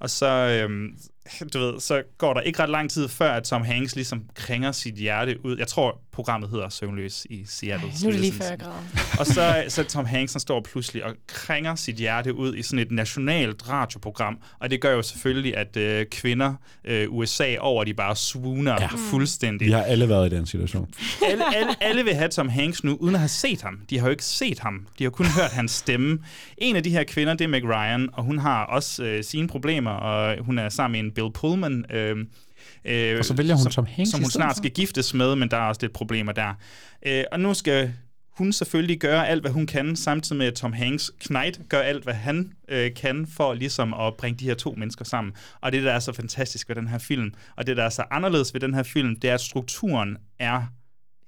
og 0.00 0.10
så, 0.10 0.26
øh, 0.26 0.90
du 1.52 1.58
ved, 1.58 1.80
så 1.80 2.02
går 2.18 2.34
der 2.34 2.40
ikke 2.40 2.62
ret 2.62 2.70
lang 2.70 2.90
tid 2.90 3.08
før, 3.08 3.32
at 3.32 3.44
Tom 3.44 3.62
Hanks 3.62 3.94
ligesom 3.94 4.24
kringer 4.34 4.72
sit 4.72 4.94
hjerte 4.94 5.44
ud. 5.44 5.58
Jeg 5.58 5.66
tror, 5.66 6.00
programmet 6.12 6.50
hedder 6.50 6.68
Søvnløs 6.68 7.26
i 7.30 7.44
Seattle. 7.46 7.88
Ej, 7.88 7.94
nu 8.02 8.08
er 8.08 8.12
det 8.12 8.20
lige 8.20 8.32
før 8.32 8.44
jeg 8.44 8.58
græder. 8.58 9.18
Og 9.18 9.26
så, 9.26 9.64
så 9.68 9.84
Tom 9.84 10.04
Hanks 10.04 10.32
han 10.32 10.40
står 10.40 10.60
pludselig 10.60 11.04
og 11.04 11.14
kringer 11.26 11.74
sit 11.74 11.96
hjerte 11.96 12.34
ud 12.34 12.54
i 12.54 12.62
sådan 12.62 12.78
et 12.78 12.90
nationalt 12.90 13.68
radioprogram. 13.68 14.38
Og 14.58 14.70
det 14.70 14.80
gør 14.80 14.92
jo 14.92 15.02
selvfølgelig, 15.02 15.56
at 15.56 15.76
øh, 15.76 16.06
kvinder 16.06 16.54
øh, 16.84 17.06
USA 17.10 17.56
over, 17.58 17.84
de 17.84 17.94
bare 17.94 18.16
swooner 18.16 18.76
ja. 18.80 18.88
fuldstændig. 19.10 19.66
Vi 19.66 19.72
har 19.72 19.82
alle 19.82 20.08
været 20.08 20.32
i 20.32 20.36
den 20.36 20.46
situation. 20.46 20.88
Alle, 21.26 21.56
alle, 21.56 21.82
alle 21.82 22.04
vil 22.04 22.14
have 22.14 22.28
Tom 22.28 22.48
Hanks 22.48 22.84
nu, 22.84 22.96
uden 23.00 23.14
at 23.14 23.20
have 23.20 23.28
set 23.28 23.62
ham. 23.62 23.80
De 23.90 23.98
har 23.98 24.06
jo 24.06 24.10
ikke 24.10 24.24
set 24.24 24.58
ham. 24.58 24.86
De 24.98 25.04
har 25.04 25.10
kun 25.10 25.26
hørt 25.26 25.50
hans 25.52 25.72
stemme. 25.72 26.18
En 26.58 26.76
af 26.76 26.82
de 26.82 26.90
her 26.90 27.04
kvinder, 27.04 27.34
det 27.34 27.44
er 27.44 27.48
Meg 27.48 27.64
Ryan, 27.64 28.08
og 28.12 28.24
hun 28.24 28.38
har 28.38 28.64
også 28.64 29.04
øh, 29.04 29.24
sine 29.24 29.48
problemer, 29.48 29.90
og 29.90 30.44
hun 30.44 30.58
er 30.58 30.68
sammen 30.68 30.92
med 30.92 31.09
en 31.09 31.09
Bill 31.10 31.32
Pullman. 31.34 31.84
Øh, 31.90 32.16
øh, 32.84 33.18
Og 33.18 33.24
så 33.24 33.34
vælger 33.34 33.54
hun 33.54 33.62
som, 33.62 33.72
Tom 33.72 33.86
Hanks 33.86 34.10
Som 34.10 34.20
hun 34.20 34.30
snart 34.30 34.56
skal 34.56 34.70
giftes 34.70 35.14
med, 35.14 35.36
men 35.36 35.50
der 35.50 35.56
er 35.56 35.68
også 35.68 35.78
lidt 35.82 35.92
problemer 35.92 36.32
der. 36.32 36.54
Øh, 37.06 37.24
og 37.32 37.40
nu 37.40 37.54
skal 37.54 37.92
hun 38.30 38.52
selvfølgelig 38.52 39.00
gøre 39.00 39.28
alt, 39.28 39.42
hvad 39.42 39.50
hun 39.50 39.66
kan, 39.66 39.96
samtidig 39.96 40.38
med 40.38 40.46
at 40.46 40.54
Tom 40.54 40.72
Hanks 40.72 41.10
Knight 41.20 41.60
gør 41.68 41.80
alt, 41.80 42.04
hvad 42.04 42.14
han 42.14 42.52
øh, 42.68 42.94
kan, 42.94 43.26
for 43.26 43.54
ligesom 43.54 43.94
at 43.94 44.16
bringe 44.16 44.38
de 44.38 44.44
her 44.44 44.54
to 44.54 44.74
mennesker 44.76 45.04
sammen. 45.04 45.32
Og 45.60 45.72
det, 45.72 45.82
der 45.82 45.92
er 45.92 45.98
så 45.98 46.12
fantastisk 46.12 46.68
ved 46.68 46.76
den 46.76 46.88
her 46.88 46.98
film, 46.98 47.32
og 47.56 47.66
det, 47.66 47.76
der 47.76 47.84
er 47.84 47.88
så 47.88 48.04
anderledes 48.10 48.54
ved 48.54 48.60
den 48.60 48.74
her 48.74 48.82
film, 48.82 49.16
det 49.16 49.30
er, 49.30 49.34
at 49.34 49.40
strukturen 49.40 50.16
er 50.38 50.62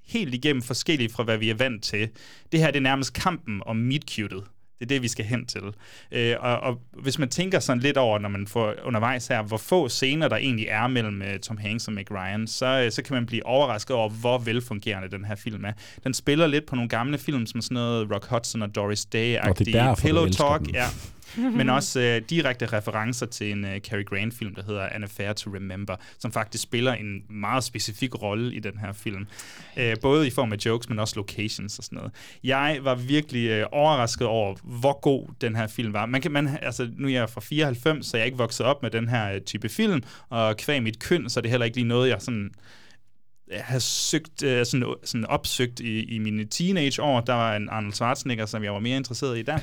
helt 0.06 0.34
igennem 0.34 0.62
forskellig 0.62 1.10
fra, 1.10 1.22
hvad 1.22 1.38
vi 1.38 1.50
er 1.50 1.54
vant 1.54 1.84
til. 1.84 2.08
Det 2.52 2.60
her 2.60 2.66
det 2.66 2.76
er 2.76 2.82
nærmest 2.82 3.12
kampen 3.12 3.62
om 3.66 3.76
meet-cutet. 3.76 4.42
Det 4.82 4.86
er 4.86 4.94
det, 4.94 5.02
vi 5.02 5.08
skal 5.08 5.24
hen 5.24 5.46
til. 5.46 5.62
Øh, 6.12 6.36
og, 6.40 6.60
og 6.60 6.80
hvis 6.92 7.18
man 7.18 7.28
tænker 7.28 7.60
sådan 7.60 7.82
lidt 7.82 7.96
over, 7.96 8.18
når 8.18 8.28
man 8.28 8.46
får 8.46 8.74
undervejs 8.84 9.26
her, 9.26 9.42
hvor 9.42 9.56
få 9.56 9.88
scener 9.88 10.28
der 10.28 10.36
egentlig 10.36 10.66
er 10.68 10.86
mellem 10.86 11.20
uh, 11.20 11.40
Tom 11.42 11.56
Hanks 11.56 11.88
og 11.88 11.94
Meg 11.94 12.10
Ryan, 12.10 12.46
så, 12.46 12.84
uh, 12.86 12.92
så 12.92 13.02
kan 13.02 13.14
man 13.14 13.26
blive 13.26 13.46
overrasket 13.46 13.96
over, 13.96 14.08
hvor 14.08 14.38
velfungerende 14.38 15.10
den 15.10 15.24
her 15.24 15.34
film 15.34 15.64
er. 15.64 15.72
Den 16.04 16.14
spiller 16.14 16.46
lidt 16.46 16.66
på 16.66 16.74
nogle 16.74 16.88
gamle 16.88 17.18
film, 17.18 17.46
som 17.46 17.60
sådan 17.60 17.74
noget 17.74 18.10
Rock 18.14 18.26
Hudson 18.26 18.62
og 18.62 18.74
Doris 18.74 19.06
Day-agtige 19.14 19.94
Pillow 20.02 20.28
Talk. 20.28 20.72
Ja. 20.74 20.86
men 21.58 21.68
også 21.68 22.00
øh, 22.00 22.22
direkte 22.30 22.66
referencer 22.66 23.26
til 23.26 23.52
en 23.52 23.64
øh, 23.64 23.80
Cary 23.80 24.04
Grant-film, 24.04 24.54
der 24.54 24.62
hedder 24.62 24.88
An 24.88 25.02
Affair 25.02 25.32
to 25.32 25.50
Remember, 25.50 25.96
som 26.18 26.32
faktisk 26.32 26.62
spiller 26.62 26.92
en 26.92 27.22
meget 27.30 27.64
specifik 27.64 28.22
rolle 28.22 28.54
i 28.54 28.58
den 28.58 28.78
her 28.78 28.92
film. 28.92 29.26
Øh, 29.76 29.96
både 30.02 30.26
i 30.26 30.30
form 30.30 30.52
af 30.52 30.56
jokes, 30.66 30.88
men 30.88 30.98
også 30.98 31.16
locations 31.16 31.78
og 31.78 31.84
sådan 31.84 31.96
noget. 31.96 32.12
Jeg 32.44 32.78
var 32.82 32.94
virkelig 32.94 33.48
øh, 33.48 33.66
overrasket 33.72 34.26
over, 34.26 34.56
hvor 34.62 35.00
god 35.00 35.28
den 35.40 35.56
her 35.56 35.66
film 35.66 35.92
var. 35.92 36.06
Man 36.06 36.20
kan, 36.20 36.32
man, 36.32 36.58
altså, 36.62 36.90
nu 36.98 37.08
er 37.08 37.12
jeg 37.12 37.30
fra 37.30 37.40
94, 37.40 38.06
så 38.06 38.16
jeg 38.16 38.22
er 38.22 38.26
ikke 38.26 38.38
vokset 38.38 38.66
op 38.66 38.82
med 38.82 38.90
den 38.90 39.08
her 39.08 39.34
øh, 39.34 39.40
type 39.40 39.68
film, 39.68 40.02
og 40.28 40.56
kvæg 40.56 40.82
mit 40.82 40.98
køn, 40.98 41.30
så 41.30 41.40
er 41.40 41.42
det 41.42 41.50
heller 41.50 41.64
ikke 41.64 41.76
lige 41.76 41.88
noget, 41.88 42.08
jeg 42.08 42.22
sådan 42.22 42.50
have 43.54 43.80
søgt, 43.80 44.42
øh, 44.42 44.66
sådan, 44.66 44.94
sådan 45.04 45.26
opsøgt 45.26 45.80
i, 45.80 46.14
i 46.14 46.18
mine 46.18 46.44
teenageår. 46.44 47.20
Der 47.20 47.34
var 47.34 47.56
en 47.56 47.68
Arnold 47.68 47.92
Schwarzenegger, 47.92 48.46
som 48.46 48.64
jeg 48.64 48.72
var 48.72 48.80
mere 48.80 48.96
interesseret 48.96 49.38
i 49.38 49.42
der. 49.42 49.58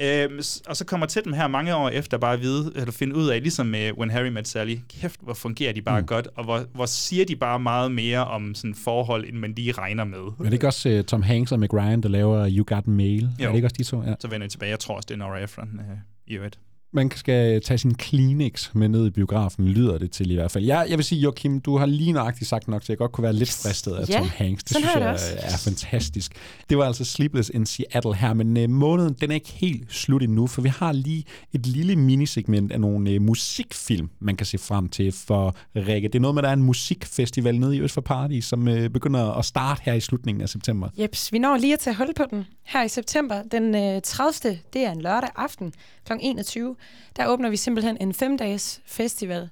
Øh, 0.00 0.42
og 0.66 0.76
så 0.76 0.84
kommer 0.84 1.06
til 1.06 1.24
dem 1.24 1.32
her 1.32 1.48
mange 1.48 1.74
år 1.74 1.88
efter 1.88 2.18
bare 2.18 2.34
at 2.34 2.40
vide, 2.40 2.72
eller 2.76 2.92
finde 2.92 3.14
ud 3.14 3.28
af, 3.28 3.42
ligesom 3.42 3.66
med 3.66 3.92
When 3.92 4.10
Harry 4.10 4.28
Met 4.28 4.48
Sally, 4.48 4.76
kæft, 4.88 5.20
hvor 5.22 5.34
fungerer 5.34 5.72
de 5.72 5.82
bare 5.82 6.00
mm. 6.00 6.06
godt, 6.06 6.28
og 6.36 6.44
hvor, 6.44 6.60
hvor 6.74 6.86
siger 6.86 7.24
de 7.24 7.36
bare 7.36 7.60
meget 7.60 7.92
mere 7.92 8.24
om 8.24 8.54
sådan 8.54 8.74
forhold, 8.74 9.28
end 9.28 9.36
man 9.36 9.52
lige 9.52 9.72
regner 9.72 10.04
med. 10.04 10.18
Er 10.18 10.44
det 10.44 10.52
ikke 10.52 10.66
også 10.66 10.88
uh, 10.98 11.04
Tom 11.04 11.22
Hanks 11.22 11.52
og 11.52 11.60
Meg 11.60 11.74
Ryan, 11.74 12.00
der 12.00 12.08
laver 12.08 12.48
You 12.50 12.64
Got 12.66 12.86
Mail? 12.86 13.28
Jo. 13.40 13.44
Er 13.44 13.48
det 13.48 13.56
ikke 13.56 13.66
også 13.66 13.76
de 13.78 13.84
to? 13.84 14.02
Ja. 14.02 14.14
Så 14.20 14.28
vender 14.28 14.44
jeg 14.44 14.50
tilbage. 14.50 14.70
Jeg 14.70 14.78
tror 14.78 14.96
også, 14.96 15.06
det 15.06 15.14
er 15.14 15.18
Nora 15.18 15.42
Ephron 15.42 15.80
øh, 15.80 15.96
i 16.26 16.34
øvrigt. 16.34 16.58
Man 16.94 17.10
skal 17.10 17.60
tage 17.62 17.78
sin 17.78 17.94
Kleenex 17.94 18.74
med 18.74 18.88
ned 18.88 19.06
i 19.06 19.10
biografen, 19.10 19.68
lyder 19.68 19.98
det 19.98 20.10
til 20.10 20.30
i 20.30 20.34
hvert 20.34 20.50
fald. 20.50 20.64
Jeg, 20.64 20.86
jeg 20.88 20.98
vil 20.98 21.04
sige, 21.04 21.20
Joachim, 21.20 21.60
du 21.60 21.78
har 21.78 21.86
lige 21.86 22.12
nøjagtigt 22.12 22.48
sagt 22.48 22.68
nok 22.68 22.82
til, 22.82 22.86
at 22.86 22.90
jeg 22.90 22.98
godt 22.98 23.12
kunne 23.12 23.22
være 23.22 23.32
lidt 23.32 23.50
fristet 23.50 23.92
af 23.92 24.08
Ja, 24.08 24.18
Tom 24.18 24.28
Hanks. 24.28 24.64
Det 24.64 24.76
synes 24.76 24.94
jeg 24.94 25.18
det 25.20 25.54
er 25.54 25.58
fantastisk. 25.58 26.32
Det 26.70 26.78
var 26.78 26.84
altså 26.84 27.04
Sleepless 27.04 27.50
in 27.54 27.66
Seattle 27.66 28.14
her, 28.14 28.34
men 28.34 28.56
øh, 28.56 28.70
måneden 28.70 29.16
den 29.20 29.30
er 29.30 29.34
ikke 29.34 29.52
helt 29.52 29.92
slut 29.92 30.22
endnu, 30.22 30.46
for 30.46 30.62
vi 30.62 30.68
har 30.68 30.92
lige 30.92 31.24
et 31.52 31.66
lille 31.66 31.96
minisegment 31.96 32.72
af 32.72 32.80
nogle 32.80 33.10
øh, 33.10 33.22
musikfilm, 33.22 34.10
man 34.20 34.36
kan 34.36 34.46
se 34.46 34.58
frem 34.58 34.88
til 34.88 35.12
for 35.12 35.54
Rikke. 35.76 36.08
Det 36.08 36.14
er 36.14 36.20
noget 36.20 36.34
med, 36.34 36.42
at 36.42 36.44
der 36.44 36.50
er 36.50 36.54
en 36.56 36.62
musikfestival 36.62 37.60
nede 37.60 37.76
i 37.76 37.80
Øst 37.80 37.94
for 37.94 38.00
Party, 38.00 38.40
som 38.40 38.68
øh, 38.68 38.90
begynder 38.90 39.32
at 39.38 39.44
starte 39.44 39.82
her 39.84 39.94
i 39.94 40.00
slutningen 40.00 40.42
af 40.42 40.48
september. 40.48 40.88
Jeps, 40.98 41.32
vi 41.32 41.38
når 41.38 41.56
lige 41.56 41.72
at 41.72 41.78
tage 41.78 41.96
hul 41.96 42.14
på 42.16 42.24
den 42.30 42.46
her 42.64 42.82
i 42.84 42.88
september. 42.88 43.42
Den 43.42 43.74
øh, 43.74 44.02
30. 44.02 44.58
det 44.72 44.84
er 44.84 44.92
en 44.92 45.02
lørdag 45.02 45.30
aften 45.36 45.72
kl. 46.06 46.12
21. 46.20 46.76
Der 47.16 47.26
åbner 47.26 47.50
vi 47.50 47.56
simpelthen 47.56 47.96
en 48.00 48.14
femdages 48.14 48.80
festival 48.86 49.48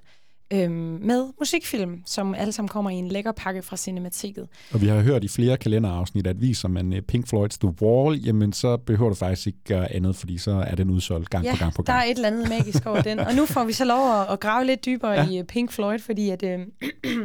øhm, 0.53 0.71
med 1.01 1.27
musikfilm, 1.39 2.01
som 2.05 2.35
alle 2.35 2.51
sammen 2.53 2.67
kommer 2.69 2.91
i 2.91 2.93
en 2.93 3.07
lækker 3.07 3.31
pakke 3.31 3.61
fra 3.61 3.77
Cinematiket. 3.77 4.47
Og 4.73 4.81
vi 4.81 4.87
har 4.87 5.01
hørt 5.01 5.23
i 5.23 5.27
flere 5.27 5.57
kalenderafsnit, 5.57 6.27
at 6.27 6.41
viser 6.41 6.67
man 6.67 6.93
øh, 6.93 7.01
Pink 7.01 7.33
Floyd's 7.33 7.57
The 7.61 7.73
Wall, 7.81 8.19
jamen 8.19 8.53
så 8.53 8.77
behøver 8.77 9.09
du 9.09 9.15
faktisk 9.15 9.47
ikke 9.47 9.59
gøre 9.67 9.91
andet, 9.93 10.15
fordi 10.15 10.37
så 10.37 10.51
er 10.51 10.75
den 10.75 10.89
udsolgt 10.89 11.29
gang 11.29 11.45
ja, 11.45 11.51
på 11.51 11.57
gang 11.57 11.73
på 11.73 11.81
der 11.81 11.93
gang. 11.93 11.99
er 12.07 12.11
et 12.11 12.15
eller 12.15 12.27
andet 12.27 12.49
magisk 12.49 12.85
over 12.85 13.01
den. 13.01 13.19
Og 13.19 13.33
nu 13.35 13.45
får 13.45 13.63
vi 13.63 13.73
så 13.73 13.85
lov 13.85 14.21
at, 14.21 14.31
at 14.33 14.39
grave 14.39 14.65
lidt 14.65 14.85
dybere 14.85 15.11
Ja. 15.11 15.23
ja. 15.23 15.29
i 15.29 15.37
øh, 15.39 15.43
Pink 15.45 15.71
Floyd, 15.71 15.99
fordi 15.99 16.29
at 16.29 16.43
øh, 16.43 16.59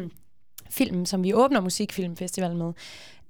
filmen, 0.70 1.06
som 1.06 1.22
vi 1.24 1.34
åbner 1.34 1.60
Musikfilmfestivalen 1.60 2.58
med, 2.58 2.72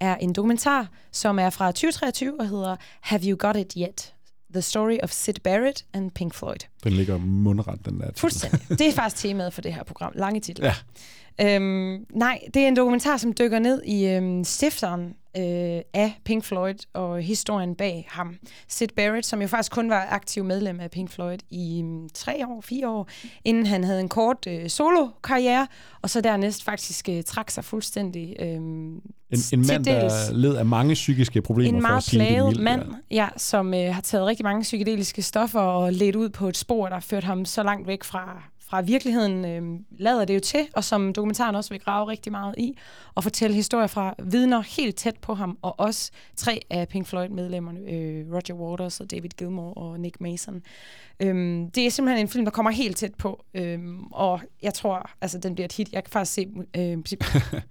er 0.01 0.15
en 0.17 0.33
dokumentar, 0.33 0.89
som 1.13 1.39
er 1.39 1.51
fra 1.51 1.67
2023 1.67 2.41
og 2.41 2.49
hedder 2.49 2.77
Have 3.01 3.21
You 3.25 3.37
Got 3.39 3.57
It 3.57 3.73
Yet? 3.79 4.13
The 4.57 4.63
Story 4.63 4.99
of 5.03 5.13
Sid 5.13 5.35
Barrett 5.45 5.85
and 5.95 6.11
Pink 6.11 6.35
Floyd. 6.35 6.67
Den 6.85 6.93
ligger 6.93 7.19
mundret, 7.19 7.79
den 7.85 8.01
der 8.01 8.07
titel. 8.07 8.21
Fuldstændig. 8.21 8.61
Det 8.79 8.87
er 8.89 8.93
faktisk 8.93 9.23
temaet 9.23 9.53
for 9.53 9.61
det 9.61 9.75
her 9.75 9.85
program. 9.85 10.13
Lange 10.15 10.41
titler. 10.41 10.67
Ja. 10.67 11.57
Øhm, 11.57 12.07
nej, 12.11 12.39
det 12.55 12.63
er 12.63 12.69
en 12.69 12.77
dokumentar, 12.77 13.17
som 13.17 13.33
dykker 13.39 13.59
ned 13.59 13.83
i 13.83 14.07
øhm, 14.07 14.45
stifteren 14.45 15.15
øh, 15.39 15.83
af 15.95 16.21
Pink 16.25 16.45
Floyd 16.45 16.79
og 16.95 17.21
historien 17.21 17.75
bag 17.75 18.09
ham. 18.11 18.37
Sid 18.69 18.89
Barrett, 18.97 19.27
som 19.27 19.43
jo 19.43 19.49
faktisk 19.49 19.73
kun 19.73 19.91
var 19.91 20.07
aktiv 20.11 20.45
medlem 20.45 20.81
af 20.81 20.91
Pink 20.91 21.11
Floyd 21.11 21.39
i 21.51 21.81
øhm, 21.81 22.09
tre 22.15 22.47
år, 22.47 22.61
fire 22.61 22.89
år, 22.89 23.09
inden 23.45 23.67
han 23.67 23.85
havde 23.85 24.01
en 24.01 24.09
kort 24.09 24.47
øh, 24.49 24.69
solo-karriere, 24.69 25.67
og 26.03 26.11
så 26.11 26.21
dernæst 26.21 26.65
faktisk 26.65 27.09
øh, 27.09 27.23
trak 27.23 27.51
sig 27.51 27.65
fuldstændig 27.65 28.37
øhm, 28.41 29.01
En, 29.31 29.39
en 29.53 29.67
mand, 29.67 29.85
der 29.85 30.33
led 30.33 30.55
af 30.57 30.67
mange 30.67 30.95
psykiske 30.95 31.43
problemer, 31.43 31.77
En 31.77 31.83
meget 31.83 32.09
plaget 32.11 32.61
mand, 32.61 32.83
ja, 33.11 33.29
som 33.37 33.75
øh, 33.75 33.95
har 33.95 34.01
taget 34.01 34.27
rigtig 34.27 34.45
mange 34.45 34.63
psykedeliske 34.63 35.23
stoffer 35.23 35.61
og 35.61 35.93
ledt 35.93 36.17
ud 36.17 36.29
på 36.29 36.49
et 36.49 36.57
spor, 36.57 36.89
der 36.89 37.01
ført 37.01 37.25
ham 37.25 37.45
så 37.45 37.63
langt 37.63 37.87
væk 37.87 38.05
fra, 38.05 38.43
fra 38.69 38.81
virkeligheden, 38.81 39.45
øh, 39.45 39.81
lader 39.99 40.25
det 40.25 40.35
jo 40.35 40.41
til, 40.41 40.67
og 40.75 40.85
som 40.85 41.13
dokumentaren 41.13 41.55
også 41.55 41.71
vil 41.71 41.81
grave 41.81 42.09
rigtig 42.09 42.33
meget 42.33 42.55
i, 42.59 42.77
og 43.17 43.23
fortælle 43.23 43.57
historier 43.57 43.87
fra 43.87 44.15
vidner 44.23 44.63
helt 44.77 44.97
tæt 44.97 45.17
på 45.23 45.35
ham, 45.35 45.59
og 45.63 45.81
også 45.81 46.11
tre 46.37 46.61
af 46.71 46.89
Pink 46.89 47.07
Floyd-medlemmerne, 47.07 47.81
øh, 47.81 48.25
Roger 48.33 48.55
Waters 48.55 49.01
og 49.01 49.11
David 49.11 49.31
Gilmour 49.39 49.75
og 49.79 50.01
Nick 50.01 50.21
Mason. 50.21 50.63
Øhm, 51.21 51.71
det 51.71 51.87
er 51.87 51.91
simpelthen 51.91 52.25
en 52.27 52.29
film, 52.29 52.45
der 52.45 52.51
kommer 52.53 52.71
helt 52.71 52.97
tæt 52.97 53.15
på, 53.15 53.45
øhm, 53.55 54.03
og 54.13 54.41
jeg 54.63 54.75
tror, 54.75 55.11
altså 55.21 55.39
den 55.39 55.55
bliver 55.55 55.65
et 55.65 55.73
hit. 55.73 55.89
Jeg 55.93 56.05
kan 56.05 56.11
faktisk 56.11 56.33
se, 56.35 56.49
øh, 56.79 56.99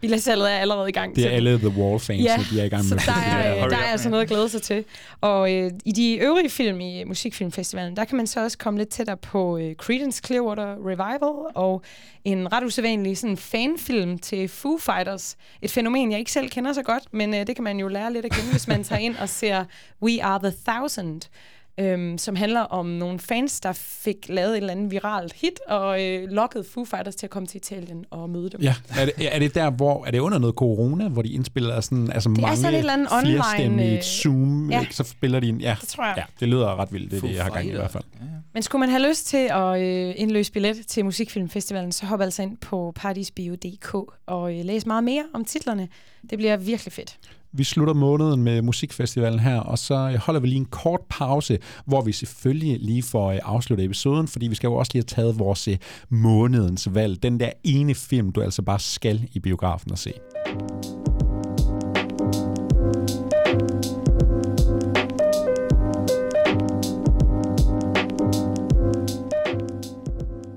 billetsalget 0.02 0.52
er 0.52 0.56
allerede 0.56 0.90
i 0.90 0.92
gang. 0.92 1.16
Det 1.16 1.26
er 1.26 1.30
alle 1.30 1.58
The 1.58 1.68
Wall-fans, 1.68 2.24
Ja, 2.24 2.38
de 2.52 2.60
er 2.62 2.64
i 2.66 2.70
gang 2.70 2.84
med 2.90 3.00
så 3.00 3.12
der 3.12 3.22
er, 3.22 3.56
det. 3.56 3.64
øh, 3.64 3.70
der 3.70 3.78
er 3.78 3.84
altså 3.92 4.10
noget 4.10 4.22
at 4.24 4.30
glæde 4.30 4.50
sig 4.50 4.62
til. 4.62 4.86
Og 5.22 5.54
øh, 5.54 5.72
i 5.86 5.92
de 5.92 6.16
øvrige 6.16 6.50
film 6.50 6.80
i 6.80 7.04
Musikfilmfestivalen, 7.04 7.96
der 7.96 8.06
kan 8.06 8.18
man 8.18 8.28
så 8.28 8.44
også 8.44 8.58
komme 8.58 8.80
lidt 8.80 8.90
tættere 8.90 9.18
på 9.18 9.58
øh, 9.58 9.76
Creedence 9.76 10.22
Clearwater 10.26 10.76
Revival 10.86 11.52
og 11.56 11.82
en 12.24 12.54
ret 12.54 12.64
usædvanlig 12.64 13.18
sådan 13.18 13.38
fanfilm 13.38 14.18
til 14.18 14.48
Foo 14.48 14.78
Fighters. 14.78 15.35
Et 15.62 15.72
fænomen, 15.72 16.12
jeg 16.12 16.20
ikke 16.20 16.32
selv 16.32 16.50
kender 16.50 16.74
så 16.74 16.84
godt, 16.84 17.04
men 17.12 17.34
øh, 17.34 17.48
det 17.48 17.56
kan 17.56 17.64
man 17.64 17.80
jo 17.80 17.88
lære 17.88 18.14
lidt 18.14 18.26
at 18.26 18.32
kende, 18.32 18.52
hvis 18.52 18.68
man 18.68 18.84
tager 18.84 19.00
ind 19.00 19.16
og 19.16 19.30
ser 19.30 19.66
We 20.02 20.24
Are 20.24 20.40
The 20.40 20.54
Thousand 20.68 21.22
øhm, 21.78 22.18
som 22.18 22.36
handler 22.36 22.62
om 22.62 22.86
nogle 22.86 23.20
fans, 23.20 23.60
der 23.60 23.74
fik 23.74 24.26
lavet 24.30 24.52
et 24.52 24.58
eller 24.58 24.72
andet 24.72 24.92
viralt 24.92 25.34
hit, 25.34 25.60
og 25.68 26.04
øh, 26.04 26.30
lokkede 26.30 26.64
Foo 26.64 26.86
Fighters 26.86 27.16
til 27.16 27.26
at 27.26 27.30
komme 27.30 27.48
til 27.48 27.58
Italien 27.58 28.06
og 28.10 28.30
møde 28.30 28.50
dem. 28.50 28.62
Ja, 28.62 28.76
er 28.98 29.06
det, 29.06 29.14
er 29.36 29.40
det 29.40 29.56
der, 29.56 29.70
hvor, 29.70 30.06
er 30.06 30.12
det 30.12 30.20
under 30.20 30.38
noget 30.38 30.56
corona, 30.56 31.08
hvor 31.08 31.22
de 31.22 31.30
indspiller 31.30 31.82
sådan, 31.82 32.12
altså 32.12 32.30
er 32.30 32.42
mange 32.42 32.58
sådan 32.58 32.74
et 32.74 32.80
eller 32.80 32.94
andet 32.94 33.08
online, 33.12 33.96
øh, 33.96 34.02
Zoom, 34.02 34.72
ja. 34.72 34.82
ikke? 34.82 34.96
så 34.96 35.04
spiller 35.04 35.40
de 35.40 35.50
en, 35.50 35.62
ja, 35.62 35.76
Det 35.82 35.90
tror 35.90 36.06
jeg. 36.06 36.14
ja, 36.18 36.24
det 36.40 36.48
lyder 36.48 36.80
ret 36.80 36.94
vildt, 36.94 37.12
det 37.12 37.18
er 37.18 37.28
det, 37.28 37.36
jeg 37.36 37.44
har 37.44 37.52
gang 37.52 37.66
i 37.68 37.70
i 37.70 37.76
hvert 37.76 37.92
fald. 37.92 38.04
Men 38.54 38.64
skulle 38.64 38.80
man 38.80 38.90
have 38.90 39.10
lyst 39.10 39.28
til 39.28 39.50
at 39.52 39.82
øh, 39.82 40.14
indløse 40.18 40.52
billet 40.52 40.88
til 40.88 41.06
Musikfilmfestivalen, 41.06 41.92
så 41.92 42.06
hop 42.06 42.22
altså 42.22 42.42
ind 42.42 42.58
på 42.58 42.94
paradisbio.dk 42.96 43.96
og 44.26 44.58
øh, 44.60 44.66
læs 44.66 44.86
meget 44.86 45.04
mere 45.04 45.24
om 45.34 45.46
titlerne. 45.46 45.88
Det 46.30 46.38
bliver 46.38 46.58
virkelig 46.58 46.94
fedt. 46.94 47.18
Vi 47.58 47.64
slutter 47.64 47.94
måneden 47.94 48.44
med 48.44 48.62
musikfestivalen 48.62 49.40
her, 49.40 49.60
og 49.60 49.80
så 49.80 50.20
holder 50.26 50.40
vi 50.40 50.48
lige 50.48 50.58
en 50.58 50.66
kort 50.66 51.00
pause, 51.10 51.60
hvor 51.86 52.02
vi 52.02 52.12
selvfølgelig 52.12 52.80
lige 52.80 53.04
får 53.04 53.32
øh, 53.32 53.40
afsluttet 53.44 53.86
episoden, 53.86 54.28
fordi 54.28 54.48
vi 54.48 54.56
skal 54.56 54.68
jo 54.68 54.74
også 54.74 54.92
lige 54.94 55.04
have 55.08 55.24
taget 55.24 55.40
vores 55.40 55.68
øh, 55.68 55.78
månedens 56.10 56.94
valg. 56.94 57.24
Den 57.24 57.40
der 57.40 57.50
ene 57.64 57.96
film, 57.96 58.32
du 58.32 58.42
altså 58.42 58.62
bare 58.62 58.80
skal 58.80 59.30
i 59.34 59.40
biografen 59.40 59.92
og 59.92 59.98
se. 59.98 60.14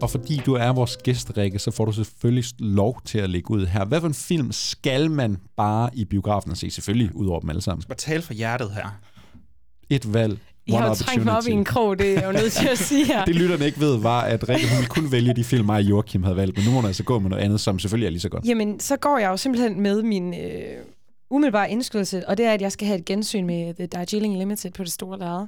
Og 0.00 0.10
fordi 0.10 0.40
du 0.46 0.54
er 0.54 0.72
vores 0.72 0.96
gæst, 0.96 1.32
Rikke, 1.36 1.58
så 1.58 1.70
får 1.70 1.84
du 1.84 1.92
selvfølgelig 1.92 2.44
lov 2.58 3.00
til 3.04 3.18
at 3.18 3.30
lægge 3.30 3.50
ud 3.50 3.66
her. 3.66 3.84
Hvad 3.84 4.00
for 4.00 4.08
en 4.08 4.14
film 4.14 4.52
skal 4.52 5.10
man 5.10 5.36
bare 5.56 5.90
i 5.92 6.04
biografen 6.04 6.50
og 6.50 6.56
se? 6.56 6.70
Selvfølgelig, 6.70 7.16
ud 7.16 7.26
over 7.26 7.40
dem 7.40 7.50
alle 7.50 7.62
sammen. 7.62 7.84
Bare 7.88 7.96
tale 7.96 8.22
for 8.22 8.34
hjertet 8.34 8.70
her. 8.70 9.00
Et 9.90 10.14
valg, 10.14 10.38
I 10.66 10.72
har 10.72 10.88
jo 10.88 10.94
trængt 10.94 11.24
mig 11.24 11.36
op 11.36 11.46
i 11.48 11.50
en 11.50 11.64
krog, 11.64 11.98
det 11.98 12.08
er 12.08 12.12
jeg 12.12 12.24
jo 12.24 12.32
nødt 12.32 12.52
til 12.52 12.68
at 12.68 12.78
sige 12.78 13.04
her. 13.04 13.24
Det 13.28 13.34
lytterne 13.34 13.66
ikke 13.66 13.80
ved, 13.80 13.98
var, 13.98 14.20
at 14.20 14.48
Rikke 14.48 14.68
hun 14.68 14.76
ville 14.76 14.88
kun 14.88 15.12
vælge 15.12 15.34
de 15.34 15.44
film, 15.44 15.66
mig 15.66 15.76
og 15.76 15.82
Joachim 15.82 16.22
havde 16.22 16.36
valgt, 16.36 16.56
men 16.56 16.64
nu 16.64 16.70
må 16.70 16.76
hun 16.76 16.86
altså 16.86 17.04
gå 17.04 17.18
med 17.18 17.30
noget 17.30 17.44
andet, 17.44 17.60
som 17.60 17.78
selvfølgelig 17.78 18.06
er 18.06 18.10
lige 18.10 18.20
så 18.20 18.28
godt. 18.28 18.44
Jamen, 18.44 18.80
så 18.80 18.96
går 18.96 19.18
jeg 19.18 19.28
jo 19.28 19.36
simpelthen 19.36 19.80
med 19.80 20.02
min 20.02 20.34
øh, 20.34 20.84
umiddelbare 21.30 21.70
indskydelse, 21.70 22.28
og 22.28 22.36
det 22.36 22.46
er, 22.46 22.52
at 22.52 22.62
jeg 22.62 22.72
skal 22.72 22.86
have 22.86 22.98
et 22.98 23.04
gensyn 23.04 23.46
med 23.46 23.74
The 23.74 23.86
Darjeeling 23.86 24.38
Limited 24.38 24.70
på 24.70 24.84
det 24.84 24.92
store 24.92 25.18
lærred. 25.18 25.46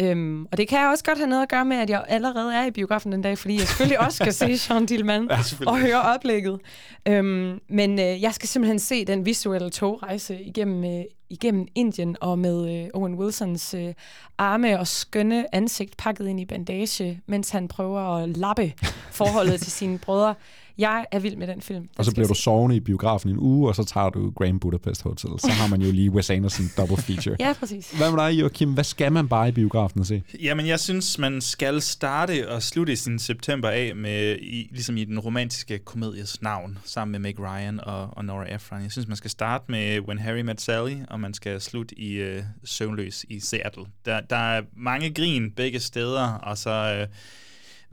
Øhm, 0.00 0.46
og 0.52 0.58
det 0.58 0.68
kan 0.68 0.80
jeg 0.80 0.88
også 0.88 1.04
godt 1.04 1.18
have 1.18 1.28
noget 1.28 1.42
at 1.42 1.48
gøre 1.48 1.64
med, 1.64 1.76
at 1.76 1.90
jeg 1.90 2.04
allerede 2.08 2.54
er 2.54 2.66
i 2.66 2.70
biografen 2.70 3.12
den 3.12 3.22
dag, 3.22 3.38
fordi 3.38 3.54
jeg 3.54 3.68
selvfølgelig 3.68 4.00
også 4.00 4.16
skal 4.16 4.32
se 4.32 4.58
Jean 4.72 4.86
Dillman 4.86 5.28
Ja, 5.30 5.38
og 5.66 5.78
høre 5.78 6.02
oplægget. 6.02 6.60
Øhm, 7.08 7.60
men 7.68 7.98
øh, 7.98 8.22
jeg 8.22 8.34
skal 8.34 8.48
simpelthen 8.48 8.78
se 8.78 9.04
den 9.04 9.26
visuelle 9.26 9.70
togrejse 9.70 10.42
igennem, 10.42 10.84
øh, 10.84 11.04
igennem 11.30 11.66
Indien 11.74 12.16
og 12.20 12.38
med 12.38 12.84
øh, 12.84 12.90
Owen 12.94 13.14
Wilsons 13.14 13.74
øh, 13.74 13.94
arme 14.38 14.78
og 14.78 14.86
skønne 14.86 15.54
ansigt 15.54 15.96
pakket 15.96 16.26
ind 16.26 16.40
i 16.40 16.44
bandage, 16.44 17.20
mens 17.26 17.50
han 17.50 17.68
prøver 17.68 18.00
at 18.00 18.36
lappe 18.36 18.72
forholdet 19.10 19.60
til 19.60 19.72
sine 19.72 19.98
brødre. 19.98 20.34
Jeg 20.78 21.06
er 21.10 21.18
vild 21.18 21.36
med 21.36 21.46
den 21.46 21.60
film. 21.60 21.80
Den 21.80 21.90
Og 21.96 22.04
så 22.04 22.12
bliver 22.12 22.28
du 22.28 22.34
sovende 22.34 22.76
i 22.76 22.80
biografen 22.80 23.30
i 23.30 23.32
en 23.32 23.38
uge, 23.38 23.68
og 23.68 23.74
så 23.74 23.84
tager 23.84 24.10
du 24.10 24.30
Grand 24.30 24.60
Budapest 24.60 25.02
Hotel. 25.02 25.30
Så 25.38 25.50
har 25.50 25.68
man 25.68 25.82
jo 25.82 25.92
lige 25.92 26.10
Wes 26.10 26.30
Anderson 26.30 26.70
double 26.76 26.96
feature. 26.96 27.36
Ja, 27.44 27.52
præcis. 27.52 27.90
Hvad 27.90 28.10
med 28.10 28.18
dig, 28.18 28.40
Joachim? 28.40 28.72
Hvad 28.72 28.84
skal 28.84 29.12
man 29.12 29.28
bare 29.28 29.48
i 29.48 29.52
biografen 29.52 30.00
at 30.00 30.06
se? 30.06 30.22
Jamen, 30.42 30.66
jeg 30.66 30.80
synes, 30.80 31.18
man 31.18 31.40
skal 31.40 31.82
starte 31.82 32.50
og 32.50 32.62
slutte 32.62 32.96
sin 32.96 33.18
september 33.18 33.68
af 33.68 33.96
med, 33.96 34.36
i, 34.40 34.68
ligesom 34.70 34.96
i 34.96 35.04
den 35.04 35.18
romantiske 35.18 35.78
komedies 35.78 36.42
navn, 36.42 36.78
sammen 36.84 37.12
med 37.12 37.20
Meg 37.20 37.40
Ryan 37.40 37.80
og, 37.80 38.08
og 38.12 38.24
Nora 38.24 38.54
Ephron. 38.54 38.82
Jeg 38.82 38.92
synes, 38.92 39.08
man 39.08 39.16
skal 39.16 39.30
starte 39.30 39.64
med 39.68 40.00
When 40.00 40.18
Harry 40.18 40.40
Met 40.40 40.60
Sally, 40.60 40.96
og 41.10 41.20
man 41.20 41.34
skal 41.34 41.60
slutte 41.60 41.98
i 41.98 42.22
uh, 42.22 42.44
Søvnløs 42.64 43.24
i 43.28 43.40
Seattle. 43.40 43.84
Der, 44.04 44.20
der 44.20 44.36
er 44.36 44.62
mange 44.76 45.14
grin 45.14 45.50
begge 45.50 45.80
steder, 45.80 46.32
og 46.32 46.58
så... 46.58 47.02
Uh, 47.02 47.08
i 47.08 47.43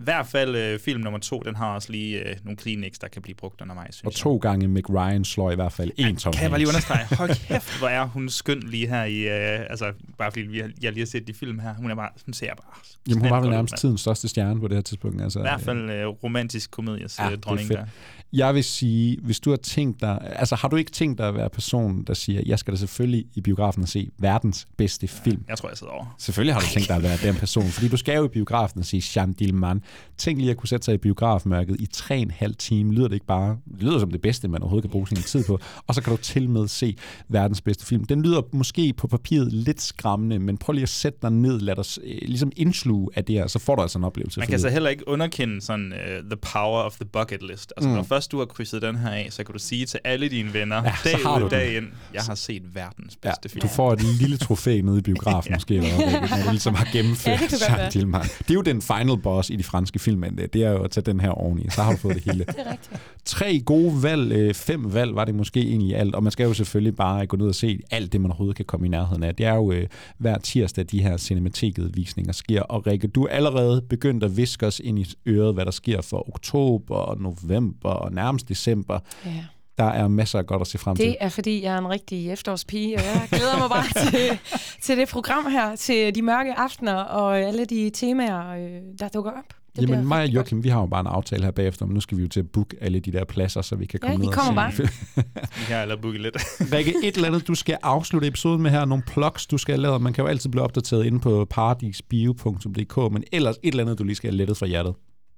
hvert 0.03 0.27
fald 0.27 0.55
øh, 0.55 0.79
film 0.79 1.01
nummer 1.01 1.19
to, 1.19 1.39
den 1.45 1.55
har 1.55 1.73
også 1.75 1.91
lige 1.91 2.29
øh, 2.29 2.35
nogle 2.43 2.57
Kleenex, 2.57 2.93
der 3.01 3.07
kan 3.07 3.21
blive 3.21 3.35
brugt 3.35 3.61
undervejs, 3.61 3.95
synes 3.95 4.05
Og 4.05 4.13
to 4.13 4.37
gange 4.37 4.67
Meg 4.67 4.89
Ryan 4.89 5.25
slår 5.25 5.51
i 5.51 5.55
hvert 5.55 5.71
fald 5.71 5.91
en 5.97 6.15
Tom 6.15 6.33
kan 6.33 6.41
jeg 6.41 6.49
bare 6.49 6.59
lige 6.59 6.67
understrege, 6.67 7.15
hold 7.15 7.29
kæft, 7.47 7.79
hvor 7.79 7.87
er 7.87 8.05
hun 8.05 8.29
skøn 8.29 8.59
lige 8.59 8.87
her 8.87 9.03
i, 9.03 9.19
øh, 9.19 9.65
altså 9.69 9.93
bare 10.17 10.31
fordi 10.31 10.45
vi 10.45 10.59
har, 10.59 10.69
jeg 10.81 10.91
lige 10.91 11.01
har 11.01 11.07
set 11.07 11.27
de 11.27 11.33
film 11.33 11.59
her, 11.59 11.73
hun 11.73 11.91
er 11.91 11.95
bare, 11.95 12.09
hun 12.25 12.33
ser 12.33 12.47
bare 12.47 12.75
Jamen, 13.07 13.21
hun 13.21 13.29
var 13.29 13.39
vel 13.39 13.49
nærmest 13.49 13.77
tidens 13.77 14.01
største 14.01 14.27
stjerne 14.27 14.59
på 14.59 14.67
det 14.67 14.77
her 14.77 14.81
tidspunkt. 14.81 15.21
Altså, 15.21 15.39
I 15.39 15.41
hvert 15.41 15.61
fald 15.61 15.89
øh, 15.89 16.07
romantisk 16.07 16.71
komedies 16.71 17.19
Ja, 17.19 17.31
er 17.31 17.35
dronning 17.35 17.69
der. 17.69 17.85
Jeg 18.33 18.55
vil 18.55 18.63
sige, 18.63 19.17
hvis 19.21 19.39
du 19.39 19.49
har 19.49 19.57
tænkt 19.57 20.01
dig... 20.01 20.19
Altså, 20.35 20.55
har 20.55 20.67
du 20.67 20.75
ikke 20.75 20.91
tænkt 20.91 21.17
dig 21.17 21.27
at 21.27 21.35
være 21.35 21.49
personen, 21.49 22.03
der 22.03 22.13
siger, 22.13 22.41
jeg 22.45 22.59
skal 22.59 22.73
da 22.73 22.77
selvfølgelig 22.77 23.25
i 23.35 23.41
biografen 23.41 23.83
og 23.83 23.89
se 23.89 24.09
verdens 24.17 24.67
bedste 24.77 25.07
film? 25.07 25.43
Jeg 25.47 25.57
tror, 25.57 25.69
jeg 25.69 25.77
sidder 25.77 25.93
over. 25.93 26.15
Selvfølgelig 26.19 26.53
har 26.53 26.61
du 26.61 26.65
tænkt 26.67 26.87
dig 26.87 26.95
at 26.95 27.03
være 27.03 27.17
den 27.23 27.35
person, 27.35 27.63
fordi 27.63 27.87
du 27.87 27.97
skal 27.97 28.15
jo 28.15 28.25
i 28.25 28.27
biografen 28.27 28.79
og 28.79 28.85
sige 28.85 29.19
Jean 29.19 29.33
Dillman. 29.33 29.81
Tænk 30.17 30.39
lige 30.39 30.51
at 30.51 30.57
kunne 30.57 30.67
sætte 30.67 30.85
sig 30.85 30.93
i 30.93 30.97
biografmørket 30.97 31.81
i 31.81 31.85
tre 31.85 32.15
og 32.15 32.21
en 32.21 32.31
halv 32.31 32.55
time. 32.55 32.93
Lyder 32.93 33.07
det 33.07 33.13
ikke 33.13 33.25
bare... 33.25 33.57
Det 33.71 33.83
lyder 33.83 33.99
som 33.99 34.11
det 34.11 34.21
bedste, 34.21 34.47
man 34.47 34.61
overhovedet 34.61 34.83
kan 34.83 34.91
bruge 34.91 35.07
sin 35.07 35.17
tid 35.17 35.43
på. 35.43 35.59
Og 35.87 35.95
så 35.95 36.01
kan 36.01 36.11
du 36.11 36.17
til 36.17 36.49
med 36.49 36.67
se 36.67 36.95
verdens 37.29 37.61
bedste 37.61 37.85
film. 37.85 38.05
Den 38.05 38.21
lyder 38.21 38.41
måske 38.53 38.93
på 38.93 39.07
papiret 39.07 39.53
lidt 39.53 39.81
skræmmende, 39.81 40.39
men 40.39 40.57
prøv 40.57 40.73
lige 40.73 40.83
at 40.83 40.89
sætte 40.89 41.19
dig 41.21 41.31
ned, 41.31 41.59
lad 41.59 41.79
os 41.79 41.99
øh, 42.03 42.17
ligesom 42.21 42.51
indsluge 42.55 43.09
af 43.15 43.25
det 43.25 43.35
her, 43.35 43.47
så 43.47 43.59
får 43.59 43.75
du 43.75 43.81
altså 43.81 43.97
en 43.97 44.03
oplevelse. 44.03 44.39
Man 44.39 44.47
kan 44.47 44.59
så 44.59 44.69
heller 44.69 44.89
ikke 44.89 45.07
underkende 45.07 45.61
sådan 45.61 45.93
uh, 45.93 46.29
the 46.29 46.37
power 46.53 46.81
of 46.81 46.95
the 46.95 47.05
bucket 47.05 47.43
list. 47.43 47.73
Altså, 47.77 47.89
mm. 47.89 47.95
når 47.95 48.03
først 48.03 48.20
du 48.27 48.37
har 48.37 48.45
krydset 48.45 48.81
den 48.81 48.95
her 48.95 49.09
af, 49.09 49.27
så 49.29 49.43
kan 49.43 49.53
du 49.53 49.59
sige 49.59 49.85
til 49.85 49.99
alle 50.03 50.29
dine 50.29 50.53
venner, 50.53 50.75
Ja, 50.75 50.83
ja, 50.83 50.95
så 50.95 51.17
dag 51.25 51.35
ud 51.35 51.41
den. 51.41 51.49
dag 51.49 51.77
ind, 51.77 51.85
jeg 52.13 52.21
har 52.23 52.35
set 52.35 52.75
verdens 52.75 53.15
bedste 53.15 53.39
Ja, 53.43 53.49
film. 53.49 53.61
du 53.61 53.67
får 53.67 53.93
et 53.93 54.03
lille 54.19 54.37
trofæ 54.37 54.81
nede 54.81 54.97
i 54.97 55.01
biografen, 55.01 55.53
måske, 55.55 55.75
eller 55.75 55.95
hvad, 55.95 56.29
når 56.29 56.43
du 56.45 56.49
ligesom 56.51 56.73
har 56.75 56.87
gennemført 56.93 57.39
Ja, 57.41 57.45
det 57.47 57.61
Jean 57.69 57.77
være. 57.77 57.89
Dillman. 57.89 58.21
Det 58.23 58.49
er 58.49 58.53
jo 58.53 58.61
den 58.61 58.81
final 58.81 59.17
boss 59.23 59.49
i 59.49 59.55
de 59.55 59.63
franske 59.63 59.99
film, 59.99 60.19
men 60.19 60.37
det 60.37 60.53
det 60.53 60.63
er 60.63 60.71
jo 60.71 60.83
at 60.83 60.91
tage 60.91 61.03
den 61.05 61.19
her 61.19 61.29
oveni, 61.29 61.65
så 61.69 61.81
har 61.83 61.91
du 61.91 61.97
fået 61.97 62.15
det 62.15 62.23
hele. 62.23 62.43
Det 62.51 62.55
er 62.65 62.71
rigtigt. 62.71 63.01
Tre 63.25 63.59
gode 63.59 64.03
valg, 64.03 64.31
øh, 64.31 64.53
fem 64.53 64.93
valg 64.93 65.15
var 65.15 65.25
det 65.25 65.35
måske 65.35 65.59
egentlig 65.61 65.95
alt, 65.97 66.15
og 66.15 66.23
man 66.23 66.31
skal 66.31 66.43
jo 66.43 66.53
selvfølgelig 66.53 66.95
bare 66.95 67.25
gå 67.25 67.37
ned 67.37 67.47
og 67.47 67.55
se 67.55 67.79
alt 67.91 68.13
det, 68.13 68.21
man 68.21 68.31
overhovedet 68.31 68.55
kan 68.55 68.65
komme 68.65 68.85
i 68.85 68.89
nærheden 68.89 69.23
af. 69.23 69.35
Det 69.35 69.45
er 69.45 69.53
jo 69.55 69.71
øh, 69.71 69.87
hver 70.17 70.37
tirsdag, 70.37 70.85
de 70.91 71.01
her 71.01 71.17
cinematikket-visninger 71.17 72.31
sker, 72.33 72.61
og 72.61 72.87
Rikke, 72.87 73.07
du 73.07 73.23
er 73.23 73.29
allerede 73.29 73.81
begyndt 73.89 74.23
at 74.23 74.37
viske 74.37 74.67
os 74.67 74.81
ind 74.83 74.99
i 74.99 75.05
øret, 75.27 75.53
hvad 75.53 75.65
der 75.65 75.71
sker 75.71 76.01
for 76.01 76.29
oktober 76.29 76.95
og 76.95 77.21
november 77.21 77.89
og 77.89 78.10
nærmest 78.11 78.49
december. 78.49 78.99
Ja. 79.25 79.45
Der 79.77 79.83
er 79.87 80.07
masser 80.07 80.39
af 80.39 80.45
godt 80.45 80.61
at 80.61 80.67
se 80.67 80.77
frem 80.77 80.95
til. 80.95 81.05
Det 81.05 81.15
er, 81.19 81.29
fordi 81.29 81.63
jeg 81.63 81.73
er 81.73 81.77
en 81.77 81.89
rigtig 81.89 82.31
efterårspige, 82.31 82.95
og 82.95 83.01
jeg 83.03 83.27
glæder 83.29 83.57
mig 83.59 83.69
bare 83.69 84.09
til, 84.11 84.39
til 84.81 84.97
det 84.97 85.09
program 85.09 85.51
her, 85.51 85.75
til 85.75 86.15
de 86.15 86.21
mørke 86.21 86.53
aftener 86.53 86.93
og 86.95 87.39
alle 87.39 87.65
de 87.65 87.89
temaer, 87.93 88.49
øh, 88.49 88.81
der 88.99 89.07
dukker 89.07 89.31
op. 89.31 89.53
Det 89.75 89.81
Jamen 89.81 90.07
mig 90.07 90.21
og 90.21 90.27
godt. 90.27 90.35
Joachim, 90.35 90.63
vi 90.63 90.69
har 90.69 90.79
jo 90.79 90.85
bare 90.85 91.01
en 91.01 91.07
aftale 91.07 91.43
her 91.43 91.51
bagefter, 91.51 91.85
men 91.85 91.93
nu 91.93 91.99
skal 91.99 92.17
vi 92.17 92.21
jo 92.21 92.27
til 92.27 92.39
at 92.39 92.49
booke 92.49 92.77
alle 92.81 92.99
de 92.99 93.11
der 93.11 93.25
pladser, 93.25 93.61
så 93.61 93.75
vi 93.75 93.85
kan 93.85 93.99
Ja, 94.03 94.07
komme 94.07 94.23
I 94.23 94.27
ned 94.27 94.33
kommer 94.33 94.61
og 94.65 94.73
se. 94.73 94.83
Vi 95.59 95.65
kan 95.67 95.81
eller 95.81 95.95
booke 96.01 96.17
lidt. 96.17 96.37
Rikke, 96.73 96.93
et 97.03 97.15
eller 97.15 97.27
andet, 97.27 97.47
du 97.47 97.55
skal 97.55 97.77
afslutte 97.83 98.27
episoden 98.27 98.61
med 98.61 98.71
her, 98.71 98.85
nogle 98.85 99.03
plugs, 99.07 99.47
du 99.47 99.57
skal 99.57 99.73
have 99.75 99.81
lavet. 99.81 100.01
Man 100.01 100.13
kan 100.13 100.23
jo 100.23 100.27
altid 100.27 100.49
blive 100.49 100.63
opdateret 100.63 101.05
inde 101.05 101.19
på 101.19 101.45
paradisbio.dk, 101.49 103.13
men 103.13 103.23
ellers 103.31 103.55
et 103.63 103.71
eller 103.71 103.83
andet, 103.83 103.99
du 103.99 104.03
lige 104.03 104.15
skal 104.15 104.29
have 104.29 104.37
lettet 104.37 104.57
fra 104.57 104.65
hjertet. 104.65 104.93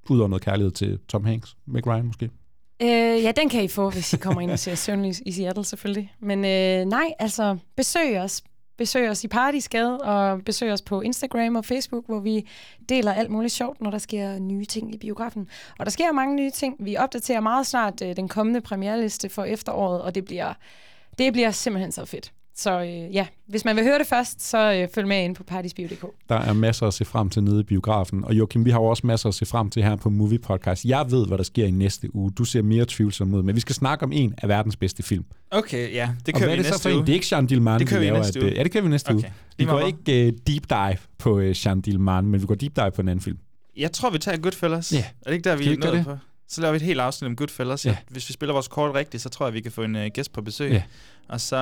Udover 0.10 0.30
noget 0.30 0.44
kærlighed 0.44 0.72
til 0.72 1.00
Tom 1.10 1.26
Hanks, 1.26 1.56
Meg 1.68 1.88
Ryan 1.88 2.06
måske. 2.06 2.30
Øh, 2.82 3.24
ja, 3.24 3.32
den 3.32 3.50
kan 3.50 3.64
I 3.64 3.68
få, 3.68 3.90
hvis 3.90 4.14
I 4.14 4.18
kommer 4.18 4.42
ind 4.42 4.52
og 4.52 4.60
ser 4.60 4.76
Søvnlys 4.76 5.22
i 5.26 5.32
Seattle 5.32 5.66
selvfølgelig. 5.66 6.14
Men 6.20 6.46
øh, 6.46 6.86
nej, 6.86 7.14
altså 7.20 7.58
besøg 7.76 8.20
os. 8.20 8.44
Besøg 8.78 9.10
os 9.10 9.24
i 9.24 9.28
Paradisgade, 9.28 10.02
og 10.02 10.42
besøg 10.46 10.72
os 10.72 10.82
på 10.82 11.02
Instagram 11.02 11.56
og 11.56 11.66
Facebook, 11.66 12.06
hvor 12.06 12.20
vi 12.20 12.48
deler 12.90 13.14
alt 13.14 13.30
muligt 13.30 13.54
sjovt, 13.54 13.82
når 13.82 13.92
der 13.92 13.98
sker 13.98 14.40
nye 14.40 14.66
ting 14.66 14.96
i 14.96 14.98
biografen. 14.98 15.48
Og 15.80 15.86
der 15.86 15.92
sker 15.92 16.12
mange 16.12 16.36
nye 16.36 16.52
ting. 16.52 16.76
Vi 16.80 16.98
opdaterer 16.98 17.40
meget 17.40 17.68
snart 17.68 18.02
øh, 18.02 18.16
den 18.16 18.28
kommende 18.28 18.62
premierliste 18.62 19.30
for 19.30 19.44
efteråret, 19.44 20.02
og 20.02 20.16
det 20.16 20.26
bliver, 20.26 20.54
det 21.18 21.34
bliver 21.34 21.52
simpelthen 21.52 21.92
så 21.92 22.06
fedt. 22.06 22.32
Så 22.56 22.82
øh, 22.82 23.16
ja, 23.16 23.28
hvis 23.48 23.66
man 23.66 23.76
vil 23.76 23.84
høre 23.84 24.00
det 24.00 24.08
først, 24.08 24.42
så 24.50 24.74
øh, 24.74 24.88
følg 24.96 25.08
med 25.08 25.24
ind 25.24 25.36
på 25.36 25.44
paradisbio.dk. 25.44 26.06
Der 26.30 26.36
er 26.36 26.54
masser 26.54 26.88
at 26.88 26.94
se 26.94 27.06
frem 27.06 27.30
til 27.30 27.44
nede 27.44 27.60
i 27.60 27.64
biografen. 27.64 28.24
Og 28.26 28.34
Joachim, 28.34 28.66
vi 28.66 28.70
har 28.72 28.80
jo 28.80 28.86
også 28.86 29.08
masser 29.08 29.30
at 29.30 29.36
se 29.36 29.46
frem 29.46 29.70
til 29.70 29.84
her 29.84 29.96
på 29.96 30.10
Movie 30.10 30.40
Podcast. 30.40 30.86
Jeg 30.86 31.12
ved, 31.12 31.28
hvad 31.28 31.38
der 31.38 31.44
sker 31.44 31.66
i 31.66 31.72
næste 31.72 32.16
uge. 32.16 32.32
Du 32.32 32.44
ser 32.46 32.62
mere 32.62 32.86
tvivlsom 32.88 33.34
ud, 33.34 33.44
men 33.44 33.56
vi 33.56 33.60
skal 33.60 33.76
snakke 33.76 34.04
om 34.06 34.12
en 34.12 34.34
af 34.38 34.50
verdens 34.50 34.76
bedste 34.76 35.04
film. 35.04 35.26
Okay, 35.52 35.94
ja, 35.94 36.10
det 36.26 36.36
kører 36.36 36.46
vi 36.48 36.52
er 36.52 36.56
det 36.56 36.66
så 36.66 36.72
næste 36.72 36.96
uge. 36.96 37.02
Det 37.02 37.10
er 37.10 37.14
ikke 37.14 37.28
Jean 37.32 37.46
Dillman, 37.48 37.80
Det 37.80 37.88
kører 37.88 38.00
vi 38.00 38.06
laver. 38.06 38.18
næste 38.18 38.40
at, 38.40 38.44
uge. 38.44 38.52
øh, 38.52 38.58
Ja, 38.58 38.64
det 38.64 38.72
kører 38.72 38.84
vi 38.84 38.90
næste 38.90 39.10
Okay. 39.10 39.18
uge. 39.20 39.34
Vi 39.58 39.66
går 39.66 39.80
ikke 39.80 40.28
uh, 40.28 40.34
deep 40.48 40.70
dive 40.70 40.98
på 41.18 41.38
uh, 41.38 41.66
Jean 41.66 41.82
Dillman, 41.82 42.26
men 42.26 42.42
vi 42.42 42.46
går 42.46 42.56
deep 42.56 42.76
dive 42.76 42.92
på 42.92 43.02
en 43.02 43.08
anden 43.08 43.24
film. 43.24 43.38
Jeg 43.78 43.92
tror, 43.92 44.10
vi 44.10 44.18
tager 44.18 44.38
Goodfellas. 44.38 44.94
Ja. 44.94 44.98
Er 44.98 45.30
det 45.30 45.34
ikke 45.34 45.50
der, 45.50 45.56
vi 45.56 45.64
er 45.74 45.78
nået 45.94 46.06
på? 46.06 46.18
Så 46.54 46.62
laver 46.62 46.72
vi 46.72 46.76
et 46.76 46.82
helt 46.82 47.00
afsnit 47.00 47.28
om 47.28 47.36
Goodfellas. 47.36 47.86
Ja. 47.86 47.96
Hvis 48.10 48.30
vi 48.30 48.34
spiller 48.34 48.54
vores 48.54 48.68
kort 48.68 48.96
rigtigt, 48.96 49.24
så 49.24 49.30
tror 49.30 49.46
jeg, 49.46 49.54
vi 49.54 49.62
kan 49.62 49.72
få 49.72 49.82
en 49.82 49.96
uh, 49.96 50.06
gæst 50.14 50.34
på 50.34 50.42
besøg. 50.42 50.72
Ja. 50.72 50.82
Og 51.30 51.42
så 51.42 51.56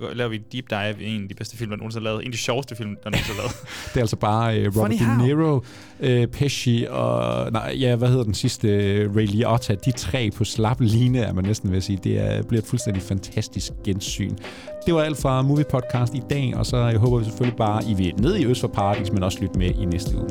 uh, 0.00 0.16
laver 0.16 0.28
vi 0.28 0.36
et 0.36 0.52
deep 0.52 0.70
dive 0.70 1.02
i 1.02 1.16
en 1.16 1.22
af 1.22 1.28
de 1.28 1.34
bedste 1.34 1.56
film, 1.56 1.70
der 1.70 1.76
nogensinde 1.76 2.06
er 2.06 2.10
lavet. 2.10 2.22
En 2.22 2.28
af 2.28 2.32
de 2.32 2.38
sjoveste 2.38 2.76
film, 2.76 2.96
der 3.04 3.10
nogensinde 3.10 3.38
er 3.38 3.42
lavet. 3.42 3.52
Det 3.92 3.96
er 3.96 4.00
altså 4.00 4.16
bare 4.16 4.60
uh, 4.60 4.66
Robert 4.66 4.98
Funny 4.98 4.98
De? 4.98 5.26
Niro, 5.26 5.64
uh, 6.00 6.30
Pesci 6.32 6.86
og 6.90 7.52
nej, 7.52 7.76
ja, 7.80 7.96
hvad 7.96 8.08
hedder 8.08 8.24
den 8.24 8.34
sidste, 8.34 8.68
uh, 8.68 9.16
Ray 9.16 9.26
Liotta. 9.26 9.74
De 9.74 9.92
tre 9.92 10.30
på 10.30 10.44
slap 10.44 10.80
line, 10.80 11.18
er 11.18 11.32
man 11.32 11.44
næsten 11.44 11.72
vil 11.72 11.82
sige. 11.82 11.98
Det 12.04 12.18
er, 12.18 12.42
bliver 12.42 12.62
et 12.62 12.68
fuldstændig 12.68 13.02
fantastisk 13.02 13.72
gensyn. 13.84 14.36
Det 14.86 14.94
var 14.94 15.02
alt 15.02 15.18
fra 15.18 15.42
Movie 15.42 15.64
Podcast 15.70 16.14
i 16.14 16.22
dag, 16.30 16.56
og 16.56 16.66
så 16.66 16.76
jeg 16.76 16.98
håber 16.98 17.18
vi 17.18 17.24
selvfølgelig 17.24 17.56
bare, 17.56 17.84
I 17.90 17.94
vil 17.94 18.14
ned 18.18 18.36
i 18.36 18.46
Øst 18.46 18.60
for 18.60 18.68
Paradis, 18.68 19.12
men 19.12 19.22
også 19.22 19.38
lytte 19.40 19.58
med 19.58 19.70
i 19.70 19.84
næste 19.84 20.16
uge. 20.16 20.28